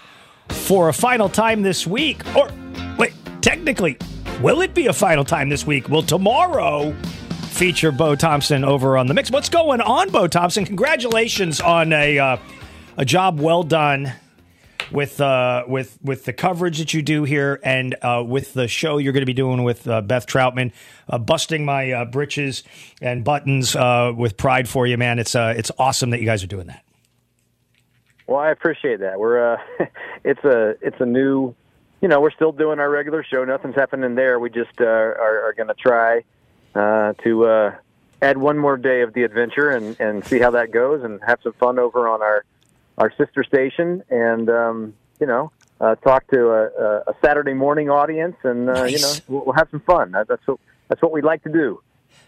for 0.49 0.89
a 0.89 0.93
final 0.93 1.29
time 1.29 1.61
this 1.61 1.87
week. 1.87 2.21
Or, 2.35 2.49
wait, 2.97 3.13
technically, 3.41 3.97
will 4.41 4.61
it 4.61 4.73
be 4.73 4.87
a 4.87 4.93
final 4.93 5.23
time 5.23 5.49
this 5.49 5.65
week? 5.65 5.89
Will 5.89 6.03
tomorrow 6.03 6.93
feature 7.49 7.91
Bo 7.91 8.15
Thompson 8.15 8.63
over 8.63 8.97
on 8.97 9.07
the 9.07 9.13
mix? 9.13 9.31
What's 9.31 9.49
going 9.49 9.81
on, 9.81 10.09
Bo 10.09 10.27
Thompson? 10.27 10.65
Congratulations 10.65 11.59
on 11.59 11.93
a, 11.93 12.19
uh, 12.19 12.37
a 12.97 13.05
job 13.05 13.39
well 13.39 13.63
done 13.63 14.13
with 14.91 15.19
uh, 15.19 15.63
with 15.67 15.97
with 16.01 16.25
the 16.25 16.33
coverage 16.33 16.79
that 16.79 16.93
you 16.93 17.01
do 17.01 17.23
here 17.23 17.59
and 17.63 17.95
uh, 18.01 18.23
with 18.25 18.53
the 18.53 18.67
show 18.67 18.97
you're 18.97 19.13
going 19.13 19.21
to 19.21 19.25
be 19.25 19.33
doing 19.33 19.63
with 19.63 19.87
uh, 19.87 20.01
Beth 20.01 20.27
Troutman, 20.27 20.71
uh, 21.09 21.17
busting 21.17 21.65
my 21.65 21.91
uh, 21.91 22.05
britches 22.05 22.63
and 23.01 23.23
buttons 23.23 23.75
uh, 23.75 24.13
with 24.15 24.37
pride 24.37 24.69
for 24.69 24.87
you, 24.87 24.97
man. 24.97 25.19
It's 25.19 25.35
it's 25.35 25.71
awesome 25.77 26.11
that 26.11 26.19
you 26.19 26.25
guys 26.25 26.43
are 26.43 26.47
doing 26.47 26.67
that. 26.67 26.86
Well, 28.27 28.39
I 28.39 28.51
appreciate 28.51 28.99
that. 28.99 29.19
We're 29.19 29.53
uh, 29.53 29.57
it's 30.23 30.43
a 30.43 30.75
it's 30.81 30.99
a 30.99 31.05
new, 31.05 31.55
you 32.01 32.07
know, 32.07 32.19
we're 32.19 32.31
still 32.31 32.51
doing 32.51 32.79
our 32.79 32.89
regular 32.89 33.23
show. 33.23 33.43
Nothing's 33.45 33.75
happening 33.75 34.15
there. 34.15 34.39
We 34.39 34.49
just 34.49 34.79
uh, 34.79 34.85
are, 34.85 35.43
are 35.43 35.53
going 35.53 35.69
to 35.69 35.73
try 35.73 36.23
uh, 36.75 37.13
to 37.23 37.45
uh, 37.45 37.75
add 38.21 38.37
one 38.37 38.57
more 38.57 38.77
day 38.77 39.01
of 39.01 39.13
the 39.13 39.23
adventure 39.23 39.71
and 39.71 39.95
and 39.99 40.25
see 40.25 40.39
how 40.39 40.51
that 40.51 40.71
goes, 40.71 41.03
and 41.03 41.21
have 41.25 41.39
some 41.41 41.53
fun 41.53 41.79
over 41.79 42.07
on 42.07 42.21
our 42.21 42.43
our 42.97 43.11
sister 43.17 43.43
station, 43.43 44.03
and 44.09 44.49
um, 44.49 44.93
you 45.21 45.27
know, 45.27 45.51
uh, 45.79 45.95
talk 45.95 46.27
to 46.31 46.49
a, 46.49 47.03
a 47.07 47.15
Saturday 47.23 47.53
morning 47.53 47.89
audience, 47.89 48.35
and 48.43 48.69
uh, 48.69 48.73
nice. 48.73 48.91
you 48.91 48.99
know, 48.99 49.13
we'll, 49.27 49.45
we'll 49.45 49.55
have 49.55 49.69
some 49.71 49.79
fun. 49.81 50.11
That's 50.11 50.45
what 50.45 50.59
that's 50.89 51.01
what 51.01 51.11
we'd 51.11 51.23
like 51.23 51.43
to 51.43 51.49
do. 51.49 51.81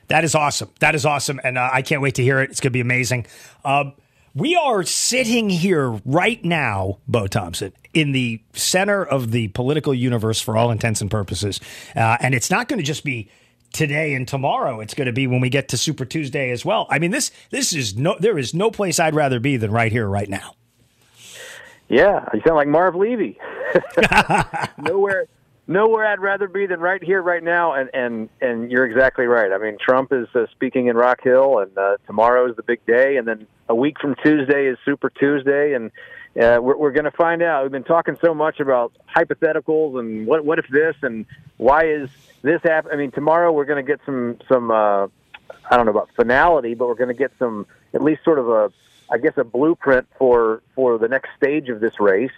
That 0.08 0.24
is 0.24 0.34
awesome. 0.34 0.70
That 0.80 0.96
is 0.96 1.06
awesome, 1.06 1.40
and 1.44 1.58
uh, 1.58 1.70
I 1.72 1.82
can't 1.82 2.02
wait 2.02 2.16
to 2.16 2.24
hear 2.24 2.40
it. 2.40 2.50
It's 2.52 2.60
going 2.60 2.72
to 2.72 2.74
be 2.74 2.80
amazing. 2.80 3.28
Um, 3.66 3.94
we 4.36 4.56
are 4.56 4.84
sitting 4.84 5.50
here 5.50 5.90
right 6.06 6.44
now, 6.44 7.00
Bo 7.08 7.28
Thompson, 7.28 7.74
in 7.94 8.12
the 8.12 8.42
center 8.54 9.04
of 9.04 9.32
the 9.32 9.50
political 9.50 9.94
universe 9.94 10.40
for 10.42 10.56
all 10.58 10.72
intents 10.72 11.02
and 11.02 11.10
purposes. 11.10 11.60
Uh, 11.96 12.18
and 12.20 12.34
it's 12.36 12.52
not 12.52 12.68
going 12.68 12.80
to 12.80 12.86
just 12.86 13.04
be 13.04 13.30
today 13.74 14.14
and 14.14 14.28
tomorrow. 14.28 14.80
It's 14.80 14.94
going 14.94 15.08
to 15.08 15.14
be 15.14 15.28
when 15.28 15.42
we 15.42 15.50
get 15.50 15.70
to 15.70 15.78
Super 15.78 16.06
Tuesday 16.06 16.52
as 16.52 16.66
well. 16.66 16.88
I 16.90 17.00
mean, 17.00 17.12
this 17.12 17.32
this 17.50 17.74
is 17.74 17.96
no 17.96 18.18
there 18.20 18.38
is 18.38 18.54
no 18.54 18.72
place 18.72 19.00
I'd 19.00 19.16
rather 19.16 19.40
be 19.40 19.58
than 19.58 19.72
right 19.72 19.92
here, 19.92 20.08
right 20.08 20.30
now. 20.30 20.56
Yeah, 21.88 22.26
you 22.34 22.42
sound 22.46 22.56
like 22.56 22.68
Marv 22.68 22.96
Levy. 22.96 23.40
nowhere, 24.78 25.28
nowhere 25.70 26.08
I'd 26.08 26.20
rather 26.20 26.48
be 26.48 26.66
than 26.66 26.80
right 26.80 27.02
here, 27.02 27.22
right 27.22 27.44
now. 27.44 27.74
And 27.74 27.90
and 27.94 28.30
and 28.42 28.70
you're 28.72 28.86
exactly 28.86 29.26
right. 29.26 29.54
I 29.54 29.58
mean, 29.58 29.78
Trump 29.80 30.12
is 30.12 30.28
uh, 30.36 30.48
speaking 30.52 30.88
in 30.88 30.98
Rock 30.98 31.22
Hill, 31.24 31.60
and 31.60 31.78
uh, 31.78 31.98
tomorrow 32.08 32.50
is 32.50 32.58
the 32.58 32.64
big 32.64 32.86
day, 32.86 33.16
and 33.16 33.28
then 33.28 33.48
a 33.70 33.76
week 33.76 34.00
from 34.02 34.16
Tuesday 34.16 34.66
is 34.66 34.78
Super 34.84 35.10
Tuesday, 35.10 35.74
and 35.74 35.92
uh, 36.36 36.60
we're, 36.62 36.76
we're 36.76 36.92
going 36.92 37.06
to 37.06 37.12
find 37.12 37.42
out. 37.42 37.64
We've 37.64 37.72
been 37.72 37.84
talking 37.84 38.18
so 38.20 38.34
much 38.34 38.60
about 38.60 38.92
hypotheticals 39.16 40.00
and 40.00 40.28
what 40.28 40.44
what 40.44 40.60
if 40.60 40.68
this 40.68 40.96
and 41.04 41.26
why 41.58 41.86
is 41.86 42.10
this 42.42 42.62
happen? 42.64 42.92
I 42.92 42.96
mean, 42.96 43.12
tomorrow 43.12 43.52
we're 43.52 43.66
going 43.66 43.84
to 43.84 43.90
get 43.90 44.02
some 44.06 44.40
some 44.50 44.72
uh, 44.72 45.08
I 45.70 45.78
don't 45.78 45.86
know 45.86 45.92
about 45.92 46.10
finality, 46.16 46.74
but 46.74 46.88
we're 46.88 46.96
going 46.96 47.10
to 47.10 47.14
get 47.14 47.32
some 47.40 47.68
at 47.94 48.04
least 48.04 48.24
sort 48.24 48.40
of 48.40 48.50
a 48.50 48.72
I 49.12 49.18
guess 49.18 49.34
a 49.38 49.44
blueprint 49.44 50.08
for 50.18 50.62
for 50.76 50.98
the 50.98 51.08
next 51.08 51.30
stage 51.38 51.70
of 51.70 51.80
this 51.80 52.00
race. 52.00 52.32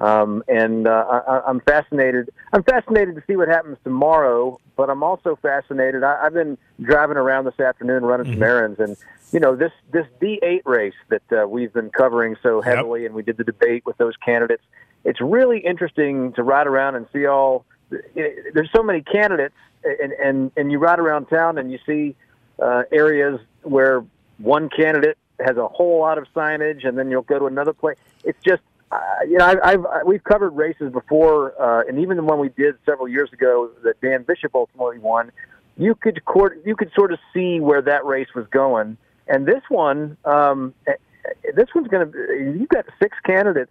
Um, 0.00 0.44
and 0.46 0.86
uh, 0.86 1.22
I, 1.26 1.42
I'm 1.48 1.60
fascinated. 1.60 2.30
I'm 2.52 2.62
fascinated 2.62 3.16
to 3.16 3.22
see 3.26 3.36
what 3.36 3.48
happens 3.48 3.78
tomorrow. 3.82 4.60
But 4.76 4.90
I'm 4.90 5.02
also 5.02 5.36
fascinated. 5.42 6.04
I, 6.04 6.20
I've 6.22 6.34
been 6.34 6.56
driving 6.80 7.16
around 7.16 7.46
this 7.46 7.58
afternoon, 7.58 8.04
running 8.04 8.26
mm-hmm. 8.26 8.34
some 8.34 8.42
errands, 8.42 8.78
and 8.78 8.96
you 9.32 9.40
know 9.40 9.56
this 9.56 9.72
this 9.92 10.06
D8 10.22 10.62
race 10.64 10.94
that 11.08 11.22
uh, 11.32 11.48
we've 11.48 11.72
been 11.72 11.90
covering 11.90 12.36
so 12.42 12.60
heavily, 12.60 13.02
yep. 13.02 13.08
and 13.08 13.16
we 13.16 13.22
did 13.22 13.36
the 13.36 13.44
debate 13.44 13.84
with 13.84 13.96
those 13.96 14.14
candidates. 14.24 14.62
It's 15.04 15.20
really 15.20 15.58
interesting 15.58 16.32
to 16.34 16.42
ride 16.42 16.68
around 16.68 16.94
and 16.94 17.06
see 17.12 17.26
all. 17.26 17.64
There's 17.90 18.70
so 18.72 18.84
many 18.84 19.02
candidates, 19.02 19.56
and 19.82 20.12
and 20.12 20.52
and 20.56 20.70
you 20.70 20.78
ride 20.78 21.00
around 21.00 21.26
town 21.26 21.58
and 21.58 21.72
you 21.72 21.80
see 21.84 22.14
uh, 22.60 22.84
areas 22.92 23.40
where 23.62 24.04
one 24.38 24.68
candidate 24.68 25.18
has 25.40 25.56
a 25.56 25.66
whole 25.66 25.98
lot 26.00 26.18
of 26.18 26.26
signage, 26.34 26.86
and 26.86 26.96
then 26.96 27.10
you'll 27.10 27.22
go 27.22 27.38
to 27.38 27.46
another 27.46 27.72
place. 27.72 27.98
It's 28.22 28.38
just 28.44 28.62
uh, 28.90 28.98
you 29.28 29.36
know, 29.36 29.44
I've, 29.44 29.58
I've 29.62 30.06
we've 30.06 30.24
covered 30.24 30.50
races 30.50 30.90
before, 30.92 31.60
uh, 31.60 31.84
and 31.86 31.98
even 31.98 32.16
the 32.16 32.22
one 32.22 32.38
we 32.38 32.48
did 32.48 32.76
several 32.86 33.06
years 33.06 33.32
ago 33.32 33.70
that 33.84 34.00
Dan 34.00 34.22
Bishop 34.22 34.54
ultimately 34.54 34.98
won. 34.98 35.30
You 35.76 35.94
could 35.94 36.24
court, 36.24 36.60
you 36.64 36.74
could 36.74 36.90
sort 36.94 37.12
of 37.12 37.18
see 37.32 37.60
where 37.60 37.82
that 37.82 38.04
race 38.04 38.28
was 38.34 38.46
going, 38.48 38.96
and 39.28 39.46
this 39.46 39.62
one, 39.68 40.16
um, 40.24 40.74
eh, 40.86 40.92
eh, 41.24 41.50
this 41.54 41.68
one's 41.74 41.88
going 41.88 42.10
to. 42.10 42.18
You've 42.58 42.68
got 42.70 42.86
six 43.00 43.16
candidates 43.24 43.70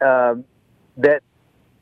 uh, 0.00 0.36
that 0.98 1.22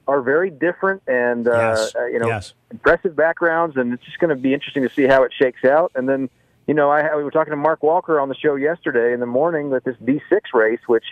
are 0.09 0.23
very 0.23 0.51
different 0.51 1.03
and 1.07 1.47
uh, 1.47 1.53
yes. 1.53 1.95
uh, 1.95 2.07
you 2.07 2.19
know 2.19 2.27
yes. 2.27 2.55
impressive 2.71 3.15
backgrounds, 3.15 3.77
and 3.77 3.93
it's 3.93 4.05
just 4.05 4.19
going 4.19 4.35
to 4.35 4.43
be 4.43 4.55
interesting 4.55 4.83
to 4.83 4.89
see 4.89 5.07
how 5.07 5.23
it 5.25 5.33
shakes 5.39 5.65
out. 5.65 5.93
And 5.95 6.09
then, 6.09 6.31
you 6.67 6.75
know, 6.75 6.91
I 6.91 7.15
we 7.17 7.23
were 7.23 7.31
talking 7.31 7.53
to 7.53 7.57
Mark 7.57 7.83
Walker 7.83 8.19
on 8.19 8.31
the 8.31 8.35
show 8.35 8.57
yesterday 8.57 9.13
in 9.13 9.21
the 9.21 9.27
morning 9.27 9.69
with 9.69 9.85
this 9.85 9.97
D6 10.03 10.41
race, 10.55 10.81
which 10.87 11.05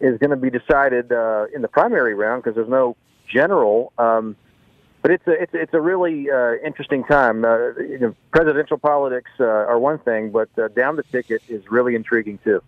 is 0.00 0.18
going 0.18 0.30
to 0.30 0.36
be 0.36 0.50
decided 0.50 1.12
uh, 1.12 1.46
in 1.54 1.62
the 1.62 1.68
primary 1.68 2.14
round 2.14 2.42
because 2.42 2.56
there's 2.56 2.68
no 2.68 2.96
general. 3.28 3.92
Um, 3.98 4.36
but 5.06 5.12
it's 5.12 5.26
a 5.28 5.42
it's 5.42 5.52
it's 5.54 5.74
a 5.74 5.80
really 5.80 6.28
uh, 6.30 6.54
interesting 6.64 7.04
time. 7.04 7.44
Uh, 7.44 7.78
you 7.78 7.98
know, 8.00 8.14
presidential 8.32 8.76
politics 8.76 9.30
uh, 9.38 9.44
are 9.44 9.78
one 9.78 10.00
thing, 10.00 10.30
but 10.30 10.48
uh, 10.58 10.66
down 10.68 10.96
the 10.96 11.04
ticket 11.04 11.42
is 11.48 11.62
really 11.70 11.94
intriguing 11.94 12.40
too. 12.42 12.60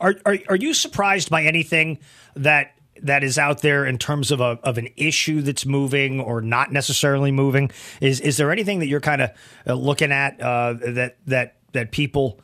Are, 0.00 0.14
are 0.24 0.38
are 0.48 0.54
you 0.54 0.74
surprised 0.74 1.28
by 1.28 1.42
anything 1.42 1.98
that 2.36 2.74
that 3.02 3.24
is 3.24 3.36
out 3.36 3.62
there 3.62 3.84
in 3.84 3.98
terms 3.98 4.30
of 4.30 4.40
a 4.40 4.60
of 4.62 4.78
an 4.78 4.90
issue 4.96 5.42
that's 5.42 5.66
moving 5.66 6.20
or 6.20 6.40
not 6.40 6.70
necessarily 6.70 7.32
moving? 7.32 7.72
Is 8.00 8.20
is 8.20 8.36
there 8.36 8.52
anything 8.52 8.78
that 8.78 8.86
you're 8.86 9.00
kind 9.00 9.22
of 9.22 9.30
uh, 9.66 9.74
looking 9.74 10.12
at 10.12 10.40
uh, 10.40 10.74
that 10.74 11.16
that 11.26 11.56
that 11.72 11.90
people 11.90 12.40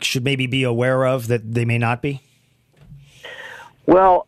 should 0.00 0.24
maybe 0.24 0.46
be 0.46 0.62
aware 0.62 1.04
of 1.04 1.26
that 1.26 1.52
they 1.52 1.66
may 1.66 1.76
not 1.76 2.00
be? 2.00 2.22
Well, 3.86 4.26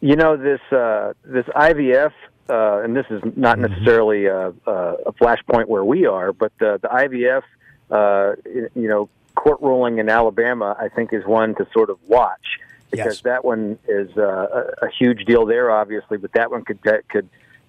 you 0.00 0.16
know 0.16 0.36
this 0.36 0.60
uh, 0.70 1.14
this 1.24 1.46
IVF 1.46 2.12
uh, 2.48 2.82
and 2.82 2.94
this 2.94 3.06
is 3.10 3.22
not 3.36 3.58
necessarily 3.58 4.26
a, 4.26 4.48
a, 4.48 4.72
a 5.06 5.12
flashpoint 5.14 5.66
where 5.66 5.84
we 5.84 6.06
are, 6.06 6.32
but 6.32 6.52
the, 6.58 6.78
the 6.82 6.88
IVF, 6.88 7.42
uh, 7.90 8.34
you 8.74 8.88
know, 8.88 9.08
court 9.34 9.60
ruling 9.62 9.98
in 9.98 10.08
Alabama, 10.08 10.76
I 10.78 10.88
think, 10.88 11.12
is 11.12 11.24
one 11.24 11.54
to 11.56 11.66
sort 11.72 11.90
of 11.90 11.98
watch 12.06 12.60
because 12.90 13.16
Yes. 13.16 13.22
that 13.22 13.44
one 13.44 13.78
is 13.88 14.10
uh, 14.16 14.22
a, 14.22 14.86
a 14.86 14.90
huge 14.98 15.24
deal 15.24 15.46
there, 15.46 15.70
obviously, 15.70 16.18
but 16.18 16.32
that 16.32 16.50
one 16.50 16.64
could 16.64 16.78
could 17.08 17.28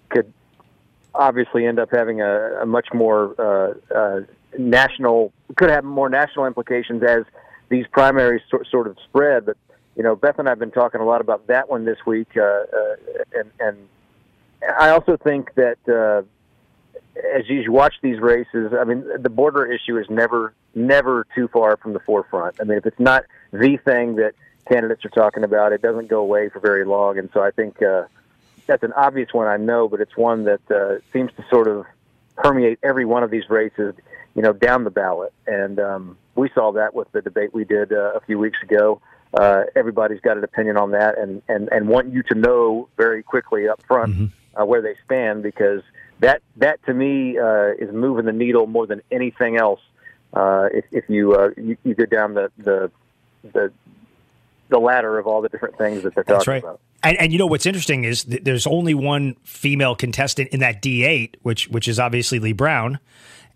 could 0.10 0.32
obviously 1.14 1.66
end 1.66 1.80
up 1.80 1.90
having 1.92 2.22
a, 2.22 2.62
a 2.62 2.66
much 2.66 2.88
more 2.94 3.34
uh, 3.40 3.74
uh, 3.96 4.22
national 4.58 5.32
could 5.56 5.70
have 5.70 5.84
more 5.84 6.10
national 6.10 6.46
implications 6.46 7.02
as 7.02 7.24
these 7.70 7.86
primaries 7.92 8.42
sort, 8.50 8.68
sort 8.68 8.88
of 8.88 8.98
spread. 9.06 9.46
But 9.46 9.58
you 9.96 10.04
know, 10.04 10.16
Beth 10.16 10.40
and 10.40 10.48
I 10.48 10.52
have 10.52 10.60
been 10.60 10.72
talking 10.72 11.02
a 11.02 11.06
lot 11.06 11.22
about 11.22 11.48
that 11.48 11.70
one 11.70 11.86
this 11.86 12.00
week, 12.06 12.30
uh, 12.36 12.42
uh, 12.42 12.96
and 13.34 13.52
and 13.60 13.78
I 14.78 14.90
also 14.90 15.18
think 15.18 15.54
that 15.56 15.78
uh, 15.88 16.24
as 17.34 17.50
you 17.50 17.72
watch 17.72 17.96
these 18.02 18.20
races, 18.20 18.74
I 18.78 18.84
mean, 18.84 19.06
the 19.20 19.30
border 19.30 19.66
issue 19.66 19.98
is 19.98 20.10
never 20.10 20.54
never 20.74 21.26
too 21.34 21.48
far 21.48 21.78
from 21.78 21.94
the 21.94 22.00
forefront. 22.00 22.58
I 22.60 22.66
mean, 22.66 22.78
if 22.78 22.86
it's 22.86 23.00
not 23.00 23.26
the 23.52 23.78
thing 23.78 24.16
that 24.16 24.34
candidates 24.68 25.06
are 25.06 25.10
talking 25.10 25.44
about, 25.44 25.72
it 25.72 25.82
doesn't 25.82 26.08
go 26.08 26.20
away 26.20 26.50
for 26.50 26.60
very 26.60 26.86
long. 26.86 27.18
And 27.18 27.30
so 27.34 27.42
I 27.42 27.52
think 27.52 27.82
uh, 27.82 28.06
that's 28.68 28.84
an 28.84 28.94
obvious 28.94 29.34
one, 29.34 29.48
I 29.48 29.58
know, 29.58 29.88
but 29.88 30.02
it's 30.02 30.18
one 30.18 30.44
that 30.46 30.72
uh, 30.72 31.00
seems 31.14 31.32
to 31.38 31.46
sort 31.50 31.68
of 31.68 31.86
permeate 32.36 32.80
every 32.84 33.06
one 33.06 33.24
of 33.24 33.32
these 33.32 33.50
races, 33.50 33.94
you 34.36 34.42
know, 34.42 34.52
down 34.52 34.84
the 34.84 34.90
ballot. 34.90 35.34
And 35.48 35.80
um, 35.80 36.18
we 36.36 36.50
saw 36.54 36.72
that 36.74 36.94
with 36.94 37.12
the 37.12 37.22
debate 37.22 37.54
we 37.54 37.64
did 37.64 37.94
uh, 37.94 38.14
a 38.14 38.20
few 38.22 38.38
weeks 38.38 38.58
ago. 38.62 39.02
Everybody's 39.76 40.22
got 40.22 40.38
an 40.38 40.44
opinion 40.44 40.78
on 40.78 40.92
that, 40.92 41.18
and, 41.18 41.42
and, 41.48 41.70
and 41.72 41.88
want 41.88 42.14
you 42.14 42.24
to 42.24 42.36
know 42.36 42.88
very 42.98 43.22
quickly 43.24 43.68
up 43.68 43.82
front 43.84 44.32
uh, 44.60 44.66
where 44.66 44.82
they 44.82 44.96
stand 45.06 45.44
because 45.44 45.82
that 46.20 46.42
that 46.58 46.84
to 46.86 46.94
me 46.94 47.38
uh, 47.38 47.74
is 47.78 47.94
moving 47.94 48.26
the 48.26 48.32
needle 48.32 48.68
more 48.68 48.88
than 48.88 49.02
anything 49.12 49.58
else. 49.58 49.82
Uh, 50.34 50.68
if, 50.74 50.86
if 50.92 51.10
you, 51.10 51.34
uh, 51.34 51.50
you 51.58 51.78
you 51.84 51.96
go 51.96 52.06
down 52.06 52.34
the 52.34 52.52
the 52.58 52.92
the 53.54 53.72
the 54.70 54.80
ladder 54.80 55.18
of 55.18 55.28
all 55.28 55.42
the 55.42 55.50
different 55.50 55.78
things 55.78 56.04
that 56.04 56.16
they're 56.16 56.24
That's 56.24 56.46
talking 56.46 56.54
right. 56.54 56.64
about. 56.64 56.80
And, 57.04 57.18
and 57.20 57.32
you 57.32 57.38
know 57.38 57.46
what's 57.46 57.68
interesting 57.68 58.04
is 58.04 58.24
th- 58.24 58.44
there's 58.44 58.66
only 58.66 58.96
one 58.96 59.36
female 59.44 59.96
contestant 59.96 60.50
in 60.50 60.60
that 60.62 60.82
D8, 60.82 61.36
which 61.44 61.68
which 61.68 61.88
is 61.88 62.00
obviously 62.00 62.40
Leigh 62.40 62.54
Brown, 62.54 63.00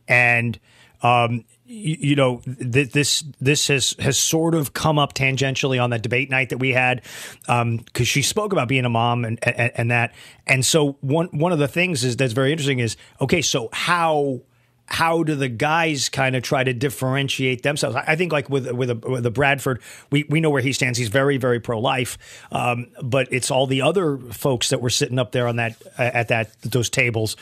and 0.07 0.59
um, 1.01 1.45
you, 1.69 2.15
know 2.15 2.41
th- 2.45 2.91
this 2.91 3.23
this 3.39 3.67
has 3.67 3.95
has 3.99 4.17
sort 4.17 4.55
of 4.55 4.73
come 4.73 4.97
up 4.97 5.13
tangentially 5.13 5.81
on 5.81 5.91
that 5.91 6.01
debate 6.01 6.29
night 6.29 6.49
that 6.49 6.57
we 6.57 6.71
had 6.71 7.03
because 7.45 8.07
she 8.07 8.23
spoke 8.23 8.51
about 8.51 8.67
being 8.67 8.85
a 8.85 8.89
mom 8.89 9.23
and, 9.23 9.39
and 9.43 9.71
and 9.75 9.91
that, 9.91 10.13
and 10.47 10.65
so 10.65 10.97
one 11.01 11.27
one 11.27 11.51
of 11.51 11.59
the 11.59 11.67
things 11.67 12.03
is 12.03 12.17
that's 12.17 12.33
very 12.33 12.51
interesting 12.51 12.79
is 12.79 12.97
okay, 13.21 13.41
so 13.41 13.69
how 13.71 14.41
how 14.85 15.21
do 15.21 15.35
the 15.35 15.47
guys 15.47 16.09
kind 16.09 16.35
of 16.35 16.41
try 16.41 16.63
to 16.63 16.73
differentiate 16.73 17.61
themselves? 17.61 17.95
I 17.95 18.03
I 18.07 18.15
think 18.15 18.31
like 18.31 18.49
with 18.49 18.69
with 18.71 18.89
a, 18.89 18.95
with 18.95 19.25
a 19.25 19.31
Bradford, 19.31 19.81
we 20.09 20.25
we 20.27 20.41
know 20.41 20.49
where 20.49 20.63
he 20.63 20.73
stands. 20.73 20.97
He's 20.97 21.09
very 21.09 21.37
very 21.37 21.59
pro 21.59 21.79
life, 21.79 22.17
um, 22.51 22.87
but 23.03 23.31
it's 23.31 23.51
all 23.51 23.67
the 23.67 23.83
other 23.83 24.17
folks 24.17 24.69
that 24.69 24.81
were 24.81 24.89
sitting 24.89 25.19
up 25.19 25.31
there 25.33 25.47
on 25.47 25.57
that 25.57 25.79
at 25.99 26.29
that 26.29 26.59
those 26.63 26.89
tables 26.89 27.35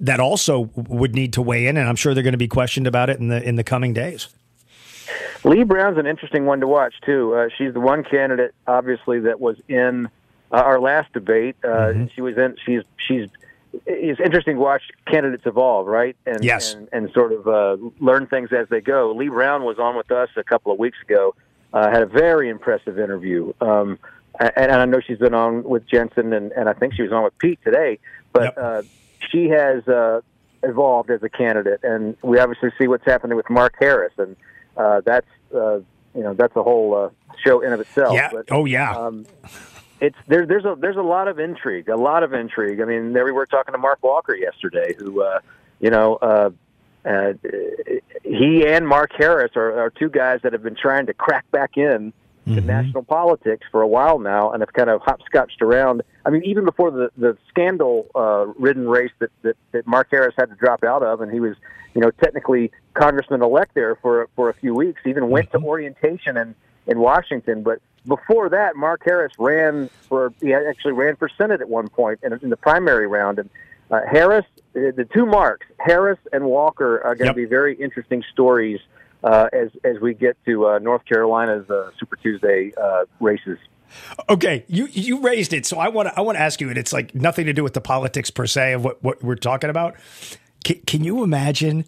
that 0.00 0.18
also 0.20 0.70
would 0.74 1.14
need 1.14 1.32
to 1.34 1.42
weigh 1.42 1.66
in, 1.66 1.76
and 1.76 1.88
I'm 1.88 1.96
sure 1.96 2.14
they're 2.14 2.22
going 2.22 2.32
to 2.32 2.38
be 2.38 2.48
questioned 2.48 2.86
about 2.86 3.10
it 3.10 3.18
in 3.18 3.28
the 3.28 3.42
in 3.42 3.56
the 3.56 3.64
coming 3.64 3.92
days. 3.92 4.28
Leigh 5.44 5.64
Brown's 5.64 5.98
an 5.98 6.06
interesting 6.06 6.46
one 6.46 6.60
to 6.60 6.66
watch 6.66 6.94
too. 7.04 7.34
Uh, 7.34 7.48
she's 7.56 7.72
the 7.72 7.80
one 7.80 8.04
candidate, 8.04 8.54
obviously, 8.66 9.20
that 9.20 9.40
was 9.40 9.56
in 9.68 10.06
uh, 10.52 10.56
our 10.56 10.80
last 10.80 11.12
debate. 11.12 11.56
Uh, 11.64 11.68
Mm-hmm. 11.68 12.04
She 12.14 12.20
was 12.20 12.36
in. 12.36 12.56
She's 12.64 12.82
she's. 13.06 13.28
It's 13.86 14.18
interesting 14.20 14.56
to 14.56 14.60
watch 14.60 14.82
candidates 15.06 15.46
evolve, 15.46 15.86
right? 15.86 16.16
And 16.26 16.42
Yes. 16.42 16.74
and, 16.74 16.88
and 16.92 17.10
sort 17.12 17.32
of 17.32 17.46
uh, 17.46 17.76
learn 18.00 18.26
things 18.26 18.50
as 18.52 18.68
they 18.68 18.80
go. 18.80 19.12
Leigh 19.12 19.28
Brown 19.28 19.62
was 19.64 19.78
on 19.78 19.96
with 19.96 20.10
us 20.10 20.28
a 20.36 20.42
couple 20.42 20.72
of 20.72 20.78
weeks 20.78 20.98
ago. 21.02 21.34
Uh, 21.72 21.88
had 21.88 22.02
a 22.02 22.06
very 22.06 22.48
impressive 22.48 22.98
interview. 22.98 23.52
Um, 23.60 23.98
and, 24.40 24.52
and 24.56 24.72
I 24.72 24.84
know 24.86 24.98
she's 25.00 25.18
been 25.18 25.34
on 25.34 25.62
with 25.62 25.86
Jensen, 25.86 26.32
and, 26.32 26.50
and 26.52 26.68
I 26.68 26.72
think 26.72 26.94
she 26.94 27.02
was 27.02 27.12
on 27.12 27.22
with 27.22 27.38
Pete 27.38 27.60
today. 27.62 28.00
But 28.32 28.58
uh, 28.58 28.82
she 29.30 29.48
has 29.48 29.86
uh, 29.88 30.20
evolved 30.62 31.10
as 31.10 31.22
a 31.22 31.28
candidate, 31.28 31.80
and 31.82 32.16
we 32.22 32.38
obviously 32.38 32.70
see 32.78 32.88
what's 32.88 33.04
happening 33.04 33.36
with 33.36 33.48
Mark 33.48 33.74
Harris, 33.78 34.12
and 34.18 34.36
uh, 34.76 35.00
that's 35.04 35.26
uh, 35.54 35.76
you 36.14 36.22
know 36.22 36.34
that's 36.34 36.54
a 36.56 36.62
whole 36.62 36.94
uh, 36.94 37.34
show 37.44 37.60
in 37.60 37.72
of 37.72 37.80
itself. 37.80 38.14
Yeah. 38.14 38.30
But, 38.32 38.46
Oh, 38.50 38.64
yeah. 38.64 38.96
Um, 38.96 39.26
it's 40.00 40.16
there, 40.28 40.46
there's 40.46 40.64
a 40.64 40.76
there's 40.78 40.96
a 40.96 41.02
lot 41.02 41.28
of 41.28 41.38
intrigue, 41.38 41.88
a 41.88 41.96
lot 41.96 42.22
of 42.22 42.32
intrigue. 42.32 42.80
I 42.80 42.84
mean, 42.84 43.12
there 43.12 43.24
we 43.24 43.32
were 43.32 43.46
talking 43.46 43.72
to 43.72 43.78
Mark 43.78 44.02
Walker 44.02 44.34
yesterday, 44.34 44.94
who 44.98 45.22
uh, 45.22 45.40
you 45.80 45.90
know. 45.90 46.16
Uh, 46.16 46.50
uh, 47.02 47.32
he 48.22 48.66
and 48.66 48.86
Mark 48.86 49.10
Harris 49.16 49.52
are, 49.56 49.80
are 49.80 49.88
two 49.88 50.10
guys 50.10 50.40
that 50.42 50.52
have 50.52 50.62
been 50.62 50.76
trying 50.76 51.06
to 51.06 51.14
crack 51.14 51.50
back 51.50 51.78
in 51.78 52.12
to 52.46 52.60
national 52.60 53.02
politics 53.02 53.66
for 53.70 53.82
a 53.82 53.86
while 53.86 54.18
now, 54.18 54.50
and 54.50 54.62
have 54.62 54.72
kind 54.72 54.90
of 54.90 55.00
hopscotched 55.02 55.62
around. 55.62 56.02
I 56.24 56.30
mean, 56.30 56.42
even 56.44 56.64
before 56.64 56.90
the 56.90 57.10
the 57.16 57.36
scandal 57.48 58.08
uh, 58.14 58.46
ridden 58.58 58.88
race 58.88 59.12
that, 59.18 59.30
that 59.42 59.56
that 59.72 59.86
Mark 59.86 60.08
Harris 60.10 60.34
had 60.36 60.50
to 60.50 60.56
drop 60.56 60.82
out 60.82 61.02
of, 61.02 61.20
and 61.20 61.30
he 61.32 61.40
was, 61.40 61.56
you 61.94 62.00
know, 62.00 62.10
technically 62.10 62.72
congressman 62.94 63.42
elect 63.42 63.74
there 63.74 63.96
for 63.96 64.28
for 64.36 64.48
a 64.48 64.54
few 64.54 64.74
weeks. 64.74 65.00
Even 65.06 65.28
went 65.30 65.50
to 65.52 65.58
orientation 65.58 66.36
in 66.36 66.54
in 66.86 66.98
Washington, 66.98 67.62
but 67.62 67.80
before 68.06 68.48
that, 68.48 68.76
Mark 68.76 69.02
Harris 69.04 69.32
ran 69.38 69.88
for 70.08 70.32
he 70.40 70.54
actually 70.54 70.92
ran 70.92 71.16
for 71.16 71.28
senate 71.28 71.60
at 71.60 71.68
one 71.68 71.88
point 71.88 72.20
in, 72.22 72.32
in 72.42 72.50
the 72.50 72.56
primary 72.56 73.06
round, 73.06 73.38
and 73.38 73.50
uh, 73.90 74.00
Harris, 74.10 74.46
uh, 74.76 74.94
the 74.94 75.06
two 75.12 75.26
marks, 75.26 75.66
Harris 75.78 76.18
and 76.32 76.44
Walker, 76.44 77.04
are 77.04 77.14
going 77.14 77.28
to 77.28 77.34
be 77.34 77.44
very 77.44 77.74
interesting 77.74 78.22
stories 78.32 78.80
uh, 79.22 79.48
as 79.52 79.70
as 79.84 80.00
we 80.00 80.14
get 80.14 80.36
to 80.44 80.66
uh, 80.66 80.78
North 80.78 81.04
Carolina's 81.04 81.68
uh, 81.70 81.90
Super 81.98 82.16
Tuesday 82.16 82.72
uh, 82.80 83.04
races. 83.20 83.58
Okay, 84.28 84.64
you 84.68 84.86
you 84.86 85.20
raised 85.20 85.52
it, 85.52 85.66
so 85.66 85.78
I 85.78 85.88
want 85.88 86.08
to 86.08 86.18
I 86.18 86.20
want 86.20 86.36
to 86.36 86.42
ask 86.42 86.60
you, 86.60 86.68
and 86.68 86.78
it's 86.78 86.92
like 86.92 87.14
nothing 87.14 87.46
to 87.46 87.52
do 87.52 87.64
with 87.64 87.74
the 87.74 87.80
politics 87.80 88.30
per 88.30 88.46
se 88.46 88.74
of 88.74 88.84
what 88.84 89.02
what 89.02 89.22
we're 89.22 89.34
talking 89.34 89.70
about. 89.70 89.96
Can, 90.64 90.80
can 90.86 91.04
you 91.04 91.22
imagine, 91.22 91.84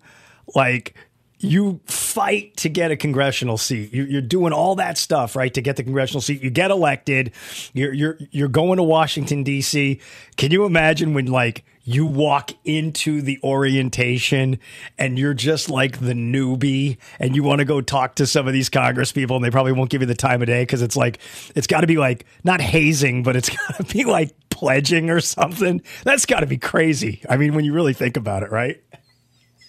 like? 0.54 0.94
You 1.42 1.80
fight 1.86 2.56
to 2.58 2.68
get 2.68 2.90
a 2.90 2.96
congressional 2.96 3.58
seat. 3.58 3.92
You, 3.92 4.04
you're 4.04 4.22
doing 4.22 4.52
all 4.52 4.76
that 4.76 4.96
stuff, 4.96 5.34
right, 5.34 5.52
to 5.54 5.60
get 5.60 5.76
the 5.76 5.82
congressional 5.82 6.20
seat. 6.20 6.42
You 6.42 6.50
get 6.50 6.70
elected. 6.70 7.32
You're 7.72 7.92
you're 7.92 8.18
you're 8.30 8.48
going 8.48 8.76
to 8.76 8.82
Washington 8.82 9.42
D.C. 9.42 10.00
Can 10.36 10.50
you 10.50 10.64
imagine 10.64 11.14
when 11.14 11.26
like 11.26 11.64
you 11.84 12.06
walk 12.06 12.52
into 12.64 13.20
the 13.20 13.38
orientation 13.42 14.58
and 14.98 15.18
you're 15.18 15.34
just 15.34 15.68
like 15.68 15.98
the 15.98 16.12
newbie 16.12 16.96
and 17.18 17.34
you 17.34 17.42
want 17.42 17.58
to 17.58 17.64
go 17.64 17.80
talk 17.80 18.14
to 18.16 18.26
some 18.26 18.46
of 18.46 18.52
these 18.52 18.68
Congress 18.68 19.10
people 19.10 19.34
and 19.36 19.44
they 19.44 19.50
probably 19.50 19.72
won't 19.72 19.90
give 19.90 20.00
you 20.00 20.06
the 20.06 20.14
time 20.14 20.42
of 20.42 20.46
day 20.46 20.62
because 20.62 20.80
it's 20.80 20.96
like 20.96 21.18
it's 21.56 21.66
got 21.66 21.80
to 21.80 21.86
be 21.86 21.96
like 21.96 22.24
not 22.44 22.60
hazing, 22.60 23.22
but 23.22 23.36
it's 23.36 23.48
got 23.68 23.76
to 23.76 23.84
be 23.94 24.04
like 24.04 24.34
pledging 24.50 25.10
or 25.10 25.20
something. 25.20 25.82
That's 26.04 26.24
got 26.26 26.40
to 26.40 26.46
be 26.46 26.58
crazy. 26.58 27.22
I 27.28 27.36
mean, 27.36 27.54
when 27.54 27.64
you 27.64 27.72
really 27.72 27.94
think 27.94 28.16
about 28.16 28.44
it, 28.44 28.52
right? 28.52 28.80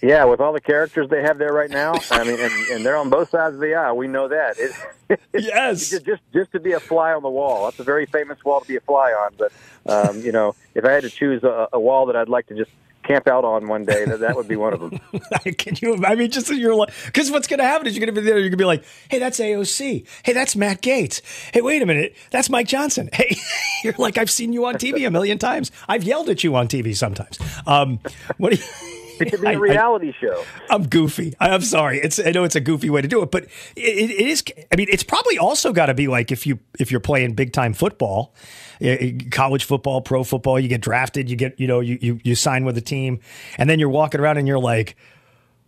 Yeah, 0.03 0.25
with 0.25 0.41
all 0.41 0.51
the 0.51 0.59
characters 0.59 1.09
they 1.09 1.21
have 1.21 1.37
there 1.37 1.53
right 1.53 1.69
now, 1.69 1.93
I 2.11 2.25
mean, 2.25 2.37
and, 2.37 2.51
and 2.71 2.85
they're 2.85 2.97
on 2.97 3.09
both 3.09 3.29
sides 3.29 3.55
of 3.55 3.61
the 3.61 3.73
aisle. 3.73 3.95
We 3.95 4.09
know 4.09 4.27
that. 4.27 4.57
It, 4.59 5.19
yes, 5.33 5.89
just, 5.89 6.05
just 6.05 6.21
just 6.33 6.51
to 6.51 6.59
be 6.59 6.73
a 6.73 6.79
fly 6.81 7.13
on 7.13 7.23
the 7.23 7.29
wall. 7.29 7.63
That's 7.63 7.79
a 7.79 7.85
very 7.85 8.05
famous 8.05 8.43
wall 8.43 8.59
to 8.59 8.67
be 8.67 8.75
a 8.75 8.81
fly 8.81 9.11
on. 9.11 9.33
But 9.37 9.53
um, 9.85 10.19
you 10.19 10.33
know, 10.33 10.55
if 10.75 10.83
I 10.83 10.91
had 10.91 11.03
to 11.03 11.09
choose 11.09 11.41
a, 11.45 11.69
a 11.71 11.79
wall 11.79 12.07
that 12.07 12.17
I'd 12.17 12.27
like 12.27 12.47
to 12.47 12.55
just 12.55 12.71
camp 13.03 13.29
out 13.29 13.45
on 13.45 13.69
one 13.69 13.85
day, 13.85 14.03
that, 14.03 14.19
that 14.19 14.35
would 14.35 14.49
be 14.49 14.57
one 14.57 14.73
of 14.73 14.81
them. 14.81 14.99
Can 15.57 15.77
you? 15.81 16.03
I 16.05 16.15
mean, 16.15 16.29
just 16.29 16.49
you're 16.49 16.75
like, 16.75 16.93
because 17.05 17.31
what's 17.31 17.47
going 17.47 17.59
to 17.59 17.65
happen 17.65 17.87
is 17.87 17.95
you're 17.95 18.05
going 18.05 18.13
to 18.13 18.21
be 18.21 18.25
there. 18.25 18.37
You're 18.37 18.49
going 18.49 18.51
to 18.51 18.57
be 18.57 18.65
like, 18.65 18.83
hey, 19.09 19.19
that's 19.19 19.39
AOC. 19.39 20.05
Hey, 20.23 20.33
that's 20.33 20.53
Matt 20.57 20.81
Gaetz. 20.81 21.21
Hey, 21.53 21.61
wait 21.61 21.81
a 21.81 21.85
minute, 21.85 22.13
that's 22.29 22.49
Mike 22.49 22.67
Johnson. 22.67 23.09
Hey, 23.23 23.37
you're 23.85 23.93
like, 23.97 24.17
I've 24.17 24.31
seen 24.31 24.51
you 24.51 24.65
on 24.65 24.75
TV 24.75 25.07
a 25.07 25.11
million 25.11 25.37
times. 25.37 25.71
I've 25.87 26.03
yelled 26.03 26.29
at 26.29 26.43
you 26.43 26.55
on 26.55 26.67
TV 26.67 26.93
sometimes. 26.93 27.39
Um, 27.65 27.99
what 28.37 28.51
do 28.51 28.57
you? 28.57 29.02
It 29.19 29.31
could 29.31 29.41
be 29.41 29.47
a 29.53 29.59
reality 29.59 30.13
show. 30.19 30.43
I'm 30.69 30.87
goofy. 30.87 31.33
I- 31.39 31.49
I'm 31.51 31.61
sorry. 31.61 31.99
It's 31.99 32.19
I 32.19 32.31
know 32.31 32.43
it's 32.43 32.55
a 32.55 32.61
goofy 32.61 32.89
way 32.89 33.01
to 33.01 33.07
do 33.07 33.21
it, 33.21 33.31
but 33.31 33.43
it, 33.75 34.11
it 34.11 34.11
is. 34.11 34.43
I 34.71 34.75
mean, 34.75 34.87
it's 34.91 35.03
probably 35.03 35.37
also 35.37 35.71
got 35.73 35.87
to 35.87 35.93
be 35.93 36.07
like 36.07 36.31
if 36.31 36.45
you 36.47 36.59
if 36.79 36.91
you're 36.91 36.99
playing 36.99 37.33
big 37.33 37.53
time 37.53 37.73
football, 37.73 38.33
eh, 38.81 39.13
college 39.31 39.63
football, 39.63 40.01
pro 40.01 40.23
football. 40.23 40.59
You 40.59 40.67
get 40.67 40.81
drafted. 40.81 41.29
You 41.29 41.35
get 41.35 41.59
you 41.59 41.67
know 41.67 41.79
you 41.79 41.97
you 42.01 42.19
you 42.23 42.35
sign 42.35 42.65
with 42.65 42.77
a 42.77 42.81
team, 42.81 43.19
and 43.57 43.69
then 43.69 43.79
you're 43.79 43.89
walking 43.89 44.19
around 44.21 44.37
and 44.37 44.47
you're 44.47 44.59
like, 44.59 44.95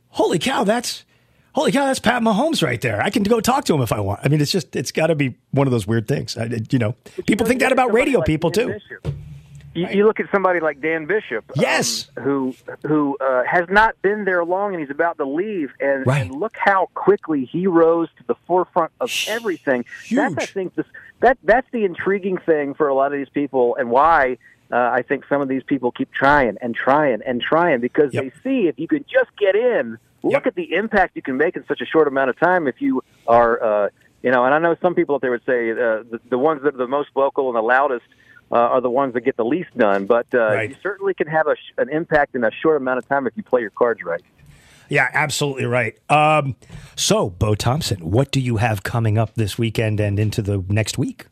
holy 0.09 0.39
cow, 0.39 0.63
that's. 0.63 1.05
Holy 1.53 1.72
cow, 1.72 1.85
that's 1.85 1.99
Pat 1.99 2.22
Mahomes 2.22 2.61
right 2.61 2.81
there. 2.81 3.01
I 3.01 3.09
can 3.09 3.23
go 3.23 3.39
talk 3.39 3.63
to 3.63 3.73
him 3.73 3.80
if 3.81 3.93
I 3.93 4.01
want. 4.01 4.19
I 4.26 4.27
mean, 4.27 4.41
it's 4.41 4.51
just, 4.51 4.76
it's 4.76 4.91
got 4.91 5.07
to 5.07 5.15
be 5.15 5.38
one 5.51 5.67
of 5.67 5.72
those 5.72 5.88
weird 5.88 6.05
things. 6.05 6.35
I, 6.35 6.49
you 6.69 6.77
know, 6.77 6.97
people 7.26 7.45
think 7.47 7.61
that 7.61 7.72
about 7.72 7.93
radio 7.93 8.22
people 8.22 8.51
too. 8.51 8.77
You, 9.76 9.88
you 9.89 10.06
look 10.06 10.22
at 10.22 10.31
somebody 10.31 10.61
like 10.61 10.80
Dan 10.80 11.06
Bishop, 11.06 11.43
yes, 11.56 12.10
um, 12.15 12.23
who 12.23 12.56
who 12.84 13.18
uh, 13.19 13.43
has 13.43 13.68
not 13.69 14.02
been 14.02 14.23
there 14.23 14.45
long, 14.45 14.73
and 14.73 14.80
he's 14.80 14.89
about 14.89 15.18
to 15.18 15.26
leave, 15.26 15.72
and, 15.81 16.07
and 16.07 16.31
look 16.31 16.56
how 16.57 16.89
quickly 16.93 17.43
he 17.43 17.68
rose 17.68 18.07
to 18.18 18.23
the 18.26 18.35
forefront 18.47 18.93
of 19.02 19.11
everything. 19.27 19.84
That's 20.10 20.38
I 20.38 20.45
think 20.45 20.76
this 20.76 20.85
that 21.19 21.38
that's 21.43 21.68
the 21.72 21.84
intriguing 21.84 22.38
thing 22.38 22.73
for 22.73 22.88
a 22.88 22.95
lot 22.95 23.11
of 23.11 23.19
these 23.19 23.30
people, 23.30 23.76
and 23.76 23.91
why 23.91 24.38
uh, 24.72 24.77
I 24.77 25.02
think 25.02 25.26
some 25.27 25.41
of 25.41 25.47
these 25.47 25.64
people 25.64 25.91
keep 25.91 26.11
trying 26.11 26.57
and 26.61 26.73
trying 26.73 27.22
and 27.23 27.41
trying 27.41 27.81
because 27.81 28.14
they 28.14 28.31
see 28.43 28.68
if 28.68 28.80
you 28.80 28.88
could 28.88 29.06
just 29.07 29.35
get 29.38 29.56
in, 29.56 29.97
look 30.23 30.47
at 30.47 30.56
the 30.56 30.73
impact 30.73 31.15
you 31.15 31.22
can 31.22 31.38
make 31.38 31.56
in 31.56 31.65
such 31.68 31.81
a 31.81 31.85
short 31.85 32.07
amount 32.07 32.30
of 32.30 32.39
time 32.39 32.68
if 32.68 32.81
you 32.81 33.03
are, 33.27 33.61
uh, 33.61 33.89
you 34.23 34.31
know, 34.31 34.45
and 34.45 34.56
I 34.56 34.60
know 34.60 34.76
some 34.81 34.95
people 34.95 35.15
out 35.15 35.22
there 35.22 35.31
would 35.31 35.45
say 35.45 35.72
uh, 35.72 35.76
the, 36.10 36.19
the 36.30 36.38
ones 36.38 36.64
that 36.64 36.73
are 36.73 36.77
the 36.77 36.88
most 36.88 37.10
vocal 37.14 37.47
and 37.49 37.56
the 37.56 37.61
loudest 37.61 38.06
uh, 38.51 38.55
are 38.55 38.81
the 38.81 38.89
ones 38.89 39.13
that 39.13 39.22
get 39.22 39.38
the 39.38 39.45
least 39.45 39.76
done, 39.77 40.05
but 40.05 40.27
uh, 40.34 40.61
you 40.61 40.76
certainly 40.81 41.13
can 41.13 41.27
have 41.27 41.47
a, 41.47 41.55
sh- 41.55 41.73
an 41.77 41.89
impact 41.89 42.35
in 42.35 42.43
a 42.43 42.51
short 42.51 42.77
amount 42.77 42.99
of 42.99 43.07
time 43.07 43.27
if 43.27 43.34
you 43.35 43.43
play 43.43 43.61
your 43.61 43.72
cards 43.72 44.01
right. 44.03 44.22
Yeah, 44.89 45.09
absolutely 45.13 45.65
right. 45.65 45.97
Um, 46.11 46.55
so, 46.95 47.30
Bo 47.30 47.55
Thompson, 47.55 48.11
what 48.11 48.31
do 48.31 48.39
you 48.39 48.57
have 48.57 48.84
coming 48.84 49.17
up 49.17 49.34
this 49.35 49.57
weekend 49.57 49.99
and 49.99 50.19
into 50.19 50.41
the 50.41 50.63
next 50.69 50.97
week? 50.97 51.26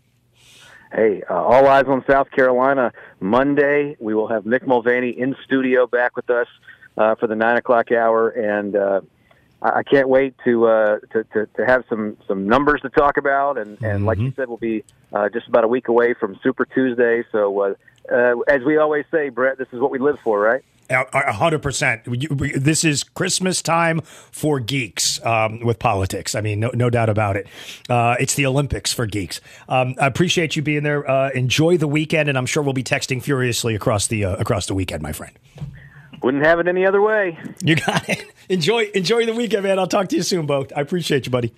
Hey, 0.91 1.23
uh, 1.30 1.34
all 1.34 1.68
eyes 1.68 1.85
on 1.88 2.03
South 2.07 2.30
Carolina. 2.31 2.91
Monday, 3.19 3.95
we 3.99 4.14
will 4.14 4.27
have 4.27 4.44
Mick 4.44 4.65
Mulvaney 4.65 5.10
in 5.10 5.35
studio 5.44 5.88
back 5.88 6.15
with 6.15 6.30
us 6.30 6.48
uh, 6.98 7.15
for 7.15 7.27
the 7.27 7.35
nine 7.35 7.57
o'clock 7.57 7.91
hour, 7.91 8.30
and 8.30 8.76
uh, 8.76 9.02
I 9.64 9.84
can't 9.84 10.10
wait 10.10 10.35
to, 10.44 10.68
uh, 10.68 10.99
to 11.11 11.23
to 11.34 11.45
to 11.45 11.65
have 11.65 11.85
some 11.90 12.18
some 12.27 12.48
numbers 12.48 12.81
to 12.81 12.90
talk 12.90 13.18
about. 13.18 13.57
And, 13.57 13.81
and 13.81 14.06
like 14.06 14.19
you 14.19 14.34
said, 14.35 14.49
we'll 14.49 14.57
be 14.57 14.84
uh, 15.14 15.30
just 15.30 15.48
about 15.48 15.64
a 15.64 15.68
week 15.68 15.88
away 15.88 16.14
from 16.14 16.38
Super 16.44 16.65
Tuesday. 16.65 17.23
So, 17.31 17.60
uh, 17.61 17.73
uh, 18.11 18.35
as 18.48 18.61
we 18.64 18.77
always 18.77 19.06
say, 19.10 19.30
Brett, 19.30 19.57
this 19.57 19.69
is 19.72 19.80
what 19.80 19.90
we 19.90 19.99
live 19.99 20.18
for, 20.23 20.40
right? 20.40 20.64
A 20.90 21.31
hundred 21.31 21.64
percent. 21.64 22.02
This 22.06 22.84
is 22.84 23.03
Christmas 23.03 23.61
time 23.61 24.02
for 24.02 24.60
geeks 24.60 25.23
um, 25.26 25.61
with 25.61 25.80
politics. 25.80 26.35
I 26.35 26.41
mean, 26.41 26.60
no, 26.60 26.72
no 26.73 26.90
doubt 26.90 27.10
about 27.10 27.38
it. 27.38 27.48
Uh, 27.90 28.18
it's 28.19 28.35
the 28.35 28.45
Olympics 28.45 28.91
for 28.91 29.06
geeks. 29.06 29.40
Um, 29.69 29.95
I 29.99 30.07
appreciate 30.07 30.57
you 30.57 30.61
being 30.61 30.84
there. 30.84 31.10
Uh, 31.10 31.30
enjoy 31.30 31.77
the 31.77 31.88
weekend, 31.88 32.27
and 32.27 32.38
I'm 32.38 32.45
sure 32.45 32.61
we'll 32.61 32.73
be 32.73 32.84
texting 32.84 33.23
furiously 33.23 33.76
across 33.76 34.07
the 34.07 34.26
uh, 34.26 34.35
across 34.35 34.65
the 34.65 34.73
weekend, 34.73 35.02
my 35.02 35.14
friend. 35.14 35.34
Wouldn't 36.24 36.44
have 36.45 36.60
it 36.60 36.70
any 36.70 36.86
other 36.86 37.02
way. 37.02 37.38
You 37.62 37.76
got 37.76 38.08
it. 38.08 38.26
Enjoy 38.48 38.90
enjoy 38.95 39.26
the 39.26 39.34
weekend, 39.34 39.64
man. 39.64 39.78
I'll 39.78 39.88
talk 39.88 40.08
to 40.10 40.16
you 40.16 40.24
soon, 40.24 40.45
Bo. 40.45 40.66
I 40.76 40.82
appreciate 40.82 41.26
you, 41.26 41.32
buddy. 41.32 41.54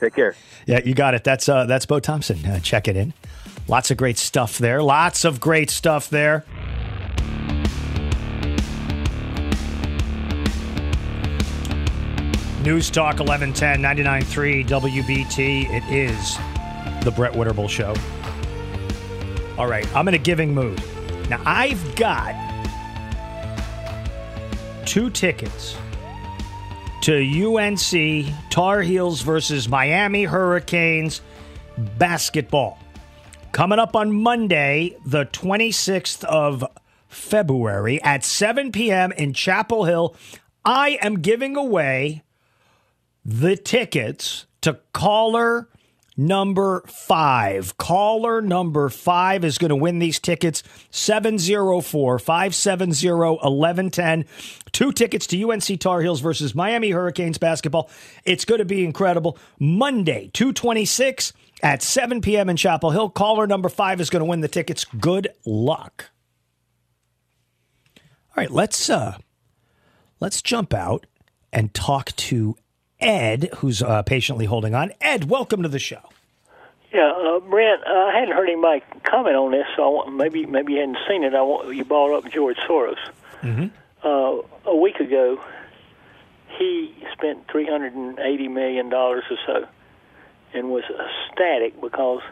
Take 0.00 0.14
care. 0.14 0.34
Yeah, 0.66 0.80
you 0.84 0.94
got 0.94 1.14
it. 1.14 1.22
That's 1.22 1.48
uh, 1.48 1.66
that's 1.66 1.84
Bo 1.84 2.00
Thompson. 2.00 2.44
Uh, 2.46 2.60
check 2.60 2.88
it 2.88 2.96
in. 2.96 3.12
Lots 3.68 3.90
of 3.90 3.96
great 3.98 4.16
stuff 4.16 4.58
there. 4.58 4.82
Lots 4.82 5.24
of 5.24 5.38
great 5.38 5.70
stuff 5.70 6.08
there. 6.08 6.44
News 12.62 12.88
Talk 12.90 13.18
1110 13.20 13.82
99.3 13.82 14.66
WBT. 14.66 15.70
It 15.70 15.84
is 15.92 16.38
the 17.04 17.10
Brett 17.10 17.32
Winterble 17.34 17.68
Show. 17.68 17.94
All 19.58 19.68
right, 19.68 19.86
I'm 19.94 20.08
in 20.08 20.14
a 20.14 20.18
giving 20.18 20.54
mood. 20.54 20.82
Now, 21.28 21.42
I've 21.44 21.96
got 21.96 22.34
two 24.84 25.08
tickets 25.10 25.76
to 27.00 27.14
UNC 27.46 28.50
Tar 28.50 28.82
Heels 28.82 29.22
versus 29.22 29.68
Miami 29.68 30.24
Hurricanes 30.24 31.22
basketball. 31.98 32.78
Coming 33.52 33.78
up 33.78 33.96
on 33.96 34.12
Monday, 34.12 34.96
the 35.06 35.26
26th 35.26 36.24
of 36.24 36.64
February 37.08 38.02
at 38.02 38.24
7 38.24 38.72
p.m. 38.72 39.12
in 39.12 39.32
Chapel 39.32 39.84
Hill, 39.84 40.16
I 40.64 40.98
am 41.00 41.20
giving 41.20 41.56
away 41.56 42.22
the 43.24 43.56
tickets 43.56 44.46
to 44.62 44.80
caller 44.92 45.68
number 46.16 46.82
five. 46.86 47.76
Caller 47.76 48.40
number 48.40 48.88
five 48.88 49.44
is 49.44 49.58
going 49.58 49.70
to 49.70 49.76
win 49.76 49.98
these 49.98 50.18
tickets 50.18 50.62
704 50.90 52.18
570 52.18 53.10
1110. 53.10 54.24
Two 54.72 54.92
tickets 54.92 55.26
to 55.28 55.50
UNC 55.50 55.80
Tar 55.80 56.00
Heels 56.00 56.20
versus 56.20 56.54
Miami 56.54 56.90
Hurricanes 56.90 57.38
basketball. 57.38 57.90
It's 58.24 58.44
going 58.44 58.58
to 58.58 58.64
be 58.64 58.84
incredible. 58.84 59.38
Monday, 59.58 60.30
226 60.32 61.32
at 61.62 61.82
7 61.82 62.20
p.m. 62.20 62.48
in 62.48 62.56
Chapel 62.56 62.90
Hill. 62.90 63.10
Caller 63.10 63.46
number 63.46 63.68
five 63.68 64.00
is 64.00 64.10
going 64.10 64.20
to 64.20 64.26
win 64.26 64.40
the 64.40 64.48
tickets. 64.48 64.84
Good 64.84 65.28
luck. 65.44 66.10
All 68.36 68.42
right, 68.42 68.50
let's 68.50 68.90
uh 68.90 69.18
let's 70.18 70.42
jump 70.42 70.74
out 70.74 71.06
and 71.52 71.72
talk 71.72 72.10
to 72.16 72.56
Ed, 73.00 73.50
who's 73.56 73.82
uh, 73.82 74.02
patiently 74.02 74.46
holding 74.46 74.74
on. 74.74 74.92
Ed, 75.00 75.28
welcome 75.28 75.62
to 75.62 75.68
the 75.68 75.78
show. 75.78 76.10
Yeah, 76.92 77.10
uh, 77.10 77.40
Brent, 77.40 77.82
uh, 77.84 77.90
I 77.90 78.12
hadn't 78.20 78.36
heard 78.36 78.48
anybody 78.48 78.82
comment 79.02 79.34
on 79.34 79.50
this, 79.50 79.66
so 79.74 79.82
I 79.82 79.88
want, 79.88 80.14
maybe 80.14 80.46
maybe 80.46 80.74
you 80.74 80.80
hadn't 80.80 80.98
seen 81.08 81.24
it. 81.24 81.34
I 81.34 81.42
want, 81.42 81.74
you 81.74 81.84
brought 81.84 82.16
up 82.16 82.30
George 82.30 82.56
Soros. 82.68 82.98
Mm-hmm. 83.42 83.66
Uh, 84.04 84.70
a 84.70 84.76
week 84.76 85.00
ago, 85.00 85.40
he 86.56 86.94
spent 87.12 87.48
three 87.50 87.66
hundred 87.66 87.94
and 87.94 88.18
eighty 88.20 88.46
million 88.46 88.90
dollars 88.90 89.24
or 89.28 89.38
so, 89.44 89.68
and 90.52 90.70
was 90.70 90.84
ecstatic 90.84 91.80
because 91.80 92.22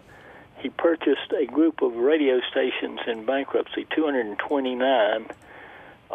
he 0.59 0.69
purchased 0.69 1.33
a 1.37 1.45
group 1.47 1.83
of 1.83 1.97
radio 1.97 2.41
stations 2.53 3.01
in 3.09 3.27
bankruptcy, 3.27 3.85
two 3.95 4.05
hundred 4.05 4.27
and 4.27 4.39
twenty 4.39 4.77
nine, 4.77 5.27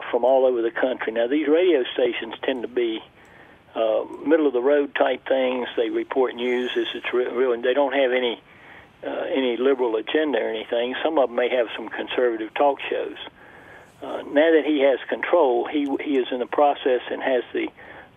from 0.10 0.24
all 0.24 0.45
over 0.45 0.61
the 0.61 0.72
country. 0.72 1.11
Now, 1.11 1.28
these 1.28 1.49
radio 1.49 1.84
stations 1.94 2.36
tend 2.44 2.61
to 2.61 2.69
be 2.69 3.03
uh, 3.77 4.05
middle 4.25 4.47
of 4.47 4.53
the 4.53 4.61
road 4.61 4.95
type 4.95 5.27
things. 5.27 5.67
They 5.77 5.89
report 5.89 6.35
news 6.35 6.71
as 6.75 6.87
it's 6.95 7.13
re- 7.13 7.27
real, 7.27 7.53
and 7.53 7.63
they 7.63 7.73
don't 7.73 7.93
have 7.93 8.11
any 8.11 8.41
uh, 9.05 9.25
any 9.31 9.55
liberal 9.57 9.95
agenda 9.97 10.39
or 10.39 10.49
anything. 10.49 10.95
Some 11.03 11.19
of 11.19 11.29
them 11.29 11.35
may 11.35 11.49
have 11.49 11.67
some 11.75 11.87
conservative 11.87 12.53
talk 12.55 12.79
shows. 12.89 13.17
Uh, 14.01 14.23
now 14.23 14.51
that 14.51 14.63
he 14.65 14.79
has 14.81 14.99
control, 15.07 15.67
he 15.67 15.85
he 16.03 16.17
is 16.17 16.27
in 16.31 16.39
the 16.39 16.47
process 16.47 17.01
and 17.11 17.21
has 17.21 17.43
the 17.53 17.67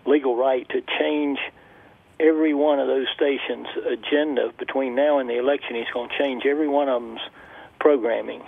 legal 0.05 0.35
right 0.35 0.67
to 0.69 0.81
change 0.99 1.37
every 2.19 2.53
one 2.53 2.79
of 2.79 2.87
those 2.87 3.07
stations' 3.15 3.67
agenda 3.87 4.51
between 4.57 4.95
now 4.95 5.19
and 5.19 5.29
the 5.29 5.37
election. 5.37 5.75
He's 5.75 5.91
going 5.93 6.09
to 6.09 6.17
change 6.17 6.45
every 6.45 6.67
one 6.67 6.89
of 6.89 7.01
them's 7.01 7.21
programming, 7.79 8.41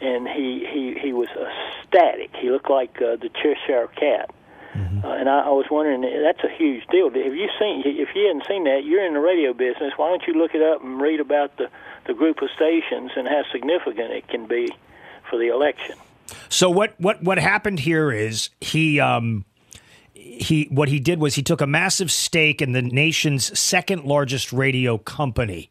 and 0.00 0.28
he 0.28 0.66
he 0.72 0.98
he 1.00 1.12
was 1.12 1.28
ecstatic. 1.28 2.34
He 2.36 2.50
looked 2.50 2.70
like 2.70 2.96
uh, 2.96 3.16
the 3.16 3.30
Cheshire 3.30 3.88
Cat. 3.94 4.30
Uh, 5.04 5.08
and 5.08 5.28
I, 5.28 5.46
I 5.46 5.50
was 5.50 5.66
wondering, 5.70 6.02
that's 6.02 6.44
a 6.44 6.54
huge 6.56 6.86
deal. 6.90 7.06
Have 7.06 7.34
you 7.34 7.48
seen? 7.58 7.82
If 7.84 8.08
you 8.14 8.26
hadn't 8.26 8.46
seen 8.46 8.64
that, 8.64 8.84
you're 8.84 9.04
in 9.04 9.14
the 9.14 9.20
radio 9.20 9.52
business. 9.52 9.92
Why 9.96 10.08
don't 10.08 10.22
you 10.26 10.34
look 10.34 10.54
it 10.54 10.62
up 10.62 10.82
and 10.82 11.00
read 11.00 11.20
about 11.20 11.56
the 11.56 11.68
the 12.06 12.14
group 12.14 12.40
of 12.40 12.48
stations 12.54 13.10
and 13.16 13.26
how 13.26 13.42
significant 13.50 14.12
it 14.12 14.28
can 14.28 14.46
be 14.46 14.68
for 15.28 15.38
the 15.38 15.48
election? 15.48 15.96
So 16.48 16.70
what 16.70 16.94
what 16.98 17.22
what 17.22 17.38
happened 17.38 17.80
here 17.80 18.10
is 18.10 18.50
he 18.60 19.00
um 19.00 19.44
he 20.14 20.68
what 20.70 20.88
he 20.88 20.98
did 20.98 21.20
was 21.20 21.34
he 21.34 21.42
took 21.42 21.60
a 21.60 21.66
massive 21.66 22.10
stake 22.10 22.60
in 22.62 22.72
the 22.72 22.82
nation's 22.82 23.58
second 23.58 24.04
largest 24.04 24.52
radio 24.52 24.98
company 24.98 25.70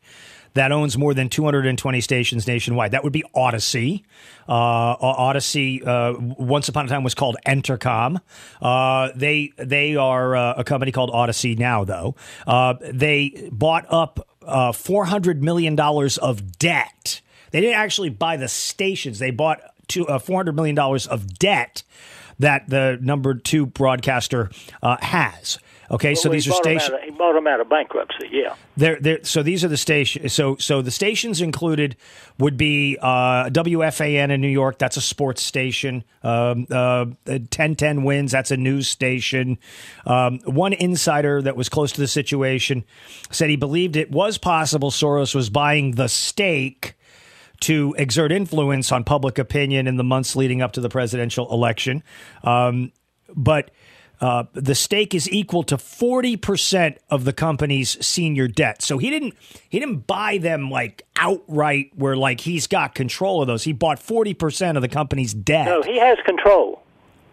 that 0.56 0.72
owns 0.72 0.98
more 0.98 1.14
than 1.14 1.30
220 1.30 2.02
stations 2.02 2.48
nationwide. 2.48 2.92
That 2.92 3.04
would 3.04 3.14
be 3.14 3.24
Audacy. 3.36 4.04
Uh, 4.48 4.96
Audacy, 4.98 5.86
uh, 5.86 6.18
once 6.38 6.68
upon 6.68 6.86
a 6.86 6.90
time, 6.90 7.04
was 7.04 7.14
called 7.14 7.38
Entercom. 7.46 8.20
Uh, 8.62 9.10
they 9.16 9.52
they 9.58 9.96
are 9.96 10.36
uh, 10.36 10.54
a 10.58 10.64
company 10.64 10.92
called 10.92 11.12
Audacy 11.12 11.58
now, 11.58 11.84
though. 11.84 12.16
Uh, 12.48 12.76
they 12.82 13.50
bought 13.52 13.86
up 13.90 14.28
uh, 14.42 14.72
400 14.72 15.44
million 15.44 15.76
dollars 15.76 16.18
of 16.18 16.58
debt. 16.58 17.22
They 17.52 17.62
didn't 17.62 17.78
actually 17.78 18.10
buy 18.10 18.38
the 18.38 18.48
stations. 18.48 19.20
They 19.20 19.32
bought 19.32 19.62
two, 19.88 20.08
uh, 20.08 20.20
400 20.20 20.56
million 20.56 20.76
dollars 20.76 21.08
of 21.08 21.38
debt 21.38 21.84
that 22.40 22.70
the 22.70 22.98
number 23.02 23.34
two 23.34 23.66
broadcaster 23.66 24.50
uh, 24.82 24.98
has. 25.02 25.60
Okay, 25.92 26.16
so 26.16 26.30
Well, 26.30 26.34
he 26.34 26.38
these 26.38 26.48
are 26.48 26.56
stations. 26.56 27.00
He 27.04 27.12
bought 27.12 27.34
them 27.34 27.48
out 27.48 27.60
of 27.60 27.70
bankruptcy. 27.70 28.30
Yeah. 28.32 28.56
They're, 28.76 29.00
they're, 29.00 29.24
so 29.24 29.44
these 29.44 29.64
are 29.64 29.68
the 29.68 29.78
stations. 29.78 30.34
So 30.34 30.56
so 30.58 30.82
the 30.82 30.92
stations 30.92 31.42
included 31.42 31.96
would 32.40 32.58
be 32.58 32.98
uh, 33.02 33.50
WFAN 33.50 34.32
in 34.32 34.42
New 34.42 34.48
York. 34.48 34.80
That's 34.80 34.98
a 34.98 35.02
sports 35.02 35.44
station. 35.44 36.04
Um, 36.24 36.66
uh, 36.72 37.06
1010 37.26 38.04
wins. 38.04 38.32
That's 38.32 38.52
a 38.52 38.58
news 38.58 38.90
station. 38.90 39.60
Um, 40.06 40.40
one 40.46 40.74
insider 40.74 41.42
that 41.42 41.56
was 41.56 41.70
close 41.70 41.92
to 41.94 42.02
the 42.02 42.08
situation 42.08 42.84
said 43.30 43.50
he 43.50 43.56
believed 43.56 43.96
it 43.96 44.12
was 44.12 44.38
possible 44.38 44.90
Soros 44.90 45.36
was 45.36 45.50
buying 45.50 45.92
the 45.92 46.10
stake 46.10 46.96
to 47.62 47.96
exert 47.98 48.32
influence 48.32 48.92
on 48.92 49.04
public 49.04 49.38
opinion 49.38 49.88
in 49.88 49.98
the 49.98 50.04
months 50.04 50.36
leading 50.36 50.62
up 50.62 50.74
to 50.74 50.82
the 50.82 50.90
presidential 50.90 51.52
election. 51.52 52.04
Um, 52.44 52.92
but 53.36 53.72
uh, 54.22 54.44
the 54.54 54.76
stake 54.76 55.14
is 55.14 55.30
equal 55.32 55.64
to 55.64 55.78
40% 55.78 56.98
of 57.10 57.26
the 57.26 57.34
company's 57.34 58.04
senior 58.06 58.48
debt. 58.48 58.82
So 58.82 58.98
he 58.98 59.10
didn't 59.10 59.36
he 59.70 59.80
didn't 59.80 60.08
buy 60.08 60.38
them 60.38 60.70
like 60.70 61.04
outright 61.18 61.92
where 61.96 62.16
like 62.16 62.42
he's 62.42 62.68
got 62.68 62.96
control 62.96 63.42
of 63.42 63.48
those. 63.48 63.64
He 63.64 63.74
bought 63.74 64.00
40% 64.00 64.76
of 64.76 64.82
the 64.82 64.88
company's 64.88 65.34
debt. 65.34 65.66
No, 65.68 65.82
he 65.82 66.00
has 66.00 66.18
control. 66.26 66.82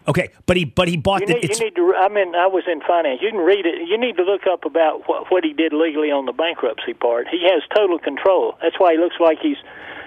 Okay, 0.05 0.29
but 0.45 0.57
he 0.57 0.65
but 0.65 0.89
he 0.89 0.97
bought 0.97 1.21
You 1.21 1.27
the 1.27 1.33
need, 1.35 1.45
it's, 1.45 1.59
you 1.59 1.65
need 1.67 1.75
to. 1.75 1.93
I 1.95 2.09
mean, 2.09 2.35
I 2.35 2.47
was 2.47 2.63
in 2.69 2.81
finance. 2.81 3.21
You 3.21 3.29
can 3.31 3.39
read 3.39 3.65
it. 3.65 3.87
You 3.87 3.97
need 3.97 4.17
to 4.17 4.23
look 4.23 4.41
up 4.51 4.65
about 4.65 5.07
what, 5.07 5.31
what 5.31 5.45
he 5.45 5.53
did 5.53 5.71
legally 5.71 6.11
on 6.11 6.25
the 6.25 6.33
bankruptcy 6.33 6.93
part. 6.93 7.27
He 7.29 7.39
has 7.49 7.61
total 7.73 7.99
control. 7.99 8.55
That's 8.61 8.77
why 8.77 8.91
he 8.93 8.97
looks 8.99 9.15
like 9.21 9.39
he's 9.41 9.55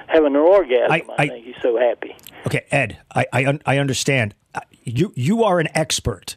having 0.09 0.35
an 0.35 0.36
orgasm. 0.36 0.93
I, 0.93 1.03
I- 1.16 1.28
think 1.28 1.47
he's 1.47 1.55
so 1.62 1.78
happy. 1.78 2.15
Okay, 2.47 2.66
Ed, 2.70 2.98
I 3.15 3.24
I, 3.32 3.59
I 3.65 3.78
understand. 3.78 4.35
Uh, 4.55 4.61
You 4.85 5.12
you 5.16 5.43
are 5.44 5.61
an 5.61 5.69
expert. 5.74 6.36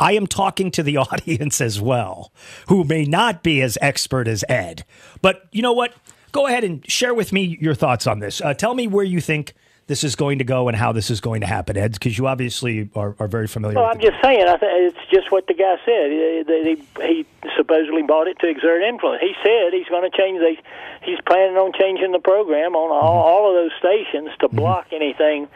I 0.00 0.12
am 0.12 0.26
talking 0.26 0.70
to 0.72 0.82
the 0.82 0.96
audience 0.96 1.60
as 1.60 1.80
well, 1.80 2.32
who 2.68 2.82
may 2.84 3.04
not 3.04 3.42
be 3.42 3.62
as 3.62 3.78
expert 3.80 4.26
as 4.26 4.44
Ed. 4.48 4.84
But 5.22 5.46
you 5.52 5.62
know 5.62 5.72
what? 5.72 5.94
Go 6.32 6.46
ahead 6.46 6.64
and 6.64 6.88
share 6.90 7.12
with 7.14 7.32
me 7.32 7.58
your 7.60 7.74
thoughts 7.74 8.06
on 8.06 8.20
this. 8.20 8.40
Uh, 8.40 8.54
tell 8.54 8.74
me 8.74 8.86
where 8.86 9.04
you 9.04 9.20
think 9.20 9.52
this 9.88 10.04
is 10.04 10.14
going 10.14 10.38
to 10.38 10.44
go 10.44 10.68
and 10.68 10.76
how 10.76 10.92
this 10.92 11.10
is 11.10 11.20
going 11.20 11.40
to 11.40 11.48
happen, 11.48 11.76
Ed, 11.76 11.94
because 11.94 12.16
you 12.16 12.28
obviously 12.28 12.88
are, 12.94 13.16
are 13.18 13.26
very 13.26 13.48
familiar. 13.48 13.76
Well, 13.76 13.90
I'm 13.90 14.00
just 14.00 14.22
saying. 14.22 14.46
I 14.46 14.56
think 14.56 14.94
it's 14.94 15.10
just 15.10 15.32
what 15.32 15.48
the 15.48 15.54
guy 15.54 15.74
said. 15.84 16.12
He, 16.12 16.86
he, 17.02 17.06
he 17.08 17.26
supposedly 17.56 18.02
bought 18.02 18.28
it 18.28 18.38
to 18.38 18.48
exert 18.48 18.82
influence. 18.82 19.20
He 19.20 19.34
said 19.42 19.72
he's 19.72 19.88
going 19.88 20.08
to 20.08 20.16
change. 20.16 20.38
The, 20.38 20.54
he's 21.02 21.18
planning 21.26 21.56
on 21.56 21.72
changing 21.72 22.12
the 22.12 22.20
program 22.20 22.76
on 22.76 22.92
all, 22.92 23.22
all 23.24 23.48
of 23.50 23.56
those 23.56 23.76
stations 23.80 24.30
to 24.38 24.48
block 24.48 24.86
anything, 24.92 25.48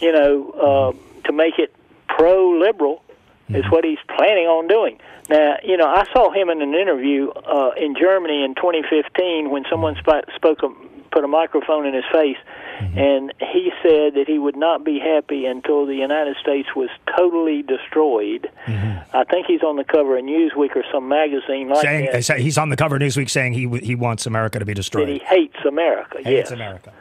you 0.00 0.12
know, 0.12 0.50
uh, 0.96 1.26
to 1.26 1.32
make 1.34 1.58
it 1.58 1.74
pro-liberal. 2.08 3.03
Is 3.48 3.64
what 3.70 3.84
he's 3.84 3.98
planning 4.16 4.46
on 4.46 4.68
doing. 4.68 4.98
Now, 5.28 5.56
you 5.62 5.76
know, 5.76 5.86
I 5.86 6.04
saw 6.12 6.30
him 6.30 6.48
in 6.48 6.62
an 6.62 6.74
interview 6.74 7.28
uh, 7.30 7.72
in 7.76 7.94
Germany 7.94 8.42
in 8.42 8.54
2015 8.54 9.50
when 9.50 9.64
someone 9.68 9.96
sp- 10.00 10.24
spoke, 10.34 10.62
a, 10.62 10.70
put 11.12 11.24
a 11.24 11.28
microphone 11.28 11.84
in 11.84 11.92
his 11.92 12.04
face, 12.10 12.38
and 12.80 13.32
he 13.40 13.70
said 13.82 14.14
that 14.14 14.24
he 14.26 14.38
would 14.38 14.56
not 14.56 14.84
be 14.84 14.98
happy 14.98 15.46
until 15.46 15.86
the 15.86 15.94
United 15.94 16.36
States 16.36 16.68
was 16.74 16.88
totally 17.16 17.62
destroyed. 17.62 18.50
I 18.66 19.24
think 19.30 19.46
he's 19.46 19.62
on 19.62 19.76
the 19.76 19.84
cover 19.84 20.18
of 20.18 20.24
Newsweek 20.24 20.74
or 20.74 20.84
some 20.92 21.08
magazine 21.08 21.68
like 21.68 21.82
saying 21.82 22.08
that. 22.12 22.38
he's 22.40 22.58
on 22.58 22.70
the 22.70 22.76
cover 22.76 22.96
of 22.96 23.02
Newsweek 23.02 23.30
saying 23.30 23.52
he 23.52 23.68
he 23.78 23.94
wants 23.94 24.26
America 24.26 24.58
to 24.58 24.64
be 24.64 24.72
that 24.72 24.76
destroyed. 24.76 25.08
he 25.08 25.18
hates 25.18 25.56
America. 25.66 26.16
Hates 26.18 26.28
yes, 26.28 26.50
America. 26.50 26.92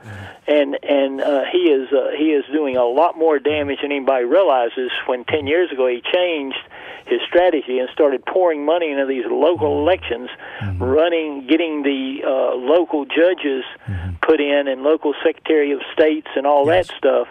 and 0.47 0.77
and 0.83 1.21
uh, 1.21 1.43
he 1.51 1.69
is 1.69 1.91
uh, 1.91 2.11
he 2.17 2.31
is 2.31 2.45
doing 2.51 2.77
a 2.77 2.85
lot 2.85 3.17
more 3.17 3.39
damage 3.39 3.79
than 3.81 3.91
anybody 3.91 4.25
realizes. 4.25 4.91
When 5.07 5.25
ten 5.25 5.47
years 5.47 5.71
ago 5.71 5.87
he 5.87 6.01
changed 6.13 6.57
his 7.05 7.19
strategy 7.27 7.79
and 7.79 7.89
started 7.93 8.25
pouring 8.25 8.65
money 8.65 8.91
into 8.91 9.05
these 9.05 9.25
local 9.29 9.69
mm-hmm. 9.69 9.87
elections, 9.87 10.29
mm-hmm. 10.61 10.83
running, 10.83 11.47
getting 11.47 11.83
the 11.83 12.21
uh, 12.25 12.55
local 12.55 13.05
judges 13.05 13.63
mm-hmm. 13.87 14.15
put 14.21 14.39
in 14.39 14.67
and 14.67 14.83
local 14.83 15.13
secretary 15.23 15.71
of 15.71 15.81
states 15.93 16.27
and 16.35 16.45
all 16.47 16.65
that 16.65 16.85
stuff, 16.85 17.27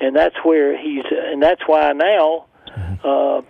and 0.00 0.14
that's 0.14 0.36
where 0.44 0.76
he's 0.76 1.04
and 1.10 1.42
that's 1.42 1.62
why 1.66 1.92
now. 1.92 2.46
Uh, 3.04 3.42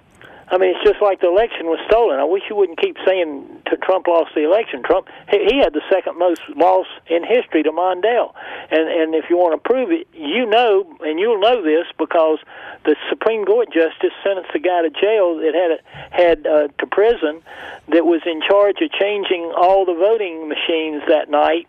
I 0.49 0.59
mean, 0.59 0.77
it's 0.77 0.85
just 0.85 1.03
like 1.03 1.21
the 1.21 1.29
election 1.29 1.67
was 1.67 1.81
stolen. 1.87 2.21
I 2.21 2.25
wish 2.25 2.43
you 2.49 2.55
wouldn't 2.55 2.81
keep 2.81 2.97
saying 3.05 3.63
t- 3.69 3.77
Trump 3.83 4.07
lost 4.07 4.31
the 4.35 4.45
election. 4.45 4.83
Trump 4.83 5.09
he, 5.29 5.45
he 5.51 5.59
had 5.59 5.73
the 5.73 5.83
second 5.91 6.19
most 6.19 6.41
loss 6.55 6.87
in 7.09 7.25
history 7.25 7.63
to 7.65 7.73
Mondale, 7.73 8.33
and 8.71 8.89
and 8.89 9.15
if 9.15 9.29
you 9.29 9.37
want 9.37 9.61
to 9.61 9.69
prove 9.69 9.91
it, 9.91 10.07
you 10.15 10.47
know, 10.47 10.87
and 11.01 11.19
you'll 11.19 11.41
know 11.41 11.63
this 11.63 11.87
because 11.99 12.39
the 12.85 12.95
Supreme 13.11 13.45
Court 13.45 13.73
justice 13.73 14.15
sentenced 14.23 14.53
the 14.53 14.61
guy 14.61 14.83
to 14.83 14.91
jail 14.91 15.37
that 15.39 15.55
had 15.55 15.71
a, 15.75 15.79
had 16.15 16.47
uh, 16.47 16.69
to 16.79 16.87
prison 16.87 17.43
that 17.89 18.07
was 18.07 18.23
in 18.25 18.41
charge 18.41 18.81
of 18.81 18.91
changing 18.93 19.53
all 19.57 19.85
the 19.85 19.95
voting 19.95 20.49
machines 20.49 21.03
that 21.09 21.29
night. 21.29 21.67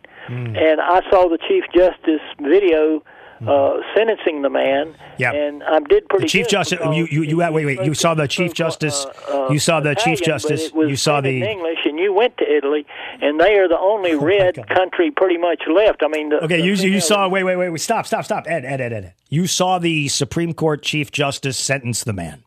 And 0.58 0.82
I 0.82 1.02
saw 1.10 1.30
the 1.30 1.38
Chief 1.38 1.64
Justice 1.74 2.22
video 2.40 3.02
uh, 3.45 3.77
sentencing 3.95 4.41
the 4.41 4.49
man, 4.49 4.95
Yeah. 5.18 5.34
and 5.34 5.64
I 5.64 5.80
did 5.80 6.07
pretty 6.09 6.26
The 6.26 6.30
Chief 6.30 6.47
Justice, 6.47 6.80
you, 6.93 7.07
you, 7.11 7.22
you, 7.23 7.38
wait, 7.38 7.51
wait, 7.65 7.84
you 7.84 7.93
saw 7.93 8.14
the 8.14 8.27
Chief 8.27 8.53
Justice, 8.53 9.05
uh, 9.30 9.47
you 9.51 9.59
saw 9.59 9.80
the 9.80 9.93
Chief 9.95 10.22
Justice, 10.22 10.69
but 10.72 10.76
it 10.76 10.76
was 10.76 10.89
you 10.89 10.95
saw 10.95 11.22
the, 11.22 11.41
English, 11.43 11.80
and 11.85 11.99
you 11.99 12.14
went 12.14 12.38
to 12.38 12.45
Italy, 12.51 12.85
and 13.22 13.39
they 13.39 13.55
are 13.57 13.68
the 13.68 13.77
only 13.77 14.14
Oh 14.15 14.19
red 14.23 14.55
country 14.69 15.11
pretty 15.11 15.38
much 15.38 15.61
left. 15.72 16.01
I 16.03 16.07
mean, 16.07 16.30
the, 16.30 16.38
Okay, 16.43 16.57
the 16.57 16.64
you 16.65 16.72
you 16.72 16.77
female- 16.77 17.01
saw. 17.01 17.27
Wait, 17.27 17.43
wait, 17.43 17.55
wait, 17.57 17.69
wait. 17.69 17.81
Stop, 17.81 18.07
stop, 18.07 18.26
stop. 18.26 18.45
Ed, 18.47 18.65
Ed, 18.65 18.81
Ed, 18.81 18.93
Ed. 18.93 19.03
Ed. 19.05 19.14
You 19.30 19.45
saw 19.47 19.77
the 19.80 20.07
Supreme 20.07 20.53
Court 20.53 20.81
Chief 20.81 21.11
Justice 21.11 21.57
sentence 21.57 22.03
the 22.03 22.14
man. 22.14 22.43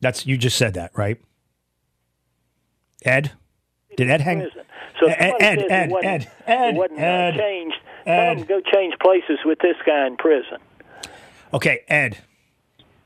That's 0.00 0.26
you 0.26 0.36
just 0.36 0.56
said 0.56 0.74
that, 0.74 0.90
right? 0.96 1.18
Ed, 3.04 3.32
did 3.96 4.10
Ed 4.10 4.20
hang? 4.20 4.48
So 5.02 5.08
Ed, 5.08 5.34
Ed, 5.40 5.58
Ed, 5.68 5.90
wasn't, 5.90 6.06
Ed, 6.06 6.30
Ed, 6.46 6.76
wasn't 6.76 7.00
uh, 7.00 7.02
Ed, 7.02 7.36
changed. 7.36 7.76
Ed. 8.06 8.46
Go 8.46 8.60
change 8.60 8.94
places 9.00 9.38
with 9.44 9.58
this 9.58 9.76
guy 9.84 10.06
in 10.06 10.16
prison. 10.16 10.58
Okay, 11.52 11.80
Ed. 11.88 12.18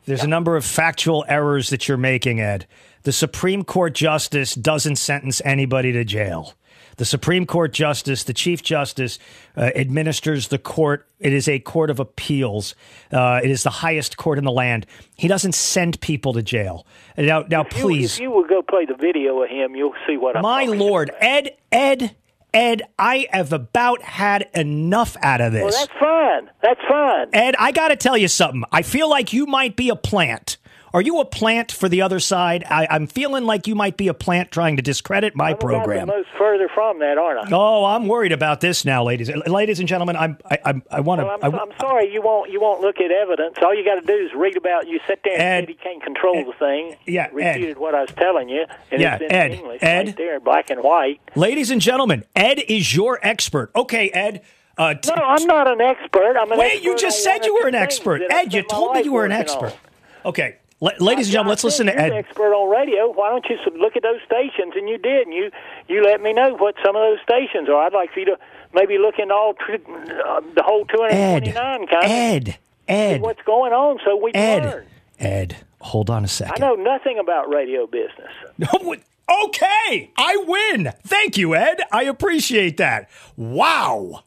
There's 0.05 0.23
a 0.23 0.29
number 0.29 0.57
of 0.57 0.65
factual 0.65 1.25
errors 1.27 1.71
that 1.71 1.89
you're 1.89 1.97
making, 1.97 2.39
Ed. 2.41 2.67
The 3.03 3.13
Supreme 3.13 3.65
Court 3.65 3.95
justice 3.95 4.55
doesn't 4.55 4.97
sentence 4.97 5.41
anybody 5.45 5.91
to 5.93 6.05
jail. 6.05 6.53
The 6.97 7.05
Supreme 7.05 7.45
Court 7.45 7.73
justice, 7.75 8.25
the 8.25 8.33
Chief 8.33 8.63
Justice, 8.63 9.19
uh, 9.57 9.71
administers 9.75 10.49
the 10.49 10.59
court. 10.59 11.07
It 11.21 11.33
is 11.35 11.47
a 11.49 11.59
court 11.59 11.91
of 11.91 12.01
appeals. 12.01 12.75
Uh, 13.13 13.41
it 13.45 13.51
is 13.51 13.63
the 13.63 13.71
highest 13.71 14.17
court 14.17 14.39
in 14.39 14.45
the 14.45 14.51
land. 14.53 14.87
He 15.17 15.29
doesn't 15.29 15.55
send 15.55 16.01
people 16.01 16.33
to 16.33 16.43
jail. 16.43 16.87
Now, 17.19 17.45
now, 17.49 17.63
If 17.63 17.77
you- 17.77 17.83
please, 17.85 18.15
if 18.15 18.21
you 18.21 18.31
will 18.31 18.45
go 18.47 18.63
play 18.63 18.87
the 18.87 18.95
video 18.95 19.43
of 19.43 19.51
him, 19.51 19.77
you'll 19.77 19.95
see 20.07 20.17
what 20.17 20.37
I'm. 20.37 20.43
my 20.43 20.65
lord, 20.65 21.11
Ed, 21.21 21.57
Ed, 21.71 22.17
Ed, 22.55 22.83
I 22.99 23.27
have 23.31 23.53
about 23.53 24.01
had 24.03 24.49
enough 24.55 25.19
out 25.21 25.43
of 25.43 25.53
this. 25.53 25.63
Well, 25.63 25.73
that's 25.73 26.01
fine. 26.01 26.51
That's 26.63 26.81
fine. 26.89 27.29
Ed, 27.35 27.55
I 27.59 27.73
got 27.73 27.89
to 27.89 27.97
tell 27.97 28.17
you 28.17 28.29
something. 28.29 28.65
I 28.73 28.81
feel 28.81 29.11
like 29.11 29.35
you 29.35 29.45
might 29.45 29.77
be 29.77 29.91
a 29.91 29.97
plant. 29.97 30.56
Are 30.97 31.03
you 31.03 31.21
a 31.21 31.27
plant 31.27 31.73
for 31.73 31.91
the 31.91 32.01
other 32.01 32.19
side? 32.19 32.65
I, 32.71 32.87
I'm 32.89 33.07
feeling 33.07 33.45
like 33.45 33.67
you 33.67 33.75
might 33.75 33.99
be 33.99 34.09
a 34.09 34.15
plant 34.15 34.51
trying 34.51 34.77
to 34.77 34.83
discredit 34.83 35.37
my 35.37 35.51
I'm 35.51 35.59
program. 35.59 36.07
most 36.09 36.31
further 36.39 36.71
from 36.73 37.01
that, 37.01 37.19
aren't 37.19 37.53
I? 37.53 37.55
Oh, 37.55 37.85
I'm 37.85 38.09
worried 38.09 38.33
about 38.33 38.63
this 38.63 38.83
now, 38.87 39.05
ladies. 39.05 39.29
Ladies 39.47 39.79
and 39.79 39.87
gentlemen, 39.87 40.17
I'm 40.17 40.39
I 40.51 40.59
I, 40.65 40.83
I 40.93 41.01
want 41.01 41.21
to. 41.21 41.27
Well, 41.27 41.39
I'm, 41.43 41.55
I'm 41.55 41.79
sorry 41.79 42.11
you 42.11 42.23
won't 42.23 42.51
you 42.51 42.63
won't 42.63 42.81
look 42.81 42.97
at 42.99 43.11
evidence. 43.11 43.59
All 43.61 43.75
you 43.75 43.85
got 43.85 43.97
to 44.01 44.07
do 44.07 44.15
is 44.15 44.33
read 44.35 44.57
about. 44.57 44.89
You 44.89 44.99
sit 45.07 45.21
there 45.23 45.35
and 45.39 45.65
Ed, 45.65 45.69
he 45.69 45.75
can't 45.75 46.03
control 46.03 46.43
the 46.47 46.55
thing. 46.55 46.97
yeah, 47.05 47.29
Ed. 47.39 47.77
what 47.77 47.95
I 47.95 48.01
was 48.01 48.11
telling 48.17 48.49
you, 48.49 48.65
and 48.91 48.99
Yeah, 48.99 49.17
it's 49.17 49.25
in 49.25 49.33
Ed, 49.33 49.51
English 49.53 49.83
Ed. 49.83 50.07
right 50.07 50.17
there, 50.17 50.41
black 50.41 50.71
and 50.71 50.83
white. 50.83 51.21
ladies 51.35 51.71
and 51.71 51.83
gentlemen, 51.83 52.25
Ed 52.35 52.59
is 52.69 52.97
your 52.97 53.19
expert. 53.23 53.71
Okay, 53.77 54.09
Ed. 54.09 54.41
Uh, 54.79 54.95
t- 54.95 55.11
No, 55.15 55.23
I'm 55.23 55.45
not 55.47 55.69
an 55.71 55.83
expert. 55.83 56.39
I'm 56.41 56.51
an 56.53 56.59
Wait, 56.59 56.73
expert 56.77 56.85
you 56.85 56.97
just 56.97 57.23
said 57.23 57.45
you 57.45 57.55
were 57.55 57.69
an 57.69 57.75
expert. 57.75 58.21
things 58.21 58.31
that 58.31 58.37
I 58.39 58.43
Ed, 58.45 58.55
you 58.55 58.63
told 58.63 58.95
me 58.95 59.03
you 59.03 59.13
were 59.13 59.27
an 59.27 59.33
expert. 59.33 59.73
on. 59.73 60.31
Okay, 60.31 60.57
ladies 60.81 61.27
and 61.27 61.33
gentlemen, 61.33 61.51
let's 61.51 61.65
listen 61.65 61.87
to 61.87 61.97
Ed. 61.99 62.13
an 62.13 62.19
expert 62.19 62.53
on 62.55 62.71
radio. 62.71 63.11
Why 63.13 63.31
don't 63.31 63.45
you 63.49 63.57
look 63.79 63.97
at 63.97 64.03
those 64.03 64.21
stations? 64.27 64.75
And 64.77 64.89
you 64.89 64.99
did, 64.99 65.27
and 65.27 65.35
you 65.35 65.51
you 65.89 66.03
let 66.05 66.21
me 66.21 66.33
know 66.33 66.55
what 66.57 66.75
some 66.85 66.97
of 66.97 67.03
those 67.03 67.19
stations 67.23 67.69
are. 67.69 67.87
I'd 67.87 67.93
like 67.93 68.13
for 68.13 68.21
you 68.21 68.27
to 68.27 68.39
maybe 68.75 68.99
look 68.99 69.19
into 69.19 69.35
all 69.35 69.55
tr- 69.55 69.75
uh, 69.75 70.41
the 70.55 70.63
whole 70.63 70.85
229 70.87 71.87
kind 71.87 72.05
Ed, 72.05 72.49
of 72.49 72.55
Ed, 72.89 73.21
what's 73.23 73.43
going 73.43 73.73
on, 73.73 73.99
so 74.05 74.17
we 74.17 74.33
Ed, 74.35 74.65
learn. 74.65 74.87
Ed. 75.19 75.57
Hold 75.81 76.11
on 76.11 76.25
a 76.25 76.29
second. 76.29 76.63
I 76.63 76.67
know 76.67 76.75
nothing 76.75 77.19
about 77.19 77.49
radio 77.49 77.87
business. 77.87 78.33
Okay, 79.29 80.13
I 80.17 80.45
win. 80.47 80.93
Thank 81.05 81.37
you, 81.37 81.57
Ed. 81.57 81.81
I 81.91 82.05
appreciate 82.05 82.77
that. 82.77 83.11
Wow. 83.37 84.23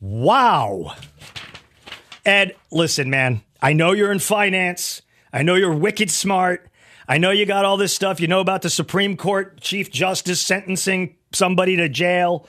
Wow. 0.00 0.94
Ed, 2.26 2.56
listen, 2.72 3.10
man. 3.10 3.42
I 3.62 3.72
know 3.74 3.92
you're 3.92 4.10
in 4.10 4.18
finance. 4.18 5.02
I 5.38 5.42
know 5.42 5.54
you're 5.54 5.72
wicked 5.72 6.10
smart. 6.10 6.68
I 7.06 7.18
know 7.18 7.30
you 7.30 7.46
got 7.46 7.64
all 7.64 7.76
this 7.76 7.94
stuff. 7.94 8.20
You 8.20 8.26
know 8.26 8.40
about 8.40 8.62
the 8.62 8.70
Supreme 8.70 9.16
Court 9.16 9.60
Chief 9.60 9.88
Justice 9.88 10.40
sentencing 10.40 11.14
somebody 11.32 11.76
to 11.76 11.88
jail. 11.88 12.48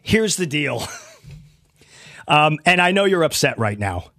Here's 0.00 0.36
the 0.36 0.46
deal. 0.46 0.86
um, 2.28 2.58
and 2.64 2.80
I 2.80 2.92
know 2.92 3.04
you're 3.04 3.24
upset 3.24 3.58
right 3.58 3.78
now 3.78 4.12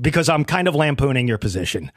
because 0.00 0.30
I'm 0.30 0.46
kind 0.46 0.68
of 0.68 0.74
lampooning 0.74 1.28
your 1.28 1.36
position 1.36 1.92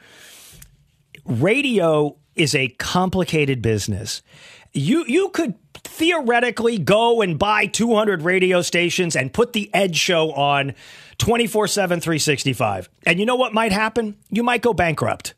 radio 1.28 2.18
is 2.36 2.56
a 2.56 2.70
complicated 2.70 3.62
business. 3.62 4.22
You 4.74 5.06
you 5.08 5.30
could 5.30 5.56
theoretically 5.74 6.78
go 6.78 7.22
and 7.22 7.38
buy 7.38 7.68
200 7.68 8.22
radio 8.22 8.62
stations 8.62 9.16
and 9.16 9.34
put 9.34 9.54
the 9.54 9.74
Ed 9.74 9.96
show 9.96 10.32
on 10.34 10.74
24/7 11.18 12.02
365. 12.02 12.90
And 13.06 13.20
you 13.20 13.26
know 13.26 13.36
what 13.36 13.54
might 13.54 13.72
happen? 13.72 14.18
You 14.30 14.44
might 14.44 14.62
go 14.62 14.74
bankrupt. 14.74 15.34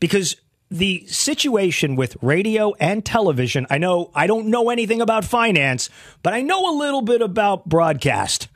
Because 0.00 0.36
the 0.70 1.04
situation 1.06 1.96
with 1.96 2.16
radio 2.22 2.74
and 2.80 3.04
television, 3.04 3.66
I 3.70 3.78
know 3.78 4.10
I 4.14 4.26
don't 4.26 4.46
know 4.46 4.70
anything 4.70 5.00
about 5.00 5.24
finance, 5.24 5.90
but 6.22 6.32
I 6.32 6.42
know 6.42 6.70
a 6.70 6.74
little 6.78 7.02
bit 7.02 7.22
about 7.22 7.68
broadcast. 7.68 8.48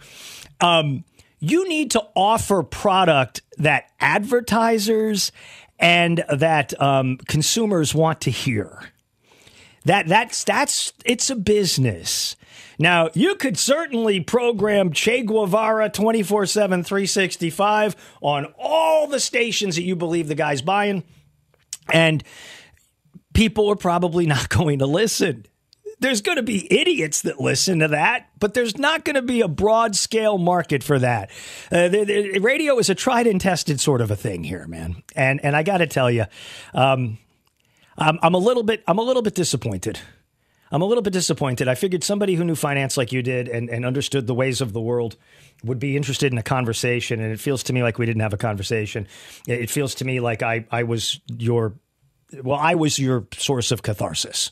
Um, 0.61 1.05
you 1.41 1.69
need 1.69 1.91
to 1.93 2.03
offer 2.15 2.62
product 2.62 3.43
that 3.59 3.91
advertisers 4.01 5.33
and 5.79 6.25
that 6.33 6.81
um, 6.81 7.19
consumers 7.29 7.95
want 7.95 8.23
to 8.23 8.31
hear. 8.31 8.91
That 9.85 10.07
that's 10.09 10.45
that's 10.45 10.93
it's 11.05 11.29
a 11.29 11.37
business. 11.37 12.37
Now, 12.79 13.11
you 13.15 13.35
could 13.37 13.59
certainly 13.59 14.21
program 14.21 14.93
Che 14.93 15.23
Guevara 15.23 15.91
24 15.91 16.47
7, 16.47 16.83
365 16.83 17.95
on 18.21 18.47
all 18.59 19.07
the 19.07 19.21
stations 19.21 19.77
that 19.77 19.83
you 19.83 19.95
believe 19.95 20.29
the 20.29 20.35
guy's 20.35 20.62
buying, 20.62 21.05
and 21.93 22.23
people 23.32 23.69
are 23.69 23.77
probably 23.77 24.27
not 24.27 24.48
going 24.59 24.78
to 24.78 24.86
listen. 24.86 25.47
there's 26.01 26.23
going 26.23 26.36
to 26.36 26.43
be 26.43 26.73
idiots 26.73 27.23
that 27.23 27.40
listen 27.40 27.78
to 27.81 27.89
that, 27.89 28.28
but 28.39 28.55
there's 28.55 28.77
not 28.77 29.05
going 29.05 29.15
to 29.15 29.23
be 29.23 29.40
a 29.40 29.48
broad 29.48 29.94
scale 29.97 30.39
market 30.39 30.82
for 30.82 30.98
that. 30.98 31.31
Uh, 31.70 31.89
the, 31.89 32.05
the 32.05 32.39
radio 32.40 32.78
is 32.78 32.90
a 32.90 32.94
tried 32.94 33.27
and 33.27 33.40
tested 33.40 33.81
sort 33.81 34.01
of 34.01 34.11
a 34.11 34.16
thing 34.16 34.44
here, 34.44 34.66
man. 34.66 35.02
And 35.15 35.44
and 35.44 35.56
I 35.56 35.62
got 35.62 35.78
to 35.78 35.86
tell 35.86 36.11
you, 36.11 36.24
um, 36.74 37.19
I'm, 37.97 38.19
I'm 38.23 38.35
a 38.35 38.39
little 38.39 38.62
bit 38.62 38.82
I'm 38.86 38.98
a 38.98 39.02
little 39.02 39.23
bit 39.23 39.35
disappointed. 39.35 40.01
I'm 40.75 40.83
a 40.83 40.87
little 40.87 41.03
bit 41.03 41.13
disappointed. 41.13 41.69
I 41.69 41.77
figured 41.77 42.03
somebody 42.03 42.35
who 42.35 42.43
knew 42.43 42.57
finance 42.57 42.97
like 42.97 43.13
you 43.13 43.23
did 43.23 43.47
and, 43.47 43.71
and 43.71 43.87
understood 43.87 44.27
the 44.27 44.35
ways 44.35 44.61
of 44.61 44.73
the 44.73 44.81
world 44.81 45.17
would 45.63 45.79
be 45.79 45.97
interested 45.97 46.33
in 46.33 46.39
a 46.39 46.43
conversation. 46.43 47.21
And 47.21 47.33
it 47.33 47.39
feels 47.39 47.63
to 47.65 47.73
me 47.73 47.85
like 47.85 47.97
we 47.97 48.07
didn't 48.07 48.23
have 48.23 48.33
a 48.33 48.37
conversation. 48.37 49.07
It 49.47 49.71
feels 49.71 49.95
to 49.95 50.05
me 50.05 50.19
like 50.19 50.43
I, 50.43 50.67
I 50.73 50.83
was 50.83 51.21
your, 51.29 51.75
well, 52.43 52.59
I 52.59 52.75
was 52.75 52.99
your 52.99 53.29
source 53.35 53.71
of 53.71 53.85
catharsis. 53.85 54.51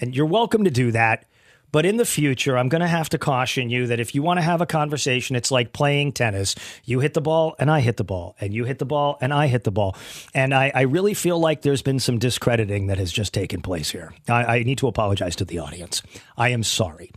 And 0.00 0.16
you're 0.16 0.24
welcome 0.24 0.64
to 0.64 0.70
do 0.70 0.92
that. 0.92 1.26
But 1.70 1.84
in 1.84 1.98
the 1.98 2.04
future, 2.04 2.56
I'm 2.56 2.68
going 2.68 2.80
to 2.80 2.88
have 2.88 3.10
to 3.10 3.18
caution 3.18 3.68
you 3.68 3.86
that 3.88 4.00
if 4.00 4.14
you 4.14 4.22
want 4.22 4.38
to 4.38 4.42
have 4.42 4.60
a 4.60 4.66
conversation, 4.66 5.36
it's 5.36 5.50
like 5.50 5.72
playing 5.72 6.12
tennis. 6.12 6.54
You 6.84 7.00
hit 7.00 7.14
the 7.14 7.20
ball 7.20 7.54
and 7.58 7.70
I 7.70 7.80
hit 7.80 7.98
the 7.98 8.04
ball, 8.04 8.36
and 8.40 8.54
you 8.54 8.64
hit 8.64 8.78
the 8.78 8.86
ball 8.86 9.18
and 9.20 9.32
I 9.32 9.48
hit 9.48 9.64
the 9.64 9.70
ball. 9.70 9.96
And 10.34 10.54
I, 10.54 10.72
I 10.74 10.82
really 10.82 11.14
feel 11.14 11.38
like 11.38 11.62
there's 11.62 11.82
been 11.82 12.00
some 12.00 12.18
discrediting 12.18 12.86
that 12.86 12.98
has 12.98 13.12
just 13.12 13.34
taken 13.34 13.60
place 13.60 13.90
here. 13.90 14.14
I, 14.28 14.58
I 14.58 14.62
need 14.62 14.78
to 14.78 14.88
apologize 14.88 15.36
to 15.36 15.44
the 15.44 15.58
audience. 15.58 16.02
I 16.36 16.50
am 16.50 16.62
sorry. 16.62 17.10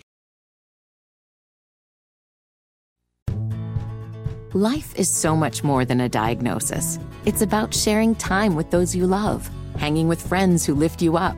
Life 4.53 4.93
is 4.97 5.07
so 5.07 5.33
much 5.33 5.63
more 5.63 5.85
than 5.85 6.01
a 6.01 6.09
diagnosis. 6.09 6.99
It's 7.23 7.41
about 7.41 7.73
sharing 7.73 8.15
time 8.15 8.55
with 8.55 8.69
those 8.69 8.93
you 8.93 9.07
love, 9.07 9.49
hanging 9.77 10.09
with 10.09 10.27
friends 10.27 10.65
who 10.65 10.75
lift 10.75 11.01
you 11.01 11.15
up, 11.15 11.37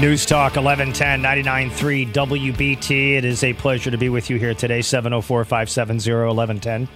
News 0.00 0.24
Talk 0.24 0.56
1110 0.56 1.22
99.3 1.22 2.10
WBT. 2.10 3.18
It 3.18 3.26
is 3.26 3.44
a 3.44 3.52
pleasure 3.52 3.90
to 3.90 3.98
be 3.98 4.08
with 4.08 4.30
you 4.30 4.38
here 4.38 4.54
today, 4.54 4.80
704 4.80 5.44
570 5.44 6.10
1110. 6.10 6.88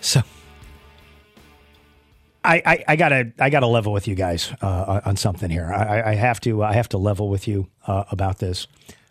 So. 0.00 0.22
I, 2.44 2.62
I, 2.64 2.84
I, 2.86 2.96
gotta 2.96 3.32
I 3.40 3.50
gotta 3.50 3.66
level 3.66 3.92
with 3.92 4.06
you 4.06 4.14
guys 4.14 4.52
uh, 4.62 5.00
on 5.04 5.16
something 5.16 5.50
here. 5.50 5.66
I, 5.66 6.12
I, 6.12 6.14
have 6.14 6.38
to 6.42 6.62
I 6.62 6.74
have 6.74 6.88
to 6.90 6.98
level 6.98 7.28
with 7.28 7.48
you 7.48 7.66
uh, 7.88 8.04
about 8.12 8.38
this. 8.38 8.68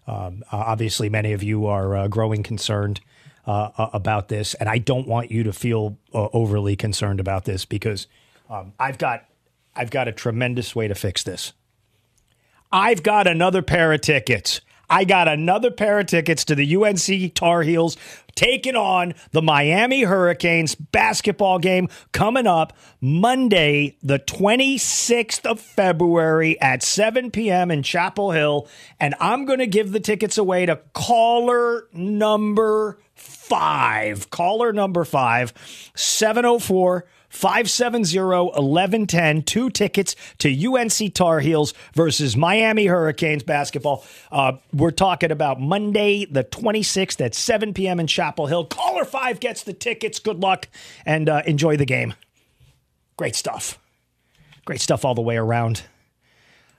Um, 0.08 0.46
obviously, 0.50 1.10
many 1.10 1.34
of 1.34 1.44
you 1.44 1.66
are 1.66 1.98
uh, 1.98 2.08
growing 2.08 2.44
concerned 2.44 3.02
uh, 3.46 3.90
about 3.92 4.30
this, 4.30 4.54
and 4.54 4.70
I 4.70 4.78
don't 4.78 5.06
want 5.06 5.32
you 5.32 5.44
to 5.44 5.52
feel 5.52 5.98
uh, 6.14 6.30
overly 6.32 6.78
concerned 6.78 7.20
about 7.20 7.44
this 7.44 7.66
because 7.66 8.08
um, 8.50 8.72
I've 8.80 8.98
got 8.98 9.26
I've 9.76 9.92
got 9.92 10.08
a 10.08 10.14
tremendous 10.14 10.74
way 10.74 10.88
to 10.88 10.96
fix 10.96 11.24
this. 11.24 11.52
I've 12.76 13.04
got 13.04 13.26
another 13.26 13.62
pair 13.62 13.94
of 13.94 14.02
tickets. 14.02 14.60
I 14.90 15.06
got 15.06 15.30
another 15.30 15.72
pair 15.72 15.98
of 15.98 16.08
tickets 16.08 16.44
to 16.44 16.56
the 16.56 16.76
UNC 16.76 17.34
Tar 17.34 17.62
Heels 17.62 17.96
taking 18.36 18.76
on 18.76 19.14
the 19.32 19.42
Miami 19.42 20.04
Hurricanes 20.04 20.76
basketball 20.76 21.58
game 21.58 21.88
coming 22.12 22.48
up 22.48 22.74
Monday, 23.00 23.96
the 24.04 24.20
26th 24.20 25.46
of 25.46 25.62
February 25.62 26.60
at 26.60 26.84
7 26.84 27.32
p.m. 27.32 27.72
in 27.72 27.82
Chapel 27.82 28.32
Hill. 28.32 28.68
And 29.00 29.16
I'm 29.22 29.46
going 29.46 29.60
to 29.60 29.68
give 29.68 29.94
the 29.94 30.02
tickets 30.02 30.38
away 30.38 30.66
to 30.66 30.82
caller 30.92 31.88
number 31.94 33.00
five. 33.14 34.30
Caller 34.32 34.74
number 34.74 35.06
five, 35.06 35.54
704- 35.96 37.04
570 37.36 38.18
1110. 38.18 39.44
Two 39.44 39.70
tickets 39.70 40.16
to 40.38 40.74
UNC 40.74 41.14
Tar 41.14 41.42
Heels 41.42 41.74
versus 41.94 42.38
Miami 42.38 42.86
Hurricanes 42.86 43.44
basketball. 43.44 44.06
Uh, 44.32 44.54
we're 44.74 44.92
talking 44.92 45.32
about 45.32 45.60
Monday, 45.60 46.26
the 46.26 46.44
26th 46.44 47.24
at 47.24 47.36
7 47.36 47.74
p.m. 47.74 48.00
in 48.00 48.08
Chapel 48.08 48.48
Hill. 48.48 48.66
Caller 48.66 49.04
5 49.06 49.40
gets 49.40 49.64
the 49.64 49.74
tickets. 49.74 50.20
Good 50.20 50.40
luck 50.40 50.70
and 51.06 51.28
uh, 51.28 51.42
enjoy 51.46 51.76
the 51.78 51.86
game. 51.86 52.14
Great 53.18 53.36
stuff. 53.36 53.80
Great 54.64 54.82
stuff 54.82 55.04
all 55.06 55.14
the 55.14 55.22
way 55.22 55.38
around. 55.38 55.84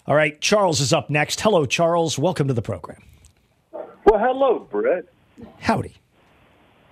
All 0.07 0.15
right, 0.15 0.41
Charles 0.41 0.81
is 0.81 0.93
up 0.93 1.11
next. 1.11 1.41
Hello, 1.41 1.67
Charles. 1.67 2.19
Welcome 2.19 2.49
to 2.49 2.55
the 2.55 2.63
program. 2.63 3.03
Well, 3.73 4.19
hello, 4.19 4.61
Brett. 4.71 5.05
Howdy. 5.59 5.97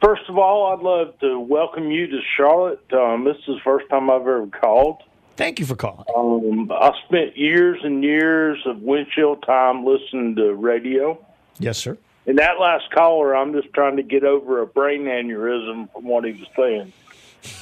First 0.04 0.28
of 0.28 0.36
all, 0.36 0.66
I'd 0.66 0.82
love 0.82 1.18
to 1.20 1.40
welcome 1.40 1.90
you 1.90 2.06
to 2.06 2.20
Charlotte. 2.36 2.84
Um, 2.92 3.24
this 3.24 3.38
is 3.38 3.46
the 3.46 3.60
first 3.64 3.88
time 3.88 4.10
I've 4.10 4.20
ever 4.20 4.46
called. 4.48 5.02
Thank 5.36 5.58
you 5.58 5.64
for 5.64 5.76
calling. 5.76 6.04
Um, 6.14 6.70
I 6.70 6.92
spent 7.06 7.38
years 7.38 7.80
and 7.82 8.04
years 8.04 8.60
of 8.66 8.82
windshield 8.82 9.42
time 9.44 9.86
listening 9.86 10.36
to 10.36 10.52
radio. 10.52 11.18
Yes, 11.58 11.78
sir. 11.78 11.96
And 12.26 12.36
that 12.36 12.60
last 12.60 12.90
caller, 12.90 13.34
I'm 13.34 13.54
just 13.54 13.72
trying 13.72 13.96
to 13.96 14.02
get 14.02 14.24
over 14.24 14.60
a 14.60 14.66
brain 14.66 15.04
aneurysm 15.04 15.90
from 15.90 16.04
what 16.04 16.24
he 16.24 16.32
was 16.32 16.48
saying. 16.54 16.92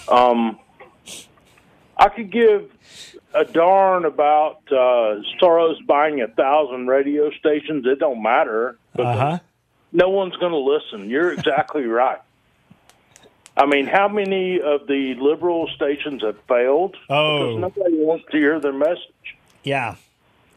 Um, 0.08 0.58
I 1.96 2.08
could 2.08 2.32
give 2.32 2.72
a 3.34 3.44
darn 3.44 4.04
about 4.04 4.62
uh, 4.66 5.22
Soros 5.40 5.76
buying 5.86 6.20
a 6.22 6.26
thousand 6.26 6.88
radio 6.88 7.30
stations. 7.38 7.86
It 7.86 8.00
don't 8.00 8.20
matter. 8.20 8.78
Uh 8.98 9.16
huh. 9.16 9.38
No 9.92 10.08
one's 10.08 10.34
going 10.38 10.50
to 10.50 10.58
listen. 10.58 11.08
You're 11.08 11.32
exactly 11.32 11.84
right. 11.84 12.18
I 13.56 13.66
mean, 13.66 13.86
how 13.86 14.08
many 14.08 14.60
of 14.60 14.86
the 14.86 15.14
liberal 15.20 15.68
stations 15.76 16.22
have 16.22 16.38
failed? 16.48 16.96
Oh, 17.10 17.56
because 17.56 17.76
nobody 17.76 17.96
wants 17.98 18.24
to 18.30 18.36
hear 18.38 18.58
their 18.60 18.72
message. 18.72 19.36
Yeah, 19.62 19.96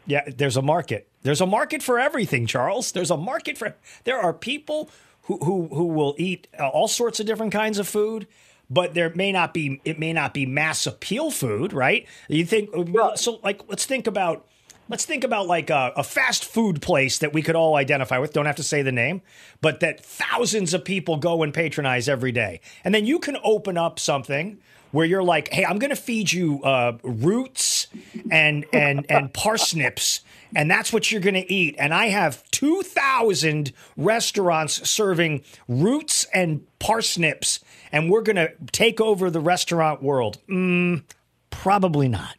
yeah. 0.06 0.22
There's 0.26 0.56
a 0.56 0.62
market. 0.62 1.08
There's 1.22 1.40
a 1.40 1.46
market 1.46 1.82
for 1.82 1.98
everything, 1.98 2.46
Charles. 2.46 2.92
There's 2.92 3.10
a 3.10 3.16
market 3.16 3.58
for. 3.58 3.76
There 4.04 4.18
are 4.18 4.32
people 4.32 4.90
who 5.22 5.38
who 5.38 5.68
who 5.68 5.84
will 5.84 6.14
eat 6.18 6.48
uh, 6.58 6.68
all 6.68 6.88
sorts 6.88 7.20
of 7.20 7.26
different 7.26 7.52
kinds 7.52 7.78
of 7.78 7.86
food, 7.86 8.26
but 8.70 8.94
there 8.94 9.12
may 9.14 9.30
not 9.30 9.52
be. 9.52 9.80
It 9.84 9.98
may 9.98 10.14
not 10.14 10.32
be 10.32 10.46
mass 10.46 10.86
appeal 10.86 11.30
food, 11.30 11.74
right? 11.74 12.06
You 12.28 12.46
think 12.46 12.70
so? 13.16 13.40
Like, 13.42 13.60
let's 13.68 13.84
think 13.84 14.06
about 14.06 14.46
let's 14.88 15.04
think 15.04 15.24
about 15.24 15.46
like 15.46 15.70
a, 15.70 15.92
a, 15.96 16.02
fast 16.02 16.44
food 16.44 16.80
place 16.80 17.18
that 17.18 17.32
we 17.32 17.42
could 17.42 17.56
all 17.56 17.76
identify 17.76 18.18
with. 18.18 18.32
Don't 18.32 18.46
have 18.46 18.56
to 18.56 18.62
say 18.62 18.82
the 18.82 18.92
name, 18.92 19.22
but 19.60 19.80
that 19.80 20.04
thousands 20.04 20.74
of 20.74 20.84
people 20.84 21.16
go 21.16 21.42
and 21.42 21.52
patronize 21.52 22.08
every 22.08 22.32
day. 22.32 22.60
And 22.84 22.94
then 22.94 23.06
you 23.06 23.18
can 23.18 23.36
open 23.42 23.76
up 23.76 23.98
something 23.98 24.58
where 24.92 25.04
you're 25.04 25.22
like, 25.22 25.48
"Hey, 25.48 25.64
I'm 25.64 25.78
going 25.78 25.90
to 25.90 25.96
feed 25.96 26.32
you 26.32 26.62
uh, 26.62 26.96
roots 27.02 27.88
and 28.30 28.64
and 28.72 29.04
and 29.10 29.32
parsnips." 29.32 30.20
And 30.54 30.70
that's 30.70 30.92
what 30.92 31.10
you're 31.10 31.20
going 31.20 31.34
to 31.34 31.52
eat. 31.52 31.74
And 31.76 31.92
I 31.92 32.06
have 32.06 32.42
2,000 32.52 33.72
restaurants 33.96 34.88
serving 34.88 35.42
roots 35.68 36.24
and 36.32 36.64
parsnips, 36.78 37.60
and 37.90 38.08
we're 38.08 38.22
going 38.22 38.36
to 38.36 38.52
take 38.70 39.00
over 39.00 39.28
the 39.28 39.40
restaurant 39.40 40.02
world. 40.04 40.38
Mm, 40.48 41.02
probably 41.50 42.08
not. 42.08 42.36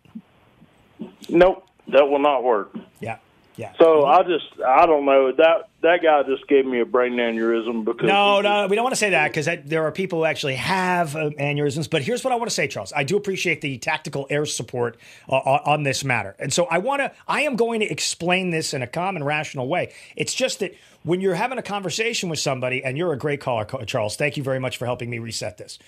Nope 1.30 1.67
that 1.92 2.08
will 2.10 2.20
not 2.20 2.44
work. 2.44 2.76
Yeah. 3.00 3.18
Yeah. 3.58 3.74
So 3.80 4.06
I 4.06 4.22
just 4.22 4.46
I 4.66 4.86
don't 4.86 5.06
know 5.06 5.32
that 5.32 5.70
that 5.82 6.04
guy 6.04 6.22
just 6.24 6.48
gave 6.48 6.64
me 6.64 6.80
a 6.80 6.86
brain 6.86 7.14
aneurysm 7.14 7.84
because 7.84 8.08
no 8.08 8.40
no 8.40 8.68
we 8.68 8.76
don't 8.76 8.84
want 8.84 8.94
to 8.94 9.00
say 9.00 9.10
that 9.10 9.30
because 9.30 9.50
there 9.66 9.84
are 9.84 9.92
people 9.92 10.20
who 10.20 10.26
actually 10.26 10.56
have 10.56 11.16
uh, 11.16 11.32
aneurysms. 11.32 11.90
But 11.90 12.04
here's 12.04 12.24
what 12.24 12.32
I 12.32 12.36
want 12.36 12.52
to 12.52 12.54
say, 12.54 12.68
Charles. 12.68 12.94
I 12.96 13.04
do 13.04 13.18
appreciate 13.18 13.62
the 13.62 13.80
tactical 13.80 14.28
air 14.30 14.46
support 14.46 14.98
uh, 15.28 15.38
on 15.38 15.82
this 15.82 16.04
matter, 16.04 16.36
and 16.38 16.54
so 16.54 16.66
I 16.66 16.78
want 16.78 17.02
to 17.02 17.12
I 17.28 17.42
am 17.42 17.56
going 17.56 17.80
to 17.80 17.92
explain 17.92 18.52
this 18.52 18.76
in 18.76 18.84
a 18.84 18.88
calm 18.88 19.16
and 19.16 19.26
rational 19.26 19.68
way. 19.68 19.92
It's 20.16 20.36
just 20.36 20.60
that 20.60 20.76
when 21.02 21.20
you're 21.20 21.34
having 21.34 21.58
a 21.58 21.64
conversation 21.64 22.30
with 22.30 22.40
somebody, 22.40 22.84
and 22.84 22.96
you're 22.96 23.14
a 23.14 23.18
great 23.18 23.42
caller, 23.42 23.66
Charles. 23.88 24.18
Thank 24.18 24.38
you 24.38 24.44
very 24.44 24.60
much 24.60 24.78
for 24.78 24.86
helping 24.86 25.10
me 25.10 25.18
reset 25.18 25.58
this. 25.58 25.80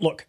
Look, 0.00 0.26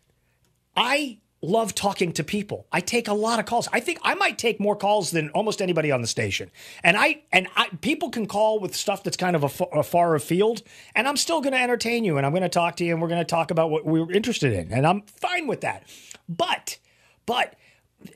I 0.75 1.19
love 1.41 1.73
talking 1.73 2.11
to 2.13 2.23
people. 2.23 2.67
I 2.71 2.81
take 2.81 3.07
a 3.07 3.13
lot 3.13 3.39
of 3.39 3.45
calls. 3.45 3.67
I 3.71 3.79
think 3.79 3.99
I 4.03 4.13
might 4.15 4.37
take 4.37 4.59
more 4.59 4.75
calls 4.75 5.11
than 5.11 5.29
almost 5.29 5.61
anybody 5.61 5.91
on 5.91 6.01
the 6.01 6.07
station. 6.07 6.51
And 6.83 6.97
I 6.97 7.21
and 7.31 7.47
I, 7.55 7.69
people 7.81 8.09
can 8.09 8.25
call 8.25 8.59
with 8.59 8.75
stuff 8.75 9.03
that's 9.03 9.17
kind 9.17 9.35
of 9.35 9.43
a, 9.43 9.79
a 9.79 9.83
far 9.83 10.15
afield, 10.15 10.61
and 10.95 11.07
I'm 11.07 11.17
still 11.17 11.41
going 11.41 11.53
to 11.53 11.59
entertain 11.59 12.03
you, 12.03 12.17
and 12.17 12.25
I'm 12.25 12.31
going 12.31 12.43
to 12.43 12.49
talk 12.49 12.75
to 12.77 12.85
you, 12.85 12.93
and 12.93 13.01
we're 13.01 13.07
going 13.07 13.21
to 13.21 13.25
talk 13.25 13.51
about 13.51 13.69
what 13.69 13.85
we're 13.85 14.11
interested 14.11 14.53
in, 14.53 14.71
and 14.71 14.85
I'm 14.85 15.01
fine 15.03 15.47
with 15.47 15.61
that. 15.61 15.83
But 16.27 16.77
but 17.25 17.55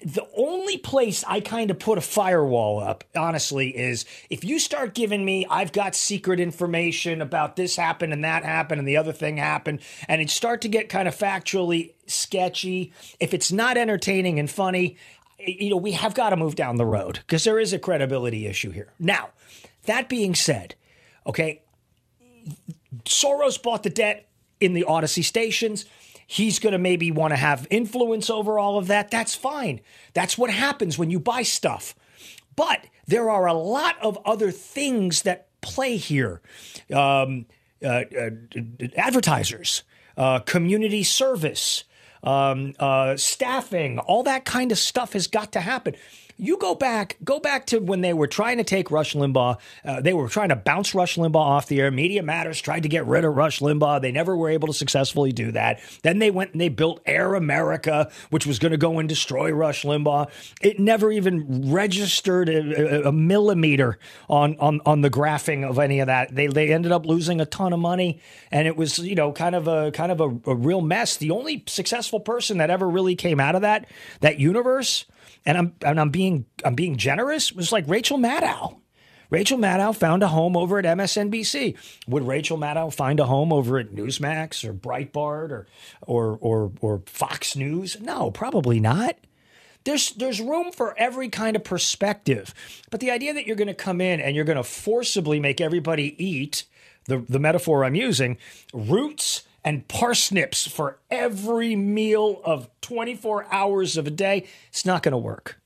the 0.06 0.26
only 0.38 0.78
place 0.78 1.26
I 1.28 1.42
kind 1.42 1.70
of 1.70 1.78
put 1.78 1.98
a 1.98 2.02
firewall 2.02 2.80
up, 2.80 3.04
honestly, 3.16 3.76
is 3.76 4.06
if 4.30 4.44
you 4.44 4.58
start 4.58 4.94
giving 4.94 5.26
me, 5.26 5.46
I've 5.50 5.74
got 5.74 5.94
secret 5.94 6.40
information 6.40 7.22
about 7.22 7.58
this 7.58 7.76
happened 7.76 8.14
and 8.14 8.24
that 8.24 8.46
happened 8.46 8.80
and 8.80 8.88
the 8.88 8.96
other 8.96 9.12
thing 9.12 9.38
happened, 9.38 9.82
and 10.08 10.22
it 10.22 10.30
start 10.30 10.62
to 10.62 10.70
get 10.70 10.88
kind 10.88 11.08
of 11.08 11.16
factually 11.16 11.94
sketchy. 12.08 12.94
If 13.20 13.34
it's 13.34 13.52
not 13.52 13.76
entertaining 13.76 14.40
and 14.40 14.50
funny, 14.50 14.96
you 15.38 15.70
know, 15.70 15.78
we 15.78 15.92
have 15.92 16.14
got 16.14 16.30
to 16.30 16.38
move 16.38 16.56
down 16.56 16.78
the 16.78 16.86
road 16.86 17.20
because 17.20 17.44
there 17.44 17.60
is 17.60 17.74
a 17.74 17.80
credibility 17.80 18.48
issue 18.48 18.72
here. 18.72 18.94
Now, 19.00 19.32
that 19.86 20.08
being 20.08 20.34
said, 20.34 20.76
okay, 21.28 21.62
Soros 23.04 23.62
bought 23.62 23.84
the 23.84 23.90
debt 23.90 24.30
in 24.62 24.74
the 24.74 24.86
Audacy 24.88 25.26
stations. 25.26 25.84
He's 26.28 26.60
going 26.60 26.74
to 26.74 26.80
maybe 26.80 27.12
want 27.12 27.32
to 27.32 27.38
have 27.38 27.68
influence 27.70 28.30
over 28.30 28.58
all 28.58 28.78
of 28.78 28.88
that. 28.88 29.12
That's 29.12 29.36
fine. 29.36 29.82
That's 30.14 30.38
what 30.38 30.50
happens 30.50 30.98
when 30.98 31.10
you 31.10 31.20
buy 31.20 31.44
stuff. 31.44 31.96
But 32.56 32.86
there 33.08 33.30
are 33.30 33.48
a 33.48 33.54
lot 33.54 33.96
of 34.02 34.18
other 34.26 34.52
things 34.52 35.24
that 35.24 35.48
play 35.62 35.98
here 35.98 36.42
um, 36.94 37.46
uh, 37.84 38.04
uh, 38.18 38.30
advertisers, 38.96 39.84
uh, 40.18 40.40
community 40.40 41.04
service, 41.04 41.84
um, 42.24 42.74
uh, 42.80 43.18
staffing, 43.18 44.00
all 44.00 44.24
that 44.24 44.46
kind 44.46 44.72
of 44.72 44.78
stuff 44.78 45.14
has 45.14 45.28
got 45.28 45.52
to 45.52 45.60
happen. 45.60 45.96
You 46.38 46.58
go 46.58 46.74
back, 46.74 47.18
go 47.24 47.40
back 47.40 47.68
to 47.68 47.80
when 47.80 48.02
they 48.02 48.14
were 48.14 48.28
trying 48.28 48.58
to 48.58 48.64
take 48.64 48.90
Rush 48.90 49.14
Limbaugh. 49.14 49.58
Uh, 49.86 50.02
they 50.02 50.14
were 50.14 50.28
trying 50.28 50.50
to 50.50 50.56
bounce 50.56 50.96
Rush 50.96 51.16
Limbaugh 51.16 51.36
off 51.36 51.68
the 51.68 51.80
air. 51.80 51.92
Media 51.92 52.24
Matters 52.24 52.60
tried 52.60 52.84
to 52.84 52.90
get 52.90 53.06
rid 53.06 53.24
of 53.24 53.36
Rush 53.36 53.60
Limbaugh. 53.60 54.02
They 54.02 54.12
never 54.12 54.36
were 54.36 54.50
able 54.50 54.68
to 54.68 54.74
successfully 54.74 55.32
do 55.32 55.52
that. 55.52 55.80
Then 56.02 56.20
they 56.20 56.32
went 56.32 56.54
and 56.54 56.62
they 56.62 56.70
built 56.70 57.02
Air 57.06 57.36
America, 57.36 58.12
which 58.32 58.48
was 58.48 58.58
going 58.58 58.72
to 58.72 58.78
go 58.78 58.98
and 58.98 59.08
destroy 59.08 59.52
Rush 59.52 59.84
Limbaugh. 59.84 60.30
It 60.62 60.80
never 60.80 61.12
even 61.12 61.72
registered 61.72 62.50
a, 62.50 63.08
a, 63.08 63.12
millimeter 63.12 64.00
on, 64.28 64.58
on 64.60 64.82
on 64.86 65.02
the 65.02 65.10
graphing 65.10 65.68
of 65.68 65.78
any 65.78 66.00
of 66.00 66.08
that. 66.08 66.34
They 66.34 66.48
they 66.48 66.74
ended 66.74 66.92
up 66.92 67.06
losing 67.06 67.42
a 67.42 67.46
ton 67.46 67.74
of 67.74 67.80
money, 67.80 68.20
and 68.52 68.68
it 68.68 68.76
was 68.76 68.98
you 68.98 69.16
know 69.16 69.32
kind 69.32 69.54
of 69.56 69.68
a 69.68 69.92
kind 69.92 70.12
of 70.12 70.20
a, 70.20 70.50
a 70.50 70.56
real 70.56 70.82
mess. 70.82 71.18
The 71.18 71.32
only 71.32 71.64
successful 71.68 72.20
person 72.20 72.58
that 72.58 72.70
ever 72.72 72.90
really 72.90 73.16
came 73.16 73.40
out 73.40 73.56
of 73.56 73.62
that 73.62 73.86
that 74.22 74.40
universe 74.40 75.06
and 75.46 75.58
I'm 75.58 75.76
and 75.86 76.00
I'm 76.00 76.10
being 76.10 76.46
I'm 76.64 76.76
being 76.76 76.98
generous 76.98 77.52
was 77.52 77.72
like 77.72 77.86
Rachel 77.88 78.18
Maddow. 78.18 78.80
Rachel 79.30 79.58
Maddow 79.58 79.96
found 79.96 80.22
a 80.22 80.28
home 80.28 80.56
over 80.56 80.78
at 80.78 80.86
MSNBC. 80.86 81.76
Would 82.08 82.28
Rachel 82.28 82.58
Maddow 82.58 82.94
find 82.94 83.20
a 83.20 83.26
home 83.26 83.52
over 83.52 83.80
at 83.80 83.90
Newsmax 83.90 84.64
or 84.64 84.74
Breitbart 84.74 85.50
or 85.50 85.68
or 86.02 86.38
or 86.40 86.72
or 86.82 87.02
Fox 87.06 87.56
News? 87.56 88.00
No, 88.00 88.30
probably 88.30 88.80
not. 88.80 89.18
There's 89.86 90.12
there's 90.12 90.40
room 90.40 90.72
for 90.72 90.98
every 90.98 91.30
kind 91.30 91.56
of 91.56 91.64
perspective. 91.64 92.54
But 92.92 93.00
the 93.00 93.12
idea 93.12 93.34
that 93.34 93.48
you're 93.48 93.56
going 93.56 93.68
to 93.68 93.74
come 93.74 94.02
in 94.02 94.20
and 94.22 94.36
you're 94.36 94.46
going 94.46 94.58
to 94.58 94.64
forcibly 94.64 95.40
make 95.40 95.60
everybody 95.60 96.16
eat 96.24 96.66
the 97.06 97.18
the 97.18 97.40
metaphor 97.40 97.84
I'm 97.84 97.96
using, 97.96 98.38
roots 98.74 99.44
and 99.64 99.88
parsnips 99.88 100.68
for 100.68 101.00
every 101.10 101.76
meal 101.76 102.42
of 102.44 102.70
24 102.82 103.48
hours 103.52 103.98
of 103.98 104.08
a 104.08 104.12
day, 104.12 104.46
it's 104.70 104.86
not 104.86 105.04
going 105.04 105.14
to 105.14 105.18
work. 105.18 105.60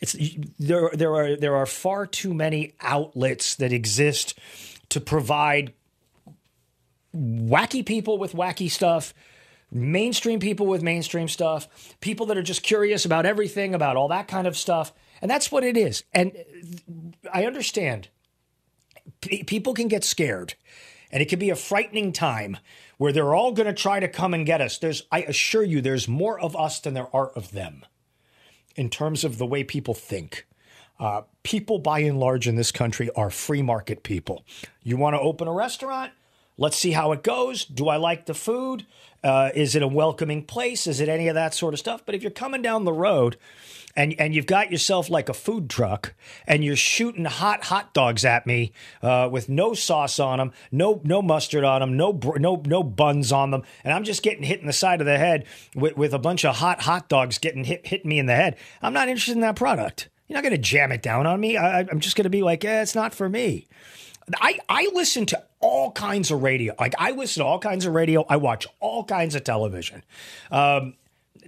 It's 0.00 0.16
there 0.58 0.90
there 0.92 1.14
are 1.14 1.36
there 1.36 1.56
are 1.56 1.66
far 1.66 2.06
too 2.06 2.32
many 2.32 2.74
outlets 2.80 3.56
that 3.56 3.72
exist 3.72 4.38
to 4.90 5.00
provide 5.00 5.72
wacky 7.14 7.84
people 7.84 8.16
with 8.16 8.32
wacky 8.32 8.70
stuff, 8.70 9.12
mainstream 9.72 10.38
people 10.38 10.66
with 10.66 10.82
mainstream 10.82 11.26
stuff, 11.26 11.96
people 12.00 12.26
that 12.26 12.38
are 12.38 12.42
just 12.42 12.62
curious 12.62 13.04
about 13.04 13.26
everything, 13.26 13.74
about 13.74 13.96
all 13.96 14.08
that 14.08 14.28
kind 14.28 14.46
of 14.46 14.56
stuff. 14.56 14.92
And 15.20 15.28
that's 15.28 15.50
what 15.50 15.64
it 15.64 15.76
is. 15.76 16.04
And 16.12 16.32
uh, 16.36 17.30
I 17.34 17.44
understand 17.44 18.08
P- 19.20 19.42
people 19.42 19.74
can 19.74 19.88
get 19.88 20.04
scared 20.04 20.54
and 21.10 21.22
it 21.22 21.28
can 21.28 21.38
be 21.38 21.50
a 21.50 21.56
frightening 21.56 22.12
time 22.12 22.58
where 22.98 23.12
they're 23.12 23.34
all 23.34 23.52
going 23.52 23.66
to 23.66 23.72
try 23.72 23.98
to 23.98 24.08
come 24.08 24.34
and 24.34 24.44
get 24.44 24.60
us. 24.60 24.78
There's, 24.78 25.04
I 25.10 25.22
assure 25.22 25.62
you, 25.62 25.80
there's 25.80 26.06
more 26.06 26.38
of 26.38 26.54
us 26.54 26.80
than 26.80 26.94
there 26.94 27.14
are 27.14 27.30
of 27.30 27.52
them 27.52 27.86
in 28.76 28.90
terms 28.90 29.24
of 29.24 29.38
the 29.38 29.46
way 29.46 29.64
people 29.64 29.94
think. 29.94 30.46
Uh, 31.00 31.22
people, 31.44 31.78
by 31.78 32.00
and 32.00 32.18
large, 32.18 32.48
in 32.48 32.56
this 32.56 32.72
country 32.72 33.08
are 33.16 33.30
free 33.30 33.62
market 33.62 34.02
people. 34.02 34.44
You 34.82 34.96
want 34.96 35.14
to 35.14 35.20
open 35.20 35.48
a 35.48 35.52
restaurant? 35.52 36.12
Let's 36.56 36.76
see 36.76 36.90
how 36.90 37.12
it 37.12 37.22
goes. 37.22 37.64
Do 37.64 37.88
I 37.88 37.96
like 37.96 38.26
the 38.26 38.34
food? 38.34 38.84
Uh, 39.22 39.50
is 39.54 39.76
it 39.76 39.82
a 39.82 39.88
welcoming 39.88 40.44
place? 40.44 40.88
Is 40.88 41.00
it 41.00 41.08
any 41.08 41.28
of 41.28 41.36
that 41.36 41.54
sort 41.54 41.72
of 41.72 41.78
stuff? 41.78 42.02
But 42.04 42.16
if 42.16 42.22
you're 42.22 42.32
coming 42.32 42.62
down 42.62 42.84
the 42.84 42.92
road 42.92 43.36
and 43.98 44.14
and 44.18 44.32
you've 44.34 44.46
got 44.46 44.70
yourself 44.70 45.10
like 45.10 45.28
a 45.28 45.34
food 45.34 45.68
truck 45.68 46.14
and 46.46 46.64
you're 46.64 46.76
shooting 46.76 47.24
hot 47.24 47.64
hot 47.64 47.92
dogs 47.92 48.24
at 48.24 48.46
me 48.46 48.72
uh, 49.02 49.28
with 49.30 49.48
no 49.48 49.74
sauce 49.74 50.20
on 50.20 50.38
them, 50.38 50.52
no 50.70 51.00
no 51.02 51.20
mustard 51.20 51.64
on 51.64 51.80
them, 51.80 51.96
no 51.96 52.18
no 52.36 52.62
no 52.64 52.82
buns 52.84 53.32
on 53.32 53.50
them, 53.50 53.64
and 53.82 53.92
I'm 53.92 54.04
just 54.04 54.22
getting 54.22 54.44
hit 54.44 54.60
in 54.60 54.66
the 54.66 54.72
side 54.72 55.00
of 55.00 55.06
the 55.06 55.18
head 55.18 55.44
with, 55.74 55.96
with 55.96 56.14
a 56.14 56.18
bunch 56.18 56.44
of 56.44 56.56
hot 56.56 56.82
hot 56.82 57.08
dogs 57.08 57.38
getting 57.38 57.64
hit 57.64 57.86
hitting 57.88 58.08
me 58.08 58.20
in 58.20 58.26
the 58.26 58.36
head. 58.36 58.56
I'm 58.80 58.92
not 58.92 59.08
interested 59.08 59.34
in 59.34 59.40
that 59.40 59.56
product. 59.56 60.08
You're 60.28 60.36
not 60.36 60.44
going 60.44 60.54
to 60.54 60.58
jam 60.58 60.92
it 60.92 61.02
down 61.02 61.26
on 61.26 61.40
me. 61.40 61.56
I, 61.56 61.80
I'm 61.80 62.00
just 62.00 62.14
going 62.14 62.24
to 62.24 62.30
be 62.30 62.42
like, 62.42 62.64
eh, 62.64 62.82
it's 62.82 62.94
not 62.94 63.14
for 63.14 63.28
me. 63.28 63.66
I, 64.40 64.58
I 64.68 64.90
listen 64.92 65.24
to 65.26 65.42
all 65.60 65.90
kinds 65.92 66.30
of 66.30 66.42
radio. 66.42 66.74
Like 66.78 66.94
I 66.98 67.12
listen 67.12 67.42
to 67.42 67.46
all 67.46 67.58
kinds 67.58 67.86
of 67.86 67.94
radio. 67.94 68.24
I 68.28 68.36
watch 68.36 68.66
all 68.78 69.04
kinds 69.04 69.34
of 69.34 69.44
television. 69.44 70.04
Um, 70.50 70.94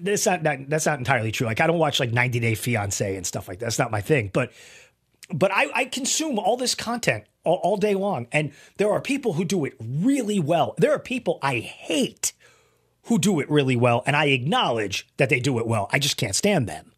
that's 0.02 0.27
not, 0.27 0.43
that's 0.43 0.86
not 0.86 0.98
entirely 0.98 1.32
true. 1.32 1.47
Like 1.47 1.60
I 1.60 1.66
don't 1.66 1.78
watch 1.78 2.01
like 2.01 2.12
90 2.12 2.40
Day 2.40 2.55
Fiance 2.55 3.16
and 3.16 3.27
stuff 3.27 3.48
like 3.48 3.59
that. 3.59 3.66
That's 3.66 3.78
not 3.78 3.90
my 3.90 4.01
thing. 4.01 4.31
But 4.32 4.52
but 5.32 5.52
I, 5.52 5.70
I 5.74 5.85
consume 5.85 6.39
all 6.39 6.56
this 6.56 6.74
content 6.74 7.24
all, 7.44 7.60
all 7.62 7.77
day 7.77 7.94
long, 7.94 8.27
and 8.32 8.52
there 8.77 8.90
are 8.90 9.01
people 9.01 9.35
who 9.35 9.44
do 9.44 9.64
it 9.64 9.74
really 9.78 10.40
well. 10.40 10.74
There 10.77 10.93
are 10.93 10.98
people 10.98 11.39
I 11.43 11.60
hate 11.60 12.32
who 13.05 13.18
do 13.18 13.40
it 13.40 13.51
really 13.51 13.77
well, 13.77 14.02
and 14.06 14.16
I 14.16 14.27
acknowledge 14.27 15.09
that 15.16 15.28
they 15.28 15.40
do 15.40 15.59
it 15.59 15.66
well. 15.66 15.89
I 15.93 15.98
just 15.98 16.16
can't 16.16 16.35
stand 16.35 16.68
them. 16.68 16.93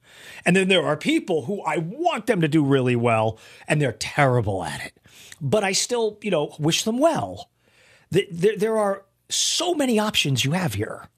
And 0.45 0.57
then 0.57 0.69
there 0.69 0.85
are 0.85 0.97
people 0.97 1.45
who 1.45 1.63
I 1.63 1.79
want 1.79 2.27
them 2.27 2.41
to 2.41 2.49
do 2.49 2.65
really 2.65 2.97
well, 2.97 3.39
and 3.69 3.81
they're 3.81 3.93
terrible 3.93 4.65
at 4.65 4.85
it. 4.85 4.95
But 5.41 5.65
I 5.65 5.73
still, 5.73 6.19
you 6.23 6.31
know, 6.31 6.55
wish 6.59 6.85
them 6.85 6.99
well. 6.99 7.51
There, 8.11 8.57
there 8.57 8.79
are 8.79 9.05
so 9.29 9.75
many 9.75 9.99
options 9.99 10.45
you 10.45 10.53
have 10.53 10.75
here. 10.75 11.09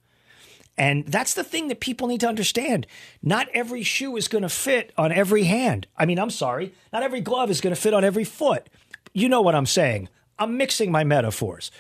And 0.77 1.07
that's 1.07 1.35
the 1.35 1.45
thing 1.45 1.69
that 1.69 1.81
people 1.81 2.09
need 2.09 2.21
to 2.21 2.29
understand. 2.29 2.87
Not 3.23 3.49
every 3.55 3.83
shoe 3.83 4.17
is 4.17 4.29
going 4.29 4.43
to 4.43 4.49
fit 4.49 4.93
on 4.99 5.13
every 5.13 5.45
hand. 5.45 5.87
I 5.97 6.05
mean, 6.05 6.19
I'm 6.19 6.31
sorry, 6.31 6.75
not 6.93 7.03
every 7.03 7.21
glove 7.21 7.51
is 7.51 7.61
going 7.61 7.75
to 7.75 7.81
fit 7.81 7.95
on 7.95 8.05
every 8.05 8.25
foot. 8.25 8.69
You 9.13 9.29
know 9.29 9.41
what 9.41 9.55
I'm 9.55 9.67
saying. 9.67 10.09
I'm 10.39 10.57
mixing 10.57 10.91
my 10.91 11.05
metaphors. 11.05 11.71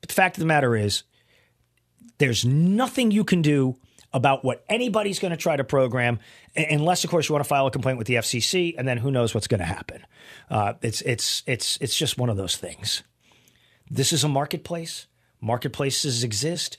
But 0.00 0.08
the 0.08 0.14
fact 0.14 0.36
of 0.36 0.40
the 0.40 0.46
matter 0.46 0.74
is, 0.74 1.04
there's 2.18 2.44
nothing 2.44 3.10
you 3.10 3.24
can 3.24 3.40
do 3.40 3.76
about 4.12 4.44
what 4.44 4.64
anybody's 4.68 5.20
going 5.20 5.30
to 5.30 5.36
try 5.36 5.56
to 5.56 5.62
program, 5.62 6.18
unless, 6.56 7.04
of 7.04 7.10
course, 7.10 7.28
you 7.28 7.32
want 7.32 7.44
to 7.44 7.48
file 7.48 7.66
a 7.66 7.70
complaint 7.70 7.96
with 7.96 8.08
the 8.08 8.14
FCC, 8.14 8.74
and 8.76 8.86
then 8.86 8.98
who 8.98 9.10
knows 9.10 9.34
what's 9.34 9.46
going 9.46 9.60
to 9.60 9.64
happen. 9.64 10.04
Uh, 10.50 10.74
it's 10.82 11.00
it's 11.02 11.44
it's 11.46 11.78
it's 11.80 11.96
just 11.96 12.18
one 12.18 12.28
of 12.28 12.36
those 12.36 12.56
things. 12.56 13.04
This 13.88 14.12
is 14.12 14.24
a 14.24 14.28
marketplace. 14.28 15.06
Marketplaces 15.40 16.24
exist 16.24 16.76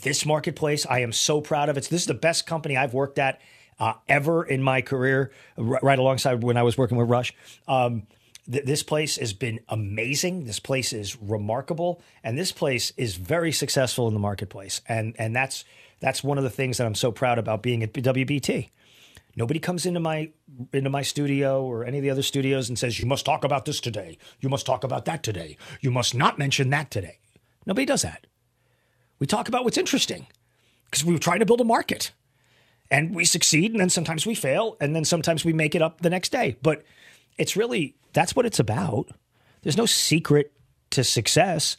this 0.00 0.24
marketplace. 0.24 0.86
I 0.86 1.00
am 1.00 1.12
so 1.12 1.40
proud 1.40 1.68
of 1.68 1.76
it. 1.76 1.84
This 1.84 2.02
is 2.02 2.06
the 2.06 2.14
best 2.14 2.46
company 2.46 2.76
I've 2.76 2.94
worked 2.94 3.18
at 3.18 3.40
uh, 3.78 3.94
ever 4.08 4.44
in 4.44 4.62
my 4.62 4.80
career, 4.80 5.32
right 5.56 5.98
alongside 5.98 6.42
when 6.42 6.56
I 6.56 6.62
was 6.62 6.78
working 6.78 6.96
with 6.96 7.08
Rush. 7.08 7.34
Um, 7.66 8.06
th- 8.50 8.64
this 8.64 8.82
place 8.82 9.16
has 9.16 9.32
been 9.32 9.60
amazing. 9.68 10.44
This 10.44 10.60
place 10.60 10.92
is 10.92 11.20
remarkable, 11.20 12.00
and 12.22 12.38
this 12.38 12.52
place 12.52 12.92
is 12.96 13.16
very 13.16 13.52
successful 13.52 14.08
in 14.08 14.14
the 14.14 14.20
marketplace. 14.20 14.80
And 14.88 15.14
and 15.18 15.34
that's 15.34 15.64
that's 16.00 16.22
one 16.22 16.38
of 16.38 16.44
the 16.44 16.50
things 16.50 16.78
that 16.78 16.86
I'm 16.86 16.94
so 16.94 17.12
proud 17.12 17.38
about 17.38 17.62
being 17.62 17.82
at 17.82 17.92
WBT. 17.92 18.70
Nobody 19.34 19.60
comes 19.60 19.86
into 19.86 20.00
my 20.00 20.30
into 20.72 20.90
my 20.90 21.02
studio 21.02 21.64
or 21.64 21.84
any 21.84 21.98
of 21.98 22.04
the 22.04 22.10
other 22.10 22.22
studios 22.22 22.68
and 22.68 22.78
says, 22.78 23.00
"You 23.00 23.06
must 23.06 23.24
talk 23.24 23.44
about 23.44 23.64
this 23.64 23.80
today. 23.80 24.18
You 24.40 24.48
must 24.48 24.66
talk 24.66 24.84
about 24.84 25.06
that 25.06 25.22
today. 25.22 25.56
You 25.80 25.90
must 25.90 26.14
not 26.14 26.38
mention 26.38 26.70
that 26.70 26.90
today." 26.90 27.18
Nobody 27.66 27.86
does 27.86 28.02
that. 28.02 28.26
We 29.22 29.26
talk 29.26 29.46
about 29.46 29.62
what's 29.62 29.78
interesting 29.78 30.26
because 30.86 31.04
we 31.04 31.14
are 31.14 31.18
trying 31.20 31.38
to 31.38 31.46
build 31.46 31.60
a 31.60 31.64
market 31.64 32.10
and 32.90 33.14
we 33.14 33.24
succeed 33.24 33.70
and 33.70 33.80
then 33.80 33.88
sometimes 33.88 34.26
we 34.26 34.34
fail 34.34 34.76
and 34.80 34.96
then 34.96 35.04
sometimes 35.04 35.44
we 35.44 35.52
make 35.52 35.76
it 35.76 35.80
up 35.80 36.00
the 36.00 36.10
next 36.10 36.32
day. 36.32 36.56
But 36.60 36.82
it's 37.38 37.56
really 37.56 37.94
that's 38.14 38.34
what 38.34 38.46
it's 38.46 38.58
about. 38.58 39.12
There's 39.62 39.76
no 39.76 39.86
secret 39.86 40.52
to 40.90 41.04
success. 41.04 41.76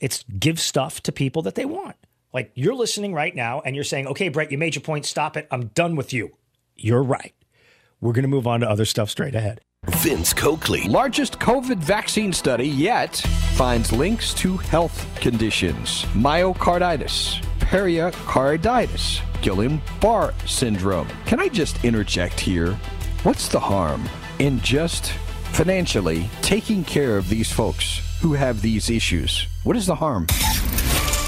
It's 0.00 0.22
give 0.38 0.60
stuff 0.60 1.02
to 1.02 1.10
people 1.10 1.42
that 1.42 1.56
they 1.56 1.64
want. 1.64 1.96
Like 2.32 2.52
you're 2.54 2.76
listening 2.76 3.12
right 3.12 3.34
now 3.34 3.60
and 3.62 3.74
you're 3.74 3.82
saying, 3.82 4.06
okay, 4.06 4.28
Brett, 4.28 4.52
you 4.52 4.56
made 4.56 4.76
your 4.76 4.82
point. 4.82 5.04
Stop 5.04 5.36
it. 5.36 5.48
I'm 5.50 5.72
done 5.74 5.96
with 5.96 6.12
you. 6.12 6.36
You're 6.76 7.02
right. 7.02 7.34
We're 8.00 8.12
going 8.12 8.22
to 8.22 8.28
move 8.28 8.46
on 8.46 8.60
to 8.60 8.70
other 8.70 8.84
stuff 8.84 9.10
straight 9.10 9.34
ahead. 9.34 9.62
Vince 9.86 10.32
Coakley. 10.32 10.84
Largest 10.84 11.38
COVID 11.38 11.78
vaccine 11.78 12.32
study 12.32 12.68
yet 12.68 13.16
finds 13.54 13.92
links 13.92 14.32
to 14.34 14.56
health 14.56 15.06
conditions, 15.20 16.04
myocarditis 16.14 17.42
pericarditis, 17.68 19.18
Guillain 19.42 19.80
Barr 20.00 20.32
syndrome. 20.46 21.06
Can 21.26 21.38
I 21.38 21.48
just 21.48 21.84
interject 21.84 22.40
here? 22.40 22.72
What's 23.24 23.48
the 23.48 23.60
harm 23.60 24.08
in 24.38 24.58
just 24.60 25.12
financially 25.52 26.30
taking 26.40 26.82
care 26.82 27.18
of 27.18 27.28
these 27.28 27.52
folks 27.52 28.00
who 28.22 28.32
have 28.32 28.62
these 28.62 28.88
issues? 28.88 29.46
What 29.64 29.76
is 29.76 29.84
the 29.84 29.94
harm? 29.94 30.26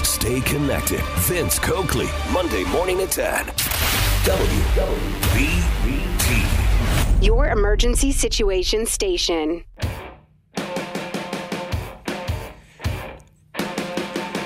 Stay 0.03 0.41
connected. 0.41 1.01
Vince 1.19 1.59
Coakley, 1.59 2.09
Monday 2.31 2.63
morning 2.65 3.01
at 3.01 3.11
10. 3.11 3.45
WBT. 4.25 6.10
Your 7.21 7.49
emergency 7.49 8.11
situation 8.11 8.87
station. 8.87 9.63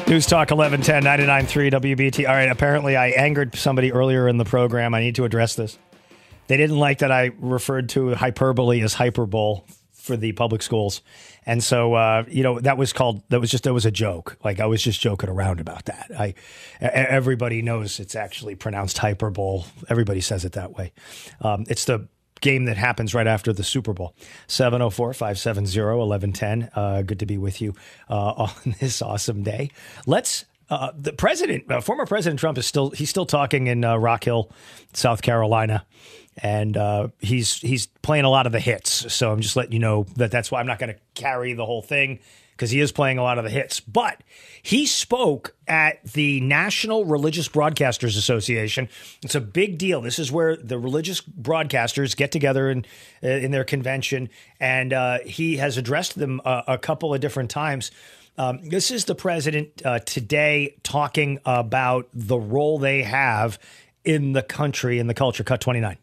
News 0.07 0.25
Talk 0.25 0.51
1110 0.51 1.03
99.3 1.03 1.71
WBT. 1.71 2.27
All 2.27 2.35
right, 2.35 2.49
apparently 2.49 2.97
I 2.97 3.07
angered 3.11 3.55
somebody 3.55 3.93
earlier 3.93 4.27
in 4.27 4.37
the 4.37 4.43
program. 4.43 4.93
I 4.93 4.99
need 4.99 5.15
to 5.15 5.23
address 5.23 5.55
this. 5.55 5.79
They 6.47 6.57
didn't 6.57 6.77
like 6.77 6.99
that 6.99 7.13
I 7.13 7.31
referred 7.39 7.87
to 7.89 8.13
hyperbole 8.13 8.81
as 8.81 8.93
hyperbole 8.93 9.61
for 9.93 10.17
the 10.17 10.33
public 10.33 10.61
schools. 10.61 11.01
And 11.45 11.63
so, 11.63 11.93
uh, 11.93 12.25
you 12.27 12.43
know, 12.43 12.59
that 12.59 12.77
was 12.77 12.91
called, 12.91 13.23
that 13.29 13.39
was 13.39 13.49
just, 13.49 13.63
that 13.63 13.73
was 13.73 13.85
a 13.85 13.91
joke. 13.91 14.37
Like 14.43 14.59
I 14.59 14.65
was 14.65 14.83
just 14.83 14.99
joking 14.99 15.29
around 15.29 15.59
about 15.59 15.85
that. 15.85 16.11
I, 16.17 16.35
everybody 16.81 17.61
knows 17.61 17.99
it's 17.99 18.15
actually 18.15 18.55
pronounced 18.55 18.97
hyperbole. 18.97 19.63
Everybody 19.89 20.21
says 20.21 20.43
it 20.43 20.51
that 20.51 20.73
way. 20.73 20.91
Um, 21.41 21.63
it's 21.67 21.85
the 21.85 22.07
game 22.41 22.65
that 22.65 22.77
happens 22.77 23.13
right 23.13 23.27
after 23.27 23.53
the 23.53 23.63
Super 23.63 23.93
Bowl. 23.93 24.15
704 24.47 25.13
570 25.13 25.79
1110. 25.79 26.69
Uh, 26.75 27.01
Good 27.01 27.19
to 27.19 27.25
be 27.25 27.37
with 27.37 27.61
you 27.61 27.73
uh, 28.09 28.13
on 28.37 28.75
this 28.79 29.01
awesome 29.01 29.43
day. 29.43 29.71
Let's. 30.05 30.45
Uh, 30.67 30.91
the 30.97 31.13
president, 31.13 31.71
uh, 31.71 31.79
former 31.79 32.07
President 32.07 32.39
Trump, 32.39 32.57
is 32.57 32.65
still 32.65 32.89
he's 32.89 33.07
still 33.07 33.27
talking 33.27 33.67
in 33.67 33.85
uh, 33.85 33.95
Rock 33.97 34.23
Hill, 34.23 34.51
South 34.93 35.21
Carolina, 35.21 35.85
and 36.37 36.75
uh, 36.75 37.09
he's 37.19 37.59
he's 37.59 37.85
playing 37.85 38.25
a 38.25 38.31
lot 38.31 38.47
of 38.47 38.51
the 38.51 38.59
hits. 38.59 39.13
So 39.13 39.31
I'm 39.31 39.41
just 39.41 39.55
letting 39.55 39.73
you 39.73 39.79
know 39.79 40.07
that 40.15 40.31
that's 40.31 40.51
why 40.51 40.59
I'm 40.59 40.65
not 40.65 40.79
going 40.79 40.91
to 40.91 40.99
carry 41.13 41.53
the 41.53 41.67
whole 41.67 41.83
thing 41.83 42.19
because 42.55 42.71
he 42.71 42.79
is 42.79 42.91
playing 42.91 43.17
a 43.17 43.23
lot 43.23 43.37
of 43.37 43.43
the 43.43 43.49
hits. 43.49 43.79
But 43.79 44.21
he 44.61 44.85
spoke 44.85 45.55
at 45.67 46.03
the 46.03 46.39
National 46.41 47.05
Religious 47.05 47.49
Broadcasters 47.49 48.17
Association. 48.17 48.87
It's 49.21 49.35
a 49.35 49.41
big 49.41 49.77
deal. 49.77 50.01
This 50.01 50.19
is 50.19 50.31
where 50.31 50.55
the 50.55 50.79
religious 50.79 51.21
broadcasters 51.21 52.15
get 52.15 52.31
together 52.31 52.69
in 52.69 52.85
uh, 53.23 53.27
in 53.27 53.51
their 53.51 53.65
convention, 53.65 54.29
and 54.59 54.93
uh, 54.93 55.19
he 55.25 55.57
has 55.57 55.77
addressed 55.77 56.17
them 56.17 56.41
a, 56.45 56.63
a 56.69 56.77
couple 56.77 57.13
of 57.13 57.19
different 57.19 57.51
times. 57.51 57.91
Um, 58.37 58.69
this 58.69 58.91
is 58.91 59.05
the 59.05 59.15
president 59.15 59.81
uh, 59.85 59.99
today 59.99 60.75
talking 60.83 61.39
about 61.45 62.09
the 62.13 62.37
role 62.37 62.79
they 62.79 63.03
have 63.03 63.59
in 64.03 64.33
the 64.33 64.43
country 64.43 64.99
in 64.99 65.07
the 65.07 65.13
culture. 65.13 65.43
Cut 65.43 65.61
twenty 65.61 65.79
nine. 65.79 65.97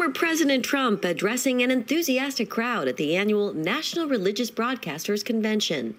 Former 0.00 0.14
President 0.14 0.64
Trump 0.64 1.04
addressing 1.04 1.62
an 1.62 1.70
enthusiastic 1.70 2.48
crowd 2.48 2.88
at 2.88 2.96
the 2.96 3.16
annual 3.16 3.52
National 3.52 4.08
Religious 4.08 4.50
Broadcasters 4.50 5.22
Convention. 5.22 5.94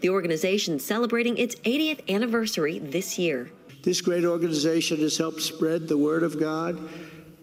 The 0.00 0.10
organization 0.10 0.78
celebrating 0.78 1.38
its 1.38 1.54
80th 1.54 2.06
anniversary 2.06 2.78
this 2.80 3.18
year. 3.18 3.50
This 3.82 4.02
great 4.02 4.26
organization 4.26 5.00
has 5.00 5.16
helped 5.16 5.40
spread 5.40 5.88
the 5.88 5.96
Word 5.96 6.22
of 6.22 6.38
God, 6.38 6.86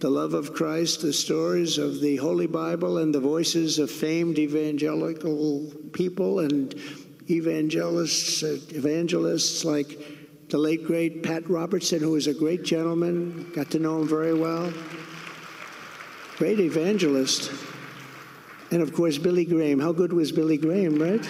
the 0.02 0.10
love 0.11 0.35
of 0.35 0.53
Christ, 0.53 1.02
the 1.02 1.11
stories 1.11 1.80
of 1.80 1.99
the 1.99 2.18
Holy 2.18 2.45
Bible, 2.45 2.99
and 2.99 3.11
the 3.11 3.19
voices 3.19 3.80
of 3.80 3.90
famed 3.90 4.38
evangelical 4.38 5.73
people 5.94 6.41
and 6.41 6.76
evangelists, 7.27 8.44
uh, 8.44 8.60
evangelists 8.69 9.65
like 9.65 9.98
the 10.49 10.60
late 10.60 10.85
great 10.85 11.23
Pat 11.23 11.49
Robertson, 11.49 12.02
who 12.02 12.11
was 12.11 12.27
a 12.27 12.35
great 12.35 12.61
gentleman. 12.61 13.52
Got 13.56 13.72
to 13.72 13.80
know 13.80 13.99
him 13.99 14.07
very 14.07 14.35
well. 14.35 14.72
Great 16.38 16.60
evangelist. 16.60 17.51
And 18.72 18.81
of 18.81 18.93
course, 18.93 19.18
Billy 19.18 19.45
Graham. 19.45 19.80
How 19.80 19.91
good 19.91 20.11
was 20.11 20.31
Billy 20.31 20.57
Graham, 20.57 20.99
right? 20.99 21.22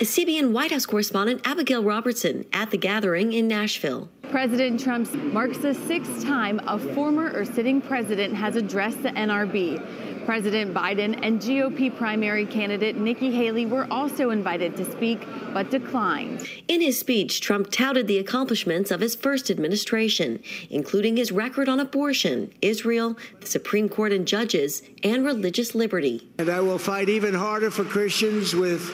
CBN 0.00 0.52
White 0.52 0.72
House 0.72 0.86
correspondent 0.86 1.42
Abigail 1.44 1.82
Robertson 1.82 2.44
at 2.52 2.70
the 2.70 2.78
gathering 2.78 3.32
in 3.32 3.46
Nashville. 3.46 4.08
President 4.30 4.80
Trump 4.80 5.12
marks 5.14 5.58
the 5.58 5.74
sixth 5.74 6.24
time 6.24 6.60
a 6.66 6.78
former 6.94 7.30
or 7.32 7.44
sitting 7.44 7.80
president 7.80 8.34
has 8.34 8.56
addressed 8.56 9.02
the 9.02 9.10
NRB. 9.10 10.13
President 10.24 10.72
Biden 10.72 11.18
and 11.22 11.40
GOP 11.40 11.94
primary 11.96 12.46
candidate 12.46 12.96
Nikki 12.96 13.30
Haley 13.30 13.66
were 13.66 13.86
also 13.90 14.30
invited 14.30 14.76
to 14.76 14.90
speak, 14.90 15.26
but 15.52 15.70
declined. 15.70 16.48
In 16.68 16.80
his 16.80 16.98
speech, 16.98 17.40
Trump 17.40 17.70
touted 17.70 18.06
the 18.06 18.18
accomplishments 18.18 18.90
of 18.90 19.00
his 19.00 19.14
first 19.14 19.50
administration, 19.50 20.42
including 20.70 21.16
his 21.16 21.32
record 21.32 21.68
on 21.68 21.80
abortion, 21.80 22.52
Israel, 22.62 23.16
the 23.40 23.46
Supreme 23.46 23.88
Court 23.88 24.12
and 24.12 24.26
judges, 24.26 24.82
and 25.02 25.24
religious 25.24 25.74
liberty. 25.74 26.28
And 26.38 26.48
I 26.48 26.60
will 26.60 26.78
fight 26.78 27.08
even 27.08 27.34
harder 27.34 27.70
for 27.70 27.84
Christians 27.84 28.54
with 28.54 28.90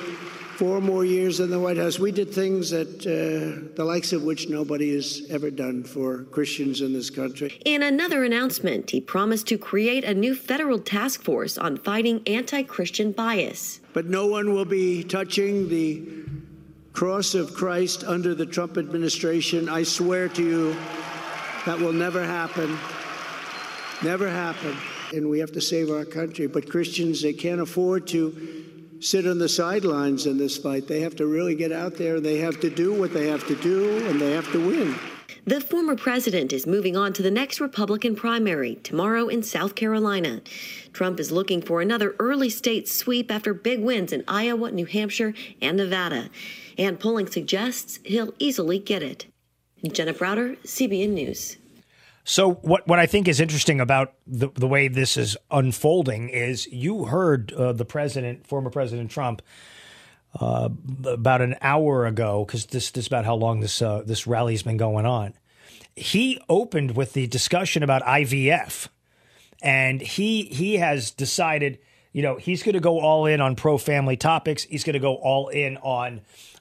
four 0.61 0.79
more 0.79 1.07
years 1.07 1.41
in 1.41 1.49
the 1.49 1.59
White 1.59 1.79
House. 1.79 1.99
We 1.99 2.13
did 2.13 2.35
things 2.35 2.69
that 2.69 3.01
uh, 3.07 3.73
the 3.77 3.83
likes 3.83 4.13
of 4.13 4.25
which 4.25 4.51
nobody 4.51 4.95
has 4.95 5.27
ever 5.31 5.51
done 5.51 5.83
for 5.83 6.25
Christians 6.25 6.83
in 6.83 6.93
this 6.93 7.09
country. 7.09 7.59
In 7.65 7.83
another 7.83 8.25
announcement, 8.25 8.91
he 8.91 9.01
promised 9.01 9.47
to 9.47 9.57
create 9.57 10.05
a 10.05 10.13
new 10.13 10.35
federal 10.35 10.79
task 10.79 11.23
force 11.23 11.57
on 11.57 11.79
fighting 11.79 12.21
anti 12.27 12.63
Christian 12.63 13.11
bias. 13.11 13.81
But 13.95 14.05
no 14.05 14.27
one 14.27 14.53
will 14.53 14.67
be 14.67 15.03
touching 15.03 15.71
the 15.71 16.07
cross 16.93 17.35
of 17.35 17.55
Christ 17.55 18.05
under 18.05 18.35
the 18.35 18.45
Trump 18.45 18.77
administration. 18.77 19.67
I 19.67 19.83
swear 19.83 20.29
to 20.29 20.45
you, 20.45 20.77
that 21.65 21.79
will 21.81 21.95
never 21.95 22.23
happen. 22.23 22.79
Never 24.03 24.29
happen. 24.29 24.77
And 25.15 25.31
we 25.31 25.39
have 25.39 25.53
to 25.53 25.61
save 25.63 25.91
our 25.91 26.05
country. 26.05 26.49
But 26.49 26.69
Christians, 26.69 27.23
they 27.23 27.33
can't 27.33 27.63
afford 27.63 28.07
to 28.09 28.60
sit 29.01 29.27
on 29.27 29.39
the 29.39 29.49
sidelines 29.49 30.27
in 30.27 30.37
this 30.37 30.57
fight. 30.57 30.87
They 30.87 31.01
have 31.01 31.17
to 31.17 31.27
really 31.27 31.55
get 31.55 31.73
out 31.73 31.97
there 31.97 32.21
they 32.21 32.39
have 32.39 32.61
to 32.61 32.71
do 32.71 32.93
what 32.93 33.13
they 33.13 33.29
have 33.29 33.47
to 33.49 33.57
do 33.57 34.07
and 34.07 34.21
they 34.21 34.33
have 34.33 34.51
to 34.53 34.67
win. 34.67 34.95
The 35.47 35.61
former 35.61 35.97
president 35.97 36.53
is 36.53 36.67
moving 36.67 36.97
on 36.97 37.15
to 37.15 37.23
the 37.23 37.31
next 37.31 37.61
Republican 37.61 38.15
primary 38.15 38.75
tomorrow 38.77 39.29
in 39.29 39.43
South 39.43 39.75
Carolina. 39.75 40.43
Trump 40.93 41.19
is 41.19 41.33
looking 41.33 41.63
for 41.63 41.81
another 41.81 42.15
early 42.19 42.51
state 42.51 42.89
sweep 42.89 43.31
after 43.31 43.55
big 43.55 43.81
wins 43.81 44.13
in 44.13 44.23
Iowa, 44.29 44.71
New 44.71 44.85
Hampshire, 44.85 45.33
and 45.63 45.79
Nevada. 45.79 46.29
And 46.77 47.01
polling 47.01 47.27
suggests 47.27 48.01
he'll 48.05 48.35
easily 48.39 48.79
get 48.79 49.03
it. 49.03 49.27
Jenna 49.93 50.13
Browder, 50.13 50.59
CBN 50.59 51.11
News. 51.11 51.57
So 52.31 52.53
what 52.53 52.87
what 52.87 53.01
I 53.01 53.07
think 53.07 53.27
is 53.27 53.41
interesting 53.41 53.81
about 53.81 54.15
the 54.25 54.51
the 54.55 54.69
way 54.69 54.87
this 54.87 55.17
is 55.17 55.37
unfolding 55.51 56.29
is 56.29 56.69
you 56.69 57.07
heard 57.07 57.53
uh, 57.53 57.73
the 57.73 57.85
president, 57.85 58.47
former 58.47 58.71
President 58.71 59.11
Trump, 59.11 59.43
uh, 60.39 60.69
about 61.07 61.41
an 61.43 61.57
hour 61.61 62.07
ago 62.07 62.45
because 62.45 62.67
this 62.67 62.93
this 62.93 63.03
is 63.03 63.09
about 63.09 63.25
how 63.25 63.35
long 63.35 63.59
this 63.59 63.83
uh, 63.83 64.05
this 64.07 64.29
rally's 64.29 64.63
been 64.63 64.77
going 64.77 65.07
on. 65.07 65.35
He 65.97 66.41
opened 66.49 66.95
with 66.95 67.15
the 67.15 67.27
discussion 67.27 67.83
about 67.83 68.03
IVF, 68.03 68.87
and 69.61 70.01
he 70.01 70.45
he 70.45 70.77
has 70.77 71.11
decided, 71.11 71.81
you 72.13 72.23
know, 72.23 72.37
he's 72.37 72.63
going 72.63 72.75
to 72.75 72.81
go 72.81 73.01
all 73.01 73.27
in 73.27 73.41
on 73.41 73.57
pro 73.57 73.77
family 73.77 74.17
topics. 74.17 74.63
He's 74.63 74.85
going 74.85 74.95
to 74.95 75.01
go 75.01 75.17
all 75.17 75.49
in 75.49 75.79
on. 75.79 76.21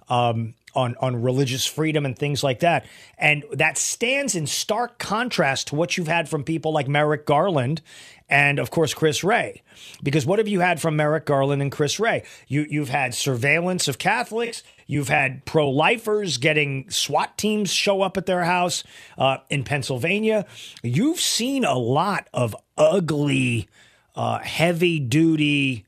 Um, 0.09 0.55
on 0.75 0.95
on 0.99 1.21
religious 1.21 1.65
freedom 1.65 2.05
and 2.05 2.17
things 2.17 2.43
like 2.43 2.59
that. 2.59 2.85
And 3.17 3.43
that 3.53 3.77
stands 3.77 4.35
in 4.35 4.47
stark 4.47 4.97
contrast 4.97 5.67
to 5.67 5.75
what 5.75 5.97
you've 5.97 6.07
had 6.07 6.29
from 6.29 6.43
people 6.43 6.71
like 6.71 6.87
Merrick 6.87 7.25
Garland 7.25 7.81
and 8.29 8.59
of 8.59 8.69
course 8.69 8.93
Chris 8.93 9.23
Wray. 9.23 9.61
Because 10.03 10.25
what 10.25 10.39
have 10.39 10.47
you 10.47 10.59
had 10.59 10.79
from 10.79 10.95
Merrick 10.95 11.25
Garland 11.25 11.61
and 11.61 11.71
Chris 11.71 11.99
Wray? 11.99 12.23
You 12.47 12.65
you've 12.69 12.89
had 12.89 13.13
surveillance 13.13 13.87
of 13.87 13.97
Catholics. 13.97 14.63
You've 14.85 15.09
had 15.09 15.45
pro-lifers 15.45 16.37
getting 16.37 16.89
SWAT 16.89 17.37
teams 17.37 17.71
show 17.71 18.01
up 18.01 18.17
at 18.17 18.25
their 18.25 18.43
house 18.43 18.83
uh, 19.19 19.37
in 19.49 19.63
Pennsylvania. 19.63 20.47
You've 20.81 21.19
seen 21.19 21.63
a 21.63 21.77
lot 21.77 22.27
of 22.33 22.55
ugly, 22.75 23.69
uh, 24.15 24.39
heavy-duty 24.39 25.85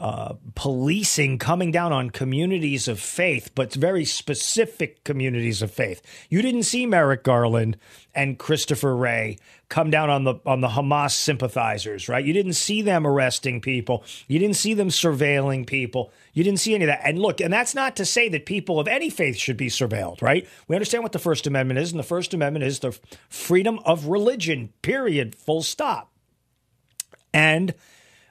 uh, 0.00 0.34
policing 0.54 1.36
coming 1.36 1.70
down 1.70 1.92
on 1.92 2.08
communities 2.08 2.88
of 2.88 2.98
faith, 2.98 3.50
but 3.54 3.74
very 3.74 4.06
specific 4.06 5.04
communities 5.04 5.60
of 5.60 5.70
faith. 5.70 6.00
You 6.30 6.40
didn't 6.40 6.62
see 6.62 6.86
Merrick 6.86 7.22
Garland 7.22 7.76
and 8.14 8.38
Christopher 8.38 8.96
Wray 8.96 9.36
come 9.68 9.90
down 9.90 10.08
on 10.08 10.24
the 10.24 10.36
on 10.46 10.62
the 10.62 10.68
Hamas 10.68 11.12
sympathizers, 11.12 12.08
right? 12.08 12.24
You 12.24 12.32
didn't 12.32 12.54
see 12.54 12.80
them 12.80 13.06
arresting 13.06 13.60
people. 13.60 14.02
You 14.26 14.38
didn't 14.38 14.56
see 14.56 14.72
them 14.72 14.88
surveilling 14.88 15.66
people. 15.66 16.10
You 16.32 16.44
didn't 16.44 16.60
see 16.60 16.74
any 16.74 16.84
of 16.84 16.88
that. 16.88 17.02
And 17.04 17.18
look, 17.18 17.42
and 17.42 17.52
that's 17.52 17.74
not 17.74 17.94
to 17.96 18.06
say 18.06 18.30
that 18.30 18.46
people 18.46 18.80
of 18.80 18.88
any 18.88 19.10
faith 19.10 19.36
should 19.36 19.58
be 19.58 19.68
surveilled, 19.68 20.22
right? 20.22 20.48
We 20.66 20.76
understand 20.76 21.02
what 21.02 21.12
the 21.12 21.18
First 21.18 21.46
Amendment 21.46 21.78
is, 21.78 21.92
and 21.92 21.98
the 21.98 22.04
First 22.04 22.32
Amendment 22.32 22.64
is 22.64 22.78
the 22.78 22.98
freedom 23.28 23.78
of 23.84 24.06
religion. 24.06 24.72
Period. 24.80 25.34
Full 25.34 25.62
stop. 25.62 26.10
And 27.34 27.74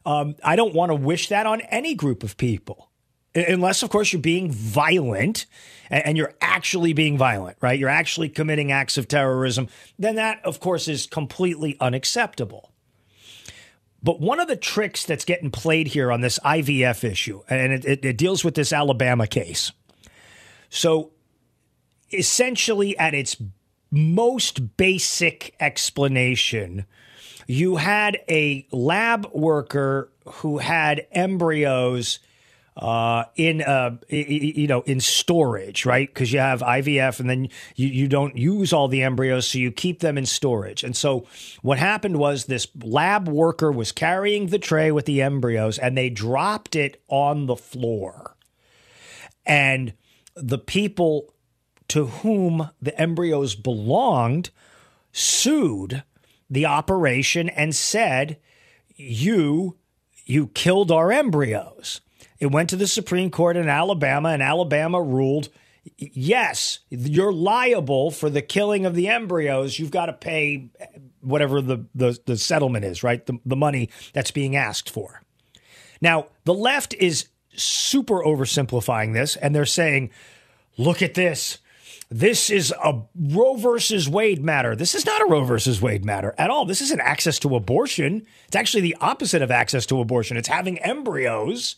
um, 0.09 0.35
I 0.43 0.55
don't 0.55 0.73
want 0.73 0.89
to 0.89 0.95
wish 0.95 1.29
that 1.29 1.45
on 1.45 1.61
any 1.61 1.93
group 1.93 2.23
of 2.23 2.35
people. 2.35 2.89
unless, 3.35 3.83
of 3.83 3.91
course, 3.91 4.11
you're 4.11 4.19
being 4.19 4.51
violent 4.51 5.45
and, 5.91 6.17
you're 6.17 6.33
actually 6.41 6.93
being 6.93 7.15
violent, 7.15 7.57
right? 7.61 7.77
You're 7.77 7.89
actually 7.89 8.29
committing 8.29 8.71
acts 8.71 8.97
of 8.97 9.07
terrorism. 9.07 9.67
Then 9.99 10.15
that, 10.15 10.43
of 10.43 10.59
course, 10.59 10.87
is 10.87 11.05
completely 11.05 11.77
unacceptable. 11.79 12.71
But 14.01 14.19
one 14.19 14.39
of 14.39 14.47
the 14.47 14.55
tricks 14.55 15.05
that's 15.05 15.25
getting 15.25 15.51
played 15.51 15.89
here 15.89 16.11
on 16.11 16.21
this 16.21 16.39
IVF 16.39 17.03
issue, 17.03 17.43
and 17.47 17.71
it, 17.71 17.85
it, 17.85 18.03
it 18.03 18.17
deals 18.17 18.43
with 18.43 18.55
this 18.55 18.73
Alabama 18.73 19.27
case. 19.27 19.71
So 20.71 21.11
essentially, 22.11 22.97
at 22.97 23.13
its 23.13 23.37
most 23.91 24.75
basic 24.75 25.55
explanation, 25.59 26.85
you 27.49 27.77
had 27.77 28.19
a 28.29 28.67
lab 28.71 29.25
worker 29.33 30.11
who 30.33 30.59
had 30.59 31.07
embryos 31.11 32.19
uh, 32.77 33.23
in 33.35 33.63
uh, 33.63 33.97
you 34.07 34.67
know 34.67 34.81
in 34.81 34.99
storage, 34.99 35.83
right? 35.83 36.07
Because 36.07 36.31
you 36.31 36.37
have 36.37 36.61
IVF, 36.61 37.19
and 37.19 37.27
then 37.27 37.49
you 37.75 37.87
you 37.87 38.07
don't 38.07 38.37
use 38.37 38.71
all 38.71 38.87
the 38.87 39.01
embryos, 39.01 39.47
so 39.47 39.57
you 39.57 39.71
keep 39.71 39.99
them 39.99 40.15
in 40.15 40.27
storage. 40.27 40.83
And 40.83 40.95
so 40.95 41.25
what 41.63 41.79
happened 41.79 42.17
was 42.17 42.45
this 42.45 42.67
lab 42.83 43.27
worker 43.27 43.71
was 43.71 43.91
carrying 43.91 44.47
the 44.47 44.59
tray 44.59 44.91
with 44.91 45.05
the 45.05 45.23
embryos, 45.23 45.79
and 45.79 45.97
they 45.97 46.11
dropped 46.11 46.75
it 46.75 47.01
on 47.07 47.47
the 47.47 47.55
floor, 47.55 48.37
and 49.43 49.93
the 50.35 50.59
people 50.59 51.33
to 51.87 52.05
whom 52.05 52.69
the 52.79 52.97
embryos 53.01 53.55
belonged 53.55 54.51
sued 55.11 56.03
the 56.49 56.65
operation 56.65 57.49
and 57.49 57.75
said, 57.75 58.37
"You." 58.95 59.75
You 60.25 60.45
killed 60.45 60.91
our 60.91 61.11
embryos. 61.11 62.01
It 62.37 62.51
went 62.51 62.69
to 62.69 62.75
the 62.75 62.85
Supreme 62.85 63.31
Court 63.31 63.57
in 63.57 63.67
Alabama, 63.67 64.29
and 64.29 64.43
Alabama 64.43 65.01
ruled 65.01 65.49
yes, 65.97 66.79
you're 66.89 67.33
liable 67.33 68.11
for 68.11 68.29
the 68.29 68.41
killing 68.41 68.85
of 68.85 68.95
the 68.95 69.07
embryos. 69.07 69.79
You've 69.79 69.91
got 69.91 70.07
to 70.07 70.13
pay 70.13 70.69
whatever 71.21 71.61
the, 71.61 71.85
the, 71.95 72.17
the 72.25 72.37
settlement 72.37 72.85
is, 72.85 73.03
right? 73.03 73.25
The, 73.25 73.39
the 73.45 73.55
money 73.55 73.89
that's 74.13 74.31
being 74.31 74.55
asked 74.55 74.89
for. 74.89 75.21
Now, 76.01 76.27
the 76.45 76.53
left 76.53 76.93
is 76.93 77.27
super 77.55 78.23
oversimplifying 78.23 79.13
this, 79.13 79.35
and 79.35 79.53
they're 79.53 79.65
saying, 79.65 80.11
look 80.77 81.01
at 81.01 81.13
this. 81.13 81.59
This 82.11 82.49
is 82.49 82.73
a 82.83 83.01
Roe 83.15 83.55
versus 83.55 84.09
Wade 84.09 84.43
matter. 84.43 84.75
This 84.75 84.95
is 84.95 85.05
not 85.05 85.21
a 85.21 85.25
Roe 85.25 85.43
versus 85.43 85.79
Wade 85.79 86.03
matter 86.03 86.33
at 86.39 86.49
all. 86.49 86.65
This 86.65 86.81
isn't 86.81 87.01
access 87.01 87.37
to 87.39 87.55
abortion. 87.55 88.25
It's 88.47 88.55
actually 88.55 88.81
the 88.81 88.97
opposite 88.99 89.43
of 89.43 89.51
access 89.51 89.85
to 89.87 90.01
abortion. 90.01 90.35
It's 90.35 90.47
having 90.47 90.79
embryos 90.79 91.75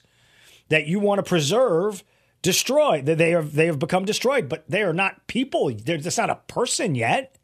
that 0.70 0.88
you 0.88 1.02
want 1.02 1.20
to 1.20 1.24
preserve 1.24 2.06
destroyed. 2.42 3.06
They 3.06 3.34
are 3.34 3.44
they 3.44 3.66
have 3.66 3.80
become 3.80 4.06
destroyed, 4.06 4.48
but 4.48 4.64
they 4.70 4.84
are 4.84 4.94
not 4.94 5.28
people. 5.28 5.74
They're 5.76 6.00
not 6.18 6.30
a 6.30 6.36
person 6.48 6.96
yet. 6.96 7.36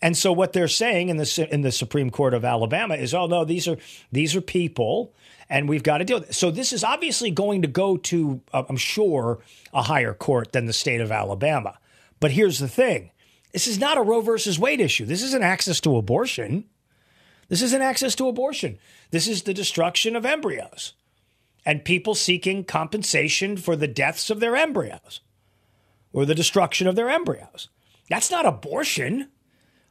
And 0.00 0.16
so 0.16 0.32
what 0.32 0.52
they're 0.52 0.68
saying 0.68 1.08
in 1.08 1.16
the 1.16 1.48
in 1.50 1.62
the 1.62 1.72
Supreme 1.72 2.10
Court 2.10 2.34
of 2.34 2.44
Alabama 2.44 2.94
is, 2.94 3.14
oh 3.14 3.26
no, 3.26 3.44
these 3.44 3.66
are 3.66 3.76
these 4.12 4.36
are 4.36 4.40
people, 4.40 5.12
and 5.48 5.68
we've 5.68 5.82
got 5.82 5.98
to 5.98 6.04
deal 6.04 6.20
with 6.20 6.30
it. 6.30 6.34
So 6.34 6.52
this 6.52 6.72
is 6.72 6.84
obviously 6.84 7.32
going 7.32 7.62
to 7.62 7.68
go 7.68 7.96
to, 7.96 8.40
uh, 8.52 8.62
I'm 8.68 8.76
sure, 8.76 9.40
a 9.72 9.82
higher 9.82 10.14
court 10.14 10.52
than 10.52 10.66
the 10.66 10.72
state 10.72 11.00
of 11.00 11.10
Alabama. 11.10 11.78
But 12.22 12.30
here's 12.30 12.60
the 12.60 12.68
thing: 12.68 13.10
this 13.52 13.66
is 13.66 13.80
not 13.80 13.98
a 13.98 14.02
Roe 14.02 14.20
versus 14.20 14.56
Wade 14.56 14.80
issue. 14.80 15.04
This 15.04 15.24
isn't 15.24 15.42
access 15.42 15.80
to 15.80 15.96
abortion. 15.96 16.66
This 17.48 17.62
isn't 17.62 17.82
access 17.82 18.14
to 18.14 18.28
abortion. 18.28 18.78
This 19.10 19.26
is 19.26 19.42
the 19.42 19.52
destruction 19.52 20.14
of 20.14 20.24
embryos 20.24 20.94
and 21.66 21.84
people 21.84 22.14
seeking 22.14 22.62
compensation 22.62 23.56
for 23.56 23.74
the 23.74 23.88
deaths 23.88 24.30
of 24.30 24.38
their 24.38 24.54
embryos 24.54 25.20
or 26.12 26.24
the 26.24 26.34
destruction 26.34 26.86
of 26.86 26.94
their 26.94 27.10
embryos. 27.10 27.68
That's 28.08 28.30
not 28.30 28.46
abortion. 28.46 29.28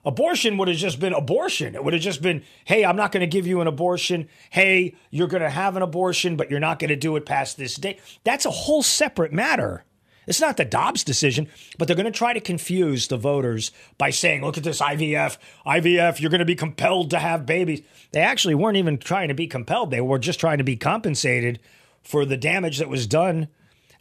Abortion 0.06 0.58
would 0.58 0.70
have 0.70 0.78
just 0.78 1.02
been 1.02 1.14
abortion. 1.14 1.76
It 1.76 1.84
would 1.84 1.94
have 1.94 2.02
just 2.02 2.22
been, 2.22 2.44
hey, 2.64 2.86
I'm 2.86 2.96
not 2.96 3.12
going 3.12 3.22
to 3.22 3.28
give 3.28 3.46
you 3.46 3.60
an 3.60 3.68
abortion. 3.68 4.30
Hey, 4.50 4.96
you're 5.10 5.28
going 5.28 5.44
to 5.44 5.50
have 5.50 5.76
an 5.76 5.84
abortion, 5.84 6.38
but 6.38 6.50
you're 6.50 6.62
not 6.62 6.80
going 6.80 6.90
to 6.90 6.96
do 6.96 7.18
it 7.18 7.26
past 7.26 7.58
this 7.58 7.76
date. 7.76 8.00
That's 8.24 8.46
a 8.46 8.52
whole 8.52 8.84
separate 8.84 9.34
matter. 9.34 9.84
It's 10.28 10.42
not 10.42 10.58
the 10.58 10.66
Dobbs 10.66 11.04
decision, 11.04 11.48
but 11.78 11.88
they're 11.88 11.96
going 11.96 12.06
to 12.06 12.12
try 12.12 12.34
to 12.34 12.40
confuse 12.40 13.08
the 13.08 13.18
voters 13.18 13.72
by 13.98 14.12
saying, 14.12 14.42
look 14.44 14.58
at 14.58 14.64
this 14.64 14.80
IVF. 14.80 15.38
IVF, 15.66 16.20
you're 16.20 16.30
going 16.30 16.40
to 16.40 16.46
be 16.46 16.56
compelled 16.56 17.10
to 17.10 17.20
have 17.20 17.46
babies. 17.46 17.82
They 18.12 18.22
actually 18.22 18.56
weren't 18.56 18.78
even 18.78 18.98
trying 18.98 19.30
to 19.30 19.34
be 19.34 19.48
compelled. 19.48 19.90
They 19.90 20.02
were 20.02 20.20
just 20.20 20.40
trying 20.40 20.60
to 20.60 20.64
be 20.64 20.76
compensated 20.76 21.60
for 22.04 22.26
the 22.26 22.38
damage 22.38 22.78
that 22.78 22.90
was 22.90 23.08
done 23.08 23.48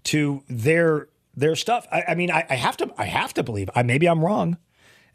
to 0.04 0.42
their 0.48 1.08
their 1.36 1.56
stuff. 1.56 1.86
I, 1.90 2.04
I 2.08 2.14
mean, 2.14 2.30
I, 2.30 2.44
I, 2.50 2.54
have 2.56 2.76
to 2.78 2.92
I 2.98 3.04
have 3.04 3.32
to 3.34 3.42
believe. 3.42 3.70
I, 3.74 3.82
maybe 3.82 4.08
I'm 4.08 4.24
wrong, 4.24 4.58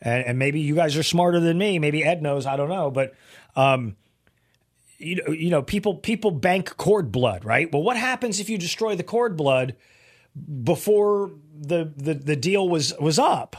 and, 0.01 0.25
and, 0.25 0.39
maybe 0.39 0.59
you 0.59 0.75
guys 0.75 0.95
are 0.95 1.03
smarter 1.03 1.39
than 1.39 1.57
me. 1.57 1.77
Maybe 1.77 2.03
Ed 2.03 2.21
knows. 2.21 2.45
I 2.45 2.55
don't 2.55 2.69
know, 2.69 2.89
but 2.89 3.13
um, 3.55 3.95
you 4.97 5.15
know, 5.15 5.31
you 5.31 5.49
know, 5.49 5.61
people 5.61 5.95
people 5.95 6.31
bank 6.31 6.77
cord 6.77 7.11
blood, 7.11 7.43
right? 7.45 7.71
Well, 7.71 7.83
what 7.83 7.97
happens 7.97 8.39
if 8.39 8.49
you 8.49 8.57
destroy 8.57 8.95
the 8.95 9.03
cord 9.03 9.35
blood? 9.35 9.75
Before 10.63 11.31
the, 11.57 11.91
the, 11.95 12.13
the 12.13 12.35
deal 12.35 12.67
was, 12.67 12.93
was 12.99 13.19
up, 13.19 13.57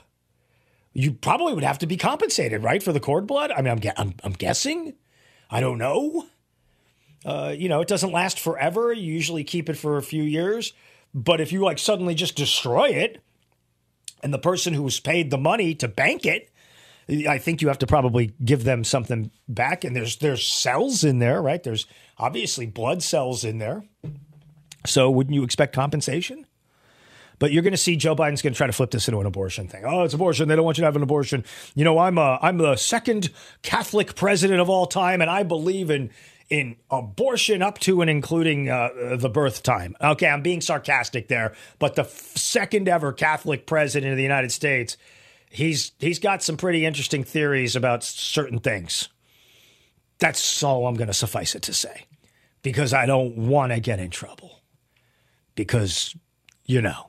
you 0.92 1.12
probably 1.12 1.52
would 1.52 1.64
have 1.64 1.78
to 1.80 1.86
be 1.86 1.96
compensated, 1.96 2.62
right, 2.62 2.82
for 2.82 2.92
the 2.92 3.00
cord 3.00 3.26
blood? 3.26 3.50
I 3.50 3.62
mean, 3.62 3.72
I'm, 3.72 3.92
I'm, 3.96 4.14
I'm 4.24 4.32
guessing. 4.32 4.94
I 5.50 5.60
don't 5.60 5.78
know. 5.78 6.26
Uh, 7.24 7.54
you 7.56 7.68
know, 7.68 7.80
it 7.80 7.88
doesn't 7.88 8.12
last 8.12 8.38
forever. 8.38 8.92
You 8.92 9.12
usually 9.12 9.44
keep 9.44 9.68
it 9.68 9.76
for 9.76 9.96
a 9.96 10.02
few 10.02 10.22
years. 10.22 10.72
But 11.12 11.40
if 11.40 11.52
you 11.52 11.60
like 11.60 11.78
suddenly 11.78 12.14
just 12.14 12.36
destroy 12.36 12.90
it, 12.90 13.22
and 14.22 14.32
the 14.32 14.38
person 14.38 14.74
who's 14.74 15.00
paid 15.00 15.30
the 15.30 15.38
money 15.38 15.74
to 15.74 15.88
bank 15.88 16.24
it, 16.24 16.50
I 17.28 17.38
think 17.38 17.62
you 17.62 17.68
have 17.68 17.78
to 17.78 17.86
probably 17.86 18.32
give 18.44 18.64
them 18.64 18.82
something 18.82 19.30
back. 19.48 19.84
And 19.84 19.94
there's 19.94 20.16
there's 20.16 20.46
cells 20.46 21.04
in 21.04 21.18
there, 21.18 21.40
right? 21.40 21.62
There's 21.62 21.86
obviously 22.18 22.66
blood 22.66 23.02
cells 23.02 23.44
in 23.44 23.58
there. 23.58 23.84
So 24.84 25.10
wouldn't 25.10 25.34
you 25.34 25.42
expect 25.42 25.74
compensation? 25.74 26.45
But 27.38 27.52
you're 27.52 27.62
going 27.62 27.72
to 27.72 27.78
see 27.78 27.96
Joe 27.96 28.16
Biden's 28.16 28.40
going 28.40 28.54
to 28.54 28.56
try 28.56 28.66
to 28.66 28.72
flip 28.72 28.90
this 28.90 29.08
into 29.08 29.20
an 29.20 29.26
abortion 29.26 29.68
thing. 29.68 29.84
Oh, 29.84 30.04
it's 30.04 30.14
abortion. 30.14 30.48
They 30.48 30.56
don't 30.56 30.64
want 30.64 30.78
you 30.78 30.82
to 30.82 30.86
have 30.86 30.96
an 30.96 31.02
abortion. 31.02 31.44
You 31.74 31.84
know, 31.84 31.98
I'm 31.98 32.16
a, 32.16 32.38
I'm 32.40 32.56
the 32.56 32.76
second 32.76 33.30
Catholic 33.62 34.14
president 34.14 34.60
of 34.60 34.70
all 34.70 34.86
time, 34.86 35.20
and 35.20 35.30
I 35.30 35.42
believe 35.42 35.90
in 35.90 36.10
in 36.48 36.76
abortion 36.90 37.60
up 37.60 37.78
to 37.80 38.00
and 38.00 38.08
including 38.08 38.70
uh, 38.70 39.16
the 39.16 39.28
birth 39.28 39.64
time. 39.64 39.96
Okay, 40.00 40.28
I'm 40.28 40.42
being 40.42 40.60
sarcastic 40.60 41.26
there, 41.26 41.54
but 41.80 41.96
the 41.96 42.02
f- 42.02 42.36
second 42.36 42.88
ever 42.88 43.12
Catholic 43.12 43.66
president 43.66 44.12
of 44.12 44.16
the 44.16 44.22
United 44.22 44.52
States, 44.52 44.96
he's 45.50 45.92
he's 45.98 46.20
got 46.20 46.42
some 46.42 46.56
pretty 46.56 46.86
interesting 46.86 47.24
theories 47.24 47.74
about 47.74 48.04
certain 48.04 48.60
things. 48.60 49.08
That's 50.18 50.62
all 50.62 50.86
I'm 50.86 50.94
going 50.94 51.08
to 51.08 51.14
suffice 51.14 51.54
it 51.54 51.62
to 51.62 51.74
say, 51.74 52.06
because 52.62 52.94
I 52.94 53.06
don't 53.06 53.36
want 53.36 53.72
to 53.72 53.80
get 53.80 53.98
in 53.98 54.10
trouble. 54.10 54.60
Because 55.54 56.14
you 56.64 56.80
know. 56.80 57.08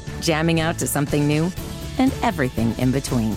jamming 0.21 0.59
out 0.59 0.77
to 0.79 0.87
something 0.87 1.27
new, 1.27 1.51
and 1.97 2.13
everything 2.21 2.77
in 2.77 2.91
between. 2.91 3.35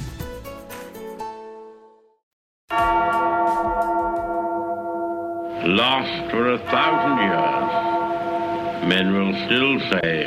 Lost 5.66 6.30
for 6.30 6.52
a 6.52 6.58
thousand 6.70 7.18
years, 7.24 8.88
men 8.88 9.12
will 9.14 9.34
still 9.46 9.80
say, 9.90 10.26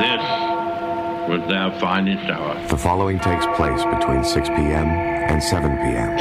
this 0.00 0.24
was 1.28 1.48
their 1.48 1.70
finest 1.80 2.30
hour. 2.30 2.54
The 2.68 2.76
following 2.76 3.18
takes 3.18 3.46
place 3.56 3.84
between 3.84 4.24
6 4.24 4.48
p.m. 4.50 4.86
and 4.86 5.42
7 5.42 5.76
p.m. 5.78 6.18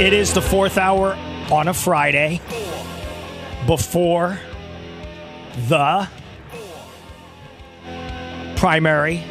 It 0.00 0.12
is 0.12 0.32
the 0.34 0.42
fourth 0.42 0.78
hour 0.78 1.16
on 1.52 1.68
a 1.68 1.74
Friday 1.74 2.40
before 3.66 4.38
the 5.68 6.08
primary 8.56 9.22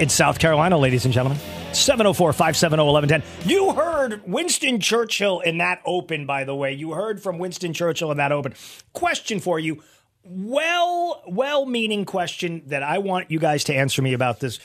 in 0.00 0.08
South 0.08 0.38
Carolina, 0.38 0.78
ladies 0.78 1.04
and 1.04 1.12
gentlemen. 1.12 1.38
704 1.74 2.32
570 2.32 2.82
1110. 2.82 3.46
You 3.46 3.74
heard 3.74 4.22
Winston 4.26 4.80
Churchill 4.80 5.40
in 5.40 5.58
that 5.58 5.82
open, 5.84 6.24
by 6.24 6.44
the 6.44 6.54
way. 6.54 6.72
You 6.72 6.92
heard 6.92 7.22
from 7.22 7.38
Winston 7.38 7.74
Churchill 7.74 8.10
in 8.10 8.16
that 8.16 8.32
open. 8.32 8.54
Question 8.94 9.38
for 9.38 9.60
you. 9.60 9.82
Well, 10.24 11.22
well 11.28 11.66
meaning 11.66 12.06
question 12.06 12.62
that 12.68 12.82
I 12.82 12.98
want 12.98 13.30
you 13.30 13.38
guys 13.38 13.64
to 13.64 13.74
answer 13.74 14.00
me 14.00 14.14
about 14.14 14.40
this. 14.40 14.58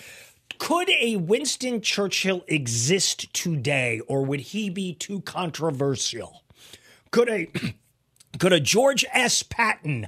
Could 0.60 0.90
a 0.90 1.18
Winston 1.18 1.82
Churchill 1.82 2.46
exist 2.48 3.34
today, 3.34 4.00
or 4.08 4.24
would 4.24 4.40
he 4.40 4.70
be 4.70 4.94
too 4.94 5.20
controversial? 5.22 6.41
Could 7.12 7.30
a 7.30 7.52
could 8.40 8.54
a 8.54 8.60
George 8.60 9.06
S. 9.14 9.44
Patton 9.44 10.08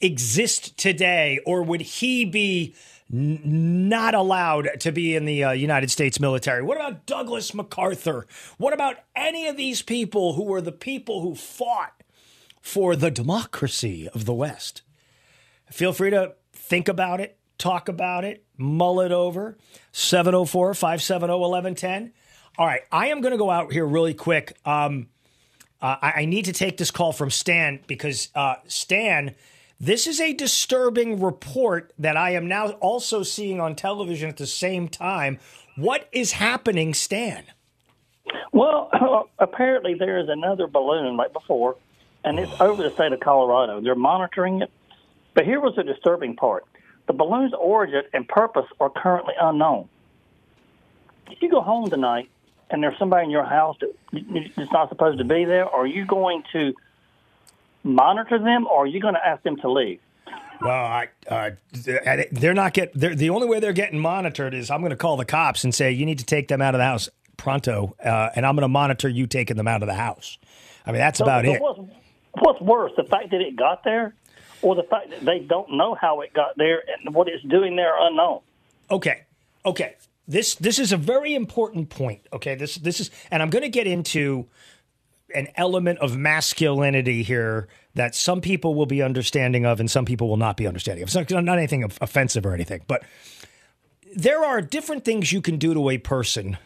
exist 0.00 0.76
today, 0.76 1.40
or 1.44 1.62
would 1.62 1.80
he 1.80 2.24
be 2.24 2.74
n- 3.12 3.88
not 3.88 4.14
allowed 4.14 4.68
to 4.80 4.92
be 4.92 5.14
in 5.16 5.24
the 5.24 5.44
uh, 5.44 5.50
United 5.52 5.90
States 5.90 6.20
military? 6.20 6.62
What 6.62 6.76
about 6.76 7.06
Douglas 7.06 7.54
MacArthur? 7.54 8.26
What 8.58 8.72
about 8.72 8.98
any 9.14 9.46
of 9.46 9.56
these 9.56 9.82
people 9.82 10.34
who 10.34 10.44
were 10.44 10.60
the 10.60 10.72
people 10.72 11.20
who 11.22 11.34
fought 11.34 12.02
for 12.60 12.96
the 12.96 13.10
democracy 13.10 14.08
of 14.08 14.24
the 14.24 14.34
West? 14.34 14.82
Feel 15.70 15.92
free 15.92 16.10
to 16.10 16.34
think 16.52 16.88
about 16.88 17.20
it, 17.20 17.36
talk 17.58 17.88
about 17.88 18.24
it, 18.24 18.44
mull 18.56 19.00
it 19.00 19.12
over. 19.12 19.56
704 19.92 20.74
570 20.74 21.32
1110. 21.32 22.12
All 22.56 22.66
right, 22.66 22.82
I 22.92 23.08
am 23.08 23.20
going 23.20 23.32
to 23.32 23.38
go 23.38 23.50
out 23.50 23.72
here 23.72 23.84
really 23.84 24.14
quick. 24.14 24.56
Um, 24.64 25.08
uh, 25.84 25.98
I, 26.00 26.12
I 26.22 26.24
need 26.24 26.46
to 26.46 26.52
take 26.54 26.78
this 26.78 26.90
call 26.90 27.12
from 27.12 27.30
Stan 27.30 27.78
because 27.86 28.30
uh, 28.34 28.54
Stan, 28.66 29.34
this 29.78 30.06
is 30.06 30.18
a 30.18 30.32
disturbing 30.32 31.20
report 31.20 31.92
that 31.98 32.16
I 32.16 32.30
am 32.30 32.48
now 32.48 32.70
also 32.70 33.22
seeing 33.22 33.60
on 33.60 33.76
television 33.76 34.30
at 34.30 34.38
the 34.38 34.46
same 34.46 34.88
time. 34.88 35.38
What 35.76 36.08
is 36.10 36.32
happening, 36.32 36.94
Stan? 36.94 37.44
Well, 38.52 38.90
apparently 39.38 39.92
there 39.92 40.18
is 40.18 40.30
another 40.30 40.66
balloon 40.66 41.18
right 41.18 41.32
before, 41.32 41.76
and 42.24 42.38
it's 42.38 42.58
over 42.62 42.82
the 42.82 42.90
state 42.90 43.12
of 43.12 43.20
Colorado. 43.20 43.82
They're 43.82 43.94
monitoring 43.94 44.62
it. 44.62 44.70
But 45.34 45.44
here 45.44 45.60
was 45.60 45.76
the 45.76 45.84
disturbing 45.84 46.34
part 46.34 46.64
the 47.06 47.12
balloon's 47.12 47.52
origin 47.52 48.04
and 48.14 48.26
purpose 48.26 48.64
are 48.80 48.88
currently 48.88 49.34
unknown. 49.38 49.90
If 51.30 51.42
you 51.42 51.50
go 51.50 51.60
home 51.60 51.90
tonight 51.90 52.30
and 52.70 52.82
there's 52.82 52.98
somebody 52.98 53.24
in 53.24 53.30
your 53.30 53.44
house 53.44 53.76
that 53.80 53.94
that's 54.56 54.72
not 54.72 54.88
supposed 54.88 55.18
to 55.18 55.24
be 55.24 55.44
there, 55.44 55.68
are 55.68 55.86
you 55.86 56.04
going 56.04 56.42
to 56.52 56.74
monitor 57.82 58.38
them 58.38 58.66
or 58.66 58.84
are 58.84 58.86
you 58.86 59.00
going 59.00 59.14
to 59.14 59.26
ask 59.26 59.42
them 59.42 59.56
to 59.58 59.70
leave? 59.70 60.00
Well, 60.60 60.70
I, 60.70 61.08
uh, 61.28 61.50
they're 61.72 62.54
not 62.54 62.72
get. 62.72 62.92
They're, 62.94 63.14
the 63.14 63.30
only 63.30 63.46
way 63.46 63.60
they're 63.60 63.72
getting 63.72 63.98
monitored 63.98 64.54
is 64.54 64.70
I'm 64.70 64.80
going 64.80 64.90
to 64.90 64.96
call 64.96 65.16
the 65.16 65.24
cops 65.24 65.64
and 65.64 65.74
say 65.74 65.90
you 65.90 66.06
need 66.06 66.20
to 66.20 66.24
take 66.24 66.48
them 66.48 66.62
out 66.62 66.74
of 66.74 66.78
the 66.78 66.84
house 66.84 67.08
pronto, 67.36 67.94
uh, 68.02 68.30
and 68.34 68.46
I'm 68.46 68.54
going 68.54 68.62
to 68.62 68.68
monitor 68.68 69.08
you 69.08 69.26
taking 69.26 69.56
them 69.56 69.68
out 69.68 69.82
of 69.82 69.88
the 69.88 69.94
house. 69.94 70.38
I 70.86 70.92
mean, 70.92 71.00
that's 71.00 71.18
So- 71.18 71.24
about 71.24 71.44
so 71.44 71.52
it. 71.52 71.60
What's, 71.60 71.80
what's 72.40 72.60
worse, 72.60 72.92
the 72.96 73.04
fact 73.04 73.30
that 73.32 73.40
it 73.40 73.56
got 73.56 73.84
there, 73.84 74.14
or 74.62 74.74
the 74.74 74.84
fact 74.84 75.10
that 75.10 75.24
they 75.24 75.40
don't 75.40 75.72
know 75.76 75.94
how 75.94 76.20
it 76.22 76.32
got 76.32 76.56
there 76.56 76.82
and 77.04 77.14
what 77.14 77.28
it's 77.28 77.44
doing 77.44 77.76
there 77.76 77.92
unknown? 78.00 78.40
Okay. 78.90 79.22
Okay. 79.66 79.96
This 80.26 80.54
this 80.54 80.78
is 80.78 80.92
a 80.92 80.96
very 80.96 81.34
important 81.34 81.90
point. 81.90 82.26
Okay. 82.32 82.54
This 82.54 82.76
this 82.76 83.00
is 83.00 83.10
and 83.30 83.42
I'm 83.42 83.50
going 83.50 83.62
to 83.62 83.68
get 83.68 83.86
into 83.86 84.46
an 85.34 85.48
element 85.56 85.98
of 85.98 86.16
masculinity 86.16 87.22
here 87.22 87.68
that 87.94 88.14
some 88.14 88.40
people 88.40 88.74
will 88.74 88.86
be 88.86 89.02
understanding 89.02 89.66
of 89.66 89.80
and 89.80 89.90
some 89.90 90.04
people 90.04 90.28
will 90.28 90.36
not 90.36 90.56
be 90.56 90.66
understanding 90.66 91.02
of. 91.02 91.08
It's 91.08 91.32
not, 91.32 91.44
not 91.44 91.58
anything 91.58 91.82
offensive 91.82 92.46
or 92.46 92.54
anything, 92.54 92.82
but 92.86 93.02
there 94.16 94.44
are 94.44 94.60
different 94.60 95.04
things 95.04 95.32
you 95.32 95.40
can 95.40 95.58
do 95.58 95.74
to 95.74 95.90
a 95.90 95.98
person 95.98 96.56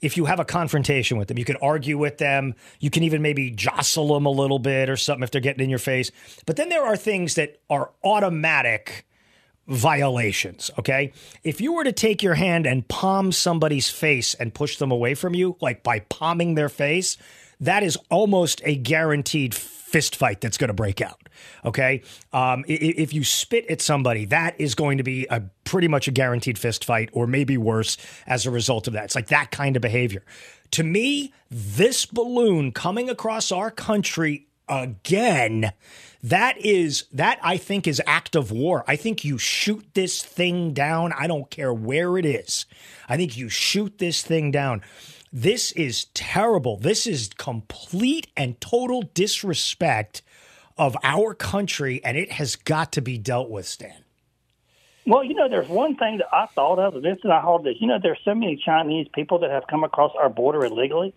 if 0.00 0.16
you 0.16 0.24
have 0.24 0.40
a 0.40 0.44
confrontation 0.44 1.18
with 1.18 1.28
them. 1.28 1.38
You 1.38 1.44
can 1.44 1.56
argue 1.56 1.98
with 1.98 2.18
them. 2.18 2.54
You 2.80 2.90
can 2.90 3.02
even 3.02 3.22
maybe 3.22 3.50
jostle 3.50 4.14
them 4.14 4.26
a 4.26 4.30
little 4.30 4.58
bit 4.58 4.88
or 4.88 4.96
something 4.96 5.22
if 5.22 5.30
they're 5.30 5.40
getting 5.40 5.62
in 5.62 5.70
your 5.70 5.78
face. 5.78 6.10
But 6.46 6.56
then 6.56 6.68
there 6.68 6.84
are 6.84 6.96
things 6.96 7.34
that 7.34 7.60
are 7.68 7.92
automatic 8.02 9.06
violations, 9.66 10.70
okay? 10.78 11.12
If 11.44 11.60
you 11.60 11.72
were 11.72 11.84
to 11.84 11.92
take 11.92 12.22
your 12.22 12.34
hand 12.34 12.66
and 12.66 12.86
palm 12.88 13.32
somebody's 13.32 13.88
face 13.88 14.34
and 14.34 14.52
push 14.52 14.76
them 14.76 14.90
away 14.90 15.14
from 15.14 15.34
you, 15.34 15.56
like 15.60 15.82
by 15.82 16.00
palming 16.00 16.54
their 16.54 16.68
face, 16.68 17.16
that 17.60 17.82
is 17.82 17.96
almost 18.10 18.60
a 18.64 18.74
guaranteed 18.74 19.54
fist 19.54 20.16
fight 20.16 20.40
that's 20.40 20.56
going 20.56 20.68
to 20.68 20.74
break 20.74 21.00
out. 21.00 21.28
Okay, 21.64 22.02
um, 22.32 22.64
if 22.68 23.12
you 23.12 23.24
spit 23.24 23.66
at 23.70 23.80
somebody, 23.80 24.24
that 24.26 24.54
is 24.60 24.74
going 24.74 24.98
to 24.98 25.04
be 25.04 25.26
a 25.30 25.42
pretty 25.64 25.88
much 25.88 26.08
a 26.08 26.10
guaranteed 26.10 26.58
fist 26.58 26.84
fight, 26.84 27.08
or 27.12 27.26
maybe 27.26 27.56
worse 27.56 27.96
as 28.26 28.46
a 28.46 28.50
result 28.50 28.86
of 28.86 28.92
that. 28.94 29.04
It's 29.04 29.14
like 29.14 29.28
that 29.28 29.50
kind 29.50 29.76
of 29.76 29.82
behavior. 29.82 30.24
To 30.72 30.84
me, 30.84 31.32
this 31.50 32.06
balloon 32.06 32.72
coming 32.72 33.10
across 33.10 33.50
our 33.50 33.70
country 33.70 34.46
again 34.70 35.72
that 36.22 36.56
is 36.58 37.04
that 37.12 37.38
i 37.42 37.56
think 37.56 37.86
is 37.86 38.00
act 38.06 38.36
of 38.36 38.50
war. 38.50 38.84
I 38.86 38.96
think 38.96 39.24
you 39.24 39.38
shoot 39.38 39.86
this 39.94 40.22
thing 40.22 40.72
down. 40.72 41.12
I 41.12 41.26
don't 41.26 41.50
care 41.50 41.72
where 41.72 42.18
it 42.18 42.24
is. 42.24 42.66
I 43.08 43.16
think 43.16 43.36
you 43.36 43.48
shoot 43.48 43.98
this 43.98 44.22
thing 44.22 44.50
down. 44.50 44.82
This 45.32 45.72
is 45.72 46.06
terrible. 46.06 46.76
This 46.76 47.06
is 47.06 47.30
complete 47.36 48.28
and 48.36 48.60
total 48.60 49.02
disrespect 49.14 50.22
of 50.76 50.96
our 51.02 51.34
country 51.34 52.00
and 52.04 52.16
it 52.16 52.32
has 52.32 52.56
got 52.56 52.92
to 52.92 53.00
be 53.00 53.18
dealt 53.18 53.50
with 53.50 53.66
stan. 53.66 54.04
Well, 55.06 55.24
you 55.24 55.34
know, 55.34 55.48
there's 55.48 55.68
one 55.68 55.96
thing 55.96 56.18
that 56.18 56.28
I 56.32 56.46
thought 56.54 56.78
of, 56.78 56.94
and 56.94 57.04
this 57.04 57.18
and 57.24 57.32
I 57.32 57.40
heard 57.40 57.64
this. 57.64 57.76
You 57.80 57.86
know, 57.86 57.98
there's 58.00 58.20
so 58.24 58.34
many 58.34 58.56
Chinese 58.56 59.08
people 59.14 59.38
that 59.40 59.50
have 59.50 59.66
come 59.66 59.82
across 59.82 60.12
our 60.16 60.28
border 60.28 60.64
illegally. 60.64 61.14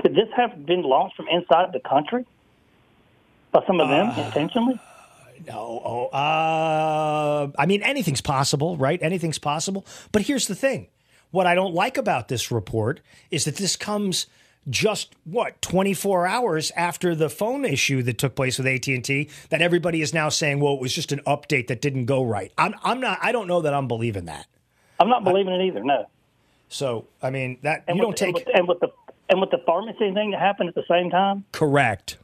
Could 0.00 0.14
this 0.14 0.28
have 0.36 0.64
been 0.64 0.82
launched 0.82 1.16
from 1.16 1.28
inside 1.28 1.72
the 1.72 1.80
country 1.80 2.24
by 3.54 3.64
some 3.66 3.80
of 3.80 3.88
them 3.88 4.10
intentionally? 4.26 4.78
No, 5.46 5.82
oh, 5.84 6.06
uh, 6.08 7.50
I 7.58 7.66
mean, 7.66 7.82
anything's 7.82 8.20
possible, 8.20 8.76
right? 8.76 9.02
Anything's 9.02 9.38
possible. 9.38 9.86
But 10.12 10.22
here's 10.22 10.46
the 10.46 10.54
thing: 10.54 10.88
what 11.30 11.46
I 11.46 11.54
don't 11.54 11.74
like 11.74 11.96
about 11.96 12.28
this 12.28 12.50
report 12.50 13.00
is 13.30 13.44
that 13.44 13.56
this 13.56 13.76
comes 13.76 14.26
just 14.70 15.14
what 15.24 15.60
24 15.60 16.26
hours 16.26 16.72
after 16.74 17.14
the 17.14 17.28
phone 17.28 17.66
issue 17.66 18.02
that 18.02 18.16
took 18.16 18.34
place 18.34 18.56
with 18.56 18.66
AT&T 18.66 19.28
that 19.50 19.60
everybody 19.60 20.00
is 20.00 20.14
now 20.14 20.30
saying 20.30 20.58
well 20.58 20.72
it 20.72 20.80
was 20.80 20.94
just 20.94 21.12
an 21.12 21.20
update 21.26 21.66
that 21.66 21.82
didn't 21.82 22.06
go 22.06 22.24
right. 22.24 22.50
I'm 22.56 22.74
I'm 22.82 22.98
not 22.98 23.18
I 23.20 23.30
don't 23.32 23.46
know 23.46 23.60
that 23.60 23.74
I'm 23.74 23.88
believing 23.88 24.24
that. 24.24 24.46
I'm 24.98 25.08
not 25.08 25.22
believing 25.22 25.52
it 25.52 25.66
either. 25.66 25.84
No. 25.84 26.06
So, 26.68 27.06
I 27.22 27.30
mean, 27.30 27.58
that 27.62 27.84
And 27.86 27.98
you 27.98 28.06
with 28.06 28.16
don't 28.16 28.34
take 28.34 28.46
and 28.46 28.46
with, 28.46 28.56
and 28.56 28.68
with 28.68 28.80
the 28.80 28.88
and 29.28 29.40
with 29.40 29.50
the 29.50 29.58
pharmacy 29.66 30.12
thing 30.12 30.30
that 30.30 30.40
happened 30.40 30.70
at 30.70 30.74
the 30.74 30.84
same 30.88 31.10
time, 31.10 31.44
correct. 31.52 32.16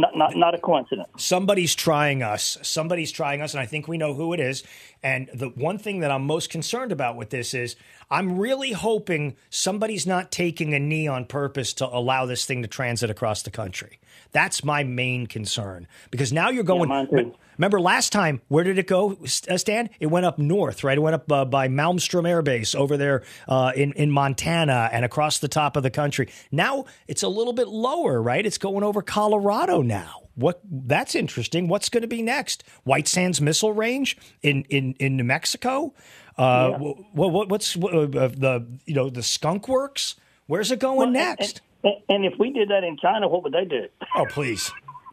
Not 0.00 0.16
not 0.16 0.36
not 0.36 0.54
a 0.54 0.58
coincidence. 0.58 1.08
Somebody's 1.16 1.74
trying 1.74 2.22
us. 2.22 2.58
Somebody's 2.62 3.12
trying 3.12 3.42
us, 3.42 3.54
and 3.54 3.60
I 3.60 3.66
think 3.66 3.88
we 3.88 3.98
know 3.98 4.14
who 4.14 4.32
it 4.32 4.40
is. 4.40 4.62
And 5.02 5.30
the 5.32 5.48
one 5.48 5.78
thing 5.78 6.00
that 6.00 6.10
I'm 6.10 6.24
most 6.24 6.50
concerned 6.50 6.92
about 6.92 7.16
with 7.16 7.30
this 7.30 7.54
is 7.54 7.76
I'm 8.10 8.38
really 8.38 8.72
hoping 8.72 9.36
somebody's 9.50 10.06
not 10.06 10.32
taking 10.32 10.74
a 10.74 10.78
knee 10.78 11.06
on 11.06 11.24
purpose 11.24 11.72
to 11.74 11.86
allow 11.86 12.26
this 12.26 12.44
thing 12.44 12.62
to 12.62 12.68
transit 12.68 13.10
across 13.10 13.42
the 13.42 13.50
country. 13.50 13.98
That's 14.32 14.64
my 14.64 14.84
main 14.84 15.26
concern 15.26 15.86
because 16.10 16.32
now 16.32 16.50
you're 16.50 16.64
going. 16.64 17.36
Remember 17.60 17.80
last 17.80 18.10
time, 18.10 18.40
where 18.48 18.64
did 18.64 18.78
it 18.78 18.86
go, 18.86 19.18
uh, 19.48 19.56
Stan? 19.58 19.90
It 20.00 20.06
went 20.06 20.24
up 20.24 20.38
north, 20.38 20.82
right? 20.82 20.96
It 20.96 21.00
went 21.00 21.14
up 21.14 21.30
uh, 21.30 21.44
by 21.44 21.68
Malmstrom 21.68 22.26
Air 22.26 22.40
Base 22.42 22.74
over 22.74 22.96
there 22.96 23.22
uh, 23.46 23.72
in 23.76 23.92
in 23.92 24.10
Montana 24.10 24.88
and 24.92 25.04
across 25.04 25.38
the 25.38 25.48
top 25.48 25.76
of 25.76 25.82
the 25.82 25.90
country. 25.90 26.28
Now 26.50 26.86
it's 27.06 27.22
a 27.22 27.28
little 27.28 27.52
bit 27.52 27.68
lower, 27.68 28.20
right? 28.22 28.44
It's 28.44 28.58
going 28.58 28.82
over 28.82 29.02
Colorado 29.02 29.82
now. 29.82 30.22
What 30.36 30.60
that's 30.64 31.14
interesting. 31.14 31.68
What's 31.68 31.90
going 31.90 32.02
to 32.02 32.08
be 32.08 32.22
next? 32.22 32.64
White 32.84 33.06
Sands 33.08 33.40
Missile 33.42 33.72
Range 33.74 34.16
in 34.42 34.64
in 34.70 34.94
in 34.98 35.16
New 35.18 35.24
Mexico. 35.24 35.92
Uh, 36.38 36.70
wh- 36.78 37.14
what, 37.14 37.50
what's 37.50 37.76
uh, 37.76 37.80
the 37.80 38.66
you 38.86 38.94
know 38.94 39.10
the 39.10 39.22
Skunk 39.22 39.68
Works? 39.68 40.14
Where's 40.46 40.70
it 40.72 40.78
going 40.80 40.96
Well, 40.96 41.06
and- 41.08 41.12
next? 41.12 41.60
And, 41.84 41.94
and 42.10 42.24
if 42.26 42.34
we 42.38 42.52
did 42.52 42.68
that 42.68 42.84
in 42.84 42.96
China, 42.98 43.26
what 43.28 43.42
would 43.42 43.52
they 43.54 43.64
do? 43.64 43.86
Oh, 44.14 44.26
please, 44.28 44.70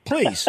please. 0.08 0.48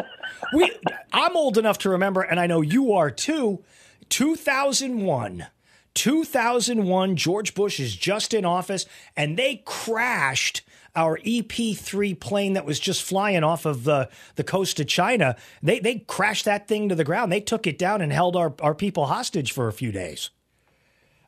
we, 0.52 0.70
I'm 1.12 1.36
old 1.36 1.58
enough 1.58 1.78
to 1.78 1.90
remember, 1.90 2.22
and 2.22 2.40
I 2.40 2.46
know 2.46 2.60
you 2.60 2.92
are 2.92 3.10
too. 3.10 3.62
2001. 4.08 5.46
2001, 5.94 7.16
George 7.16 7.54
Bush 7.54 7.80
is 7.80 7.96
just 7.96 8.32
in 8.32 8.44
office, 8.44 8.86
and 9.16 9.36
they 9.36 9.62
crashed 9.64 10.62
our 10.94 11.18
EP3 11.18 12.18
plane 12.18 12.52
that 12.54 12.64
was 12.64 12.78
just 12.78 13.02
flying 13.02 13.44
off 13.44 13.66
of 13.66 13.84
the, 13.84 14.08
the 14.36 14.44
coast 14.44 14.80
of 14.80 14.86
China. 14.86 15.36
They, 15.62 15.80
they 15.80 16.00
crashed 16.00 16.44
that 16.44 16.68
thing 16.68 16.88
to 16.88 16.94
the 16.94 17.04
ground. 17.04 17.32
They 17.32 17.40
took 17.40 17.66
it 17.66 17.78
down 17.78 18.00
and 18.00 18.12
held 18.12 18.36
our, 18.36 18.54
our 18.60 18.74
people 18.74 19.06
hostage 19.06 19.52
for 19.52 19.68
a 19.68 19.72
few 19.72 19.92
days. 19.92 20.30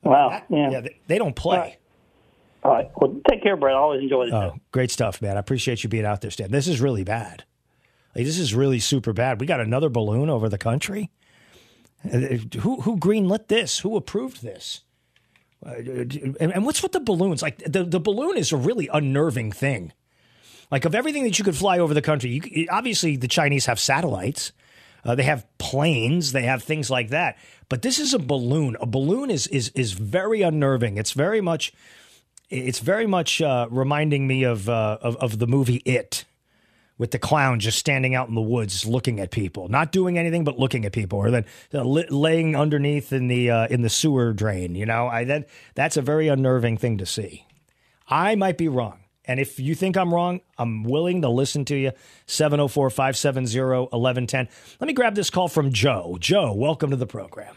Wow. 0.02 0.42
yeah. 0.48 0.80
they, 0.80 0.98
they 1.06 1.18
don't 1.18 1.36
play. 1.36 1.78
All 2.62 2.72
right. 2.72 2.90
Well, 2.96 3.20
take 3.28 3.42
care, 3.42 3.56
Brett. 3.56 3.74
I 3.74 3.78
always 3.78 4.02
enjoy 4.02 4.26
this. 4.26 4.34
Oh, 4.34 4.54
great 4.72 4.90
stuff, 4.90 5.22
man. 5.22 5.36
I 5.36 5.40
appreciate 5.40 5.82
you 5.82 5.88
being 5.88 6.04
out 6.04 6.20
there, 6.20 6.30
Stan. 6.30 6.50
This 6.50 6.68
is 6.68 6.80
really 6.80 7.04
bad. 7.04 7.44
Like, 8.14 8.24
this 8.24 8.38
is 8.38 8.54
really 8.54 8.80
super 8.80 9.12
bad. 9.12 9.40
We 9.40 9.46
got 9.46 9.60
another 9.60 9.88
balloon 9.88 10.28
over 10.30 10.48
the 10.48 10.58
country. 10.58 11.10
Uh, 12.04 12.38
Who 12.60 12.80
who 12.80 12.96
greenlit 12.96 13.48
this? 13.48 13.80
Who 13.80 13.96
approved 13.96 14.42
this? 14.42 14.82
Uh, 15.64 15.74
and, 15.74 16.38
and 16.40 16.64
what's 16.64 16.82
with 16.82 16.92
the 16.92 17.00
balloons? 17.00 17.42
Like 17.42 17.58
the, 17.58 17.84
the 17.84 18.00
balloon 18.00 18.38
is 18.38 18.52
a 18.52 18.56
really 18.56 18.88
unnerving 18.92 19.52
thing. 19.52 19.92
Like 20.70 20.86
of 20.86 20.94
everything 20.94 21.24
that 21.24 21.38
you 21.38 21.44
could 21.44 21.56
fly 21.56 21.78
over 21.78 21.92
the 21.92 22.00
country, 22.00 22.40
you, 22.42 22.66
obviously 22.70 23.16
the 23.16 23.28
Chinese 23.28 23.66
have 23.66 23.78
satellites, 23.78 24.52
uh, 25.04 25.14
they 25.14 25.24
have 25.24 25.46
planes, 25.58 26.32
they 26.32 26.44
have 26.44 26.62
things 26.62 26.90
like 26.90 27.10
that. 27.10 27.36
But 27.68 27.82
this 27.82 27.98
is 27.98 28.14
a 28.14 28.18
balloon. 28.18 28.76
A 28.80 28.86
balloon 28.86 29.30
is 29.30 29.46
is 29.48 29.68
is 29.74 29.92
very 29.92 30.40
unnerving. 30.40 30.96
It's 30.96 31.12
very 31.12 31.42
much, 31.42 31.72
it's 32.48 32.78
very 32.78 33.06
much 33.06 33.42
uh, 33.42 33.66
reminding 33.70 34.26
me 34.26 34.44
of, 34.44 34.68
uh, 34.68 34.98
of 35.02 35.16
of 35.16 35.38
the 35.38 35.46
movie 35.46 35.82
It, 35.84 36.24
with 37.00 37.12
the 37.12 37.18
clown 37.18 37.58
just 37.58 37.78
standing 37.78 38.14
out 38.14 38.28
in 38.28 38.34
the 38.34 38.42
woods 38.42 38.84
looking 38.84 39.20
at 39.20 39.30
people, 39.30 39.68
not 39.68 39.90
doing 39.90 40.18
anything 40.18 40.44
but 40.44 40.58
looking 40.58 40.84
at 40.84 40.92
people, 40.92 41.18
or 41.18 41.30
then 41.30 41.46
uh, 41.72 41.82
li- 41.82 42.06
laying 42.10 42.54
underneath 42.54 43.10
in 43.10 43.26
the 43.26 43.50
uh, 43.50 43.66
in 43.68 43.80
the 43.80 43.88
sewer 43.88 44.34
drain. 44.34 44.74
You 44.74 44.84
know, 44.84 45.08
I 45.08 45.24
that 45.24 45.48
that's 45.74 45.96
a 45.96 46.02
very 46.02 46.28
unnerving 46.28 46.76
thing 46.76 46.98
to 46.98 47.06
see. 47.06 47.46
I 48.06 48.34
might 48.34 48.58
be 48.58 48.68
wrong. 48.68 48.98
And 49.24 49.40
if 49.40 49.58
you 49.58 49.74
think 49.74 49.96
I'm 49.96 50.12
wrong, 50.12 50.40
I'm 50.58 50.82
willing 50.82 51.22
to 51.22 51.28
listen 51.30 51.64
to 51.66 51.76
you. 51.76 51.92
704 52.26 52.90
570 52.90 53.58
1110. 53.58 54.48
Let 54.78 54.86
me 54.86 54.92
grab 54.92 55.14
this 55.14 55.30
call 55.30 55.48
from 55.48 55.72
Joe. 55.72 56.18
Joe, 56.20 56.52
welcome 56.52 56.90
to 56.90 56.96
the 56.96 57.06
program. 57.06 57.54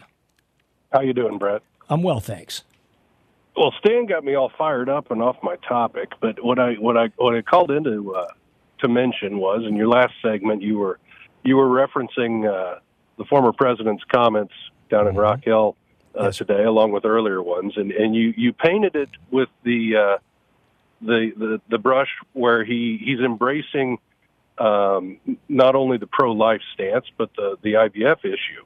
How 0.90 1.00
you 1.00 1.12
doing, 1.12 1.36
Brett? 1.36 1.62
I'm 1.90 2.02
well, 2.02 2.20
thanks. 2.20 2.62
Well, 3.56 3.74
Stan 3.78 4.06
got 4.06 4.24
me 4.24 4.36
all 4.36 4.50
fired 4.56 4.88
up 4.88 5.10
and 5.10 5.20
off 5.20 5.36
my 5.42 5.56
topic, 5.68 6.12
but 6.20 6.42
what 6.42 6.58
I 6.58 6.74
what 6.74 6.96
I 6.96 7.10
what 7.16 7.34
I 7.34 7.42
called 7.42 7.70
into 7.70 8.14
uh, 8.14 8.28
to 8.80 8.88
mention 8.88 9.38
was 9.38 9.64
in 9.66 9.76
your 9.76 9.88
last 9.88 10.14
segment 10.22 10.62
you 10.62 10.78
were 10.78 10.98
you 11.42 11.56
were 11.56 11.68
referencing 11.68 12.48
uh, 12.48 12.78
the 13.18 13.24
former 13.24 13.52
president's 13.52 14.02
comments 14.04 14.54
down 14.90 15.06
in 15.06 15.14
Rock 15.14 15.44
Hill 15.44 15.76
uh, 16.14 16.30
today, 16.30 16.64
along 16.64 16.92
with 16.92 17.04
earlier 17.04 17.42
ones, 17.42 17.74
and 17.76 17.92
and 17.92 18.14
you 18.14 18.32
you 18.36 18.52
painted 18.52 18.96
it 18.96 19.10
with 19.30 19.48
the 19.62 19.96
uh, 19.96 20.18
the 21.00 21.32
the 21.36 21.60
the 21.68 21.78
brush 21.78 22.08
where 22.32 22.64
he 22.64 23.00
he's 23.02 23.20
embracing 23.20 23.98
um, 24.58 25.18
not 25.48 25.74
only 25.74 25.98
the 25.98 26.06
pro 26.06 26.32
life 26.32 26.60
stance 26.72 27.06
but 27.16 27.30
the 27.36 27.56
the 27.62 27.74
IVF 27.74 28.24
issue. 28.24 28.64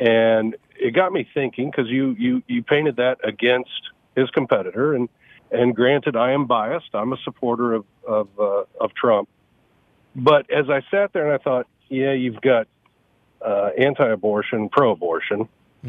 and 0.00 0.56
it 0.78 0.94
got 0.94 1.12
me 1.12 1.26
thinking 1.32 1.70
because 1.70 1.88
you 1.88 2.14
you 2.18 2.42
you 2.46 2.62
painted 2.62 2.96
that 2.96 3.18
against 3.24 3.70
his 4.14 4.30
competitor. 4.30 4.94
And 4.94 5.08
and 5.50 5.74
granted 5.74 6.16
I 6.16 6.32
am 6.32 6.46
biased. 6.46 6.94
I'm 6.94 7.12
a 7.12 7.18
supporter 7.24 7.74
of 7.74 7.84
of 8.06 8.28
uh, 8.38 8.64
of 8.80 8.94
Trump. 8.94 9.28
But 10.14 10.50
as 10.50 10.70
I 10.70 10.82
sat 10.90 11.12
there 11.12 11.30
and 11.30 11.34
I 11.34 11.42
thought 11.42 11.66
yeah 11.88 12.12
you've 12.12 12.40
got 12.40 12.68
uh, 13.44 13.70
anti-abortion 13.78 14.68
pro-abortion 14.70 15.48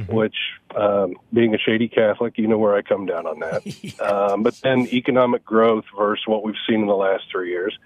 which 0.10 0.36
um, 0.76 1.16
being 1.34 1.56
a 1.56 1.58
shady 1.58 1.88
Catholic 1.88 2.38
you 2.38 2.48
know 2.48 2.58
where 2.58 2.76
I 2.76 2.82
come 2.82 3.06
down 3.06 3.26
on 3.26 3.40
that. 3.40 3.64
Um, 4.00 4.44
but 4.44 4.56
then 4.62 4.88
economic 4.94 5.44
growth 5.44 5.86
versus 5.98 6.24
what 6.28 6.44
we've 6.44 6.56
seen 6.70 6.82
in 6.82 6.88
the 6.88 6.96
last 6.96 7.24
three 7.32 7.50
years. 7.50 7.78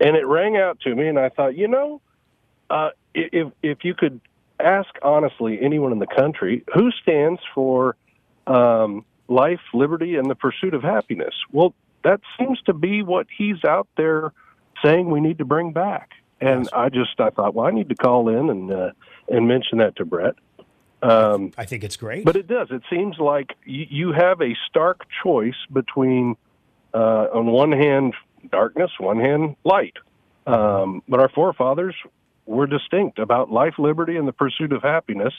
And 0.00 0.16
it 0.16 0.26
rang 0.26 0.56
out 0.56 0.78
to 0.80 0.94
me 0.94 1.08
and 1.08 1.18
I 1.18 1.30
thought 1.30 1.56
you 1.56 1.68
know 1.68 2.00
uh, 2.68 2.90
if 3.14 3.52
if 3.62 3.84
you 3.84 3.94
could 3.94 4.20
ask 4.60 4.88
honestly 5.02 5.58
anyone 5.60 5.92
in 5.92 5.98
the 5.98 6.06
country 6.06 6.64
who 6.74 6.90
stands 7.02 7.40
for 7.54 7.96
um, 8.46 9.04
life, 9.28 9.60
liberty, 9.72 10.16
and 10.16 10.28
the 10.28 10.34
pursuit 10.34 10.74
of 10.74 10.82
happiness. 10.82 11.34
Well, 11.52 11.74
that 12.02 12.20
seems 12.38 12.60
to 12.62 12.72
be 12.74 13.02
what 13.02 13.26
he's 13.36 13.64
out 13.64 13.88
there 13.96 14.32
saying 14.84 15.10
we 15.10 15.20
need 15.20 15.38
to 15.38 15.44
bring 15.44 15.72
back. 15.72 16.10
And 16.40 16.68
I 16.72 16.88
just 16.88 17.18
I 17.18 17.30
thought, 17.30 17.54
well, 17.54 17.66
I 17.66 17.70
need 17.70 17.88
to 17.88 17.94
call 17.94 18.28
in 18.28 18.50
and 18.50 18.72
uh, 18.72 18.90
and 19.28 19.48
mention 19.48 19.78
that 19.78 19.96
to 19.96 20.04
Brett. 20.04 20.34
Um, 21.02 21.52
I 21.58 21.64
think 21.64 21.84
it's 21.84 21.96
great. 21.96 22.24
but 22.24 22.36
it 22.36 22.46
does. 22.46 22.68
It 22.70 22.82
seems 22.88 23.18
like 23.18 23.54
you, 23.64 23.86
you 23.90 24.12
have 24.12 24.40
a 24.40 24.56
stark 24.68 25.02
choice 25.22 25.56
between, 25.70 26.36
uh, 26.94 27.26
on 27.32 27.46
one 27.46 27.72
hand, 27.72 28.14
darkness, 28.50 28.90
one 28.98 29.20
hand, 29.20 29.56
light. 29.64 29.96
Um, 30.46 31.02
but 31.06 31.20
our 31.20 31.28
forefathers 31.28 31.94
were 32.46 32.66
distinct 32.66 33.18
about 33.18 33.50
life, 33.50 33.74
liberty, 33.78 34.16
and 34.16 34.26
the 34.26 34.32
pursuit 34.32 34.72
of 34.72 34.82
happiness. 34.82 35.34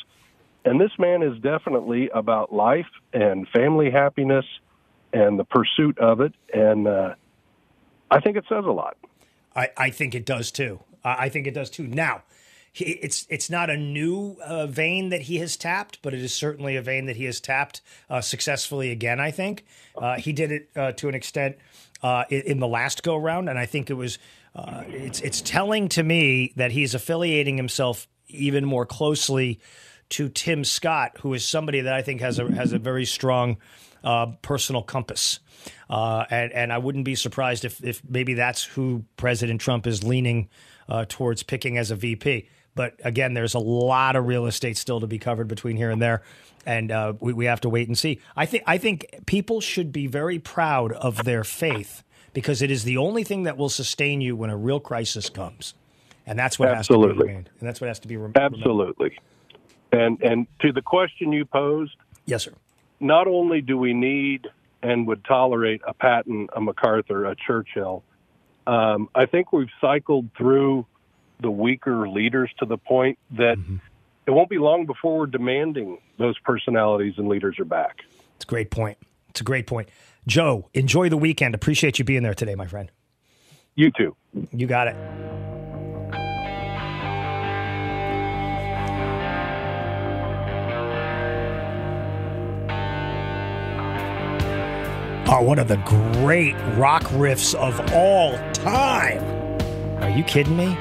And 0.65 0.81
this 0.81 0.91
man 0.97 1.21
is 1.21 1.39
definitely 1.39 2.09
about 2.09 2.51
life 2.51 2.89
and 3.13 3.47
family 3.49 3.91
happiness 3.91 4.45
and 5.13 5.39
the 5.39 5.45
pursuit 5.45 5.97
of 5.99 6.19
it. 6.21 6.33
And 6.53 6.87
uh, 6.87 7.13
I 8.09 8.19
think 8.19 8.35
it 8.35 8.45
says 8.49 8.65
a 8.65 8.71
lot. 8.71 8.97
I, 9.55 9.69
I 9.77 9.89
think 9.91 10.15
it 10.15 10.25
does 10.25 10.51
too. 10.51 10.79
I 11.03 11.29
think 11.29 11.45
it 11.45 11.53
does 11.53 11.69
too. 11.69 11.85
Now, 11.85 12.23
he, 12.73 12.85
it's 12.85 13.25
it's 13.29 13.49
not 13.49 13.69
a 13.69 13.77
new 13.77 14.37
uh, 14.43 14.65
vein 14.67 15.09
that 15.09 15.21
he 15.21 15.37
has 15.37 15.55
tapped, 15.55 16.01
but 16.01 16.13
it 16.13 16.19
is 16.19 16.33
certainly 16.33 16.75
a 16.75 16.81
vein 16.81 17.05
that 17.05 17.15
he 17.15 17.25
has 17.25 17.39
tapped 17.39 17.81
uh, 18.09 18.19
successfully 18.21 18.91
again. 18.91 19.19
I 19.19 19.31
think 19.31 19.65
uh, 19.95 20.15
he 20.15 20.33
did 20.33 20.51
it 20.51 20.69
uh, 20.75 20.91
to 20.93 21.07
an 21.07 21.15
extent 21.15 21.57
uh, 22.03 22.25
in, 22.29 22.41
in 22.41 22.59
the 22.59 22.67
last 22.67 23.03
go 23.03 23.15
round, 23.15 23.49
and 23.49 23.57
I 23.57 23.65
think 23.65 23.89
it 23.89 23.93
was 23.93 24.17
uh, 24.55 24.83
it's 24.87 25.21
it's 25.21 25.41
telling 25.41 25.87
to 25.89 26.03
me 26.03 26.51
that 26.57 26.71
he's 26.71 26.93
affiliating 26.93 27.55
himself 27.55 28.07
even 28.27 28.65
more 28.65 28.85
closely 28.85 29.59
to 30.15 30.29
Tim 30.29 30.63
Scott, 30.63 31.17
who 31.19 31.33
is 31.33 31.43
somebody 31.43 31.81
that 31.81 31.93
I 31.93 32.01
think 32.01 32.21
has 32.21 32.39
a 32.39 32.49
has 32.53 32.71
a 32.71 32.79
very 32.79 33.03
strong 33.03 33.57
uh, 34.01 34.27
personal 34.41 34.81
compass. 34.81 35.39
Uh, 35.89 36.23
and, 36.29 36.53
and 36.53 36.71
I 36.71 36.77
wouldn't 36.77 37.03
be 37.03 37.15
surprised 37.15 37.65
if, 37.65 37.83
if 37.83 38.01
maybe 38.07 38.33
that's 38.33 38.63
who 38.63 39.03
President 39.17 39.59
Trump 39.59 39.85
is 39.85 40.05
leaning 40.05 40.47
uh, 40.87 41.03
towards 41.09 41.43
picking 41.43 41.77
as 41.77 41.91
a 41.91 41.95
VP. 41.97 42.47
But 42.75 42.93
again, 43.03 43.33
there's 43.33 43.55
a 43.55 43.59
lot 43.59 44.15
of 44.15 44.25
real 44.25 44.45
estate 44.45 44.77
still 44.77 45.01
to 45.01 45.07
be 45.07 45.19
covered 45.19 45.49
between 45.49 45.75
here 45.75 45.91
and 45.91 46.01
there, 46.01 46.21
and 46.65 46.91
uh, 46.91 47.13
we, 47.19 47.33
we 47.33 47.45
have 47.45 47.59
to 47.61 47.69
wait 47.69 47.89
and 47.89 47.97
see. 47.97 48.21
I 48.37 48.45
think 48.45 48.63
I 48.65 48.77
think 48.77 49.05
people 49.25 49.59
should 49.59 49.91
be 49.91 50.07
very 50.07 50.39
proud 50.39 50.93
of 50.93 51.25
their 51.25 51.43
faith 51.43 52.03
because 52.33 52.61
it 52.61 52.71
is 52.71 52.85
the 52.85 52.97
only 52.97 53.25
thing 53.25 53.43
that 53.43 53.57
will 53.57 53.69
sustain 53.69 54.21
you 54.21 54.35
when 54.37 54.49
a 54.49 54.57
real 54.57 54.79
crisis 54.79 55.29
comes, 55.29 55.73
and 56.25 56.39
that's 56.39 56.57
what 56.57 56.69
has 56.69 56.87
to 56.87 56.93
Absolutely. 56.93 57.15
be 57.15 57.27
remained, 57.27 57.49
and 57.59 57.67
that's 57.67 57.81
what 57.81 57.87
has 57.87 57.99
to 57.99 58.07
be 58.07 58.17
rem- 58.17 58.33
Absolutely. 58.35 59.17
And 59.91 60.21
and 60.21 60.47
to 60.59 60.71
the 60.71 60.81
question 60.81 61.31
you 61.31 61.45
posed, 61.45 61.95
yes, 62.25 62.43
sir. 62.43 62.53
Not 62.99 63.27
only 63.27 63.61
do 63.61 63.77
we 63.77 63.93
need 63.93 64.47
and 64.81 65.07
would 65.07 65.23
tolerate 65.25 65.81
a 65.87 65.93
Patton, 65.93 66.47
a 66.55 66.61
MacArthur, 66.61 67.25
a 67.25 67.35
Churchill, 67.35 68.03
um, 68.67 69.09
I 69.13 69.25
think 69.25 69.51
we've 69.51 69.69
cycled 69.81 70.29
through 70.37 70.85
the 71.39 71.51
weaker 71.51 72.07
leaders 72.07 72.49
to 72.59 72.65
the 72.65 72.77
point 72.77 73.19
that 73.31 73.57
it 74.25 74.31
won't 74.31 74.49
be 74.49 74.57
long 74.57 74.85
before 74.85 75.19
we're 75.19 75.25
demanding 75.27 75.99
those 76.17 76.37
personalities 76.39 77.15
and 77.17 77.27
leaders 77.27 77.59
are 77.59 77.65
back. 77.65 77.97
It's 78.35 78.45
a 78.45 78.47
great 78.47 78.71
point. 78.71 78.97
It's 79.29 79.41
a 79.41 79.43
great 79.43 79.67
point. 79.67 79.89
Joe, 80.27 80.69
enjoy 80.73 81.09
the 81.09 81.17
weekend. 81.17 81.53
Appreciate 81.53 81.99
you 81.99 82.05
being 82.05 82.23
there 82.23 82.33
today, 82.33 82.55
my 82.55 82.67
friend. 82.67 82.89
You 83.75 83.91
too. 83.91 84.15
You 84.51 84.65
got 84.65 84.87
it. 84.87 85.44
Oh, 95.27 95.41
one 95.41 95.57
of 95.57 95.67
the 95.67 95.77
great 95.77 96.53
rock 96.77 97.01
riffs 97.05 97.55
of 97.55 97.79
all 97.93 98.37
time. 98.53 99.23
Are 100.03 100.09
you 100.15 100.23
kidding 100.23 100.55
me? 100.55 100.75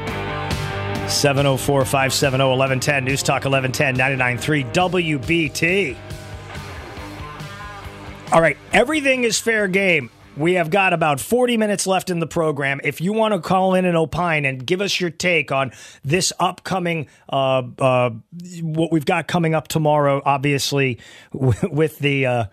704 1.09 1.85
570 1.87 2.45
1110, 2.45 3.05
News 3.07 3.23
Talk 3.23 3.47
1110, 3.47 3.97
993 3.97 4.65
WBT. 4.65 5.97
All 8.33 8.43
right, 8.43 8.59
everything 8.75 9.25
is 9.25 9.41
fair 9.41 9.67
game. 9.67 10.11
We 10.37 10.55
have 10.55 10.69
got 10.69 10.93
about 10.93 11.21
40 11.21 11.57
minutes 11.57 11.87
left 11.87 12.11
in 12.11 12.19
the 12.19 12.27
program. 12.27 12.83
If 12.85 13.01
you 13.01 13.15
want 13.15 13.33
to 13.33 13.41
call 13.41 13.75
in 13.75 13.87
and 13.87 13.97
opine 13.97 14.45
and 14.45 14.67
give 14.67 14.83
us 14.83 15.01
your 15.01 15.11
take 15.11 15.53
on 15.53 15.73
this 16.05 16.35
upcoming, 16.39 17.09
uh, 17.31 17.63
uh, 17.79 18.11
what 18.61 18.93
we've 18.93 19.07
got 19.07 19.27
coming 19.27 19.55
up 19.55 19.69
tomorrow, 19.69 20.21
obviously, 20.23 20.99
with 21.33 21.99
the. 21.99 22.27
Uh, 22.27 22.45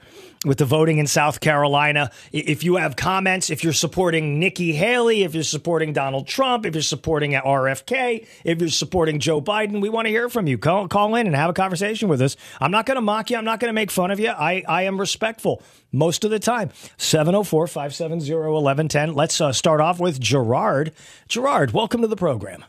with 0.46 0.58
the 0.58 0.66
voting 0.66 0.98
in 0.98 1.06
South 1.06 1.40
Carolina. 1.40 2.10
If 2.32 2.64
you 2.64 2.78
have 2.78 2.96
comments, 2.96 3.50
if 3.50 3.64
you're 3.64 3.74
supporting 3.74 4.40
Nikki 4.40 4.74
Haley, 4.74 5.24
if 5.24 5.36
you're 5.36 5.44
supporting 5.44 5.94
Donald 5.94 6.28
Trump, 6.28 6.66
if 6.66 6.74
you're 6.74 6.82
supporting 6.82 7.34
RFK, 7.34 8.28
if 8.44 8.60
you're 8.60 8.70
supporting 8.70 9.20
Joe 9.20 9.40
Biden, 9.42 9.82
we 9.82 9.90
want 9.90 10.08
to 10.08 10.10
hear 10.10 10.30
from 10.30 10.48
you. 10.48 10.58
Call, 10.58 10.88
call 10.88 11.16
in 11.16 11.28
and 11.28 11.36
have 11.36 11.52
a 11.52 11.54
conversation 11.54 12.10
with 12.10 12.22
us. 12.22 12.36
I'm 12.60 12.72
not 12.72 12.86
going 12.86 12.96
to 12.96 13.02
mock 13.02 13.30
you. 13.30 13.38
I'm 13.38 13.46
not 13.46 13.60
going 13.60 13.70
to 13.70 13.74
make 13.74 13.92
fun 13.92 14.10
of 14.10 14.20
you. 14.20 14.30
I, 14.30 14.64
I 14.68 14.84
am 14.84 15.00
respectful 15.00 15.62
most 15.92 16.24
of 16.24 16.32
the 16.32 16.40
time. 16.40 16.72
704 16.98 17.68
570 17.68 18.34
1110. 18.34 19.14
Let's 19.14 19.40
uh, 19.40 19.52
start 19.54 19.80
off 19.80 20.00
with 20.00 20.20
Gerard. 20.20 20.92
Gerard, 21.28 21.72
welcome 21.72 22.02
to 22.02 22.08
the 22.08 22.16
program. 22.16 22.66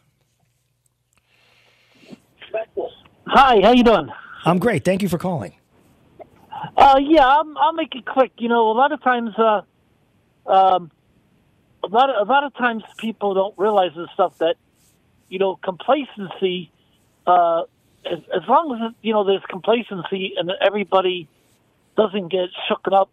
Hi, 3.27 3.61
how 3.63 3.73
you 3.73 3.83
doing? 3.83 4.11
I'm 4.45 4.59
great. 4.59 4.85
Thank 4.85 5.01
you 5.01 5.09
for 5.09 5.17
calling. 5.17 5.55
Uh, 6.83 6.99
yeah, 6.99 7.25
I'll, 7.25 7.55
I'll 7.59 7.73
make 7.75 7.95
it 7.95 8.05
quick. 8.05 8.33
You 8.39 8.49
know, 8.49 8.73
a 8.73 8.73
lot 8.73 8.91
of 8.91 9.01
times, 9.05 9.31
uh, 9.39 9.63
um, 10.47 10.91
a 11.85 11.87
lot 11.87 12.11
of, 12.11 12.27
a 12.27 12.31
lot 12.31 12.43
of 12.43 12.53
times 12.57 12.83
people 12.99 13.35
don't 13.35 13.57
realize 13.57 13.93
this 13.95 14.09
stuff 14.15 14.37
that, 14.39 14.57
you 15.29 15.39
know, 15.39 15.55
complacency. 15.63 16.73
Uh, 17.25 17.63
as, 18.05 18.19
as 18.35 18.43
long 18.49 18.83
as 18.83 18.93
you 19.01 19.13
know 19.13 19.23
there's 19.23 19.45
complacency 19.49 20.35
and 20.37 20.51
everybody 20.61 21.29
doesn't 21.97 22.29
get 22.33 22.49
shooken 22.69 22.93
up. 22.93 23.11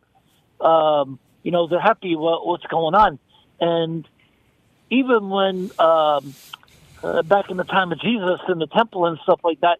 Um, 0.65 1.19
you 1.43 1.51
know, 1.51 1.67
they're 1.67 1.79
happy 1.79 2.15
with 2.15 2.39
what's 2.43 2.65
going 2.65 2.95
on, 2.95 3.19
and 3.59 4.07
even 4.89 5.29
when 5.29 5.69
um, 5.77 6.33
uh, 7.03 7.21
back 7.21 7.51
in 7.51 7.57
the 7.57 7.65
time 7.65 7.91
of 7.91 8.01
Jesus 8.01 8.39
in 8.47 8.57
the 8.57 8.65
temple 8.65 9.05
and 9.05 9.19
stuff 9.19 9.41
like 9.43 9.61
that, 9.61 9.77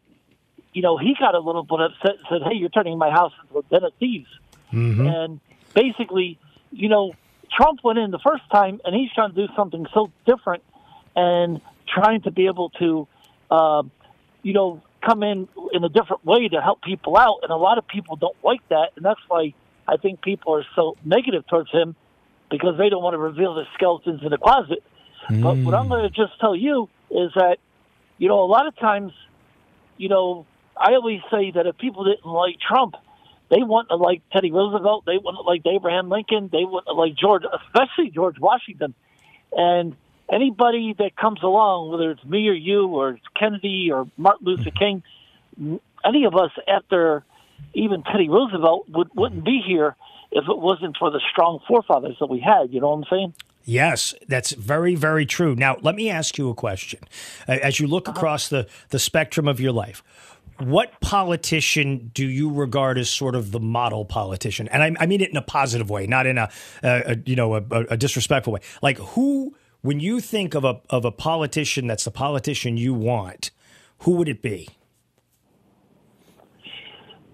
you 0.73 0.81
know, 0.81 0.97
he 0.97 1.15
got 1.19 1.35
a 1.35 1.39
little 1.39 1.63
bit 1.63 1.79
upset 1.79 2.17
and 2.17 2.25
said, 2.29 2.41
"Hey, 2.43 2.55
you're 2.55 2.69
turning 2.69 2.97
my 2.97 3.09
house 3.09 3.33
into 3.41 3.59
a 3.59 3.63
den 3.63 3.83
of 3.83 3.93
thieves." 3.99 4.29
Mm-hmm. 4.71 5.07
And 5.07 5.39
basically, 5.73 6.37
you 6.71 6.89
know, 6.89 7.13
Trump 7.51 7.79
went 7.83 7.99
in 7.99 8.11
the 8.11 8.19
first 8.19 8.43
time, 8.51 8.79
and 8.85 8.95
he's 8.95 9.11
trying 9.13 9.33
to 9.33 9.47
do 9.47 9.53
something 9.55 9.87
so 9.93 10.11
different 10.25 10.63
and 11.15 11.61
trying 11.87 12.21
to 12.21 12.31
be 12.31 12.45
able 12.45 12.69
to, 12.71 13.07
um, 13.49 13.91
you 14.43 14.53
know, 14.53 14.81
come 15.03 15.23
in 15.23 15.47
in 15.73 15.83
a 15.83 15.89
different 15.89 16.23
way 16.25 16.47
to 16.47 16.61
help 16.61 16.81
people 16.81 17.17
out. 17.17 17.39
And 17.43 17.51
a 17.51 17.55
lot 17.55 17.77
of 17.77 17.87
people 17.87 18.15
don't 18.15 18.37
like 18.43 18.67
that, 18.69 18.91
and 18.95 19.03
that's 19.03 19.21
why 19.27 19.53
I 19.87 19.97
think 19.97 20.21
people 20.21 20.55
are 20.55 20.65
so 20.75 20.97
negative 21.03 21.47
towards 21.47 21.71
him 21.71 21.95
because 22.51 22.77
they 22.77 22.89
don't 22.89 23.03
want 23.03 23.13
to 23.13 23.19
reveal 23.19 23.55
the 23.55 23.65
skeletons 23.73 24.21
in 24.23 24.29
the 24.29 24.37
closet. 24.37 24.83
But 25.29 25.57
what 25.57 25.75
I'm 25.75 25.87
going 25.89 26.03
to 26.03 26.09
just 26.09 26.39
tell 26.39 26.55
you 26.55 26.89
is 27.11 27.31
that, 27.35 27.57
you 28.17 28.27
know, 28.27 28.43
a 28.43 28.45
lot 28.47 28.65
of 28.65 28.75
times, 28.77 29.13
you 29.97 30.09
know, 30.09 30.45
I 30.80 30.93
always 30.93 31.19
say 31.30 31.51
that 31.51 31.68
if 31.68 31.77
people 31.77 32.06
didn't 32.06 32.26
like 32.26 32.56
Trump, 32.60 32.95
they 33.49 33.61
wouldn't 33.61 33.91
have 33.91 33.99
liked 33.99 34.31
Teddy 34.31 34.51
Roosevelt, 34.51 35.06
they 35.06 35.18
wouldn't 35.18 35.38
have 35.38 35.45
liked 35.45 35.68
Abraham 35.68 36.10
Lincoln, 36.10 36.49
they 36.51 36.64
wouldn't 36.64 36.88
have 36.88 36.97
liked 36.97 37.19
George, 37.19 37.43
especially 37.65 38.11
George 38.11 38.39
Washington. 38.39 38.93
And 39.51 39.95
anybody 40.31 40.95
that 40.99 41.15
comes 41.15 41.41
along, 41.43 41.91
whether 41.91 42.11
it's 42.11 42.23
me 42.23 42.47
or 42.47 42.53
you 42.53 42.88
or 42.88 43.11
it's 43.11 43.26
Kennedy 43.38 43.89
or 43.91 44.07
Martin 44.18 44.45
Luther 44.45 44.72
King, 44.72 45.03
any 46.06 46.26
of 46.26 46.35
us 46.35 46.51
after 46.68 47.23
even 47.73 48.03
Teddy 48.03 48.30
Roosevelt 48.30 48.88
would, 48.89 49.10
wouldn't 49.15 49.43
be 49.43 49.61
here 49.65 49.95
if 50.31 50.47
it 50.47 50.57
wasn't 50.57 50.97
for 50.97 51.10
the 51.11 51.22
strong 51.31 51.60
forefathers 51.68 52.18
that 52.19 52.27
we 52.27 52.39
had. 52.39 52.72
You 52.72 52.81
know 52.81 52.89
what 52.89 52.97
I'm 52.97 53.06
saying? 53.10 53.34
Yes, 53.65 54.15
that's 54.27 54.51
very, 54.53 54.95
very 54.95 55.26
true. 55.26 55.56
Now, 55.56 55.77
let 55.81 55.95
me 55.95 56.10
ask 56.10 56.38
you 56.38 56.49
a 56.49 56.56
question. 56.56 57.01
As 57.47 57.80
you 57.80 57.88
look 57.88 58.07
uh-huh. 58.07 58.18
across 58.18 58.47
the, 58.47 58.68
the 58.89 58.99
spectrum 58.99 59.47
of 59.47 59.60
your 59.60 59.72
life, 59.72 60.03
what 60.60 60.99
politician 61.02 62.11
do 62.14 62.27
you 62.27 62.52
regard 62.52 62.98
as 62.98 63.10
sort 63.10 63.36
of 63.36 63.52
the 63.52 63.60
model 63.60 64.06
politician? 64.06 64.68
And 64.69 64.84
I, 64.84 65.03
I 65.03 65.06
mean 65.06 65.22
it 65.22 65.30
in 65.30 65.38
a 65.38 65.41
positive 65.41 65.90
way, 65.90 66.07
not 66.07 66.26
in 66.26 66.38
a, 66.38 66.49
a, 66.84 67.14
a 67.14 67.18
you 67.26 67.36
know 67.36 67.56
a, 67.56 67.64
a 67.90 67.98
disrespectful 67.98 68.53
way. 68.53 68.61
Like 68.81 68.98
who, 68.98 69.56
when 69.81 69.99
you 69.99 70.19
think 70.19 70.56
of 70.56 70.64
a 70.64 70.81
of 70.90 71.06
a 71.06 71.11
politician 71.11 71.88
that's 71.88 72.03
the 72.03 72.11
politician 72.11 72.77
you 72.77 72.94
want, 72.94 73.52
who 73.99 74.11
would 74.14 74.30
it 74.30 74.41
be? 74.41 74.69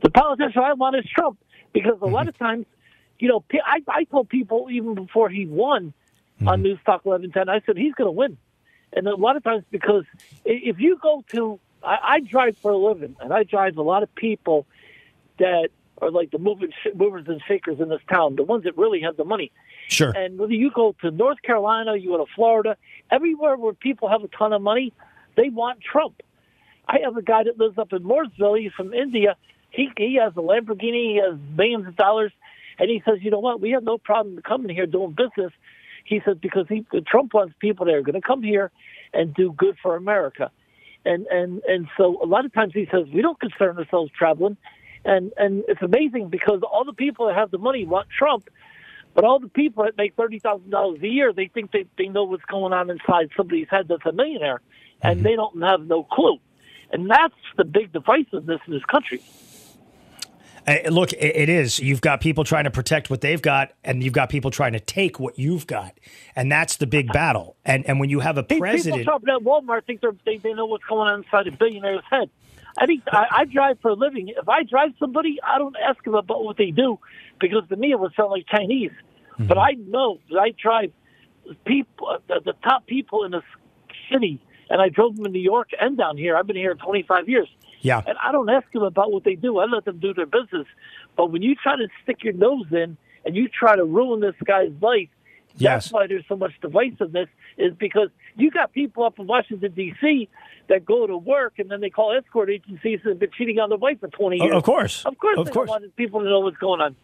the 0.06 0.12
politician 0.12 0.62
I 0.62 0.74
want 0.74 0.96
is 0.96 1.06
Trump 1.14 1.40
because 1.74 1.98
a 2.02 2.06
lot 2.06 2.22
mm-hmm. 2.22 2.30
of 2.30 2.38
times, 2.38 2.66
you 3.18 3.28
know, 3.28 3.44
I, 3.66 3.82
I 3.88 4.04
told 4.04 4.30
people 4.30 4.68
even 4.72 4.94
before 4.94 5.30
he 5.30 5.48
won 5.48 5.94
on 6.42 6.46
mm-hmm. 6.46 6.62
News 6.62 6.80
Talk 6.86 7.06
1110, 7.06 7.50
I 7.50 7.62
said 7.66 7.76
he's 7.76 7.94
going 7.96 8.08
to 8.08 8.12
win. 8.12 8.38
And 8.94 9.08
a 9.08 9.16
lot 9.16 9.36
of 9.36 9.44
times, 9.44 9.64
because 9.72 10.06
if 10.46 10.80
you 10.80 10.98
go 11.02 11.24
to, 11.34 11.60
I, 11.86 12.16
I 12.16 12.20
drive 12.20 12.58
for 12.58 12.72
a 12.72 12.78
living, 12.78 13.16
and 13.20 13.34
I 13.34 13.44
drive 13.44 13.78
a 13.78 13.82
lot 13.82 14.04
of 14.04 14.14
people 14.16 14.66
that 15.40 15.70
are 16.02 16.12
like 16.12 16.32
the 16.32 16.40
moving, 16.40 16.72
movers 16.96 17.26
and 17.28 17.42
shakers 17.48 17.80
in 17.80 17.90
this 17.90 18.02
town, 18.10 18.36
the 18.36 18.44
ones 18.44 18.64
that 18.64 18.78
really 18.78 19.02
have 19.02 19.18
the 19.18 19.24
money. 19.24 19.52
Sure. 19.88 20.12
And 20.16 20.38
whether 20.38 20.54
you 20.54 20.72
go 20.72 20.96
to 21.02 21.12
North 21.12 21.42
Carolina, 21.42 21.96
you 21.96 22.10
go 22.10 22.18
to 22.18 22.32
Florida, 22.36 22.76
everywhere 23.12 23.56
where 23.56 23.74
people 23.74 24.10
have 24.10 24.24
a 24.24 24.28
ton 24.28 24.52
of 24.52 24.62
money, 24.62 24.92
they 25.36 25.50
want 25.50 25.82
Trump. 25.82 26.22
I 26.88 27.00
have 27.04 27.18
a 27.18 27.22
guy 27.22 27.44
that 27.44 27.58
lives 27.58 27.78
up 27.78 27.94
in 27.94 28.04
Mooresville. 28.04 28.60
He's 28.60 28.72
from 28.74 28.94
India. 28.94 29.36
He 29.72 29.90
he 29.98 30.16
has 30.16 30.34
a 30.36 30.42
Lamborghini. 30.42 31.14
He 31.14 31.22
has 31.24 31.38
millions 31.56 31.88
of 31.88 31.96
dollars, 31.96 32.32
and 32.80 32.90
he 32.90 33.02
says, 33.06 33.20
you 33.22 33.32
know 33.32 33.40
what? 33.40 33.60
We 33.60 33.72
have 33.72 33.84
no 33.84 33.98
problem 33.98 34.40
coming 34.42 34.74
here 34.76 34.86
doing 34.86 35.12
business. 35.12 35.52
He 36.04 36.22
says 36.24 36.38
because 36.40 36.68
he 36.70 36.86
Trump 37.08 37.34
wants 37.34 37.56
people 37.60 37.86
that 37.88 37.96
are 37.96 38.02
going 38.02 38.20
to 38.20 38.26
come 38.26 38.44
here 38.44 38.72
and 39.14 39.34
do 39.34 39.52
good 39.52 39.78
for 39.82 39.96
America, 39.96 40.52
and 41.06 41.28
and 41.28 41.64
and 41.64 41.88
so 41.98 42.22
a 42.22 42.26
lot 42.26 42.46
of 42.46 42.54
times 42.54 42.74
he 42.74 42.88
says 42.92 43.06
we 43.14 43.22
don't 43.22 43.40
concern 43.40 43.78
ourselves 43.78 44.12
traveling, 44.18 44.58
and 45.04 45.32
and 45.38 45.64
it's 45.68 45.82
amazing 45.82 46.30
because 46.30 46.62
all 46.64 46.84
the 46.84 46.94
people 46.94 47.28
that 47.28 47.36
have 47.36 47.52
the 47.52 47.58
money 47.58 47.86
want 47.86 48.08
Trump, 48.10 48.50
but 49.14 49.24
all 49.24 49.40
the 49.40 49.48
people 49.48 49.84
that 49.84 49.98
make 49.98 50.16
thirty 50.16 50.40
thousand 50.40 50.70
dollars 50.70 51.00
a 51.02 51.08
year, 51.08 51.32
they 51.32 51.48
think 51.48 51.72
they 51.72 51.86
they 51.98 52.08
know 52.08 52.24
what's 52.24 52.46
going 52.46 52.74
on 52.74 52.90
inside 52.90 53.30
somebody's 53.38 53.68
head 53.70 53.88
that's 53.88 54.06
a 54.06 54.12
millionaire, 54.12 54.62
and 55.02 55.18
mm-hmm. 55.18 55.24
they 55.24 55.36
don't 55.36 55.62
have 55.62 55.82
no 55.82 56.04
clue, 56.04 56.40
and 56.92 57.10
that's 57.10 57.36
the 57.58 57.64
big 57.64 57.92
divisiveness 57.92 58.60
in 58.68 58.74
this 58.74 58.86
country. 58.86 59.22
Look, 60.90 61.14
it, 61.14 61.50
is. 61.50 61.80
You've 61.80 62.02
got 62.02 62.22
people 62.22 62.44
trying 62.44 62.64
to 62.64 62.72
protect 62.72 63.10
what 63.10 63.22
they've 63.22 63.42
got, 63.42 63.74
and 63.84 64.04
you've 64.04 64.14
got 64.14 64.30
people 64.30 64.50
trying 64.50 64.74
to 64.74 64.80
take 64.80 65.20
what 65.20 65.38
you've 65.38 65.68
got, 65.68 65.94
and 66.36 66.52
that's 66.52 66.78
the 66.78 66.88
big 66.88 67.12
battle. 67.14 67.56
And 67.66 67.86
and 67.86 68.00
when 68.00 68.10
you 68.10 68.20
have 68.20 68.38
a 68.38 68.44
president, 68.44 69.02
People 69.02 69.14
shopping 69.14 69.30
at 69.30 69.42
Walmart 69.42 69.86
think 69.86 70.02
they 70.26 70.38
they 70.38 70.54
know 70.54 70.66
what's 70.66 70.84
going 70.86 71.08
on 71.08 71.24
inside 71.24 71.48
a 71.48 71.52
billionaire's 71.52 72.04
head. 72.10 72.30
I 72.78 72.86
think 72.88 73.04
I, 73.12 73.26
I 73.32 73.46
drive 73.46 73.80
for 73.82 73.90
a 73.90 73.94
living. 73.94 74.30
If 74.30 74.50
I 74.50 74.64
drive 74.64 74.94
somebody, 75.00 75.40
I 75.42 75.58
don't 75.58 75.76
ask 75.78 76.04
them 76.04 76.16
about 76.16 76.44
what 76.44 76.58
they 76.58 76.72
do 76.72 77.00
because 77.40 77.68
to 77.70 77.76
me 77.76 77.92
it 77.92 78.00
would 78.00 78.14
sound 78.16 78.32
like 78.32 78.46
Chinese. 78.48 78.92
Mm-hmm. 79.34 79.48
But 79.48 79.58
I 79.58 79.72
know 79.72 80.20
that 80.30 80.40
I 80.40 80.52
drive 80.52 80.92
people, 81.66 82.18
the, 82.28 82.42
the 82.44 82.54
top 82.64 82.88
people 82.88 83.24
in 83.24 83.32
this 83.32 83.44
city, 84.12 84.42
and 84.70 84.82
I 84.82 84.90
drove 84.90 85.16
them 85.16 85.26
in 85.26 85.32
New 85.32 85.42
York 85.42 85.70
and 85.80 85.98
down 85.98 86.18
here. 86.18 86.36
I've 86.36 86.48
been 86.48 86.56
here 86.56 86.76
25 86.76 87.30
years. 87.30 87.48
Yeah. 87.86 88.02
And 88.08 88.18
I 88.22 88.32
don't 88.32 88.50
ask 88.50 88.70
them 88.72 88.84
about 88.84 89.12
what 89.12 89.24
they 89.24 89.36
do. 89.36 89.60
I 89.60 89.66
let 89.66 89.86
them 89.86 90.00
do 90.00 90.14
their 90.14 90.26
business. 90.26 90.66
But 91.16 91.32
when 91.32 91.42
you 91.44 91.54
try 91.56 91.76
to 91.76 91.88
stick 92.04 92.24
your 92.24 92.34
nose 92.34 92.66
in 92.72 92.98
and 93.26 93.36
you 93.36 93.48
try 93.48 93.76
to 93.76 93.86
ruin 93.86 94.20
this 94.22 94.36
guy's 94.44 94.72
life, 94.82 95.10
Yes. 95.58 95.86
that's 95.86 95.94
why 95.94 96.08
there's 96.08 96.26
so 96.28 96.36
much 96.36 96.52
divisiveness. 96.62 97.28
Is 97.58 97.74
because 97.78 98.10
you 98.36 98.52
got 98.52 98.74
people 98.74 99.04
up 99.06 99.20
in 99.20 99.28
Washington 99.28 99.72
D.C. 99.72 100.28
that 100.68 100.84
go 100.84 101.08
to 101.08 101.16
work 101.16 101.54
and 101.60 101.70
then 101.72 101.80
they 101.80 101.90
call 101.90 102.12
escort 102.18 102.50
agencies 102.50 103.00
and 103.04 103.12
have 103.12 103.20
been 103.20 103.32
cheating 103.38 103.60
on 103.60 103.70
their 103.70 103.78
wife 103.78 104.00
for 104.02 104.10
20 104.10 104.38
years. 104.38 104.54
of 104.54 104.64
course. 104.64 105.06
of 105.06 105.18
course, 105.18 105.38
Of 105.40 105.46
they 105.46 105.52
course. 105.54 105.72
people 105.96 106.20
to 106.22 106.26
know 106.26 106.42
what's 106.42 106.58
going 106.58 106.82
on. 106.82 106.96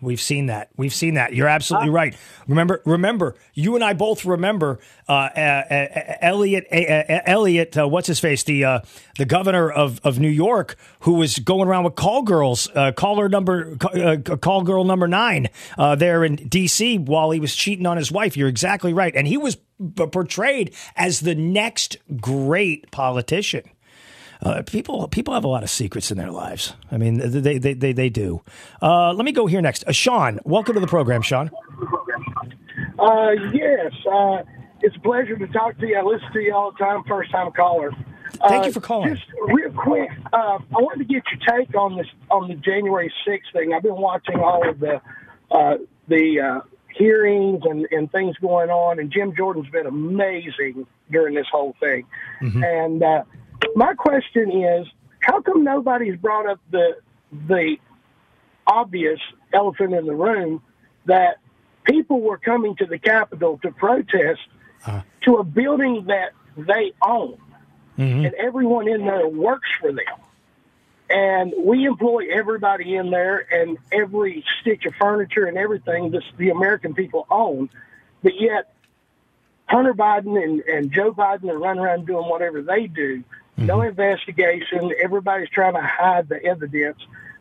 We've 0.00 0.20
seen 0.20 0.46
that. 0.46 0.70
We've 0.76 0.94
seen 0.94 1.14
that. 1.14 1.34
You're 1.34 1.48
absolutely 1.48 1.90
right. 1.90 2.16
Remember, 2.48 2.80
remember, 2.86 3.36
you 3.54 3.74
and 3.74 3.84
I 3.84 3.92
both 3.92 4.24
remember 4.24 4.78
uh, 5.08 5.12
uh, 5.12 5.40
uh, 5.70 6.16
Elliot. 6.20 6.66
Uh, 6.72 6.76
uh, 6.76 7.20
Elliot, 7.26 7.76
uh, 7.76 7.86
what's 7.86 8.06
his 8.06 8.18
face? 8.18 8.42
The 8.44 8.64
uh, 8.64 8.80
the 9.18 9.26
governor 9.26 9.70
of, 9.70 10.00
of 10.02 10.18
New 10.18 10.28
York, 10.30 10.76
who 11.00 11.14
was 11.14 11.38
going 11.38 11.68
around 11.68 11.84
with 11.84 11.94
call 11.94 12.22
girls, 12.22 12.68
uh, 12.74 12.92
caller 12.92 13.28
number, 13.28 13.76
uh, 13.94 14.16
call 14.36 14.62
girl 14.62 14.84
number 14.84 15.06
nine, 15.06 15.48
uh, 15.76 15.94
there 15.94 16.24
in 16.24 16.36
D.C. 16.36 16.98
while 16.98 17.30
he 17.30 17.40
was 17.40 17.54
cheating 17.54 17.86
on 17.86 17.96
his 17.98 18.10
wife. 18.10 18.36
You're 18.36 18.48
exactly 18.48 18.94
right, 18.94 19.14
and 19.14 19.26
he 19.26 19.36
was 19.36 19.58
portrayed 19.94 20.74
as 20.96 21.20
the 21.20 21.34
next 21.34 21.98
great 22.20 22.90
politician. 22.90 23.62
Uh, 24.42 24.62
people 24.62 25.06
people 25.08 25.34
have 25.34 25.44
a 25.44 25.48
lot 25.48 25.62
of 25.62 25.70
secrets 25.70 26.10
in 26.10 26.16
their 26.18 26.30
lives. 26.30 26.74
I 26.90 26.96
mean, 26.96 27.18
they 27.18 27.58
they 27.58 27.74
they, 27.74 27.92
they 27.92 28.08
do. 28.08 28.42
Uh, 28.80 29.12
let 29.12 29.24
me 29.24 29.32
go 29.32 29.46
here 29.46 29.60
next. 29.60 29.84
Uh, 29.86 29.92
Sean, 29.92 30.40
welcome 30.44 30.74
to 30.74 30.80
the 30.80 30.86
program, 30.86 31.20
Sean. 31.22 31.50
Uh, 32.98 33.30
yes, 33.52 33.92
uh, 34.10 34.42
it's 34.82 34.96
a 34.96 35.00
pleasure 35.00 35.36
to 35.36 35.46
talk 35.48 35.78
to 35.78 35.86
you. 35.86 35.96
I 35.96 36.02
listen 36.02 36.32
to 36.32 36.40
you 36.40 36.54
all 36.54 36.72
the 36.72 36.78
time, 36.78 37.02
first 37.04 37.30
time 37.30 37.50
caller. 37.52 37.92
Thank 38.48 38.62
Uh, 38.62 38.66
you 38.66 38.72
for 38.72 38.80
calling. 38.80 39.14
Just 39.14 39.26
real 39.48 39.72
quick, 39.72 40.10
uh, 40.32 40.36
I 40.36 40.60
wanted 40.70 41.06
to 41.06 41.12
get 41.12 41.22
your 41.32 41.58
take 41.58 41.74
on 41.76 41.96
this 41.96 42.06
on 42.30 42.48
the 42.48 42.54
January 42.54 43.12
6th 43.26 43.52
thing. 43.52 43.72
I've 43.74 43.82
been 43.82 43.96
watching 43.96 44.38
all 44.40 44.66
of 44.68 44.78
the 44.80 45.00
uh, 45.50 45.76
the 46.08 46.40
uh, 46.40 46.60
hearings 46.96 47.62
and, 47.64 47.86
and 47.90 48.10
things 48.12 48.36
going 48.38 48.70
on, 48.70 48.98
and 49.00 49.10
Jim 49.10 49.34
Jordan's 49.36 49.68
been 49.70 49.86
amazing 49.86 50.86
during 51.10 51.34
this 51.34 51.46
whole 51.50 51.74
thing. 51.80 52.06
And 52.40 53.02
uh, 53.02 53.24
my 53.74 53.94
question 53.94 54.50
is, 54.50 54.86
how 55.20 55.40
come 55.40 55.64
nobody's 55.64 56.16
brought 56.16 56.46
up 56.46 56.60
the 56.70 56.96
the 57.46 57.76
obvious 58.66 59.20
elephant 59.52 59.94
in 59.94 60.06
the 60.06 60.14
room 60.14 60.62
that 61.06 61.38
people 61.84 62.20
were 62.20 62.38
coming 62.38 62.76
to 62.76 62.86
the 62.86 62.98
Capitol 62.98 63.58
to 63.62 63.70
protest 63.72 64.40
uh-huh. 64.86 65.02
to 65.22 65.36
a 65.36 65.44
building 65.44 66.04
that 66.06 66.32
they 66.56 66.92
own, 67.02 67.38
mm-hmm. 67.98 68.24
and 68.24 68.34
everyone 68.34 68.88
in 68.88 69.04
there 69.04 69.28
works 69.28 69.68
for 69.80 69.92
them. 69.92 70.20
And 71.08 71.52
we 71.58 71.86
employ 71.86 72.26
everybody 72.32 72.94
in 72.94 73.10
there, 73.10 73.44
and 73.52 73.78
every 73.92 74.44
stitch 74.60 74.84
of 74.86 74.94
furniture 74.94 75.46
and 75.46 75.58
everything 75.58 76.12
that 76.12 76.22
the 76.36 76.50
American 76.50 76.94
people 76.94 77.26
own. 77.30 77.68
But 78.22 78.34
yet, 78.38 78.72
Hunter 79.66 79.94
Biden 79.94 80.40
and, 80.42 80.60
and 80.62 80.92
Joe 80.92 81.12
Biden 81.12 81.48
are 81.50 81.58
running 81.58 81.82
around 81.82 82.06
doing 82.06 82.28
whatever 82.28 82.62
they 82.62 82.86
do. 82.86 83.24
No 83.60 83.82
investigation. 83.82 84.92
Everybody's 85.02 85.50
trying 85.50 85.74
to 85.74 85.82
hide 85.82 86.28
the 86.28 86.42
evidence, 86.44 86.98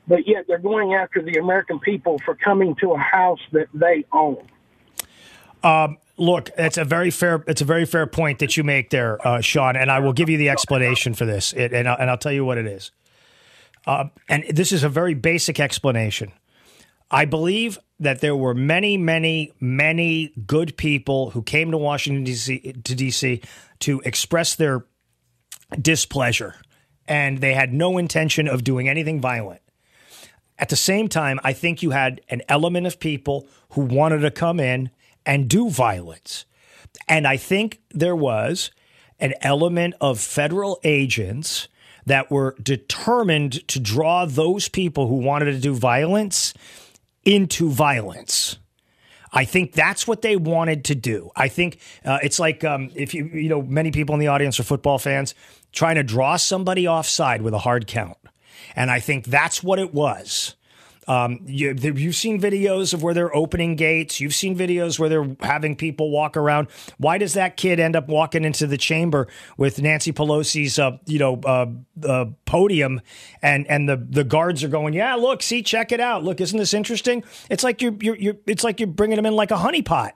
but 0.08 0.28
yet 0.28 0.46
they're 0.48 0.60
going 0.60 0.94
after 0.94 1.22
the 1.22 1.38
American 1.40 1.80
people 1.80 2.20
for 2.26 2.36
coming 2.36 2.76
to 2.76 2.92
a 2.92 2.98
house 2.98 3.40
that 3.54 3.68
they 3.74 4.06
own. 4.12 4.46
Um, 5.64 5.98
look, 6.18 6.50
it's 6.58 6.78
a 6.78 6.86
very 6.86 7.10
fair 7.10 7.44
it's 7.48 7.62
a 7.62 7.66
very 7.66 7.86
fair 7.86 8.06
point 8.06 8.40
that 8.40 8.58
you 8.58 8.64
make 8.64 8.90
there, 8.90 9.26
uh, 9.26 9.42
Sean, 9.42 9.76
and 9.76 9.90
I 9.90 10.00
will 10.00 10.14
give 10.14 10.30
you 10.30 10.38
the 10.38 10.50
explanation 10.50 11.14
for 11.14 11.26
this, 11.26 11.54
it, 11.54 11.74
and 11.74 11.88
I'll, 11.88 11.98
and 11.98 12.10
I'll 12.10 12.18
tell 12.18 12.32
you 12.32 12.46
what 12.46 12.58
it 12.58 12.68
is. 12.68 12.92
Uh, 13.88 14.06
and 14.28 14.44
this 14.50 14.72
is 14.72 14.84
a 14.84 14.90
very 14.90 15.14
basic 15.14 15.60
explanation. 15.60 16.32
I 17.12 17.26
believe 17.26 17.80
that 18.00 18.22
there 18.22 18.36
were 18.36 18.54
many, 18.54 18.98
many, 18.98 19.54
many 19.60 20.34
good 20.46 20.78
people 20.78 21.32
who 21.32 21.42
came 21.42 21.72
to 21.72 21.78
Washington 21.78 22.24
D.C. 22.24 22.74
to 22.84 22.96
D.C. 22.96 23.42
to 23.80 24.02
express 24.06 24.56
their 24.56 24.86
displeasure, 25.80 26.56
and 27.08 27.40
they 27.40 27.54
had 27.54 27.74
no 27.74 27.98
intention 27.98 28.48
of 28.48 28.64
doing 28.64 28.88
anything 28.88 29.20
violent. 29.20 29.62
At 30.58 30.70
the 30.70 30.76
same 30.76 31.08
time, 31.08 31.40
I 31.44 31.54
think 31.54 31.82
you 31.82 31.92
had 31.92 32.22
an 32.30 32.42
element 32.50 32.86
of 32.86 33.00
people 33.00 33.48
who 33.72 33.82
wanted 33.82 34.20
to 34.20 34.32
come 34.32 34.60
in 34.60 34.90
and 35.26 35.50
do 35.50 35.70
violence. 35.70 36.46
And 37.08 37.26
I 37.26 37.38
think 37.38 37.82
there 37.92 38.16
was 38.16 38.72
an 39.20 39.34
element 39.42 39.96
of 40.02 40.20
federal 40.20 40.80
agents 40.84 41.68
that 42.06 42.32
were 42.32 42.56
determined 42.62 43.68
to 43.68 43.80
draw 43.80 44.26
those 44.26 44.68
people 44.68 45.08
who 45.08 45.16
wanted 45.16 45.46
to 45.46 45.60
do 45.60 45.76
violence 45.76 46.54
into 47.24 47.70
violence. 47.70 48.58
I 49.32 49.46
think 49.46 49.74
that's 49.74 50.08
what 50.08 50.24
they 50.24 50.36
wanted 50.36 50.86
to 50.86 50.96
do. 50.96 51.30
I 51.36 51.50
think 51.50 51.80
uh, 52.04 52.18
it's 52.24 52.40
like 52.40 52.64
um, 52.64 52.90
if 52.96 53.14
you, 53.14 53.26
you 53.26 53.50
know, 53.50 53.62
many 53.62 53.92
people 53.92 54.16
in 54.16 54.20
the 54.20 54.28
audience 54.28 54.60
are 54.60 54.64
football 54.64 54.98
fans 54.98 55.36
trying 55.72 55.96
to 55.96 56.04
draw 56.04 56.36
somebody 56.36 56.88
offside 56.88 57.42
with 57.42 57.54
a 57.54 57.60
hard 57.60 57.88
count. 57.88 58.18
And 58.76 58.92
I 58.92 59.00
think 59.00 59.26
that's 59.26 59.64
what 59.64 59.80
it 59.80 59.94
was. 59.94 60.56
Um, 61.10 61.40
you, 61.48 61.70
have 61.70 62.16
seen 62.16 62.40
videos 62.40 62.94
of 62.94 63.02
where 63.02 63.16
they're 63.16 63.36
opening 63.36 63.76
gates. 63.76 64.20
You've 64.20 64.36
seen 64.36 64.56
videos 64.56 65.00
where 65.00 65.10
they're 65.10 65.36
having 65.40 65.76
people 65.76 66.12
walk 66.12 66.38
around. 66.38 66.68
Why 67.00 67.18
does 67.18 67.34
that 67.34 67.58
kid 67.58 67.80
end 67.80 67.96
up 67.96 68.08
walking 68.08 68.46
into 68.46 68.68
the 68.68 68.78
chamber 68.78 69.28
with 69.58 69.82
Nancy 69.82 70.14
Pelosi's, 70.14 70.78
uh, 70.78 71.00
you 71.08 71.18
know, 71.18 71.42
uh, 71.44 71.66
uh, 72.08 72.26
podium, 72.46 73.02
and 73.42 73.66
and 73.68 73.90
the 73.90 73.98
the 73.98 74.24
guards 74.24 74.64
are 74.64 74.68
going, 74.68 74.94
yeah, 74.94 75.16
look, 75.16 75.42
see, 75.42 75.64
check 75.64 75.92
it 75.92 76.00
out. 76.00 76.24
Look, 76.24 76.40
isn't 76.40 76.60
this 76.60 76.76
interesting? 76.76 77.24
It's 77.50 77.64
like 77.64 77.82
you're 77.82 77.96
you're, 78.00 78.16
you're 78.16 78.38
it's 78.46 78.64
like 78.64 78.80
you're 78.80 78.86
bringing 78.86 79.16
them 79.16 79.26
in 79.26 79.36
like 79.36 79.50
a 79.50 79.56
honeypot. 79.56 80.12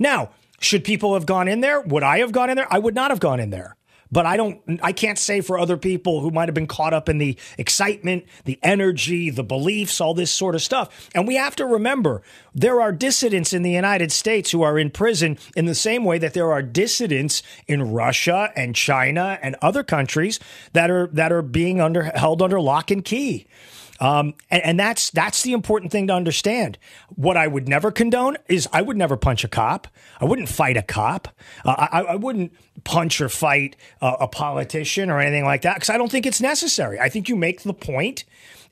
Now, 0.00 0.30
should 0.58 0.82
people 0.82 1.14
have 1.14 1.24
gone 1.24 1.46
in 1.46 1.60
there? 1.60 1.80
Would 1.82 2.02
I 2.02 2.18
have 2.18 2.32
gone 2.32 2.50
in 2.50 2.56
there? 2.56 2.66
I 2.68 2.80
would 2.80 2.96
not 2.96 3.12
have 3.12 3.20
gone 3.20 3.38
in 3.38 3.50
there 3.50 3.76
but 4.12 4.26
I 4.26 4.36
don't, 4.36 4.60
I 4.82 4.92
can't 4.92 5.18
say 5.18 5.40
for 5.40 5.58
other 5.58 5.78
people 5.78 6.20
who 6.20 6.30
might 6.30 6.46
have 6.48 6.54
been 6.54 6.66
caught 6.66 6.92
up 6.92 7.08
in 7.08 7.16
the 7.16 7.36
excitement, 7.56 8.26
the 8.44 8.58
energy, 8.62 9.30
the 9.30 9.42
beliefs, 9.42 10.00
all 10.00 10.12
this 10.12 10.30
sort 10.30 10.54
of 10.54 10.62
stuff. 10.62 11.10
And 11.14 11.26
we 11.26 11.36
have 11.36 11.56
to 11.56 11.66
remember 11.66 12.22
there 12.54 12.80
are 12.80 12.92
dissidents 12.92 13.54
in 13.54 13.62
the 13.62 13.70
United 13.70 14.12
States 14.12 14.50
who 14.50 14.62
are 14.62 14.78
in 14.78 14.90
prison 14.90 15.38
in 15.56 15.64
the 15.64 15.74
same 15.74 16.04
way 16.04 16.18
that 16.18 16.34
there 16.34 16.52
are 16.52 16.62
dissidents 16.62 17.42
in 17.66 17.92
Russia 17.92 18.52
and 18.54 18.74
China 18.76 19.38
and 19.42 19.56
other 19.62 19.82
countries 19.82 20.38
that 20.74 20.90
are, 20.90 21.06
that 21.08 21.32
are 21.32 21.42
being 21.42 21.80
under, 21.80 22.02
held 22.02 22.42
under 22.42 22.60
lock 22.60 22.90
and 22.90 23.04
key. 23.04 23.46
Um, 24.02 24.34
and, 24.50 24.64
and, 24.64 24.80
that's 24.80 25.10
that's 25.10 25.44
the 25.44 25.52
important 25.52 25.92
thing 25.92 26.08
to 26.08 26.12
understand. 26.12 26.76
What 27.14 27.36
I 27.36 27.46
would 27.46 27.68
never 27.68 27.92
condone 27.92 28.36
is 28.48 28.68
I 28.72 28.82
would 28.82 28.96
never 28.96 29.16
punch 29.16 29.44
a 29.44 29.48
cop. 29.48 29.86
I 30.20 30.24
wouldn't 30.24 30.48
fight 30.48 30.76
a 30.76 30.82
cop. 30.82 31.28
Uh, 31.64 31.86
I, 31.92 32.00
I, 32.00 32.16
wouldn't 32.16 32.52
punch 32.82 33.20
or 33.20 33.28
fight 33.28 33.76
a, 34.00 34.08
a 34.22 34.26
politician 34.26 35.08
or 35.08 35.20
anything 35.20 35.44
like 35.44 35.62
that 35.62 35.74
because 35.74 35.88
I 35.88 35.98
don't 35.98 36.10
think 36.10 36.26
it's 36.26 36.40
necessary. 36.40 36.98
I 36.98 37.08
think 37.08 37.28
you 37.28 37.36
make 37.36 37.62
the 37.62 37.72
point 37.72 38.24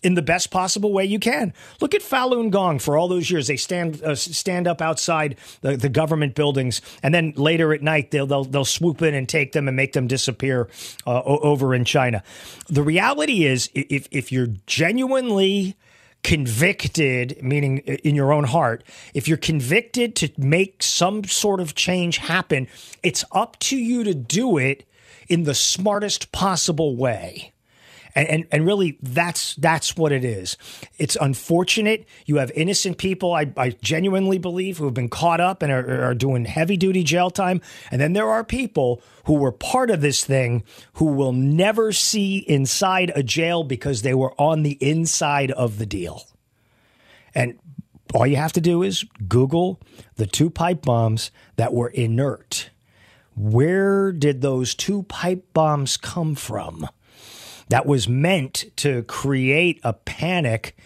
in 0.02 0.14
the 0.14 0.22
best 0.22 0.50
possible 0.50 0.92
way 0.92 1.04
you 1.04 1.18
can. 1.18 1.52
Look 1.80 1.94
at 1.94 2.02
Falun 2.02 2.50
Gong 2.50 2.78
for 2.78 2.96
all 2.96 3.08
those 3.08 3.30
years. 3.30 3.46
They 3.46 3.56
stand 3.56 4.02
uh, 4.02 4.14
stand 4.14 4.66
up 4.66 4.80
outside 4.80 5.36
the, 5.60 5.76
the 5.76 5.88
government 5.88 6.34
buildings, 6.34 6.80
and 7.02 7.14
then 7.14 7.32
later 7.36 7.72
at 7.72 7.82
night 7.82 8.10
they'll, 8.10 8.26
they'll 8.26 8.44
they'll 8.44 8.64
swoop 8.64 9.02
in 9.02 9.14
and 9.14 9.28
take 9.28 9.52
them 9.52 9.68
and 9.68 9.76
make 9.76 9.92
them 9.92 10.06
disappear 10.06 10.68
uh, 11.06 11.22
over 11.22 11.74
in 11.74 11.84
China. 11.84 12.22
The 12.68 12.82
reality 12.82 13.44
is, 13.44 13.70
if 13.74 14.08
if 14.10 14.32
you're 14.32 14.48
genuinely 14.66 15.76
convicted, 16.22 17.42
meaning 17.42 17.78
in 17.78 18.14
your 18.14 18.32
own 18.32 18.44
heart, 18.44 18.84
if 19.14 19.26
you're 19.26 19.38
convicted 19.38 20.14
to 20.16 20.28
make 20.36 20.82
some 20.82 21.24
sort 21.24 21.60
of 21.60 21.74
change 21.74 22.18
happen, 22.18 22.68
it's 23.02 23.24
up 23.32 23.58
to 23.58 23.76
you 23.76 24.04
to 24.04 24.14
do 24.14 24.58
it 24.58 24.86
in 25.28 25.44
the 25.44 25.54
smartest 25.54 26.32
possible 26.32 26.96
way. 26.96 27.52
And, 28.14 28.28
and, 28.28 28.46
and 28.50 28.66
really, 28.66 28.98
that's 29.02 29.54
that's 29.56 29.96
what 29.96 30.12
it 30.12 30.24
is. 30.24 30.56
It's 30.98 31.16
unfortunate. 31.20 32.06
You 32.26 32.36
have 32.36 32.50
innocent 32.52 32.98
people, 32.98 33.32
I, 33.34 33.52
I 33.56 33.70
genuinely 33.82 34.38
believe, 34.38 34.78
who 34.78 34.84
have 34.84 34.94
been 34.94 35.08
caught 35.08 35.40
up 35.40 35.62
and 35.62 35.70
are, 35.70 36.04
are 36.04 36.14
doing 36.14 36.44
heavy 36.44 36.76
duty 36.76 37.04
jail 37.04 37.30
time. 37.30 37.60
And 37.90 38.00
then 38.00 38.12
there 38.12 38.28
are 38.28 38.44
people 38.44 39.02
who 39.24 39.34
were 39.34 39.52
part 39.52 39.90
of 39.90 40.00
this 40.00 40.24
thing 40.24 40.64
who 40.94 41.06
will 41.06 41.32
never 41.32 41.92
see 41.92 42.38
inside 42.38 43.12
a 43.14 43.22
jail 43.22 43.62
because 43.64 44.02
they 44.02 44.14
were 44.14 44.34
on 44.40 44.62
the 44.62 44.78
inside 44.80 45.50
of 45.52 45.78
the 45.78 45.86
deal. 45.86 46.24
And 47.34 47.58
all 48.12 48.26
you 48.26 48.36
have 48.36 48.52
to 48.54 48.60
do 48.60 48.82
is 48.82 49.04
Google 49.28 49.80
the 50.16 50.26
two 50.26 50.50
pipe 50.50 50.82
bombs 50.82 51.30
that 51.56 51.72
were 51.72 51.88
inert. 51.88 52.70
Where 53.36 54.12
did 54.12 54.40
those 54.40 54.74
two 54.74 55.04
pipe 55.04 55.52
bombs 55.52 55.96
come 55.96 56.34
from? 56.34 56.88
That 57.70 57.86
was 57.86 58.08
meant 58.08 58.64
to 58.76 59.04
create 59.04 59.80
a 59.84 59.92
panic 59.92 60.76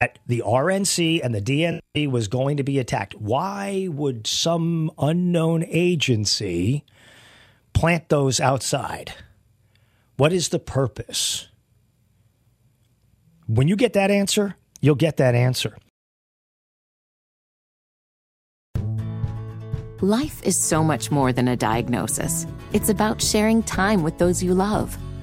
that 0.00 0.18
the 0.26 0.42
RNC 0.44 1.20
and 1.24 1.34
the 1.34 1.40
DNC 1.40 2.10
was 2.10 2.28
going 2.28 2.56
to 2.58 2.64
be 2.64 2.78
attacked. 2.78 3.14
Why 3.14 3.88
would 3.90 4.26
some 4.26 4.90
unknown 4.98 5.64
agency 5.68 6.84
plant 7.72 8.08
those 8.08 8.40
outside? 8.40 9.14
What 10.16 10.32
is 10.32 10.48
the 10.48 10.58
purpose? 10.58 11.46
When 13.46 13.68
you 13.68 13.76
get 13.76 13.92
that 13.92 14.10
answer, 14.10 14.56
you'll 14.80 14.96
get 14.96 15.18
that 15.18 15.36
answer. 15.36 15.76
Life 20.00 20.42
is 20.42 20.56
so 20.56 20.82
much 20.82 21.10
more 21.10 21.32
than 21.32 21.48
a 21.48 21.56
diagnosis. 21.56 22.46
It's 22.72 22.88
about 22.88 23.22
sharing 23.22 23.62
time 23.62 24.02
with 24.02 24.18
those 24.18 24.42
you 24.42 24.52
love 24.52 24.98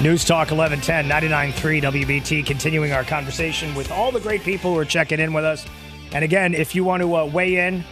News 0.00 0.24
Talk 0.24 0.52
1110 0.52 1.08
99.3 1.08 1.82
WBT, 1.82 2.46
continuing 2.46 2.92
our 2.92 3.02
conversation 3.02 3.74
with 3.74 3.90
all 3.90 4.12
the 4.12 4.20
great 4.20 4.42
people 4.42 4.72
who 4.72 4.78
are 4.78 4.84
checking 4.84 5.18
in 5.18 5.32
with 5.32 5.44
us. 5.44 5.66
And 6.12 6.24
again, 6.24 6.54
if 6.54 6.76
you 6.76 6.84
want 6.84 7.02
to 7.02 7.16
uh, 7.16 7.24
weigh 7.24 7.56
in, 7.66 7.82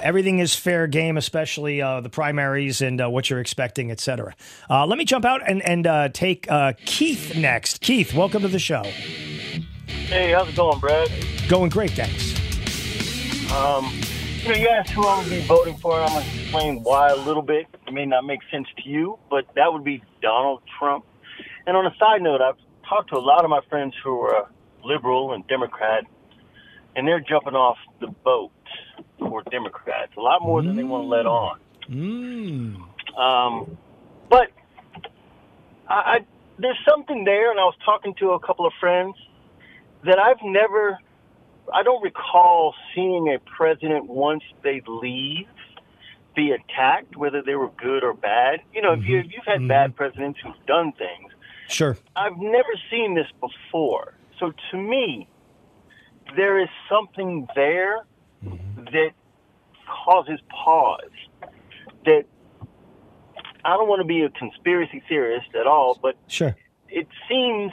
everything 0.00 0.38
is 0.38 0.54
fair 0.54 0.86
game, 0.86 1.18
especially 1.18 1.82
uh, 1.82 2.00
the 2.00 2.08
primaries 2.08 2.80
and 2.80 3.02
uh, 3.02 3.10
what 3.10 3.28
you're 3.28 3.40
expecting, 3.40 3.90
etc. 3.90 4.34
Uh, 4.70 4.86
let 4.86 4.96
me 4.96 5.04
jump 5.04 5.26
out 5.26 5.42
and, 5.46 5.60
and 5.68 5.86
uh, 5.86 6.08
take 6.08 6.50
uh, 6.50 6.72
Keith 6.86 7.36
next. 7.36 7.82
Keith, 7.82 8.14
welcome 8.14 8.40
to 8.40 8.48
the 8.48 8.58
show. 8.58 8.82
Hey, 9.86 10.32
how's 10.32 10.48
it 10.48 10.56
going, 10.56 10.80
Brad? 10.80 11.10
Going 11.48 11.68
great, 11.68 11.90
thanks. 11.90 12.32
Um, 13.52 13.92
you 14.40 14.48
know, 14.48 14.54
you 14.54 14.68
asked 14.68 14.88
who 14.88 15.06
I'm 15.06 15.18
going 15.18 15.28
to 15.28 15.34
be 15.34 15.46
voting 15.46 15.76
for, 15.76 16.00
and 16.00 16.08
I'm 16.08 16.12
going 16.14 16.24
to 16.24 16.40
explain 16.40 16.82
why 16.82 17.10
a 17.10 17.16
little 17.16 17.42
bit. 17.42 17.66
It 17.86 17.92
may 17.92 18.06
not 18.06 18.24
make 18.24 18.40
sense 18.50 18.68
to 18.78 18.88
you, 18.88 19.18
but 19.28 19.44
that 19.54 19.70
would 19.70 19.84
be 19.84 20.02
Donald 20.22 20.62
Trump. 20.78 21.04
And 21.66 21.76
on 21.76 21.86
a 21.86 21.94
side 21.98 22.22
note, 22.22 22.40
I've 22.40 22.56
talked 22.88 23.10
to 23.10 23.16
a 23.16 23.20
lot 23.20 23.44
of 23.44 23.50
my 23.50 23.60
friends 23.68 23.94
who 24.02 24.20
are 24.20 24.48
liberal 24.84 25.32
and 25.32 25.46
Democrat, 25.48 26.04
and 26.94 27.06
they're 27.06 27.20
jumping 27.20 27.54
off 27.54 27.78
the 28.00 28.06
boat 28.06 28.52
for 29.18 29.42
Democrats 29.50 30.12
a 30.16 30.20
lot 30.20 30.42
more 30.42 30.60
mm. 30.60 30.66
than 30.66 30.76
they 30.76 30.84
want 30.84 31.04
to 31.04 31.08
let 31.08 31.26
on. 31.26 31.58
Mm. 31.90 33.18
Um, 33.18 33.76
but 34.30 34.50
I, 35.88 35.94
I, 35.94 36.26
there's 36.58 36.78
something 36.88 37.24
there, 37.24 37.50
and 37.50 37.58
I 37.58 37.64
was 37.64 37.76
talking 37.84 38.14
to 38.20 38.30
a 38.30 38.40
couple 38.40 38.66
of 38.66 38.72
friends 38.78 39.14
that 40.04 40.18
I've 40.18 40.42
never, 40.44 40.98
I 41.72 41.82
don't 41.82 42.02
recall 42.02 42.74
seeing 42.94 43.34
a 43.34 43.38
president 43.56 44.06
once 44.06 44.42
they 44.62 44.82
leave 44.86 45.48
be 46.36 46.52
attacked, 46.52 47.16
whether 47.16 47.42
they 47.42 47.54
were 47.54 47.70
good 47.70 48.04
or 48.04 48.12
bad. 48.12 48.60
You 48.72 48.82
know, 48.82 48.90
mm-hmm. 48.90 49.02
if, 49.02 49.08
you, 49.08 49.18
if 49.20 49.26
you've 49.32 49.44
had 49.46 49.58
mm-hmm. 49.60 49.68
bad 49.68 49.96
presidents 49.96 50.38
who've 50.42 50.66
done 50.66 50.92
things, 50.92 51.32
Sure. 51.68 51.96
I've 52.14 52.36
never 52.36 52.68
seen 52.90 53.14
this 53.14 53.26
before. 53.40 54.14
So 54.38 54.52
to 54.70 54.76
me, 54.76 55.28
there 56.36 56.60
is 56.60 56.68
something 56.88 57.46
there 57.54 58.04
mm-hmm. 58.44 58.84
that 58.84 59.10
causes 59.86 60.40
pause. 60.50 61.00
That 62.04 62.24
I 63.64 63.76
don't 63.76 63.88
want 63.88 64.00
to 64.00 64.06
be 64.06 64.22
a 64.22 64.30
conspiracy 64.30 65.02
theorist 65.08 65.54
at 65.58 65.66
all, 65.66 65.98
but 66.00 66.16
sure. 66.28 66.56
it 66.88 67.08
seems 67.28 67.72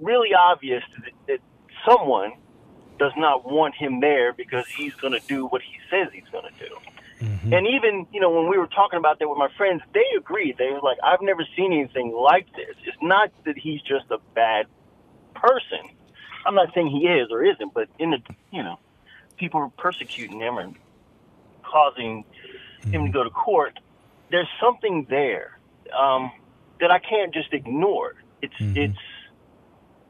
really 0.00 0.34
obvious 0.34 0.82
that, 0.98 1.12
that 1.28 1.38
someone 1.88 2.32
does 2.98 3.12
not 3.16 3.50
want 3.50 3.74
him 3.74 4.00
there 4.00 4.32
because 4.32 4.66
he's 4.66 4.94
going 4.94 5.12
to 5.12 5.26
do 5.26 5.46
what 5.46 5.62
he 5.62 5.78
says 5.90 6.08
he's 6.12 6.28
going 6.32 6.44
to 6.44 6.68
do. 6.68 6.76
And 7.20 7.66
even, 7.66 8.06
you 8.12 8.20
know, 8.20 8.30
when 8.30 8.48
we 8.50 8.58
were 8.58 8.66
talking 8.66 8.98
about 8.98 9.18
that 9.18 9.28
with 9.28 9.38
my 9.38 9.48
friends, 9.56 9.82
they 9.92 10.04
agreed. 10.16 10.56
They 10.58 10.70
were 10.70 10.80
like, 10.80 10.98
I've 11.02 11.22
never 11.22 11.46
seen 11.56 11.72
anything 11.72 12.12
like 12.12 12.46
this. 12.54 12.74
It's 12.84 12.96
not 13.00 13.30
that 13.44 13.56
he's 13.56 13.80
just 13.82 14.10
a 14.10 14.18
bad 14.34 14.66
person. 15.34 15.80
I'm 16.46 16.54
not 16.54 16.74
saying 16.74 16.88
he 16.88 17.06
is 17.06 17.28
or 17.30 17.44
isn't, 17.44 17.72
but 17.72 17.88
in 17.98 18.10
the, 18.10 18.18
you 18.52 18.62
know, 18.62 18.78
people 19.36 19.60
are 19.60 19.70
persecuting 19.78 20.40
him 20.40 20.58
and 20.58 20.74
causing 21.62 22.24
him 22.90 23.06
to 23.06 23.10
go 23.10 23.24
to 23.24 23.30
court. 23.30 23.78
There's 24.30 24.48
something 24.60 25.06
there 25.08 25.58
um, 25.98 26.30
that 26.80 26.90
I 26.90 26.98
can't 26.98 27.32
just 27.32 27.52
ignore. 27.52 28.14
It's 28.42 28.54
it's 28.58 28.98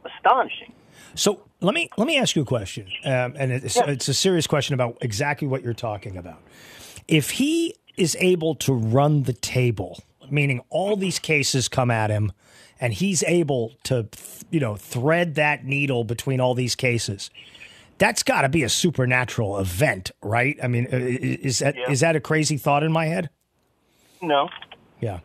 astonishing. 0.05 0.73
So 1.15 1.43
let 1.61 1.75
me 1.75 1.89
let 1.97 2.07
me 2.07 2.19
ask 2.19 2.35
you 2.35 2.43
a 2.43 2.47
question, 2.47 2.89
um, 3.05 3.35
and 3.37 3.53
it's, 3.53 3.77
it's 3.77 4.09
a 4.09 4.15
serious 4.15 4.47
question 4.47 4.75
about 4.75 4.99
exactly 5.01 5.47
what 5.47 5.63
you're 5.63 5.75
talking 5.75 6.17
about. 6.17 6.41
If 7.09 7.33
he 7.33 7.75
is 7.97 8.17
able 8.21 8.55
to 8.57 8.73
run 8.73 9.25
the 9.25 9.33
table, 9.33 10.03
meaning 10.31 10.63
all 10.71 10.97
these 10.97 11.19
cases 11.19 11.69
come 11.69 11.91
at 11.91 12.11
him, 12.11 12.33
and 12.81 12.93
he's 12.93 13.23
able 13.25 13.75
to, 13.85 14.09
you 14.51 14.61
know, 14.61 14.77
thread 14.77 15.37
that 15.37 15.65
needle 15.65 16.05
between 16.05 16.41
all 16.41 16.55
these 16.55 16.75
cases, 16.75 17.31
that's 17.99 18.23
got 18.23 18.43
to 18.43 18.49
be 18.49 18.63
a 18.63 18.69
supernatural 18.69 19.59
event, 19.59 20.11
right? 20.23 20.59
I 20.63 20.67
mean, 20.67 20.87
uh, 20.93 20.97
is 20.97 21.61
that 21.61 21.77
is 21.89 22.01
that 22.01 22.17
a 22.17 22.21
crazy 22.21 22.57
thought 22.57 22.83
in 22.83 22.93
my 22.93 23.07
head? 23.07 23.31
No, 24.21 24.49
Yeah. 25.01 25.21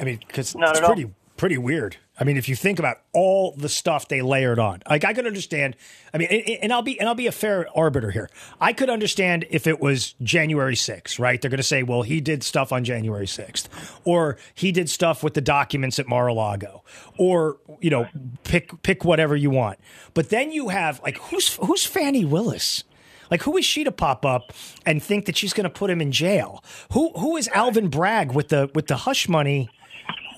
I 0.00 0.04
mean, 0.04 0.20
because 0.24 0.54
Not 0.54 0.70
it's 0.70 0.78
at 0.78 0.84
all. 0.84 0.96
Pretty 1.38 1.56
weird. 1.56 1.96
I 2.18 2.24
mean, 2.24 2.36
if 2.36 2.48
you 2.48 2.56
think 2.56 2.80
about 2.80 2.96
all 3.12 3.54
the 3.56 3.68
stuff 3.68 4.08
they 4.08 4.22
layered 4.22 4.58
on, 4.58 4.82
like 4.90 5.04
I 5.04 5.14
could 5.14 5.24
understand. 5.24 5.76
I 6.12 6.18
mean, 6.18 6.26
and, 6.32 6.42
and 6.62 6.72
I'll 6.72 6.82
be 6.82 6.98
and 6.98 7.08
I'll 7.08 7.14
be 7.14 7.28
a 7.28 7.32
fair 7.32 7.68
arbiter 7.76 8.10
here. 8.10 8.28
I 8.60 8.72
could 8.72 8.90
understand 8.90 9.46
if 9.48 9.68
it 9.68 9.78
was 9.78 10.14
January 10.20 10.74
6th, 10.74 11.20
right? 11.20 11.40
They're 11.40 11.48
going 11.48 11.58
to 11.58 11.62
say, 11.62 11.84
well, 11.84 12.02
he 12.02 12.20
did 12.20 12.42
stuff 12.42 12.72
on 12.72 12.82
January 12.82 13.26
6th, 13.26 13.68
or 14.04 14.36
he 14.52 14.72
did 14.72 14.90
stuff 14.90 15.22
with 15.22 15.34
the 15.34 15.40
documents 15.40 16.00
at 16.00 16.08
Mar-a-Lago, 16.08 16.82
or 17.18 17.58
you 17.80 17.90
know, 17.90 18.08
pick 18.42 18.82
pick 18.82 19.04
whatever 19.04 19.36
you 19.36 19.50
want. 19.50 19.78
But 20.14 20.30
then 20.30 20.50
you 20.50 20.70
have 20.70 21.00
like 21.04 21.18
who's 21.18 21.54
who's 21.54 21.86
Fani 21.86 22.24
Willis? 22.24 22.82
Like 23.30 23.42
who 23.42 23.56
is 23.56 23.64
she 23.64 23.84
to 23.84 23.92
pop 23.92 24.26
up 24.26 24.52
and 24.84 25.00
think 25.00 25.26
that 25.26 25.36
she's 25.36 25.52
going 25.52 25.64
to 25.64 25.70
put 25.70 25.88
him 25.88 26.00
in 26.00 26.10
jail? 26.10 26.64
Who 26.94 27.12
who 27.12 27.36
is 27.36 27.46
Alvin 27.54 27.90
Bragg 27.90 28.32
with 28.32 28.48
the 28.48 28.72
with 28.74 28.88
the 28.88 28.96
hush 28.96 29.28
money? 29.28 29.70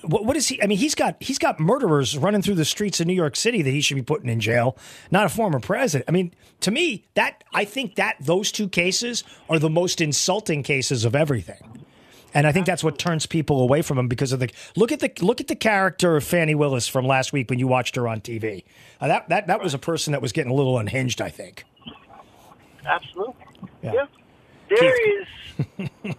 What, 0.02 0.24
what 0.24 0.36
is 0.36 0.48
he? 0.48 0.62
I 0.62 0.66
mean, 0.66 0.78
he's 0.78 0.94
got 0.94 1.16
he's 1.20 1.38
got 1.38 1.60
murderers 1.60 2.16
running 2.16 2.42
through 2.42 2.54
the 2.54 2.64
streets 2.64 3.00
of 3.00 3.06
New 3.06 3.14
York 3.14 3.36
City 3.36 3.62
that 3.62 3.70
he 3.70 3.80
should 3.80 3.96
be 3.96 4.02
putting 4.02 4.28
in 4.28 4.40
jail. 4.40 4.76
Not 5.10 5.26
a 5.26 5.28
former 5.28 5.60
president. 5.60 6.08
I 6.08 6.12
mean, 6.12 6.32
to 6.60 6.70
me, 6.70 7.04
that 7.14 7.44
I 7.52 7.64
think 7.64 7.96
that 7.96 8.16
those 8.20 8.50
two 8.52 8.68
cases 8.68 9.24
are 9.48 9.58
the 9.58 9.70
most 9.70 10.00
insulting 10.00 10.62
cases 10.62 11.04
of 11.04 11.14
everything. 11.14 11.84
And 12.32 12.46
I 12.46 12.52
think 12.52 12.66
that's 12.66 12.84
what 12.84 12.98
turns 12.98 13.26
people 13.26 13.60
away 13.60 13.82
from 13.82 13.98
him 13.98 14.08
because 14.08 14.32
of 14.32 14.38
the 14.40 14.50
look 14.76 14.92
at 14.92 15.00
the 15.00 15.12
look 15.20 15.40
at 15.40 15.48
the 15.48 15.56
character 15.56 16.16
of 16.16 16.24
Fani 16.24 16.54
Willis 16.54 16.86
from 16.86 17.06
last 17.06 17.32
week 17.32 17.50
when 17.50 17.58
you 17.58 17.66
watched 17.66 17.96
her 17.96 18.06
on 18.06 18.20
TV. 18.20 18.64
Uh, 19.00 19.08
that 19.08 19.28
that 19.28 19.46
that 19.48 19.60
was 19.60 19.74
a 19.74 19.78
person 19.78 20.12
that 20.12 20.22
was 20.22 20.32
getting 20.32 20.52
a 20.52 20.54
little 20.54 20.78
unhinged. 20.78 21.20
I 21.20 21.28
think. 21.30 21.64
absolutely. 22.86 23.34
Yeah. 23.82 23.92
Yeah, 23.92 24.06
there 24.68 25.20
is. 25.20 25.26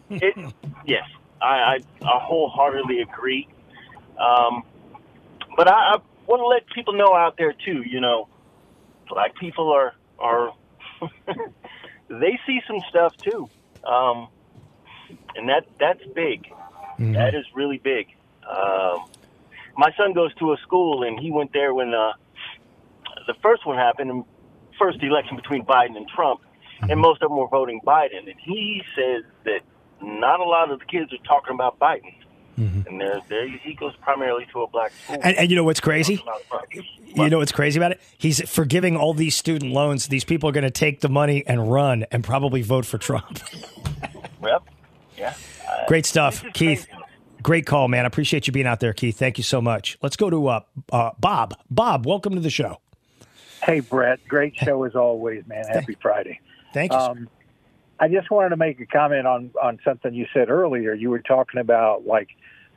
It, 0.10 0.53
yes, 0.86 1.08
I, 1.41 1.45
I, 1.45 1.80
I 2.02 2.20
wholeheartedly 2.20 3.02
agree. 3.02 3.48
Um, 4.22 4.64
but 5.57 5.68
I, 5.68 5.95
I 5.95 5.98
want 6.27 6.41
to 6.41 6.48
let 6.48 6.68
people 6.73 6.93
know 6.93 7.14
out 7.14 7.38
there 7.38 7.53
too. 7.53 7.84
You 7.85 7.99
know, 7.99 8.27
black 9.10 9.35
people 9.35 9.72
are 9.72 9.93
are 10.19 10.53
they 12.10 12.39
see 12.45 12.61
some 12.68 12.80
stuff 12.89 13.15
too, 13.18 13.49
um, 13.84 14.27
and 15.35 15.49
that 15.49 15.65
that's 15.80 16.03
big. 16.14 16.48
That 17.14 17.34
is 17.34 17.45
really 17.56 17.80
big. 17.80 18.07
Um, 18.48 19.10
my 19.76 19.91
son 19.98 20.14
goes 20.14 20.34
to 20.35 20.53
a 20.53 20.57
school, 20.57 21.03
and 21.03 21.19
he 21.19 21.31
went 21.31 21.52
there 21.53 21.73
when 21.73 21.93
uh, 21.93 22.14
the 23.27 23.34
first 23.41 23.65
one 23.65 23.77
happened, 23.77 24.11
and 24.11 24.26
first 24.77 25.02
election 25.02 25.35
between 25.35 25.65
Biden 25.65 25.98
and 25.98 26.07
Trump, 26.07 26.41
and 26.81 26.99
most 26.99 27.22
of 27.22 27.30
them 27.30 27.38
were 27.38 27.48
voting 27.48 27.81
Biden. 27.85 28.27
And 28.27 28.35
he 28.39 28.84
says 28.95 29.23
that 29.45 29.61
not 30.02 30.39
a 30.39 30.43
lot 30.43 30.72
of 30.72 30.80
the 30.80 30.85
kids 30.85 31.11
are 31.14 31.26
talking 31.26 31.53
about 31.53 31.80
Biden, 31.80 32.14
and 32.57 32.99
they're, 33.02 33.22
they're, 33.30 33.48
he 33.48 33.73
goes 33.73 33.95
primarily 34.02 34.45
to 34.52 34.61
a 34.61 34.68
black 34.68 34.91
school. 35.03 35.18
And, 35.22 35.36
and 35.38 35.49
you 35.49 35.56
know 35.56 35.64
what's 35.64 35.80
crazy? 35.80 36.23
You 37.15 37.30
know 37.30 37.40
what's 37.40 37.52
crazy 37.52 37.80
about 37.80 37.91
it? 37.94 38.02
He's 38.18 38.48
forgiving 38.49 38.95
all 38.95 39.14
these 39.14 39.36
student 39.36 39.72
loans. 39.73 40.07
These 40.07 40.23
people 40.23 40.49
are 40.49 40.53
going 40.53 40.64
to 40.64 40.72
take 40.72 41.02
the 41.02 41.10
money 41.10 41.44
and 41.48 41.72
run 41.72 42.06
and 42.11 42.23
probably 42.23 42.61
vote 42.61 42.86
for 42.86 42.98
Trump. 42.98 43.40
Yep. 44.44 44.64
Yeah. 45.18 45.34
Uh, 45.69 45.86
Great 45.88 46.06
stuff, 46.06 46.44
Keith. 46.53 46.88
Great 47.44 47.65
call, 47.68 47.88
man. 47.88 48.06
I 48.06 48.07
appreciate 48.07 48.48
you 48.48 48.53
being 48.53 48.65
out 48.65 48.80
there, 48.80 48.91
Keith. 48.94 49.18
Thank 49.18 49.38
you 49.38 49.44
so 49.44 49.61
much. 49.61 49.98
Let's 50.02 50.15
go 50.15 50.32
to 50.32 50.48
uh, 50.48 50.60
uh, 50.91 51.11
Bob. 51.19 51.56
Bob, 51.69 52.07
welcome 52.07 52.34
to 52.34 52.40
the 52.40 52.49
show. 52.49 52.78
Hey, 53.64 53.82
Brett. 53.82 54.19
Great 54.28 54.56
show 54.57 54.84
as 54.84 54.95
always, 54.95 55.45
man. 55.48 55.65
Happy 55.65 55.95
Friday. 56.02 56.40
Thank 56.73 56.91
you. 56.91 56.99
sir. 56.99 57.06
Um, 57.06 57.30
I 58.02 58.07
just 58.07 58.32
wanted 58.32 58.49
to 58.49 58.57
make 58.57 58.80
a 58.80 58.88
comment 58.88 59.28
on, 59.28 59.52
on 59.61 59.78
something 59.86 60.11
you 60.14 60.26
said 60.34 60.49
earlier. 60.49 60.94
You 60.95 61.11
were 61.11 61.19
talking 61.19 61.61
about 61.61 62.07
like 62.07 62.30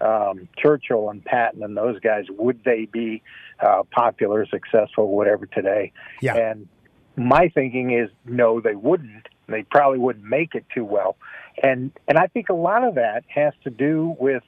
um, 0.03 0.49
Churchill 0.59 1.09
and 1.09 1.25
Patton 1.25 1.63
and 1.63 1.75
those 1.75 1.99
guys. 1.99 2.27
Would 2.29 2.63
they 2.63 2.85
be 2.85 3.23
uh, 3.59 3.85
popular, 3.91 4.47
successful, 4.47 5.17
whatever 5.17 5.47
today? 5.47 5.93
Yeah. 6.21 6.37
And 6.37 6.69
my 7.17 7.49
thinking 7.49 7.91
is 7.93 8.11
no, 8.27 8.61
they 8.61 8.75
wouldn't. 8.75 9.29
They 9.49 9.63
probably 9.63 9.99
wouldn't 9.99 10.27
make 10.27 10.55
it 10.55 10.67
too 10.75 10.85
well. 10.85 11.17
And 11.63 11.91
and 12.07 12.19
I 12.19 12.27
think 12.27 12.51
a 12.51 12.55
lot 12.55 12.85
of 12.85 12.97
that 12.97 13.25
has 13.29 13.55
to 13.65 13.71
do 13.71 14.15
with 14.19 14.43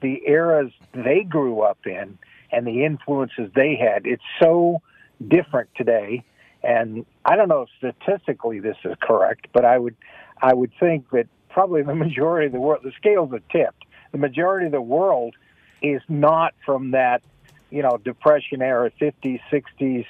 the 0.00 0.22
eras 0.26 0.72
they 0.94 1.24
grew 1.24 1.60
up 1.60 1.78
in 1.84 2.18
and 2.50 2.66
the 2.66 2.84
influences 2.84 3.50
they 3.54 3.76
had. 3.76 4.06
It's 4.06 4.22
so 4.40 4.80
different 5.26 5.68
today, 5.76 6.24
and 6.62 7.04
I 7.24 7.36
don't 7.36 7.48
know 7.48 7.62
if 7.62 7.68
statistically 7.76 8.60
this 8.60 8.76
is 8.84 8.94
correct, 9.00 9.48
but 9.52 9.64
I 9.64 9.78
would 9.78 9.96
I 10.42 10.54
would 10.54 10.72
think 10.78 11.10
that 11.10 11.26
probably 11.48 11.82
the 11.82 11.94
majority 11.94 12.46
of 12.46 12.52
the 12.52 12.60
world 12.60 12.82
the 12.82 12.92
scales 12.96 13.32
are 13.32 13.42
tipped. 13.50 13.84
The 14.10 14.18
majority 14.18 14.66
of 14.66 14.72
the 14.72 14.82
world 14.82 15.34
is 15.80 16.02
not 16.08 16.54
from 16.64 16.90
that 16.92 17.22
you 17.70 17.82
know 17.82 17.96
depression 17.96 18.60
era, 18.62 18.90
50s, 19.00 19.40
60s 19.50 20.04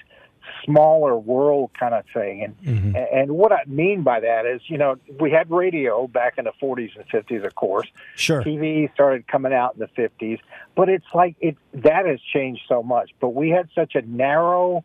smaller 0.64 1.16
world 1.16 1.70
kind 1.78 1.94
of 1.94 2.04
thing. 2.12 2.42
And 2.44 2.62
mm-hmm. 2.62 2.96
and 2.96 3.32
what 3.32 3.52
I 3.52 3.62
mean 3.66 4.02
by 4.02 4.20
that 4.20 4.46
is, 4.46 4.60
you 4.66 4.78
know, 4.78 4.96
we 5.20 5.30
had 5.30 5.50
radio 5.50 6.06
back 6.06 6.34
in 6.38 6.44
the 6.44 6.52
40s 6.60 6.90
and 6.96 7.08
50s, 7.08 7.44
of 7.44 7.54
course. 7.54 7.88
Sure. 8.16 8.42
TV 8.42 8.92
started 8.94 9.26
coming 9.26 9.52
out 9.52 9.74
in 9.74 9.80
the 9.80 9.88
50s, 9.88 10.40
but 10.74 10.88
it's 10.88 11.06
like 11.14 11.36
it 11.40 11.56
that 11.74 12.06
has 12.06 12.20
changed 12.32 12.62
so 12.68 12.82
much. 12.82 13.10
But 13.20 13.30
we 13.30 13.50
had 13.50 13.68
such 13.74 13.94
a 13.94 14.02
narrow 14.02 14.84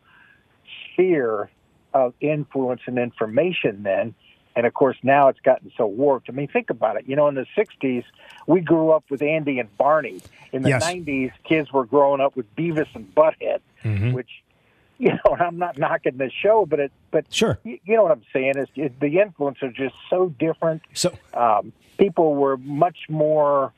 sphere 0.92 1.50
of 1.94 2.14
influence 2.20 2.82
and 2.86 2.98
information 2.98 3.82
then. 3.82 4.14
And 4.58 4.66
of 4.66 4.74
course, 4.74 4.96
now 5.04 5.28
it's 5.28 5.38
gotten 5.38 5.70
so 5.76 5.86
warped. 5.86 6.28
I 6.28 6.32
mean, 6.32 6.48
think 6.48 6.68
about 6.68 6.96
it. 6.96 7.04
You 7.06 7.14
know, 7.14 7.28
in 7.28 7.36
the 7.36 7.46
60s, 7.56 8.02
we 8.48 8.60
grew 8.60 8.90
up 8.90 9.04
with 9.08 9.22
Andy 9.22 9.60
and 9.60 9.68
Barney. 9.78 10.20
In 10.52 10.62
the 10.62 10.70
Yes. 10.70 10.84
90s, 10.84 11.30
kids 11.44 11.72
were 11.72 11.86
growing 11.86 12.20
up 12.20 12.34
with 12.34 12.52
Beavis 12.56 12.88
and 12.92 13.06
Butthead, 13.14 13.60
Mhm. 13.84 14.12
which 14.14 14.42
you 14.98 15.10
know, 15.12 15.20
and 15.34 15.42
I'm 15.42 15.58
not 15.58 15.78
knocking 15.78 16.16
the 16.16 16.28
show, 16.28 16.66
but 16.66 16.80
it, 16.80 16.90
but 17.12 17.32
sure, 17.32 17.60
you, 17.62 17.78
you 17.84 17.94
know 17.94 18.02
what 18.02 18.10
I'm 18.10 18.24
saying 18.32 18.54
is 18.56 18.66
it, 18.74 18.98
the 18.98 19.20
influence 19.20 19.62
are 19.62 19.70
just 19.70 19.94
so 20.10 20.30
different. 20.40 20.82
So 20.92 21.12
um, 21.34 21.72
people 21.98 22.34
were 22.34 22.56
much 22.56 22.98
more, 23.08 23.72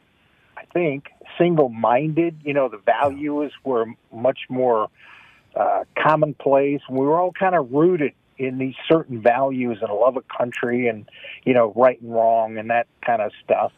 I 0.57 0.65
think, 0.73 1.09
single-minded. 1.37 2.41
You 2.43 2.55
know, 2.55 2.71
the 2.71 2.79
values 2.79 3.53
were 3.65 3.85
much 4.11 4.39
more 4.49 4.89
uh, 5.55 5.85
commonplace. 5.95 6.81
We 6.89 7.05
were 7.05 7.21
all 7.21 7.33
kind 7.33 7.55
of 7.55 7.71
rooted 7.71 8.13
in 8.41 8.57
these 8.57 8.75
certain 8.89 9.21
values 9.21 9.79
and 9.83 9.91
a 9.91 9.95
love 9.95 10.17
of 10.17 10.25
country 10.27 10.89
and 10.89 11.09
you 11.45 11.53
know 11.53 11.73
right 11.77 12.01
and 12.01 12.13
wrong 12.13 12.57
and 12.57 12.71
that 12.71 12.87
kind 13.05 13.21
of 13.21 13.31
stuff. 13.45 13.71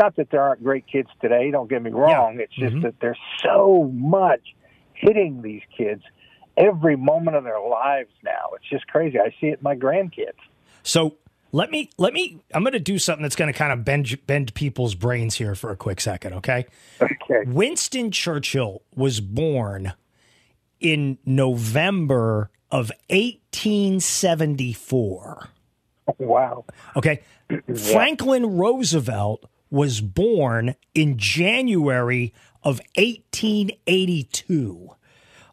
Not 0.00 0.16
that 0.16 0.30
there 0.30 0.42
aren't 0.42 0.64
great 0.64 0.86
kids 0.86 1.08
today. 1.20 1.50
Don't 1.50 1.68
get 1.68 1.82
me 1.82 1.90
wrong. 1.90 2.38
It's 2.40 2.54
just 2.54 2.74
mm-hmm. 2.74 2.82
that 2.82 2.94
there's 3.00 3.18
so 3.42 3.90
much 3.94 4.54
hitting 4.94 5.42
these 5.42 5.62
kids 5.76 6.02
every 6.56 6.96
moment 6.96 7.36
of 7.36 7.44
their 7.44 7.60
lives 7.60 8.10
now. 8.24 8.50
It's 8.56 8.68
just 8.68 8.86
crazy. 8.88 9.18
I 9.18 9.34
see 9.40 9.48
it 9.48 9.58
in 9.58 9.62
my 9.62 9.76
grandkids. 9.76 10.40
So 10.82 11.16
let 11.52 11.70
me 11.70 11.90
let 11.98 12.12
me. 12.12 12.40
I'm 12.54 12.62
going 12.62 12.72
to 12.72 12.80
do 12.80 12.98
something 12.98 13.22
that's 13.22 13.36
going 13.36 13.52
to 13.52 13.58
kind 13.58 13.72
of 13.72 13.84
bend 13.84 14.26
bend 14.26 14.54
people's 14.54 14.94
brains 14.94 15.36
here 15.36 15.54
for 15.54 15.70
a 15.70 15.76
quick 15.76 16.00
second. 16.00 16.34
Okay. 16.34 16.66
Okay. 17.00 17.42
Winston 17.46 18.10
Churchill 18.10 18.82
was 18.94 19.20
born 19.20 19.92
in 20.80 21.18
November 21.24 22.50
of 22.70 22.90
1874. 23.56 25.48
Wow. 26.18 26.64
Okay. 26.96 27.22
Franklin 27.76 28.56
Roosevelt 28.56 29.44
was 29.70 30.00
born 30.00 30.74
in 30.94 31.18
January 31.18 32.32
of 32.62 32.80
1882. 32.96 34.90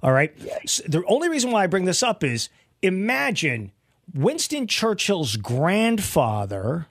All 0.01 0.11
right. 0.11 0.34
S- 0.63 0.81
The 0.88 1.03
only 1.07 1.30
reason 1.30 1.51
why 1.51 1.63
I 1.63 1.67
bring 1.67 1.85
this 1.85 2.03
up 2.03 2.23
is 2.23 2.49
imagine 2.81 3.71
Winston 4.13 4.67
Churchill's 4.67 5.38
grandfather 5.38 6.88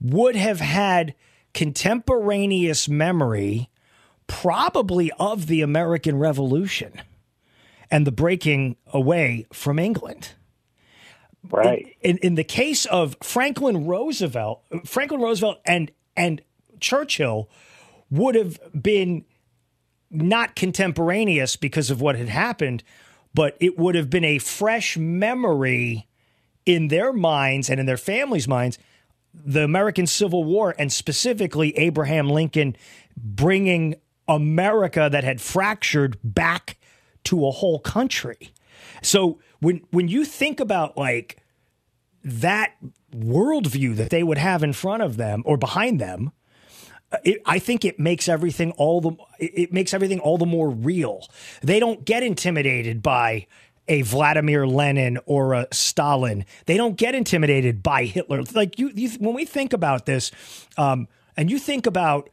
would 0.00 0.36
have 0.36 0.60
had 0.60 1.14
contemporaneous 1.54 2.88
memory, 2.88 3.68
probably 4.26 5.10
of 5.18 5.46
the 5.46 5.62
American 5.62 6.18
Revolution 6.18 7.00
and 7.90 8.06
the 8.06 8.12
breaking 8.12 8.76
away 8.92 9.46
from 9.52 9.78
England. 9.78 10.34
Right. 11.48 11.96
In, 12.00 12.10
in, 12.10 12.18
in 12.18 12.34
the 12.34 12.44
case 12.44 12.86
of 12.86 13.16
Franklin 13.22 13.86
Roosevelt, 13.86 14.62
Franklin 14.84 15.20
Roosevelt 15.20 15.58
and 15.64 15.90
and 16.16 16.42
Churchill 16.80 17.48
would 18.10 18.34
have 18.34 18.60
been 18.80 19.24
not 20.10 20.56
contemporaneous 20.56 21.56
because 21.56 21.90
of 21.90 22.00
what 22.00 22.16
had 22.16 22.28
happened, 22.28 22.82
but 23.32 23.56
it 23.60 23.78
would 23.78 23.94
have 23.94 24.10
been 24.10 24.24
a 24.24 24.38
fresh 24.38 24.96
memory 24.96 26.08
in 26.66 26.88
their 26.88 27.12
minds 27.12 27.70
and 27.70 27.80
in 27.80 27.86
their 27.86 27.96
families' 27.96 28.48
minds 28.48 28.78
the 29.32 29.62
American 29.62 30.06
Civil 30.06 30.44
War 30.44 30.74
and 30.78 30.92
specifically 30.92 31.76
Abraham 31.78 32.28
Lincoln 32.28 32.76
bringing 33.16 33.96
America 34.28 35.08
that 35.10 35.24
had 35.24 35.40
fractured 35.40 36.18
back 36.22 36.76
to 37.24 37.46
a 37.46 37.50
whole 37.50 37.78
country. 37.78 38.52
So 39.02 39.38
when 39.60 39.82
when 39.90 40.08
you 40.08 40.24
think 40.24 40.60
about 40.60 40.96
like 40.96 41.42
that 42.24 42.74
worldview 43.14 43.96
that 43.96 44.10
they 44.10 44.22
would 44.22 44.38
have 44.38 44.62
in 44.62 44.72
front 44.72 45.02
of 45.02 45.16
them 45.16 45.42
or 45.46 45.56
behind 45.56 46.00
them, 46.00 46.32
it, 47.24 47.40
I 47.44 47.58
think 47.58 47.84
it 47.84 47.98
makes 47.98 48.28
everything 48.28 48.72
all 48.72 49.00
the 49.00 49.12
it 49.38 49.72
makes 49.72 49.94
everything 49.94 50.20
all 50.20 50.38
the 50.38 50.46
more 50.46 50.70
real. 50.70 51.26
They 51.62 51.80
don't 51.80 52.04
get 52.04 52.22
intimidated 52.22 53.02
by 53.02 53.46
a 53.88 54.02
Vladimir 54.02 54.66
Lenin 54.66 55.18
or 55.26 55.52
a 55.54 55.66
Stalin. 55.72 56.44
They 56.66 56.76
don't 56.76 56.96
get 56.96 57.14
intimidated 57.14 57.82
by 57.82 58.04
Hitler. 58.04 58.42
Like 58.54 58.78
you, 58.78 58.90
you 58.94 59.10
when 59.18 59.34
we 59.34 59.44
think 59.44 59.72
about 59.72 60.06
this, 60.06 60.30
um, 60.78 61.08
and 61.36 61.50
you 61.50 61.58
think 61.58 61.86
about 61.86 62.30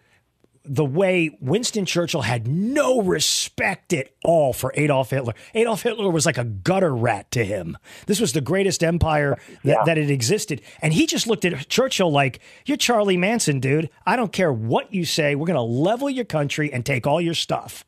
the 0.67 0.85
way 0.85 1.37
Winston 1.41 1.85
Churchill 1.85 2.21
had 2.21 2.47
no 2.47 3.01
respect 3.01 3.93
at 3.93 4.09
all 4.23 4.53
for 4.53 4.71
Adolf 4.75 5.09
Hitler. 5.11 5.33
Adolf 5.53 5.83
Hitler 5.83 6.09
was 6.09 6.25
like 6.25 6.37
a 6.37 6.43
gutter 6.43 6.95
rat 6.95 7.31
to 7.31 7.43
him. 7.45 7.77
This 8.05 8.19
was 8.19 8.33
the 8.33 8.41
greatest 8.41 8.83
empire 8.83 9.37
that, 9.63 9.69
Yeah. 9.71 9.83
that 9.85 9.97
had 9.97 10.09
existed. 10.09 10.61
And 10.81 10.93
he 10.93 11.07
just 11.07 11.27
looked 11.27 11.45
at 11.45 11.69
Churchill 11.69 12.11
like, 12.11 12.39
You're 12.65 12.77
Charlie 12.77 13.17
Manson, 13.17 13.59
dude. 13.59 13.89
I 14.05 14.15
don't 14.15 14.31
care 14.33 14.51
what 14.53 14.93
you 14.93 15.05
say. 15.05 15.35
We're 15.35 15.47
going 15.47 15.55
to 15.55 15.61
level 15.61 16.09
your 16.09 16.25
country 16.25 16.71
and 16.71 16.85
take 16.85 17.07
all 17.07 17.21
your 17.21 17.33
stuff. 17.33 17.85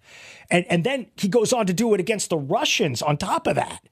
And, 0.51 0.65
and 0.69 0.83
then 0.83 1.07
he 1.15 1.27
goes 1.27 1.53
on 1.53 1.67
to 1.67 1.73
do 1.73 1.93
it 1.93 1.99
against 1.99 2.29
the 2.29 2.37
Russians 2.37 3.01
on 3.01 3.17
top 3.17 3.45
of 3.45 3.55
that. 3.55 3.83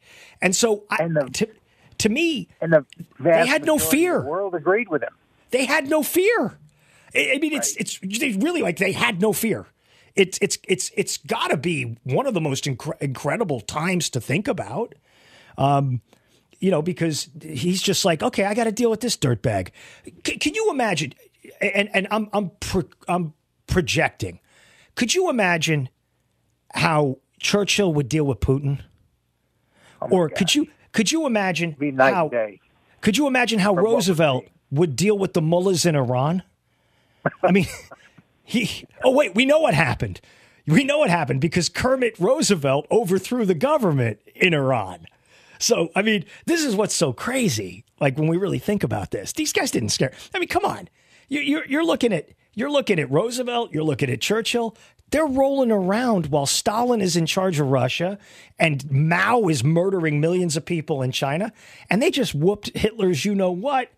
And 0.42 0.56
so 0.56 0.84
I, 0.90 1.08
to, 1.34 1.48
to 2.00 2.10
me, 2.10 2.48
and 2.62 2.74
the 2.74 2.86
they 3.20 3.46
had 3.46 3.66
no 3.66 3.78
fear. 3.78 4.22
The 4.22 4.28
world 4.28 4.56
agreed 4.56 4.88
with 4.90 5.04
him. 5.04 5.14
They 5.52 5.66
had 5.66 5.88
no 5.88 6.04
fear. 6.04 6.58
I 7.16 7.34
I 7.36 7.38
mean, 7.40 7.54
it's 7.54 7.76
it's 7.76 8.00
they 8.00 8.34
really 8.34 8.62
like 8.62 8.78
they 8.78 8.92
had 8.92 9.22
no 9.22 9.34
fear. 9.34 9.68
It's 10.16 10.38
it's 10.42 10.58
it's 10.68 10.92
it's 10.96 11.18
got 11.18 11.50
to 11.50 11.58
be 11.58 11.98
one 12.04 12.26
of 12.28 12.34
the 12.34 12.42
most 12.42 12.66
incre- 12.66 13.00
incredible 13.02 13.62
times 13.62 14.10
to 14.12 14.22
think 14.22 14.48
about. 14.48 14.96
Um, 15.58 16.02
you 16.60 16.72
know, 16.72 16.82
because 16.82 17.30
he's 17.42 17.82
just 17.82 18.04
like, 18.04 18.24
okay, 18.24 18.44
I 18.46 18.54
got 18.56 18.64
to 18.64 18.72
deal 18.72 18.90
with 18.90 19.02
this 19.02 19.16
dirtbag. 19.16 19.70
C- 20.26 20.38
can 20.38 20.56
you 20.56 20.70
imagine? 20.72 21.14
And 21.62 21.90
and 21.94 22.08
I'm 22.10 22.30
I'm 22.34 22.52
pro- 22.60 22.90
I'm 23.08 23.34
projecting. 23.68 24.40
Could 24.96 25.14
you 25.14 25.30
imagine 25.30 25.90
how 26.74 27.20
Churchill 27.40 27.94
would 27.94 28.10
deal 28.10 28.26
with 28.26 28.40
Putin? 28.40 28.80
or 30.02 30.30
could 30.30 30.54
you 30.54 30.68
could 30.92 31.12
you 31.12 31.26
imagine 31.26 31.76
how 31.98 32.30
day. 32.30 32.60
could 33.02 33.18
you 33.18 33.28
imagine 33.28 33.60
how 33.60 33.74
Roosevelt 33.74 34.46
would 34.72 34.96
deal 34.96 35.18
with 35.18 35.34
the 35.34 35.42
mullahs 35.42 35.86
in 35.86 35.96
Iran? 35.96 36.44
I 37.44 37.52
mean, 37.52 37.68
he. 38.44 38.86
Oh 39.04 39.12
wait, 39.12 39.36
we 39.36 39.46
know 39.46 39.60
what 39.60 39.74
happened. 39.74 40.22
We 40.66 40.84
know 40.84 41.00
what 41.00 41.10
happened 41.10 41.42
because 41.42 41.70
Kermit 41.70 42.20
Roosevelt 42.20 42.88
overthrew 42.92 43.46
the 43.46 43.56
government 43.56 44.20
in 44.36 44.54
Iran. 44.54 45.06
So 45.60 45.90
I 45.96 46.02
mean, 46.02 46.26
this 46.46 46.64
is 46.64 46.76
what's 46.76 46.96
so 46.96 47.14
crazy. 47.14 47.86
Like 48.00 48.18
when 48.18 48.28
we 48.28 48.38
really 48.38 48.60
think 48.60 48.84
about 48.84 49.12
this, 49.12 49.34
these 49.34 49.54
guys 49.54 49.72
didn't 49.72 49.90
scare. 49.90 50.12
I 50.34 50.40
mean, 50.40 50.50
come 50.50 50.66
on, 50.66 50.90
you, 51.30 51.42
you're 51.42 51.66
you're 51.66 51.86
looking 51.86 52.14
at 52.14 52.30
you're 52.54 52.72
looking 52.72 53.00
at 53.00 53.10
Roosevelt, 53.12 53.72
you're 53.74 53.84
looking 53.84 54.10
at 54.10 54.22
Churchill. 54.22 54.76
They're 55.10 55.26
rolling 55.26 55.72
around 55.72 56.28
while 56.28 56.46
Stalin 56.46 57.00
is 57.00 57.16
in 57.16 57.26
charge 57.26 57.62
of 57.62 57.68
Russia 57.68 58.18
and 58.60 58.90
Mao 58.92 59.48
is 59.48 59.64
murdering 59.64 60.20
millions 60.20 60.58
of 60.58 60.66
people 60.66 61.02
in 61.02 61.14
China, 61.14 61.54
and 61.90 62.02
they 62.02 62.12
just 62.12 62.36
whooped 62.36 62.76
Hitler's 62.76 63.24
you 63.24 63.34
know 63.34 63.52
what. 63.52 63.90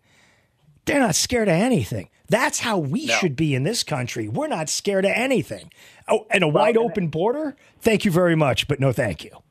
They're 0.84 1.00
not 1.00 1.14
scared 1.14 1.48
of 1.48 1.54
anything. 1.54 2.08
That's 2.30 2.60
how 2.60 2.78
we 2.78 3.08
should 3.08 3.36
be 3.36 3.54
in 3.54 3.64
this 3.64 3.82
country. 3.82 4.28
We're 4.28 4.46
not 4.46 4.68
scared 4.68 5.04
of 5.04 5.10
anything. 5.14 5.70
Oh, 6.08 6.26
and 6.30 6.42
a 6.42 6.48
wide 6.48 6.76
open 6.76 7.08
border? 7.08 7.56
Thank 7.80 8.04
you 8.04 8.10
very 8.10 8.36
much, 8.36 8.68
but 8.68 8.80
no 8.80 8.92
thank 8.92 9.24
you. 9.24 9.42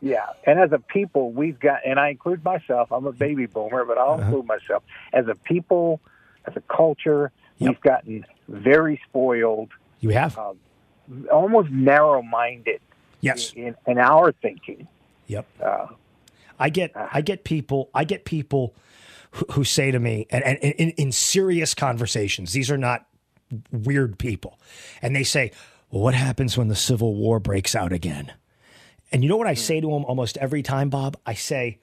Yeah, 0.00 0.26
and 0.44 0.58
as 0.58 0.72
a 0.72 0.78
people, 0.78 1.32
we've 1.32 1.60
got, 1.60 1.80
and 1.84 2.00
I 2.00 2.08
include 2.08 2.44
myself. 2.44 2.90
I'm 2.90 3.06
a 3.06 3.12
baby 3.12 3.46
boomer, 3.46 3.84
but 3.84 3.98
I'll 3.98 4.20
include 4.20 4.46
myself. 4.46 4.82
As 5.12 5.28
a 5.28 5.34
people, 5.34 6.00
as 6.46 6.56
a 6.56 6.60
culture, 6.62 7.30
we've 7.58 7.80
gotten 7.80 8.24
very 8.48 9.00
spoiled. 9.08 9.70
You 10.00 10.10
have 10.10 10.38
uh, 10.38 10.54
almost 11.30 11.70
narrow-minded. 11.70 12.80
Yes. 13.20 13.52
in, 13.52 13.76
in 13.86 13.98
our 13.98 14.32
thinking. 14.32 14.88
Yep. 15.28 15.46
Uh, 15.62 15.86
I 16.58 16.70
get 16.70 16.90
I 16.94 17.20
get 17.20 17.44
people 17.44 17.88
I 17.94 18.04
get 18.04 18.24
people 18.24 18.74
who, 19.32 19.46
who 19.52 19.64
say 19.64 19.90
to 19.90 19.98
me 19.98 20.26
and, 20.30 20.44
and 20.44 20.58
in, 20.58 20.90
in 20.90 21.12
serious 21.12 21.74
conversations, 21.74 22.52
these 22.52 22.70
are 22.70 22.78
not 22.78 23.06
weird 23.70 24.18
people, 24.18 24.58
and 25.00 25.14
they 25.14 25.24
say, 25.24 25.52
well, 25.90 26.02
"What 26.02 26.14
happens 26.14 26.56
when 26.56 26.68
the 26.68 26.76
Civil 26.76 27.14
War 27.14 27.40
breaks 27.40 27.74
out 27.74 27.92
again?" 27.92 28.32
And 29.10 29.22
you 29.22 29.28
know 29.28 29.36
what 29.36 29.46
I 29.46 29.54
say 29.54 29.80
to 29.80 29.86
them 29.86 30.04
almost 30.04 30.38
every 30.38 30.62
time, 30.62 30.88
Bob? 30.88 31.16
I 31.26 31.34
say, 31.34 31.80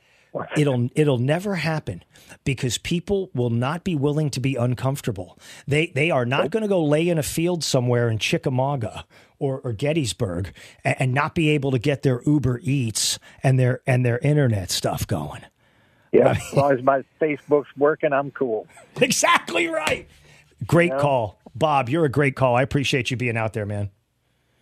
"It'll 0.58 0.90
it'll 0.96 1.20
never 1.20 1.56
happen 1.56 2.04
because 2.44 2.78
people 2.78 3.30
will 3.34 3.52
not 3.52 3.84
be 3.84 3.96
willing 3.96 4.30
to 4.32 4.40
be 4.40 4.56
uncomfortable. 4.56 5.38
They 5.68 5.88
they 5.88 6.10
are 6.12 6.26
not 6.26 6.50
going 6.50 6.64
to 6.64 6.70
go 6.70 6.84
lay 6.84 7.08
in 7.08 7.18
a 7.18 7.24
field 7.24 7.64
somewhere 7.64 8.10
in 8.10 8.20
Chickamauga." 8.20 9.06
Or, 9.42 9.62
or 9.62 9.72
Gettysburg, 9.72 10.54
and, 10.84 10.96
and 11.00 11.14
not 11.14 11.34
be 11.34 11.48
able 11.52 11.72
to 11.72 11.80
get 11.80 12.02
their 12.02 12.22
Uber 12.26 12.60
Eats 12.62 13.20
and 13.42 13.58
their 13.58 13.80
and 13.88 14.06
their 14.06 14.20
internet 14.20 14.70
stuff 14.70 15.08
going. 15.08 15.44
Yeah, 16.12 16.32
as 16.32 16.54
long 16.54 16.72
as 16.74 16.84
my 16.84 17.04
Facebook's 17.22 17.70
working, 17.78 18.14
I'm 18.14 18.32
cool. 18.32 18.68
Exactly 19.02 19.68
right. 19.68 20.08
Great 20.68 20.92
know? 20.92 21.00
call, 21.00 21.40
Bob. 21.56 21.88
You're 21.88 22.06
a 22.06 22.10
great 22.10 22.36
call. 22.36 22.56
I 22.56 22.64
appreciate 22.64 23.12
you 23.12 23.18
being 23.18 23.38
out 23.38 23.54
there, 23.54 23.66
man. 23.66 23.92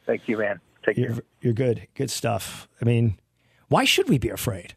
Thank 0.05 0.27
you, 0.27 0.37
man. 0.37 0.59
Take 0.85 0.97
you're, 0.97 1.17
You're 1.41 1.53
good. 1.53 1.87
Good 1.95 2.11
stuff. 2.11 2.67
I 2.81 2.85
mean, 2.85 3.19
why 3.67 3.83
should 3.83 4.07
we 4.09 4.17
be 4.17 4.29
afraid? 4.29 4.75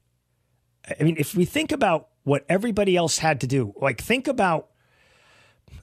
I 0.99 1.03
mean, 1.03 1.17
if 1.19 1.35
we 1.35 1.45
think 1.45 1.73
about 1.73 2.09
what 2.25 2.45
everybody 2.49 2.97
else 2.97 3.19
had 3.19 3.41
to 3.43 3.47
do, 3.47 3.75
like 3.81 4.01
think 4.01 4.27
about, 4.27 4.69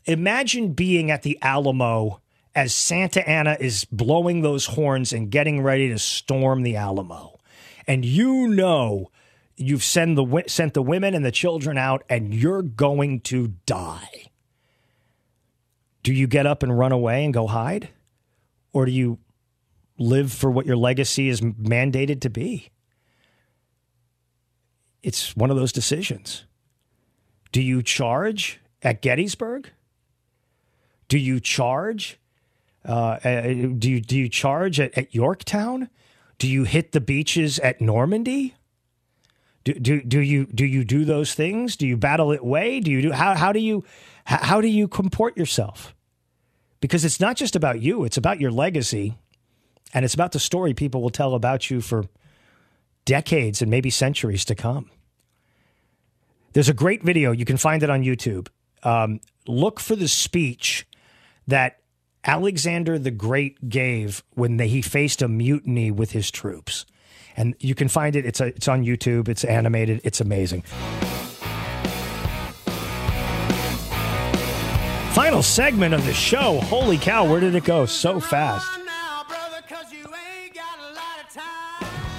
imagine 0.05 0.73
being 0.73 1.11
at 1.11 1.23
the 1.23 1.38
Alamo 1.41 2.22
as 2.55 2.73
Santa 2.73 3.27
Anna 3.27 3.55
is 3.59 3.85
blowing 3.85 4.41
those 4.41 4.65
horns 4.65 5.14
and 5.14 5.30
getting 5.30 5.61
ready 5.61 5.89
to 5.89 5.99
storm 5.99 6.64
the 6.64 6.76
Alamo, 6.76 7.39
and 7.85 8.03
you 8.03 8.47
know 8.47 9.11
you've 9.58 9.84
sent 9.84 10.16
the 10.16 10.44
sent 10.48 10.74
the 10.74 10.82
women 10.82 11.14
and 11.14 11.26
the 11.26 11.32
children 11.32 11.78
out, 11.78 12.04
and 12.10 12.34
you're 12.34 12.62
going 12.62 13.20
to 13.22 13.50
die. 13.66 14.32
Do 16.04 16.14
you 16.14 16.28
get 16.28 16.46
up 16.46 16.64
and 16.64 16.78
run 16.78 16.92
away 16.92 17.26
and 17.26 17.34
go 17.34 17.48
hide, 17.48 17.90
or 18.72 18.86
do 18.86 18.92
you 18.92 19.18
live 19.98 20.32
for 20.32 20.50
what 20.50 20.66
your 20.66 20.78
legacy 20.78 21.28
is 21.28 21.42
mandated 21.42 22.22
to 22.22 22.30
be? 22.30 22.70
It's 25.04 25.36
one 25.36 25.50
of 25.50 25.58
those 25.58 25.72
decisions. 25.72 26.46
Do 27.52 27.62
you 27.62 27.82
charge 27.82 28.60
at 28.84 29.02
Gettysburg? 29.02 29.70
Do 31.08 31.18
you 31.18 31.40
charge? 31.40 32.20
Uh, 32.86 33.18
do 33.20 33.90
you 33.90 34.02
do 34.02 34.18
you 34.18 34.30
charge 34.30 34.80
at, 34.80 34.98
at 34.98 35.16
Yorktown? 35.16 35.90
Do 36.38 36.48
you 36.48 36.64
hit 36.64 36.92
the 36.92 37.02
beaches 37.02 37.58
at 37.60 37.82
Normandy? 37.82 38.54
Do, 39.73 40.02
do, 40.02 40.19
you 40.19 40.45
do 40.45 40.65
you 40.65 40.84
do 40.84 41.03
those 41.03 41.34
things? 41.34 41.76
Do 41.76 41.88
you 41.88 41.98
battle 41.98 42.31
it 42.31 42.44
way? 42.44 42.80
Do 42.80 42.91
you 42.91 43.02
do 43.02 43.11
how 43.11 43.35
how 43.35 43.52
do 43.52 43.60
you 43.60 43.84
how, 44.26 44.38
how 44.38 44.61
do 44.61 44.68
you 44.68 44.88
comport 44.88 45.38
yourself? 45.38 45.94
Because 46.80 47.03
it's 47.03 47.19
not 47.19 47.35
just 47.35 47.56
about 47.56 47.81
you; 47.81 48.03
it's 48.03 48.18
about 48.18 48.39
your 48.39 48.52
legacy, 48.52 49.18
and 49.94 50.06
it's 50.06 50.14
about 50.14 50.31
the 50.31 50.39
story 50.39 50.73
people 50.73 51.02
will 51.02 51.10
tell 51.10 51.34
about 51.34 51.69
you 51.69 51.81
for 51.81 52.06
decades 53.06 53.61
and 53.61 53.72
maybe 53.72 53.89
centuries 53.89 54.45
to 54.45 54.56
come. 54.56 54.89
There's 56.53 56.69
a 56.69 56.73
great 56.73 57.03
video. 57.03 57.31
You 57.31 57.45
can 57.45 57.57
find 57.57 57.84
it 57.84 57.89
on 57.89 58.03
YouTube. 58.03 58.48
Um, 58.84 59.19
look 59.48 59.80
for 59.80 59.95
the 59.95 60.07
speech 60.07 60.88
that 61.48 61.80
Alexander 62.23 62.99
the 62.99 63.11
Great 63.11 63.69
gave 63.69 64.23
when 64.34 64.57
they, 64.57 64.68
he 64.68 64.81
faced 64.81 65.22
a 65.22 65.27
mutiny 65.27 65.91
with 65.91 66.11
his 66.11 66.30
troops. 66.30 66.85
And 67.38 67.55
you 67.59 67.76
can 67.76 67.88
find 67.88 68.15
it. 68.15 68.26
It's 68.26 68.41
a, 68.41 68.47
it's 68.47 68.68
on 68.68 68.84
YouTube. 68.84 69.30
It's 69.30 69.43
animated. 69.45 70.01
It's 70.03 70.19
amazing. 70.19 70.64
Final 75.14 75.41
segment 75.41 75.93
of 75.93 76.05
the 76.05 76.14
show. 76.14 76.59
Holy 76.61 76.97
cow, 76.97 77.30
where 77.30 77.39
did 77.39 77.55
it 77.55 77.64
go 77.64 77.85
so 77.85 78.19
fast? 78.19 78.68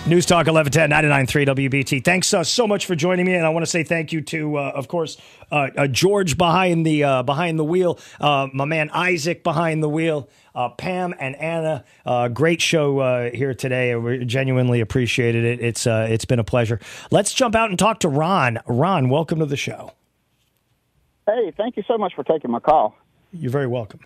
News 0.08 0.24
Talk 0.24 0.46
1110 0.46 0.90
99.3 1.28 1.68
WBT. 1.68 2.02
Thanks 2.02 2.32
uh, 2.32 2.42
so 2.42 2.66
much 2.66 2.86
for 2.86 2.94
joining 2.94 3.26
me, 3.26 3.34
and 3.34 3.44
I 3.44 3.50
want 3.50 3.62
to 3.66 3.70
say 3.70 3.84
thank 3.84 4.10
you 4.10 4.22
to, 4.22 4.56
uh, 4.56 4.72
of 4.74 4.88
course, 4.88 5.18
uh, 5.52 5.68
uh, 5.76 5.86
George 5.86 6.38
behind 6.38 6.86
the 6.86 7.04
uh, 7.04 7.22
behind 7.22 7.58
the 7.58 7.64
wheel, 7.64 7.98
uh, 8.18 8.48
my 8.54 8.64
man 8.64 8.88
Isaac 8.94 9.44
behind 9.44 9.82
the 9.82 9.88
wheel, 9.88 10.30
uh, 10.58 10.68
Pam 10.70 11.14
and 11.20 11.36
Anna. 11.36 11.84
Uh, 12.04 12.26
great 12.26 12.60
show 12.60 12.98
uh, 12.98 13.30
here 13.30 13.54
today. 13.54 13.94
We 13.94 14.24
genuinely 14.24 14.80
appreciated 14.80 15.44
it. 15.44 15.60
It's 15.60 15.86
uh, 15.86 16.08
it's 16.10 16.24
been 16.24 16.40
a 16.40 16.44
pleasure. 16.44 16.80
Let's 17.12 17.32
jump 17.32 17.54
out 17.54 17.70
and 17.70 17.78
talk 17.78 18.00
to 18.00 18.08
Ron. 18.08 18.58
Ron, 18.66 19.08
welcome 19.08 19.38
to 19.38 19.46
the 19.46 19.56
show. 19.56 19.92
Hey, 21.26 21.52
thank 21.56 21.76
you 21.76 21.84
so 21.86 21.96
much 21.96 22.14
for 22.14 22.24
taking 22.24 22.50
my 22.50 22.58
call. 22.58 22.96
You're 23.32 23.52
very 23.52 23.68
welcome. 23.68 24.00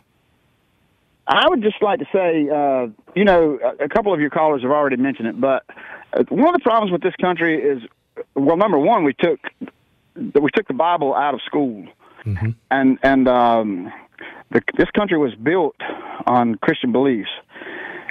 I 1.26 1.48
would 1.48 1.62
just 1.62 1.80
like 1.80 2.00
to 2.00 2.06
say, 2.12 2.48
uh, 2.50 2.88
you 3.14 3.24
know, 3.24 3.58
a 3.80 3.88
couple 3.88 4.12
of 4.12 4.20
your 4.20 4.28
callers 4.28 4.62
have 4.62 4.72
already 4.72 4.96
mentioned 4.96 5.28
it, 5.28 5.40
but 5.40 5.64
uh, 6.12 6.24
one 6.28 6.48
of 6.48 6.60
the 6.60 6.64
problems 6.64 6.92
with 6.92 7.00
this 7.00 7.14
country 7.20 7.62
is, 7.62 7.80
well, 8.34 8.56
number 8.58 8.76
one, 8.78 9.04
we 9.04 9.14
took 9.14 9.40
we 10.14 10.50
took 10.54 10.68
the 10.68 10.74
Bible 10.74 11.14
out 11.14 11.32
of 11.32 11.40
school, 11.46 11.86
and 12.70 12.98
and 13.02 13.28
um, 13.28 13.90
the, 14.52 14.62
this 14.76 14.90
country 14.90 15.18
was 15.18 15.34
built 15.34 15.76
on 16.26 16.56
Christian 16.56 16.92
beliefs, 16.92 17.30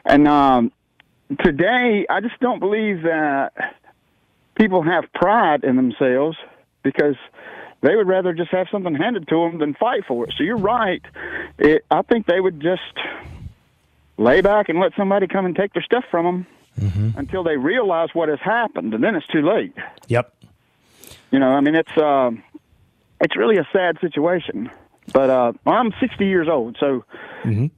and 0.05 0.27
um, 0.27 0.71
today 1.43 2.05
I 2.09 2.19
just 2.21 2.39
don't 2.39 2.59
believe 2.59 3.03
that 3.03 3.75
people 4.55 4.81
have 4.83 5.05
pride 5.13 5.63
in 5.63 5.75
themselves 5.75 6.37
because 6.83 7.15
they 7.81 7.95
would 7.95 8.07
rather 8.07 8.33
just 8.33 8.51
have 8.51 8.67
something 8.71 8.93
handed 8.95 9.27
to 9.27 9.35
them 9.35 9.59
than 9.59 9.73
fight 9.73 10.03
for 10.07 10.25
it. 10.25 10.33
So 10.37 10.43
you're 10.43 10.57
right. 10.57 11.01
It, 11.57 11.85
I 11.89 12.01
think 12.03 12.27
they 12.27 12.39
would 12.39 12.59
just 12.59 12.81
lay 14.17 14.41
back 14.41 14.69
and 14.69 14.79
let 14.79 14.93
somebody 14.95 15.27
come 15.27 15.45
and 15.45 15.55
take 15.55 15.73
their 15.73 15.83
stuff 15.83 16.03
from 16.11 16.25
them 16.25 16.47
until 17.17 17.43
they 17.43 17.57
realize 17.57 18.09
what 18.13 18.29
has 18.29 18.39
happened, 18.39 18.93
and 18.93 19.03
then 19.03 19.15
it's 19.15 19.27
too 19.27 19.41
late. 19.41 19.75
Yep. 20.07 20.33
You 21.31 21.39
know, 21.39 21.49
I 21.49 21.61
mean, 21.61 21.75
it's 21.75 21.97
um, 21.97 22.43
it's 23.19 23.35
really 23.37 23.57
a 23.57 23.67
sad 23.71 23.99
situation. 23.99 24.69
But 25.13 25.29
uh, 25.29 25.53
I'm 25.65 25.91
60 25.99 26.25
years 26.25 26.47
old, 26.47 26.77
so 26.79 27.03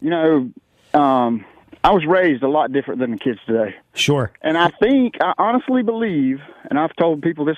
you 0.01 0.09
know, 0.09 0.51
um, 0.93 1.45
I 1.83 1.91
was 1.91 2.05
raised 2.05 2.43
a 2.43 2.47
lot 2.47 2.71
different 2.71 2.99
than 2.99 3.11
the 3.11 3.17
kids 3.17 3.39
today. 3.45 3.75
Sure. 3.93 4.31
And 4.41 4.57
I 4.57 4.69
think 4.69 5.15
I 5.21 5.33
honestly 5.37 5.83
believe, 5.83 6.39
and 6.69 6.79
I've 6.79 6.95
told 6.95 7.21
people 7.21 7.45
this, 7.45 7.57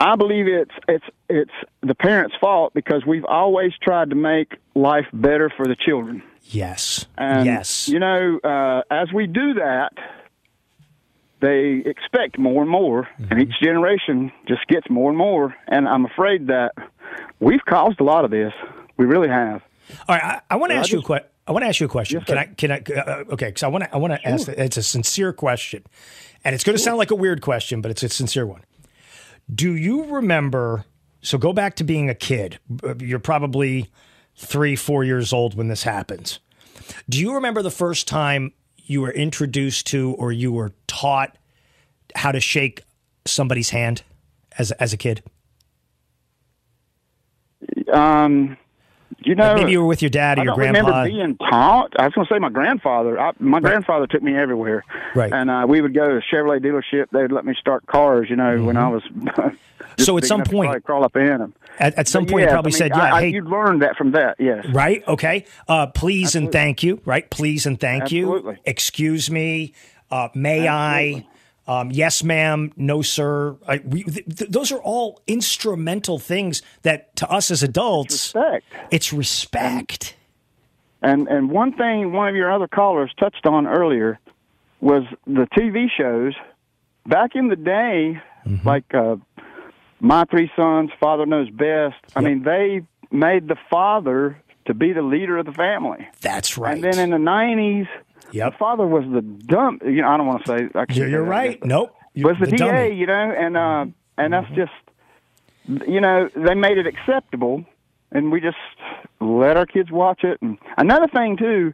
I 0.00 0.16
believe 0.16 0.46
it's 0.48 0.74
it's 0.88 1.04
it's 1.28 1.52
the 1.82 1.94
parents' 1.94 2.34
fault 2.40 2.74
because 2.74 3.06
we've 3.06 3.24
always 3.24 3.72
tried 3.80 4.10
to 4.10 4.16
make 4.16 4.56
life 4.74 5.06
better 5.12 5.50
for 5.56 5.66
the 5.66 5.76
children. 5.76 6.22
Yes. 6.42 7.06
And 7.16 7.46
yes. 7.46 7.88
you 7.88 8.00
know, 8.00 8.38
uh, 8.42 8.82
as 8.90 9.12
we 9.12 9.26
do 9.26 9.54
that, 9.54 9.92
they 11.40 11.82
expect 11.86 12.38
more 12.38 12.62
and 12.62 12.70
more, 12.70 13.08
and 13.30 13.40
each 13.40 13.54
generation 13.62 14.32
just 14.48 14.66
gets 14.66 14.88
more 14.90 15.10
and 15.10 15.18
more. 15.18 15.54
And 15.68 15.88
I'm 15.88 16.06
afraid 16.06 16.48
that 16.48 16.72
we've 17.38 17.64
caused 17.64 18.00
a 18.00 18.04
lot 18.04 18.24
of 18.24 18.30
this. 18.30 18.52
We 18.96 19.06
really 19.06 19.28
have. 19.28 19.62
All 20.08 20.16
right, 20.16 20.22
I, 20.22 20.40
I 20.50 20.56
want 20.56 20.70
to 20.70 20.74
Yeah, 20.74 20.80
ask 20.80 20.92
you 20.92 20.98
a 21.00 21.02
question. 21.02 21.28
I 21.46 21.52
want 21.52 21.62
to 21.62 21.68
ask 21.68 21.80
you 21.80 21.86
a 21.86 21.90
question. 21.90 22.20
Yes, 22.20 22.26
can. 22.26 22.38
I? 22.38 22.44
Can 22.46 22.72
I? 22.72 23.00
Uh, 23.00 23.24
okay, 23.32 23.46
because 23.46 23.62
I 23.62 23.68
want 23.68 23.84
to. 23.84 23.94
I 23.94 23.98
want 23.98 24.14
to 24.14 24.28
ask. 24.28 24.48
It's 24.48 24.76
a 24.76 24.82
sincere 24.82 25.32
question, 25.32 25.84
and 26.44 26.54
it's 26.54 26.64
going 26.64 26.76
to 26.76 26.82
sound 26.82 26.98
like 26.98 27.10
a 27.10 27.14
weird 27.14 27.42
question, 27.42 27.80
but 27.80 27.90
it's 27.90 28.02
a 28.02 28.08
sincere 28.08 28.46
one. 28.46 28.62
Do 29.52 29.74
you 29.74 30.04
remember? 30.04 30.86
So 31.20 31.36
go 31.38 31.52
back 31.52 31.76
to 31.76 31.84
being 31.84 32.08
a 32.08 32.14
kid. 32.14 32.58
You're 32.98 33.18
probably 33.18 33.90
three, 34.36 34.76
four 34.76 35.04
years 35.04 35.32
old 35.32 35.54
when 35.54 35.68
this 35.68 35.82
happens. 35.82 36.38
Do 37.08 37.20
you 37.20 37.34
remember 37.34 37.62
the 37.62 37.70
first 37.70 38.08
time 38.08 38.52
you 38.78 39.00
were 39.00 39.12
introduced 39.12 39.86
to 39.88 40.12
or 40.18 40.32
you 40.32 40.52
were 40.52 40.72
taught 40.86 41.36
how 42.14 42.32
to 42.32 42.40
shake 42.40 42.82
somebody's 43.26 43.70
hand 43.70 44.02
as 44.58 44.70
as 44.72 44.92
a 44.92 44.96
kid? 44.96 45.22
Um, 47.92 48.56
you 49.24 49.34
know, 49.34 49.48
Like 49.48 49.56
maybe 49.56 49.72
you 49.72 49.80
were 49.80 49.86
with 49.86 50.02
your 50.02 50.10
dad 50.10 50.38
or 50.38 50.42
I 50.42 50.44
your 50.44 50.54
grandpa. 50.54 50.78
remember 50.86 51.08
being 51.08 51.36
taught. 51.38 51.92
I 51.98 52.04
was 52.06 52.14
going 52.14 52.26
to 52.26 52.34
say 52.34 52.38
my 52.38 52.48
grandfather. 52.50 53.18
I, 53.18 53.32
my 53.38 53.60
grandfather 53.60 54.06
took 54.06 54.22
me 54.22 54.36
everywhere. 54.36 54.84
Right. 55.14 55.32
And 55.32 55.50
uh, 55.50 55.66
we 55.68 55.80
would 55.80 55.94
go 55.94 56.08
to 56.08 56.16
a 56.16 56.20
Chevrolet 56.20 56.60
dealership. 56.64 57.06
They'd 57.10 57.32
let 57.32 57.44
me 57.44 57.54
start 57.58 57.86
cars. 57.86 58.28
You 58.30 58.36
know, 58.36 58.62
when 58.62 58.76
I 58.76 58.88
was. 58.88 59.02
Mm-hmm. 59.04 59.56
So 59.96 60.18
at 60.18 60.24
some 60.24 60.42
point- 60.42 60.66
probably 60.70 60.80
crawl 60.80 61.04
up 61.04 61.14
in 61.14 61.26
them. 61.38 61.54
At, 61.78 61.94
at 61.94 62.08
some 62.08 62.24
But 62.24 62.30
point, 62.32 62.40
you 62.40 62.46
yes, 62.46 62.52
probably 62.52 62.70
I 62.70 62.72
mean, 62.72 62.78
said, 62.78 62.90
"Yeah, 62.96 63.14
I- 63.14 63.20
hey, 63.20 63.28
you 63.28 63.42
learned 63.42 63.82
that 63.82 63.96
from 63.96 64.10
that." 64.12 64.34
Yes. 64.40 64.66
Right. 64.72 65.06
Okay. 65.06 65.44
Uh, 65.68 65.86
please 65.86 66.34
and 66.34 66.50
thank 66.50 66.82
you. 66.82 67.00
Right. 67.04 67.30
Please 67.30 67.64
and 67.64 67.78
thank 67.78 68.02
Absolutely. 68.04 68.54
you. 68.54 68.58
Excuse 68.64 69.30
me. 69.30 69.72
Uh, 70.10 70.30
may 70.34 70.66
I? 70.66 71.24
Um, 71.66 71.90
yes, 71.90 72.22
ma'am. 72.22 72.72
No, 72.76 73.00
sir. 73.02 73.56
I, 73.66 73.80
we, 73.84 74.02
th- 74.04 74.26
th- 74.36 74.50
those 74.50 74.70
are 74.70 74.80
all 74.80 75.20
instrumental 75.26 76.18
things 76.18 76.60
that 76.82 77.16
to 77.16 77.30
us 77.30 77.50
as 77.50 77.62
adults, 77.62 78.34
respect. 78.34 78.66
It's 78.90 79.12
respect. 79.12 80.14
And 81.02 81.28
and 81.28 81.50
one 81.50 81.72
thing 81.74 82.12
one 82.12 82.28
of 82.28 82.34
your 82.36 82.52
other 82.52 82.68
callers 82.68 83.12
touched 83.18 83.46
on 83.46 83.66
earlier 83.66 84.18
was 84.80 85.04
the 85.26 85.46
TV 85.56 85.86
shows. 85.96 86.34
Back 87.06 87.30
in 87.34 87.48
the 87.48 87.56
day, 87.56 88.20
Mm-hmm. 88.46 88.68
like 88.68 88.84
uh, 88.92 89.16
My 90.00 90.24
Three 90.26 90.50
Sons, 90.54 90.90
Father 91.00 91.24
Knows 91.24 91.48
Best. 91.48 91.94
I 92.14 92.20
mean, 92.20 92.42
they 92.42 92.82
made 93.10 93.48
the 93.48 93.56
father 93.70 94.38
to 94.66 94.74
be 94.74 94.92
the 94.92 95.00
leader 95.00 95.38
of 95.38 95.46
the 95.46 95.52
family. 95.52 96.06
That's 96.20 96.58
right. 96.58 96.74
And 96.74 96.84
then 96.84 96.98
in 96.98 97.08
the 97.10 97.18
nineties, 97.18 97.86
the 98.32 98.52
father 98.58 98.86
was 98.86 99.04
the 99.12 99.22
dumb. 99.22 99.80
You 99.84 100.02
know, 100.02 100.08
I 100.08 100.16
don't 100.16 100.26
want 100.26 100.44
to 100.44 100.48
say. 100.58 100.64
I 100.74 100.84
can't 100.86 100.96
You're, 100.96 101.08
you're 101.08 101.24
that, 101.24 101.30
right. 101.30 101.64
Nope. 101.64 101.94
You're 102.14 102.28
was 102.30 102.38
the, 102.40 102.46
the 102.46 102.56
DA, 102.56 102.66
dummy. 102.88 102.94
you 102.96 103.06
know, 103.06 103.34
and 103.36 103.56
uh, 103.56 103.86
and 104.18 104.32
that's 104.32 104.50
just, 104.54 104.72
you 105.88 106.00
know, 106.00 106.28
they 106.36 106.54
made 106.54 106.78
it 106.78 106.86
acceptable, 106.86 107.64
and 108.12 108.30
we 108.30 108.40
just 108.40 108.56
let 109.20 109.56
our 109.56 109.66
kids 109.66 109.90
watch 109.90 110.22
it. 110.24 110.40
And 110.42 110.58
another 110.78 111.08
thing 111.08 111.36
too, 111.36 111.72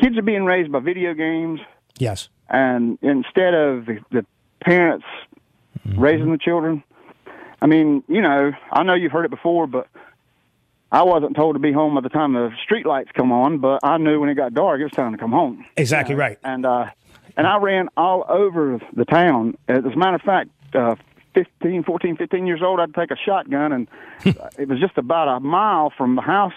kids 0.00 0.16
are 0.16 0.22
being 0.22 0.44
raised 0.44 0.70
by 0.70 0.78
video 0.80 1.14
games, 1.14 1.60
Yes. 1.98 2.28
and 2.48 2.98
instead 3.02 3.54
of 3.54 3.86
the, 3.86 3.98
the 4.10 4.26
parents 4.60 5.06
raising 5.96 6.30
the 6.30 6.38
children. 6.38 6.82
I 7.62 7.66
mean, 7.66 8.02
you 8.08 8.22
know, 8.22 8.52
I 8.72 8.82
know 8.84 8.94
you've 8.94 9.12
heard 9.12 9.24
it 9.26 9.30
before, 9.30 9.66
but 9.66 9.86
I 10.92 11.02
wasn't 11.02 11.36
told 11.36 11.54
to 11.54 11.60
be 11.60 11.72
home 11.72 11.94
by 11.94 12.00
the 12.00 12.08
time 12.08 12.32
the 12.32 12.50
street 12.64 12.84
lights 12.84 13.10
come 13.14 13.30
on, 13.30 13.58
but 13.58 13.80
I 13.82 13.98
knew 13.98 14.20
when 14.20 14.28
it 14.28 14.34
got 14.34 14.54
dark 14.54 14.80
it 14.80 14.84
was 14.84 14.92
time 14.92 15.12
to 15.12 15.18
come 15.18 15.30
home. 15.30 15.64
Exactly 15.76 16.14
right. 16.14 16.38
And 16.42 16.66
uh, 16.66 16.90
and 17.36 17.46
I 17.46 17.58
ran 17.58 17.88
all 17.96 18.24
over 18.28 18.80
the 18.94 19.04
town. 19.04 19.56
As 19.68 19.84
a 19.84 19.96
matter 19.96 20.16
of 20.16 20.22
fact, 20.22 20.50
uh, 20.74 20.96
15, 21.34 21.84
14, 21.84 22.16
15 22.16 22.46
years 22.46 22.60
old, 22.62 22.80
I'd 22.80 22.94
take 22.94 23.10
a 23.10 23.16
shotgun, 23.16 23.72
and 23.72 23.88
it 24.58 24.68
was 24.68 24.80
just 24.80 24.98
about 24.98 25.28
a 25.28 25.40
mile 25.40 25.92
from 25.96 26.16
the 26.16 26.22
house. 26.22 26.54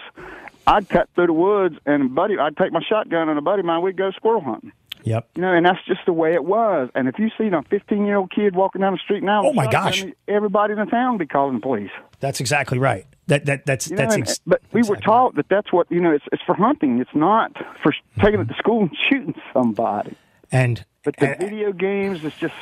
I'd 0.66 0.88
cut 0.88 1.08
through 1.14 1.28
the 1.28 1.32
woods, 1.32 1.76
and 1.86 2.14
buddy, 2.14 2.38
I'd 2.38 2.56
take 2.56 2.72
my 2.72 2.82
shotgun, 2.82 3.28
and 3.28 3.38
a 3.38 3.42
buddy 3.42 3.60
of 3.60 3.66
mine, 3.66 3.82
we'd 3.82 3.96
go 3.96 4.10
squirrel 4.12 4.40
hunting. 4.40 4.72
Yep. 5.04 5.28
You 5.36 5.42
know, 5.42 5.52
and 5.52 5.66
that's 5.66 5.84
just 5.86 6.00
the 6.06 6.12
way 6.12 6.32
it 6.32 6.44
was. 6.44 6.88
And 6.94 7.08
if 7.08 7.18
you 7.18 7.30
see 7.36 7.46
a 7.46 7.62
15 7.62 8.06
year 8.06 8.16
old 8.16 8.30
kid 8.30 8.56
walking 8.56 8.80
down 8.80 8.94
the 8.94 8.98
street 8.98 9.22
now, 9.22 9.42
Oh, 9.44 9.52
my 9.52 9.66
gosh. 9.66 10.04
everybody 10.26 10.72
in 10.72 10.78
the 10.78 10.86
town 10.86 11.18
be 11.18 11.26
calling 11.26 11.56
the 11.56 11.60
police. 11.60 11.90
That's 12.20 12.40
exactly 12.40 12.78
right. 12.78 13.06
That 13.26 13.46
that 13.46 13.64
that's 13.66 13.88
You 13.90 13.96
know, 13.96 14.02
that's 14.02 14.16
and- 14.16 14.38
but 14.46 14.62
we 14.72 14.82
were 14.82 14.96
taught 14.96 15.34
that 15.36 15.48
that's 15.48 15.72
what 15.72 15.90
you 15.90 16.00
know. 16.00 16.10
It's 16.10 16.24
it's 16.32 16.42
for 16.42 16.54
hunting. 16.54 17.00
It's 17.00 17.14
not 17.14 17.52
for 17.82 17.92
mm-hmm. 17.92 18.20
taking 18.20 18.40
it 18.40 18.48
to 18.48 18.54
school 18.54 18.82
and 18.82 18.96
shooting 19.10 19.34
somebody. 19.52 20.14
and 20.52 20.84
But 21.04 21.16
the 21.18 21.36
video 21.38 21.72
games, 21.72 22.24
it's 22.24 22.36
just 22.36 22.54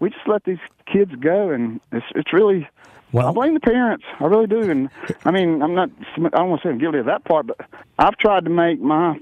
we 0.00 0.10
just 0.10 0.26
let 0.26 0.44
these 0.44 0.58
kids 0.90 1.12
go, 1.20 1.50
and 1.50 1.80
it's 1.92 2.06
it's 2.14 2.32
really. 2.32 2.68
Well, 3.12 3.28
I 3.28 3.32
blame 3.32 3.54
the 3.54 3.60
parents. 3.60 4.04
I 4.18 4.24
really 4.24 4.48
do, 4.48 4.68
and 4.70 4.90
I 5.24 5.30
mean, 5.30 5.62
I'm 5.62 5.74
not. 5.74 5.88
I 6.16 6.28
don't 6.28 6.50
want 6.50 6.62
to 6.62 6.68
say 6.68 6.72
I'm 6.72 6.78
guilty 6.78 6.98
of 6.98 7.06
that 7.06 7.24
part, 7.24 7.46
but 7.46 7.60
I've 7.98 8.16
tried 8.18 8.44
to 8.44 8.50
make 8.50 8.80
my 8.80 9.18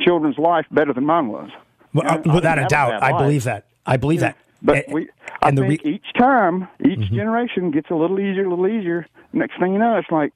children's 0.00 0.38
life 0.38 0.66
better 0.70 0.92
than 0.92 1.04
mine 1.04 1.28
was. 1.28 1.50
Well, 1.96 2.06
uh, 2.26 2.34
without 2.34 2.58
a 2.58 2.66
doubt, 2.66 3.02
I 3.02 3.12
believe 3.18 3.44
that. 3.44 3.66
I 3.86 3.96
believe 3.96 4.20
that. 4.20 4.36
But 4.62 4.84
And- 4.86 4.94
we, 4.94 5.08
I 5.42 5.48
and 5.48 5.58
think 5.58 5.82
re- 5.84 5.92
each 5.94 6.12
time, 6.18 6.66
each 6.84 6.98
Mhm. 6.98 7.10
generation 7.14 7.70
gets 7.70 7.90
a 7.90 7.94
little 7.94 8.18
easier, 8.18 8.46
a 8.46 8.48
little 8.50 8.66
easier. 8.66 9.06
Next 9.32 9.58
thing 9.58 9.72
you 9.74 9.78
know, 9.78 9.96
it's 9.96 10.10
like 10.10 10.32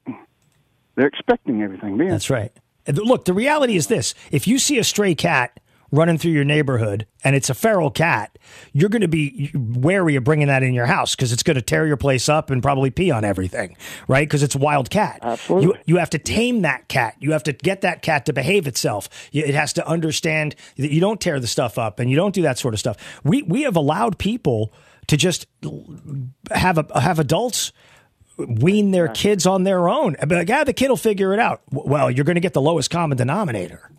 they're 0.95 1.07
expecting 1.07 1.63
everything. 1.63 1.97
Being 1.97 2.11
That's 2.11 2.31
right. 2.31 2.53
Look, 2.87 3.25
the 3.25 3.33
reality 3.35 3.77
is 3.77 3.87
this: 3.87 4.15
if 4.31 4.47
you 4.47 4.59
see 4.59 4.79
a 4.79 4.85
stray 4.85 5.15
cat 5.15 5.59
running 5.93 6.19
through 6.19 6.33
your 6.33 6.45
neighborhood 6.45 7.07
and 7.25 7.35
it's 7.35 7.51
a 7.51 7.55
feral 7.55 7.91
cat, 7.91 8.39
you're 8.73 8.89
going 8.89 9.03
to 9.03 9.09
be 9.09 9.51
wary 9.55 10.17
of 10.17 10.25
bringing 10.25 10.47
that 10.49 10.63
in 10.63 10.73
your 10.75 10.87
house 10.87 11.15
because 11.15 11.33
it's 11.33 11.43
going 11.43 11.57
to 11.57 11.63
tear 11.63 11.87
your 11.87 11.97
place 11.97 12.29
up 12.29 12.51
and 12.51 12.63
probably 12.63 12.91
pee 12.91 13.11
on 13.11 13.25
everything, 13.25 13.77
right? 14.09 14.29
Because 14.29 14.43
it's 14.43 14.55
a 14.55 14.59
wild 14.59 14.91
cat. 14.91 15.19
Absolutely. 15.23 15.67
You, 15.69 15.75
you 15.87 15.97
have 15.97 16.11
to 16.11 16.19
tame 16.19 16.63
that 16.63 16.89
cat. 16.89 17.17
You 17.19 17.33
have 17.33 17.43
to 17.45 17.53
get 17.53 17.81
that 17.81 18.03
cat 18.03 18.27
to 18.27 18.33
behave 18.33 18.67
itself. 18.67 19.09
It 19.33 19.55
has 19.55 19.73
to 19.75 19.87
understand 19.87 20.55
that 20.77 20.93
you 20.93 21.01
don't 21.01 21.21
tear 21.21 21.41
the 21.41 21.47
stuff 21.47 21.79
up 21.79 21.99
and 21.99 22.11
you 22.11 22.17
don't 22.17 22.35
do 22.35 22.43
that 22.43 22.59
sort 22.59 22.75
of 22.75 22.81
stuff. 22.81 22.97
We 23.25 23.43
we 23.43 23.63
have 23.63 23.77
allowed 23.77 24.19
people 24.19 24.73
to 25.09 25.17
just 25.17 25.47
have 26.53 26.79
a, 26.79 27.01
have 27.01 27.19
adults 27.19 27.73
wean 28.39 28.91
their 28.91 29.09
kids 29.09 29.47
on 29.47 29.65
their 29.65 29.89
own. 29.89 30.17
Be 30.27 30.35
like, 30.35 30.49
yeah, 30.49 30.65
the 30.65 30.73
kid 30.73 30.89
will 30.89 30.97
figure 30.97 31.33
it 31.35 31.39
out. 31.39 31.63
Well, 31.71 32.11
you're 32.11 32.25
going 32.25 32.37
to 32.37 32.41
get 32.41 32.53
the 32.53 32.61
lowest 32.61 32.91
common 32.91 33.19
denominator. 33.19 33.91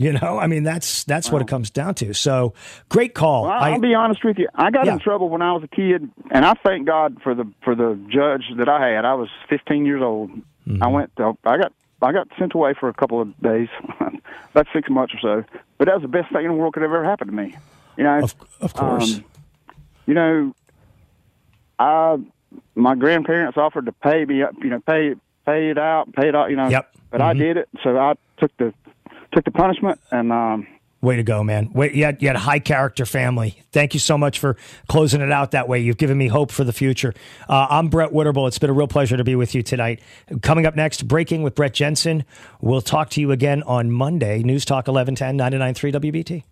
You 0.00 0.14
know, 0.14 0.38
I 0.38 0.46
mean, 0.46 0.62
that's 0.62 1.04
that's 1.04 1.30
what 1.30 1.42
it 1.42 1.48
comes 1.48 1.68
down 1.68 1.94
to. 1.96 2.14
So, 2.14 2.54
great 2.88 3.12
call. 3.14 3.42
Well, 3.42 3.52
I- 3.52 3.72
I'll 3.72 3.80
be 3.80 3.92
honest 3.94 4.24
with 4.24 4.38
you. 4.38 4.48
I 4.54 4.70
got 4.70 4.86
Yeah. 4.86 4.94
in 4.94 4.98
trouble 4.98 5.28
when 5.28 5.42
I 5.42 5.52
was 5.52 5.62
a 5.62 5.68
kid, 5.68 6.08
and 6.30 6.42
I 6.46 6.54
thank 6.54 6.86
God 6.86 7.18
for 7.22 7.34
the 7.34 7.44
for 7.62 7.74
the 7.74 7.98
judge 8.08 8.44
that 8.56 8.66
I 8.66 8.88
had. 8.88 9.04
I 9.04 9.12
was 9.12 9.28
15 9.50 9.84
years 9.84 10.00
old. 10.00 10.30
Mm-hmm. 10.66 10.82
I 10.82 10.86
went. 10.86 11.14
To, 11.16 11.36
I 11.44 11.58
got 11.58 11.72
I 12.00 12.12
got 12.12 12.28
sent 12.38 12.54
away 12.54 12.72
for 12.80 12.88
a 12.88 12.94
couple 12.94 13.20
of 13.20 13.38
days, 13.42 13.68
about 14.54 14.66
six 14.72 14.88
months 14.88 15.12
or 15.12 15.18
so. 15.20 15.44
But 15.76 15.84
that 15.88 15.96
was 15.96 16.02
the 16.02 16.08
best 16.08 16.32
thing 16.32 16.46
in 16.46 16.48
the 16.52 16.54
world 16.56 16.72
could 16.72 16.82
have 16.82 16.90
ever 16.90 17.04
happen 17.04 17.26
to 17.26 17.34
me. 17.34 17.54
You 17.98 18.04
know, 18.04 18.20
of, 18.22 18.34
of 18.62 18.72
course. 18.72 19.16
Um, 19.18 19.24
you 20.06 20.14
know, 20.14 20.54
I 21.78 22.16
my 22.74 22.94
grandparents 22.94 23.58
offered 23.58 23.84
to 23.84 23.92
pay 23.92 24.24
me 24.24 24.42
up. 24.42 24.54
You 24.62 24.70
know, 24.70 24.80
pay 24.80 25.14
pay 25.44 25.68
it 25.68 25.76
out, 25.76 26.10
pay 26.14 26.28
it 26.28 26.34
out. 26.34 26.48
You 26.48 26.56
know, 26.56 26.68
Yep. 26.68 26.90
but 27.10 27.20
I 27.20 27.34
Mhm. 27.34 27.38
did 27.38 27.56
it, 27.58 27.68
so 27.82 27.98
I 27.98 28.14
took 28.38 28.56
the 28.56 28.72
took 29.32 29.44
the 29.44 29.50
punishment, 29.50 30.00
and 30.10 30.32
um, 30.32 30.66
Way 31.02 31.16
to 31.16 31.22
go, 31.22 31.42
man. 31.42 31.70
Wait, 31.72 31.94
you 31.94 32.04
had, 32.04 32.20
you 32.20 32.28
had 32.28 32.36
a 32.36 32.40
high 32.40 32.58
character 32.58 33.06
family. 33.06 33.56
Thank 33.72 33.94
you 33.94 34.00
so 34.00 34.18
much 34.18 34.38
for 34.38 34.58
closing 34.86 35.22
it 35.22 35.32
out 35.32 35.52
that 35.52 35.66
way. 35.66 35.80
You've 35.80 35.96
given 35.96 36.18
me 36.18 36.28
hope 36.28 36.50
for 36.50 36.62
the 36.62 36.74
future. 36.74 37.14
Uh, 37.48 37.68
I'm 37.70 37.88
Brett 37.88 38.10
Winterble. 38.10 38.46
It's 38.48 38.58
been 38.58 38.68
a 38.68 38.74
real 38.74 38.86
pleasure 38.86 39.16
to 39.16 39.24
be 39.24 39.34
with 39.34 39.54
you 39.54 39.62
tonight. 39.62 40.02
Coming 40.42 40.66
up 40.66 40.76
next, 40.76 41.08
Breaking 41.08 41.42
with 41.42 41.54
Brett 41.54 41.72
Jensen. 41.72 42.24
We'll 42.60 42.82
talk 42.82 43.08
to 43.10 43.20
you 43.22 43.32
again 43.32 43.62
on 43.62 43.90
Monday. 43.90 44.42
News 44.42 44.66
Talk 44.66 44.88
1110 44.88 45.38
993 45.38 46.12
WBT. 46.12 46.49